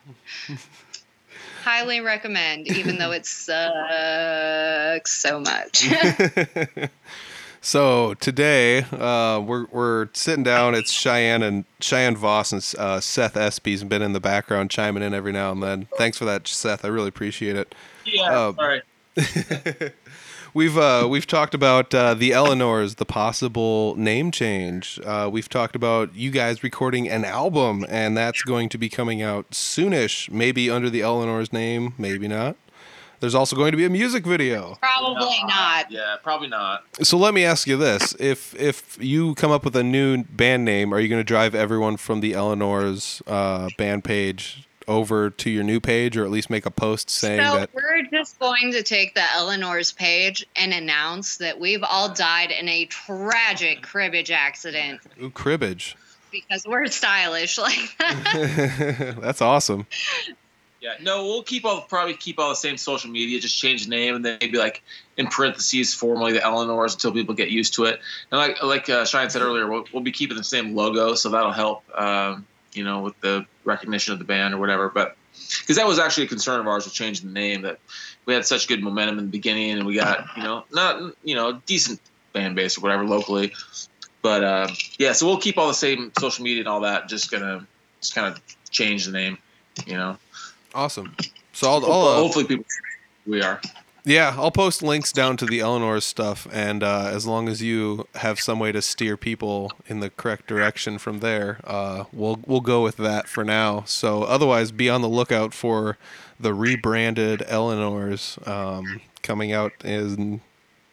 Highly 1.63 1.99
recommend, 1.99 2.67
even 2.67 2.97
though 2.97 3.11
it 3.11 3.25
sucks 3.25 5.11
so 5.11 5.41
much. 5.41 5.87
So 7.63 8.15
today, 8.15 8.85
uh, 8.91 9.39
we're 9.39 9.67
we're 9.71 10.09
sitting 10.13 10.43
down. 10.43 10.73
It's 10.73 10.91
Cheyenne 10.91 11.43
and 11.43 11.65
Cheyenne 11.79 12.15
Voss 12.15 12.51
and 12.51 12.73
uh, 12.79 12.99
Seth 12.99 13.37
Espy's 13.37 13.83
been 13.83 14.01
in 14.01 14.13
the 14.13 14.19
background 14.19 14.71
chiming 14.71 15.03
in 15.03 15.13
every 15.13 15.31
now 15.31 15.51
and 15.51 15.61
then. 15.61 15.87
Thanks 15.95 16.17
for 16.17 16.25
that, 16.25 16.47
Seth. 16.47 16.83
I 16.83 16.87
really 16.87 17.09
appreciate 17.09 17.55
it. 17.55 17.75
Yeah. 18.03 18.51
Sorry. 18.53 18.81
We've 20.53 20.77
uh, 20.77 21.07
we've 21.09 21.27
talked 21.27 21.53
about 21.53 21.95
uh, 21.95 22.13
the 22.13 22.33
Eleanors, 22.33 22.95
the 22.95 23.05
possible 23.05 23.95
name 23.95 24.31
change. 24.31 24.99
Uh, 25.05 25.29
we've 25.31 25.47
talked 25.47 25.77
about 25.77 26.13
you 26.13 26.29
guys 26.29 26.61
recording 26.61 27.07
an 27.07 27.23
album, 27.23 27.85
and 27.87 28.17
that's 28.17 28.41
going 28.41 28.67
to 28.69 28.77
be 28.77 28.89
coming 28.89 29.21
out 29.21 29.49
soonish. 29.51 30.29
Maybe 30.29 30.69
under 30.69 30.89
the 30.89 31.01
Eleanors 31.01 31.53
name, 31.53 31.93
maybe 31.97 32.27
not. 32.27 32.57
There's 33.21 33.35
also 33.35 33.55
going 33.55 33.71
to 33.71 33.77
be 33.77 33.85
a 33.85 33.89
music 33.89 34.25
video. 34.25 34.77
Probably 34.81 35.41
not. 35.47 35.89
Yeah, 35.89 36.17
probably 36.21 36.49
not. 36.49 36.83
So 37.01 37.17
let 37.17 37.33
me 37.33 37.45
ask 37.45 37.65
you 37.65 37.77
this: 37.77 38.13
if 38.19 38.53
if 38.59 38.97
you 38.99 39.35
come 39.35 39.51
up 39.51 39.63
with 39.63 39.77
a 39.77 39.83
new 39.83 40.25
band 40.25 40.65
name, 40.65 40.93
are 40.93 40.99
you 40.99 41.07
going 41.07 41.21
to 41.21 41.23
drive 41.23 41.55
everyone 41.55 41.95
from 41.95 42.19
the 42.19 42.33
Eleanor's 42.33 43.21
uh, 43.25 43.69
band 43.77 44.03
page 44.03 44.67
over 44.91 45.29
to 45.29 45.49
your 45.49 45.63
new 45.63 45.79
page, 45.79 46.17
or 46.17 46.25
at 46.25 46.29
least 46.31 46.49
make 46.49 46.65
a 46.65 46.71
post 46.71 47.09
saying 47.09 47.41
So 47.43 47.55
that? 47.57 47.69
we're 47.73 48.03
just 48.11 48.37
going 48.39 48.71
to 48.73 48.83
take 48.83 49.15
the 49.15 49.23
Eleanor's 49.35 49.91
page 49.91 50.45
and 50.55 50.73
announce 50.73 51.37
that 51.37 51.59
we've 51.59 51.83
all 51.83 52.09
died 52.13 52.51
in 52.51 52.67
a 52.67 52.85
tragic 52.85 53.81
cribbage 53.81 54.29
accident 54.31 54.99
Ooh, 55.21 55.29
cribbage. 55.29 55.95
because 56.31 56.65
we're 56.67 56.85
stylish 56.87 57.57
like 57.57 57.95
that. 57.99 59.15
That's 59.21 59.41
awesome. 59.41 59.87
Yeah, 60.81 60.95
no, 60.99 61.25
we'll 61.25 61.43
keep 61.43 61.63
all 61.63 61.81
probably 61.81 62.15
keep 62.15 62.39
all 62.39 62.49
the 62.49 62.55
same 62.55 62.75
social 62.75 63.11
media, 63.11 63.39
just 63.39 63.55
change 63.59 63.83
the 63.83 63.89
name 63.91 64.15
and 64.15 64.25
then 64.25 64.39
maybe 64.41 64.57
like 64.57 64.81
in 65.15 65.27
parentheses 65.27 65.93
formally 65.93 66.33
the 66.33 66.43
Eleanors 66.43 66.95
until 66.95 67.11
people 67.11 67.35
get 67.35 67.49
used 67.51 67.75
to 67.75 67.85
it. 67.85 67.99
And 68.31 68.39
like 68.39 68.63
like 68.63 68.89
uh, 68.89 69.05
Shine 69.05 69.29
said 69.29 69.43
earlier, 69.43 69.67
we'll, 69.69 69.85
we'll 69.93 70.01
be 70.01 70.11
keeping 70.11 70.37
the 70.37 70.43
same 70.43 70.75
logo, 70.75 71.13
so 71.13 71.29
that'll 71.29 71.51
help, 71.51 71.83
um, 71.97 72.47
you 72.73 72.83
know, 72.83 73.01
with 73.01 73.19
the 73.21 73.45
recognition 73.63 74.13
of 74.13 74.19
the 74.19 74.25
band 74.25 74.53
or 74.53 74.57
whatever. 74.57 74.89
But 74.89 75.15
because 75.59 75.75
that 75.77 75.87
was 75.87 75.99
actually 75.99 76.25
a 76.25 76.27
concern 76.27 76.59
of 76.59 76.67
ours 76.67 76.85
to 76.85 76.91
change 76.91 77.21
the 77.21 77.29
name 77.29 77.61
that 77.63 77.79
we 78.25 78.33
had 78.33 78.45
such 78.45 78.67
good 78.67 78.83
momentum 78.83 79.17
in 79.19 79.25
the 79.25 79.31
beginning 79.31 79.71
and 79.71 79.85
we 79.85 79.95
got 79.95 80.25
you 80.35 80.43
know 80.43 80.63
not 80.71 81.15
you 81.23 81.35
know 81.35 81.61
decent 81.65 81.99
fan 82.33 82.55
base 82.55 82.77
or 82.77 82.81
whatever 82.81 83.05
locally. 83.05 83.53
But 84.21 84.43
uh, 84.43 84.67
yeah, 84.99 85.13
so 85.13 85.25
we'll 85.25 85.39
keep 85.39 85.57
all 85.57 85.67
the 85.67 85.73
same 85.73 86.11
social 86.19 86.43
media 86.43 86.61
and 86.61 86.67
all 86.67 86.81
that. 86.81 87.09
Just 87.09 87.31
gonna 87.31 87.65
just 87.99 88.13
kind 88.13 88.27
of 88.27 88.41
change 88.69 89.05
the 89.05 89.11
name, 89.11 89.37
you 89.85 89.97
know. 89.97 90.17
Awesome. 90.73 91.15
So 91.53 91.69
I'll, 91.69 91.85
I'll 91.85 92.07
uh, 92.07 92.15
Hopefully, 92.15 92.45
people 92.45 92.65
we 93.25 93.41
are. 93.41 93.59
Yeah, 94.03 94.33
I'll 94.37 94.51
post 94.51 94.81
links 94.81 95.11
down 95.11 95.37
to 95.37 95.45
the 95.45 95.59
Eleanor's 95.59 96.05
stuff, 96.05 96.47
and 96.51 96.81
uh, 96.81 97.09
as 97.13 97.27
long 97.27 97.47
as 97.47 97.61
you 97.61 98.07
have 98.15 98.39
some 98.39 98.59
way 98.59 98.71
to 98.71 98.81
steer 98.81 99.15
people 99.15 99.71
in 99.85 99.99
the 99.99 100.09
correct 100.09 100.47
direction 100.47 100.97
from 100.97 101.19
there, 101.19 101.59
uh, 101.63 102.05
we'll 102.11 102.39
we'll 102.47 102.61
go 102.61 102.81
with 102.81 102.97
that 102.97 103.27
for 103.27 103.43
now. 103.43 103.83
So 103.85 104.23
otherwise, 104.23 104.71
be 104.71 104.89
on 104.89 105.01
the 105.01 105.09
lookout 105.09 105.53
for 105.53 105.97
the 106.39 106.53
rebranded 106.53 107.43
Eleanor's 107.47 108.39
um, 108.45 109.01
coming 109.21 109.51
out 109.51 109.73
in 109.83 110.41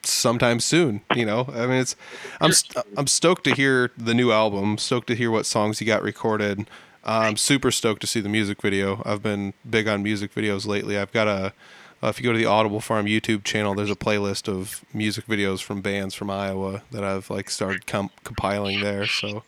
sometime 0.02 0.60
soon. 0.60 1.00
You 1.14 1.24
know, 1.24 1.48
I 1.52 1.66
mean, 1.66 1.80
it's 1.80 1.96
I'm 2.40 2.52
st- 2.52 2.84
I'm 2.96 3.06
stoked 3.06 3.44
to 3.44 3.54
hear 3.54 3.90
the 3.96 4.14
new 4.14 4.32
album. 4.32 4.76
Stoked 4.76 5.06
to 5.08 5.14
hear 5.14 5.30
what 5.30 5.46
songs 5.46 5.80
you 5.80 5.86
got 5.86 6.02
recorded. 6.02 6.68
I'm 7.04 7.38
super 7.38 7.70
stoked 7.70 8.02
to 8.02 8.06
see 8.06 8.20
the 8.20 8.28
music 8.28 8.60
video. 8.60 9.00
I've 9.06 9.22
been 9.22 9.54
big 9.68 9.88
on 9.88 10.02
music 10.02 10.34
videos 10.34 10.66
lately. 10.66 10.98
I've 10.98 11.12
got 11.12 11.26
a 11.26 11.54
uh, 12.02 12.08
if 12.08 12.18
you 12.20 12.24
go 12.24 12.32
to 12.32 12.38
the 12.38 12.46
Audible 12.46 12.80
Farm 12.80 13.06
YouTube 13.06 13.44
channel, 13.44 13.74
there's 13.74 13.90
a 13.90 13.96
playlist 13.96 14.48
of 14.48 14.84
music 14.94 15.26
videos 15.26 15.60
from 15.62 15.80
bands 15.80 16.14
from 16.14 16.30
Iowa 16.30 16.82
that 16.92 17.02
I've 17.04 17.28
like 17.30 17.50
started 17.50 17.86
com- 17.86 18.10
compiling 18.24 18.80
there. 18.80 19.06
So 19.06 19.42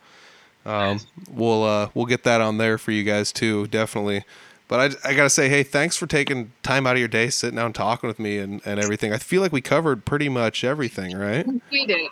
um, 0.66 1.00
we'll 1.30 1.64
uh, 1.64 1.88
we'll 1.94 2.06
get 2.06 2.24
that 2.24 2.40
on 2.40 2.58
there 2.58 2.76
for 2.78 2.90
you 2.92 3.04
guys 3.04 3.32
too, 3.32 3.66
definitely. 3.68 4.24
But 4.68 4.96
I, 5.04 5.10
I 5.10 5.14
gotta 5.14 5.30
say, 5.30 5.48
hey, 5.48 5.62
thanks 5.64 5.96
for 5.96 6.06
taking 6.06 6.52
time 6.62 6.86
out 6.86 6.92
of 6.94 7.00
your 7.00 7.08
day, 7.08 7.28
sitting 7.30 7.56
down, 7.56 7.72
talking 7.72 8.06
with 8.06 8.20
me, 8.20 8.38
and, 8.38 8.60
and 8.64 8.78
everything. 8.78 9.12
I 9.12 9.18
feel 9.18 9.42
like 9.42 9.52
we 9.52 9.60
covered 9.60 10.04
pretty 10.04 10.28
much 10.28 10.62
everything, 10.62 11.16
right? 11.16 11.44
we 11.72 11.86
did. 11.86 12.08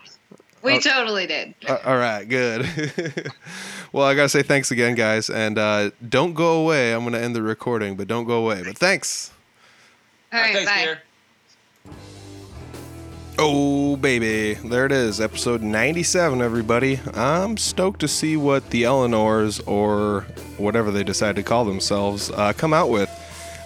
We 0.60 0.74
Oh. 0.74 0.80
totally 0.80 1.28
did. 1.28 1.54
Uh, 1.68 1.78
all 1.84 1.96
right, 1.96 2.24
good. 2.28 2.66
well, 3.92 4.04
I 4.06 4.14
gotta 4.16 4.28
say 4.28 4.42
thanks 4.42 4.72
again, 4.72 4.96
guys, 4.96 5.30
and 5.30 5.56
uh, 5.56 5.90
don't 6.08 6.34
go 6.34 6.60
away. 6.60 6.92
I'm 6.92 7.04
gonna 7.04 7.18
end 7.18 7.36
the 7.36 7.42
recording, 7.42 7.94
but 7.96 8.08
don't 8.08 8.24
go 8.24 8.38
away. 8.44 8.62
But 8.64 8.76
thanks. 8.76 9.30
All 10.30 10.40
right, 10.40 10.52
thanks, 10.52 10.70
bye. 10.70 10.80
Peter. 10.80 11.02
Oh, 13.38 13.96
baby. 13.96 14.54
There 14.54 14.84
it 14.84 14.92
is, 14.92 15.22
episode 15.22 15.62
97, 15.62 16.42
everybody. 16.42 17.00
I'm 17.14 17.56
stoked 17.56 18.00
to 18.00 18.08
see 18.08 18.36
what 18.36 18.68
the 18.68 18.84
Eleanors, 18.84 19.60
or 19.60 20.26
whatever 20.58 20.90
they 20.90 21.02
decide 21.02 21.36
to 21.36 21.42
call 21.42 21.64
themselves, 21.64 22.30
uh, 22.30 22.52
come 22.52 22.74
out 22.74 22.90
with. 22.90 23.08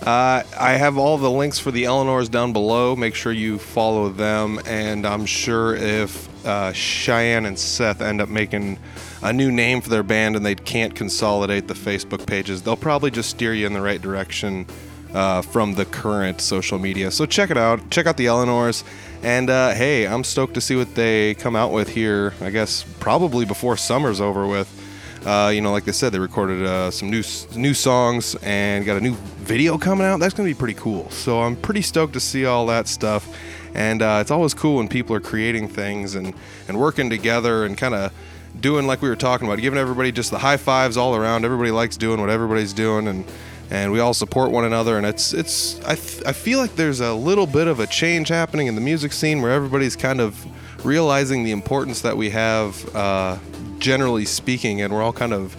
Uh, 0.03 0.45
I 0.57 0.73
have 0.75 0.99
all 0.99 1.19
the 1.19 1.31
links 1.31 1.59
for 1.59 1.73
the 1.73 1.87
Eleanors 1.87 2.29
down 2.29 2.53
below. 2.53 2.95
Make 2.95 3.17
sure 3.17 3.33
you 3.33 3.59
follow 3.59 4.09
them, 4.09 4.61
and 4.65 5.05
I'm 5.05 5.27
sure 5.27 5.75
if 5.75 6.47
uh, 6.47 6.73
Cheyenne 6.73 7.47
and 7.47 7.59
Seth 7.59 8.01
end 8.01 8.21
up 8.21 8.29
making 8.29 8.79
a 9.23 9.33
new 9.33 9.51
name 9.51 9.81
for 9.81 9.91
their 9.91 10.03
band 10.05 10.37
and 10.37 10.47
they 10.47 10.55
can't 10.55 10.95
consolidate 10.95 11.67
the 11.67 11.75
Facebook 11.75 12.25
pages, 12.25 12.63
they'll 12.63 12.77
probably 12.77 13.11
just 13.11 13.31
steer 13.31 13.53
you 13.53 13.67
in 13.67 13.73
the 13.73 13.81
right 13.81 14.03
direction 14.03 14.67
uh, 15.15 15.43
from 15.43 15.75
the 15.75 15.85
current 15.85 16.41
social 16.41 16.79
media. 16.79 17.11
So 17.11 17.27
check 17.27 17.51
it 17.51 17.57
out. 17.57 17.91
Check 17.91 18.07
out 18.07 18.17
the 18.17 18.27
Eleanors. 18.27 18.85
And 19.23 19.51
uh, 19.51 19.75
hey, 19.75 20.07
I'm 20.07 20.25
stoked 20.25 20.55
to 20.55 20.61
see 20.61 20.77
what 20.77 20.95
they 20.95 21.35
come 21.35 21.55
out 21.55 21.73
with 21.73 21.89
here. 21.89 22.35
I 22.41 22.51
guess 22.51 22.85
probably 23.01 23.45
before 23.45 23.77
summer's 23.77 24.21
over 24.21 24.47
with. 24.47 24.79
Uh, 25.25 25.53
you 25.55 25.61
know, 25.61 25.71
like 25.71 25.85
they 25.85 25.93
said, 25.93 26.11
they 26.11 26.19
recorded 26.19 26.67
uh, 26.67 26.91
some 26.91 27.09
new 27.09 27.23
new 27.55 27.75
songs 27.75 28.35
and 28.43 28.85
got 28.85 28.97
a 28.97 29.01
new 29.01 29.15
video 29.39 29.79
coming 29.79 30.05
out. 30.05 30.19
That's 30.19 30.35
gonna 30.35 30.49
be 30.49 30.55
pretty 30.55 30.75
cool. 30.75 31.09
So 31.11 31.41
I'm 31.43 31.55
pretty 31.55 31.83
stoked 31.83 32.15
to 32.15 32.21
see 32.21 32.45
all 32.45 32.67
that 32.67 32.89
stuff. 32.89 33.29
And 33.75 34.03
uh, 34.03 34.19
it's 34.21 34.33
always 34.33 34.53
cool 34.53 34.77
when 34.79 34.89
people 34.89 35.15
are 35.15 35.21
creating 35.21 35.69
things 35.69 36.17
and 36.17 36.35
and 36.67 36.79
working 36.79 37.09
together 37.09 37.65
and 37.65 37.79
kind 37.79 37.95
of 37.95 38.13
doing 38.61 38.87
like 38.87 39.01
we 39.01 39.09
were 39.09 39.17
talking 39.17 39.47
about, 39.47 39.61
giving 39.61 39.79
everybody 39.79 40.11
just 40.11 40.31
the 40.31 40.39
high 40.39 40.57
fives 40.57 40.97
all 40.97 41.15
around. 41.15 41.45
Everybody 41.45 41.71
likes 41.71 41.97
doing 41.97 42.21
what 42.21 42.29
everybody's 42.29 42.73
doing, 42.73 43.07
and 43.07 43.25
and 43.71 43.93
we 43.93 44.01
all 44.01 44.15
support 44.15 44.51
one 44.51 44.65
another. 44.65 44.97
And 44.97 45.07
it's 45.07 45.33
it's 45.33 45.81
I, 45.85 45.95
th- 45.95 46.23
I 46.27 46.33
feel 46.33 46.59
like 46.59 46.75
there's 46.77 47.01
a 47.01 47.13
little 47.15 47.47
bit 47.47 47.67
of 47.67 47.81
a 47.81 47.87
change 47.87 48.29
happening 48.29 48.67
in 48.67 48.75
the 48.75 48.81
music 48.81 49.13
scene 49.13 49.43
where 49.43 49.53
everybody's 49.53 49.97
kind 49.97 50.21
of 50.21 50.45
realizing 50.85 51.45
the 51.45 51.53
importance 51.53 52.01
that 52.03 52.17
we 52.17 52.31
have, 52.31 52.95
uh, 52.95 53.39
generally 53.79 54.25
speaking, 54.25 54.81
and 54.81 54.93
we're 54.93 55.03
all 55.03 55.13
kind 55.13 55.33
of 55.33 55.57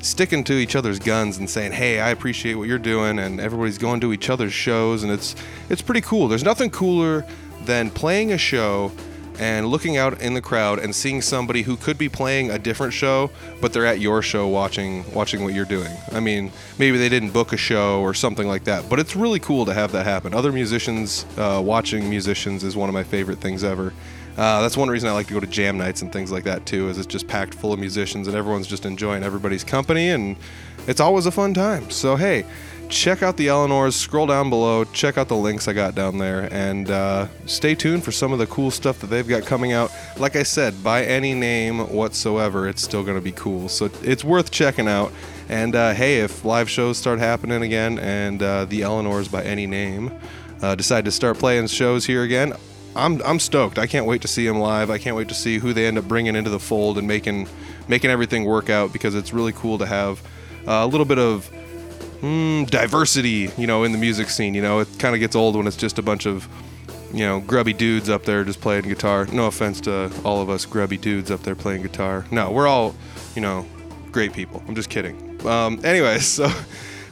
sticking 0.00 0.44
to 0.44 0.52
each 0.52 0.76
other's 0.76 0.98
guns 0.98 1.38
and 1.38 1.48
saying, 1.48 1.72
"Hey, 1.72 2.00
I 2.00 2.10
appreciate 2.10 2.54
what 2.54 2.68
you're 2.68 2.78
doing," 2.78 3.18
and 3.18 3.40
everybody's 3.40 3.78
going 3.78 4.00
to 4.00 4.12
each 4.12 4.30
other's 4.30 4.52
shows, 4.52 5.02
and 5.02 5.10
it's 5.10 5.34
it's 5.68 5.82
pretty 5.82 6.02
cool. 6.02 6.28
There's 6.28 6.44
nothing 6.44 6.70
cooler 6.70 7.24
than 7.64 7.90
playing 7.90 8.32
a 8.32 8.38
show 8.38 8.92
and 9.38 9.66
looking 9.66 9.96
out 9.96 10.20
in 10.20 10.34
the 10.34 10.40
crowd 10.40 10.78
and 10.78 10.94
seeing 10.94 11.20
somebody 11.22 11.62
who 11.62 11.76
could 11.76 11.98
be 11.98 12.08
playing 12.08 12.50
a 12.50 12.58
different 12.58 12.92
show, 12.92 13.30
but 13.60 13.72
they're 13.72 13.86
at 13.86 14.00
your 14.00 14.22
show 14.22 14.48
watching 14.48 15.04
watching 15.12 15.44
what 15.44 15.54
you're 15.54 15.64
doing. 15.64 15.92
I 16.12 16.20
mean, 16.20 16.52
maybe 16.78 16.98
they 16.98 17.08
didn't 17.08 17.30
book 17.30 17.52
a 17.52 17.56
show 17.56 18.00
or 18.00 18.14
something 18.14 18.48
like 18.48 18.64
that, 18.64 18.88
but 18.88 18.98
it's 18.98 19.16
really 19.16 19.40
cool 19.40 19.66
to 19.66 19.74
have 19.74 19.92
that 19.92 20.04
happen. 20.04 20.34
Other 20.34 20.52
musicians 20.52 21.26
uh, 21.36 21.62
watching 21.64 22.08
musicians 22.08 22.64
is 22.64 22.76
one 22.76 22.88
of 22.88 22.94
my 22.94 23.04
favorite 23.04 23.38
things 23.38 23.64
ever. 23.64 23.92
Uh, 24.36 24.60
that's 24.60 24.76
one 24.76 24.88
reason 24.90 25.08
I 25.08 25.12
like 25.12 25.28
to 25.28 25.34
go 25.34 25.40
to 25.40 25.46
jam 25.46 25.78
nights 25.78 26.02
and 26.02 26.12
things 26.12 26.30
like 26.30 26.44
that 26.44 26.66
too. 26.66 26.88
Is 26.88 26.98
it's 26.98 27.06
just 27.06 27.26
packed 27.26 27.54
full 27.54 27.72
of 27.72 27.78
musicians 27.78 28.28
and 28.28 28.36
everyone's 28.36 28.66
just 28.66 28.84
enjoying 28.84 29.22
everybody's 29.22 29.64
company 29.64 30.10
and 30.10 30.36
it's 30.86 31.00
always 31.00 31.26
a 31.26 31.30
fun 31.30 31.54
time. 31.54 31.90
So 31.90 32.16
hey, 32.16 32.44
check 32.88 33.22
out 33.22 33.36
the 33.36 33.48
Eleanors. 33.48 33.96
Scroll 33.96 34.26
down 34.26 34.50
below. 34.50 34.84
Check 34.84 35.18
out 35.18 35.28
the 35.28 35.36
links 35.36 35.68
I 35.68 35.72
got 35.72 35.94
down 35.94 36.18
there, 36.18 36.48
and 36.52 36.90
uh, 36.90 37.28
stay 37.46 37.74
tuned 37.74 38.04
for 38.04 38.12
some 38.12 38.32
of 38.32 38.38
the 38.38 38.46
cool 38.46 38.70
stuff 38.70 39.00
that 39.00 39.08
they've 39.08 39.26
got 39.26 39.44
coming 39.44 39.72
out. 39.72 39.90
Like 40.18 40.36
I 40.36 40.42
said, 40.42 40.82
by 40.82 41.04
any 41.04 41.34
name 41.34 41.78
whatsoever, 41.92 42.68
it's 42.68 42.82
still 42.82 43.02
going 43.02 43.16
to 43.16 43.22
be 43.22 43.32
cool. 43.32 43.68
So 43.68 43.90
it's 44.02 44.24
worth 44.24 44.50
checking 44.50 44.88
out. 44.88 45.12
And 45.48 45.74
uh, 45.76 45.94
hey, 45.94 46.20
if 46.20 46.44
live 46.44 46.68
shows 46.68 46.98
start 46.98 47.18
happening 47.18 47.62
again, 47.62 47.98
and 47.98 48.42
uh, 48.42 48.64
the 48.64 48.82
Eleanors 48.82 49.28
by 49.28 49.42
any 49.44 49.66
name 49.66 50.12
uh, 50.62 50.74
decide 50.74 51.04
to 51.04 51.10
start 51.10 51.38
playing 51.38 51.68
shows 51.68 52.06
here 52.06 52.22
again, 52.22 52.54
I'm 52.96 53.20
I'm 53.22 53.38
stoked. 53.38 53.78
I 53.78 53.86
can't 53.86 54.06
wait 54.06 54.22
to 54.22 54.28
see 54.28 54.46
them 54.46 54.58
live. 54.58 54.90
I 54.90 54.98
can't 54.98 55.16
wait 55.16 55.28
to 55.28 55.34
see 55.34 55.58
who 55.58 55.72
they 55.72 55.86
end 55.86 55.98
up 55.98 56.08
bringing 56.08 56.34
into 56.34 56.50
the 56.50 56.58
fold 56.58 56.98
and 56.98 57.06
making 57.06 57.46
making 57.88 58.10
everything 58.10 58.44
work 58.44 58.70
out 58.70 58.92
because 58.92 59.14
it's 59.14 59.32
really 59.32 59.52
cool 59.52 59.78
to 59.78 59.86
have 59.86 60.20
uh, 60.66 60.82
a 60.82 60.86
little 60.86 61.04
bit 61.04 61.18
of 61.18 61.50
mm, 62.20 62.68
diversity, 62.70 63.50
you 63.56 63.66
know, 63.66 63.84
in 63.84 63.92
the 63.92 63.98
music 63.98 64.30
scene. 64.30 64.54
You 64.54 64.62
know, 64.62 64.80
it 64.80 64.88
kind 64.98 65.14
of 65.14 65.20
gets 65.20 65.36
old 65.36 65.56
when 65.56 65.66
it's 65.66 65.76
just 65.76 65.98
a 65.98 66.02
bunch 66.02 66.26
of 66.26 66.48
you 67.12 67.24
know 67.24 67.40
grubby 67.40 67.72
dudes 67.72 68.10
up 68.10 68.24
there 68.24 68.44
just 68.44 68.60
playing 68.60 68.84
guitar. 68.84 69.26
No 69.26 69.46
offense 69.46 69.80
to 69.82 70.12
all 70.24 70.42
of 70.42 70.50
us 70.50 70.66
grubby 70.66 70.98
dudes 70.98 71.30
up 71.30 71.42
there 71.42 71.54
playing 71.54 71.82
guitar. 71.82 72.26
No, 72.30 72.50
we're 72.50 72.66
all 72.66 72.94
you 73.34 73.42
know 73.42 73.66
great 74.12 74.32
people. 74.32 74.62
I'm 74.68 74.74
just 74.74 74.90
kidding. 74.90 75.46
Um, 75.46 75.80
anyways, 75.84 76.26
so 76.26 76.50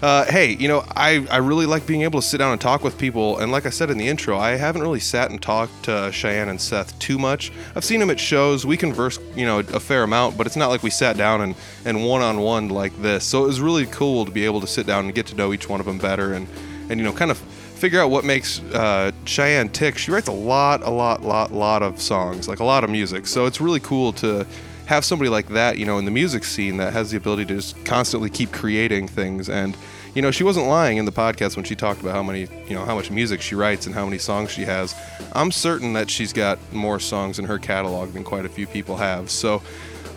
uh, 0.05 0.27
hey, 0.27 0.55
you 0.57 0.69
know, 0.69 0.85
I, 0.95 1.27
I 1.31 1.39
really 1.39 1.65
like 1.65 1.87
being 1.87 2.03
able 2.03 2.21
to 2.21 2.27
sit 2.27 2.37
down 2.37 2.53
and 2.53 2.61
talk 2.61 2.85
with 2.85 2.99
people. 2.99 3.39
And 3.39 3.51
like 3.51 3.65
I 3.65 3.71
said 3.71 3.89
in 3.89 3.97
the 3.97 4.07
intro, 4.07 4.37
I 4.37 4.51
haven't 4.51 4.83
really 4.83 5.01
sat 5.01 5.31
and 5.31 5.41
talked 5.41 5.85
to 5.85 6.13
Cheyenne 6.13 6.51
and 6.51 6.61
Seth 6.61 6.99
too 6.99 7.17
much. 7.17 7.51
I've 7.75 7.87
seen 7.87 8.01
them 8.01 8.11
at 8.11 8.21
shows. 8.21 8.67
We 8.67 8.77
converse, 8.77 9.19
you 9.35 9.47
know, 9.47 9.61
a 9.61 9.81
fair 9.81 10.03
amount, 10.03 10.37
but 10.37 10.47
it's 10.47 10.57
not 10.57 10.69
like 10.69 10.83
we 10.83 10.91
sat 10.91 11.17
down 11.17 11.41
and, 11.41 11.55
and 11.87 12.05
one-on-one 12.05 12.69
like 12.69 12.95
this. 13.01 13.25
So 13.25 13.45
it 13.45 13.47
was 13.47 13.63
really 13.63 13.87
cool 13.87 14.27
to 14.27 14.31
be 14.31 14.45
able 14.45 14.61
to 14.61 14.67
sit 14.67 14.87
down 14.87 15.07
and 15.07 15.15
get 15.15 15.25
to 15.29 15.37
know 15.37 15.55
each 15.55 15.71
one 15.71 15.81
of 15.81 15.87
them 15.87 15.97
better 15.97 16.35
and, 16.35 16.47
and 16.91 17.01
you 17.01 17.07
know, 17.07 17.13
kind 17.15 17.31
of 17.31 17.39
figure 17.39 18.03
out 18.03 18.11
what 18.11 18.27
makes 18.27 18.61
uh, 18.75 19.11
Cheyenne 19.25 19.71
tick. 19.71 19.97
She 19.97 20.11
writes 20.11 20.29
a 20.29 20.33
lot, 20.33 20.83
a 20.83 20.91
lot, 20.91 21.23
lot, 21.23 21.51
lot 21.51 21.83
of 21.83 21.99
songs, 21.99 22.47
like 22.47 22.61
a 22.61 22.65
lot 22.65 22.85
of 22.85 22.91
music. 22.91 23.27
So 23.27 23.47
it's 23.47 23.59
really 23.59 23.81
cool 23.81 24.13
to 24.15 24.47
have 24.85 25.03
somebody 25.03 25.31
like 25.31 25.49
that, 25.49 25.79
you 25.79 25.87
know, 25.87 25.97
in 25.97 26.05
the 26.05 26.11
music 26.11 26.45
scene 26.45 26.77
that 26.77 26.93
has 26.93 27.11
the 27.11 27.17
ability 27.17 27.47
to 27.47 27.55
just 27.55 27.83
constantly 27.87 28.29
keep 28.29 28.53
creating 28.53 29.09
things. 29.09 29.49
And, 29.49 29.75
you 30.15 30.23
know, 30.23 30.31
she 30.31 30.45
wasn't 30.45 30.67
lying 30.67 30.97
in 30.99 31.05
the 31.05 31.13
podcast 31.13 31.57
when 31.57 31.65
she 31.65 31.75
talked 31.75 32.01
about 32.01 32.15
how 32.15 32.23
many, 32.23 32.47
you 32.69 32.75
know, 32.75 32.85
how 32.85 32.95
much 32.95 33.11
music 33.11 33.41
she 33.41 33.55
writes 33.55 33.87
and 33.87 33.95
how 33.95 34.05
many 34.05 34.19
songs 34.19 34.51
she 34.51 34.63
has. 34.63 34.95
I'm 35.33 35.51
certain 35.51 35.93
that 35.95 36.09
she's 36.11 36.33
got 36.33 36.59
more 36.73 37.01
songs 37.01 37.39
in 37.39 37.45
her 37.47 37.59
catalog 37.59 38.13
than 38.13 38.23
quite 38.25 38.45
a 38.45 38.49
few 38.49 38.67
people 38.67 38.97
have. 38.97 39.31
So 39.31 39.61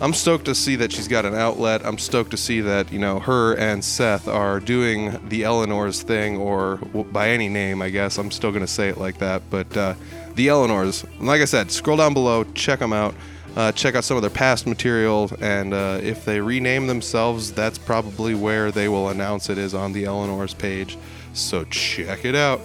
I'm 0.00 0.14
stoked 0.14 0.44
to 0.44 0.54
see 0.54 0.76
that 0.76 0.92
she's 0.92 1.08
got 1.08 1.24
an 1.24 1.34
outlet. 1.34 1.84
I'm 1.84 1.98
stoked 1.98 2.30
to 2.30 2.36
see 2.36 2.60
that, 2.60 2.92
you 2.92 3.00
know, 3.00 3.18
her 3.18 3.56
and 3.56 3.84
Seth 3.84 4.28
are 4.28 4.60
doing 4.60 5.18
the 5.28 5.42
Eleanor's 5.42 6.02
thing, 6.02 6.36
or 6.36 6.76
by 6.76 7.30
any 7.30 7.48
name, 7.48 7.82
I 7.82 7.90
guess. 7.90 8.16
I'm 8.16 8.30
still 8.30 8.52
going 8.52 8.64
to 8.64 8.72
say 8.72 8.88
it 8.88 8.98
like 8.98 9.18
that. 9.18 9.42
But 9.50 9.76
uh, 9.76 9.94
the 10.36 10.48
Eleanor's, 10.48 11.04
like 11.18 11.40
I 11.40 11.46
said, 11.46 11.72
scroll 11.72 11.96
down 11.96 12.14
below, 12.14 12.44
check 12.54 12.78
them 12.78 12.92
out. 12.92 13.16
Uh, 13.58 13.72
check 13.72 13.96
out 13.96 14.04
some 14.04 14.16
of 14.16 14.22
their 14.22 14.30
past 14.30 14.68
material, 14.68 15.28
and 15.40 15.74
uh, 15.74 15.98
if 16.00 16.24
they 16.24 16.40
rename 16.40 16.86
themselves, 16.86 17.50
that's 17.50 17.76
probably 17.76 18.32
where 18.32 18.70
they 18.70 18.86
will 18.88 19.08
announce 19.08 19.50
it 19.50 19.58
is 19.58 19.74
on 19.74 19.92
the 19.92 20.04
Eleanor's 20.04 20.54
page. 20.54 20.96
So 21.32 21.64
check 21.64 22.24
it 22.24 22.36
out. 22.36 22.60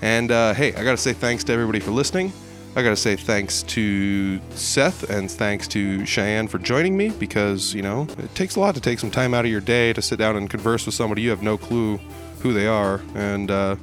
And 0.00 0.30
uh, 0.30 0.54
hey, 0.54 0.68
I 0.68 0.82
gotta 0.82 0.96
say 0.96 1.12
thanks 1.12 1.44
to 1.44 1.52
everybody 1.52 1.78
for 1.78 1.90
listening. 1.90 2.32
I 2.74 2.82
gotta 2.82 2.96
say 2.96 3.16
thanks 3.16 3.62
to 3.64 4.40
Seth 4.52 5.10
and 5.10 5.30
thanks 5.30 5.68
to 5.68 6.06
Cheyenne 6.06 6.48
for 6.48 6.58
joining 6.58 6.96
me 6.96 7.10
because 7.10 7.74
you 7.74 7.82
know 7.82 8.06
it 8.16 8.34
takes 8.34 8.56
a 8.56 8.60
lot 8.60 8.74
to 8.76 8.80
take 8.80 8.98
some 8.98 9.10
time 9.10 9.34
out 9.34 9.44
of 9.44 9.50
your 9.50 9.60
day 9.60 9.92
to 9.92 10.00
sit 10.00 10.18
down 10.18 10.36
and 10.36 10.48
converse 10.48 10.86
with 10.86 10.94
somebody 10.94 11.20
you 11.20 11.28
have 11.28 11.42
no 11.42 11.58
clue 11.58 11.98
who 12.38 12.54
they 12.54 12.66
are, 12.66 13.02
and 13.14 13.50
uh, 13.50 13.76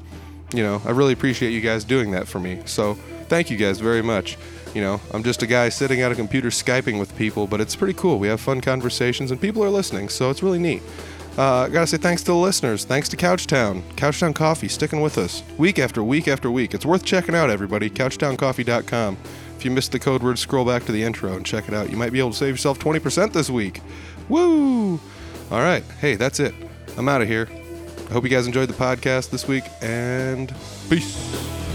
you 0.56 0.64
know 0.64 0.82
I 0.86 0.90
really 0.90 1.14
appreciate 1.14 1.52
you 1.52 1.62
guys 1.62 1.84
doing 1.84 2.10
that 2.14 2.28
for 2.28 2.40
me. 2.40 2.64
So 2.66 2.96
thank 3.30 3.52
you 3.52 3.58
guys 3.58 3.80
very 3.80 4.02
much. 4.02 4.40
You 4.74 4.82
know, 4.82 5.02
I'm 5.14 5.24
just 5.24 5.42
a 5.44 5.48
guy 5.48 5.70
sitting 5.70 6.02
at 6.02 6.12
a 6.12 6.16
computer 6.16 6.50
Skyping 6.50 7.00
with 7.00 7.16
people, 7.18 7.48
but 7.48 7.62
it's 7.62 7.76
pretty 7.76 7.94
cool. 7.94 8.20
We 8.20 8.28
have 8.28 8.40
fun 8.40 8.62
conversations 8.62 9.32
and 9.32 9.42
people 9.42 9.64
are 9.64 9.70
listening, 9.70 10.10
so 10.10 10.30
it's 10.30 10.44
really 10.44 10.60
neat. 10.60 10.84
Uh, 11.38 11.62
I 11.62 11.70
gotta 11.70 11.88
say 11.88 11.98
thanks 11.98 12.22
to 12.24 12.32
the 12.32 12.36
listeners. 12.36 12.84
Thanks 12.84 13.08
to 13.10 13.18
Couchtown. 13.18 13.82
Couchtown 13.96 14.34
Coffee 14.34 14.68
sticking 14.68 15.02
with 15.02 15.18
us 15.18 15.44
week 15.58 15.78
after 15.78 16.04
week 16.04 16.28
after 16.28 16.50
week. 16.50 16.74
It's 16.74 16.86
worth 16.86 17.06
checking 17.06 17.36
out, 17.36 17.50
everybody. 17.50 17.90
CouchtownCoffee.com. 17.90 19.18
If 19.56 19.66
you 19.66 19.72
missed 19.72 19.92
the 19.92 20.00
code 20.00 20.24
word, 20.24 20.40
scroll 20.40 20.66
back 20.66 20.86
to 20.86 20.92
the 20.92 21.04
intro 21.04 21.34
and 21.34 21.46
check 21.46 21.68
it 21.68 21.74
out. 21.74 21.90
You 21.90 21.98
might 21.98 22.12
be 22.12 22.20
able 22.20 22.32
to 22.32 22.38
save 22.38 22.54
yourself 22.54 22.80
20% 22.80 23.34
this 23.34 23.50
week. 23.50 23.82
Woo! 24.30 25.00
All 25.52 25.60
right. 25.60 25.84
Hey, 26.00 26.16
that's 26.16 26.40
it. 26.40 26.54
I'm 26.98 27.08
out 27.08 27.22
of 27.22 27.28
here. 27.28 27.48
I 28.10 28.14
hope 28.14 28.24
you 28.24 28.30
guys 28.30 28.48
enjoyed 28.48 28.70
the 28.70 28.74
podcast 28.74 29.30
this 29.32 29.48
week, 29.48 29.64
and 29.82 30.54
peace. 30.90 31.67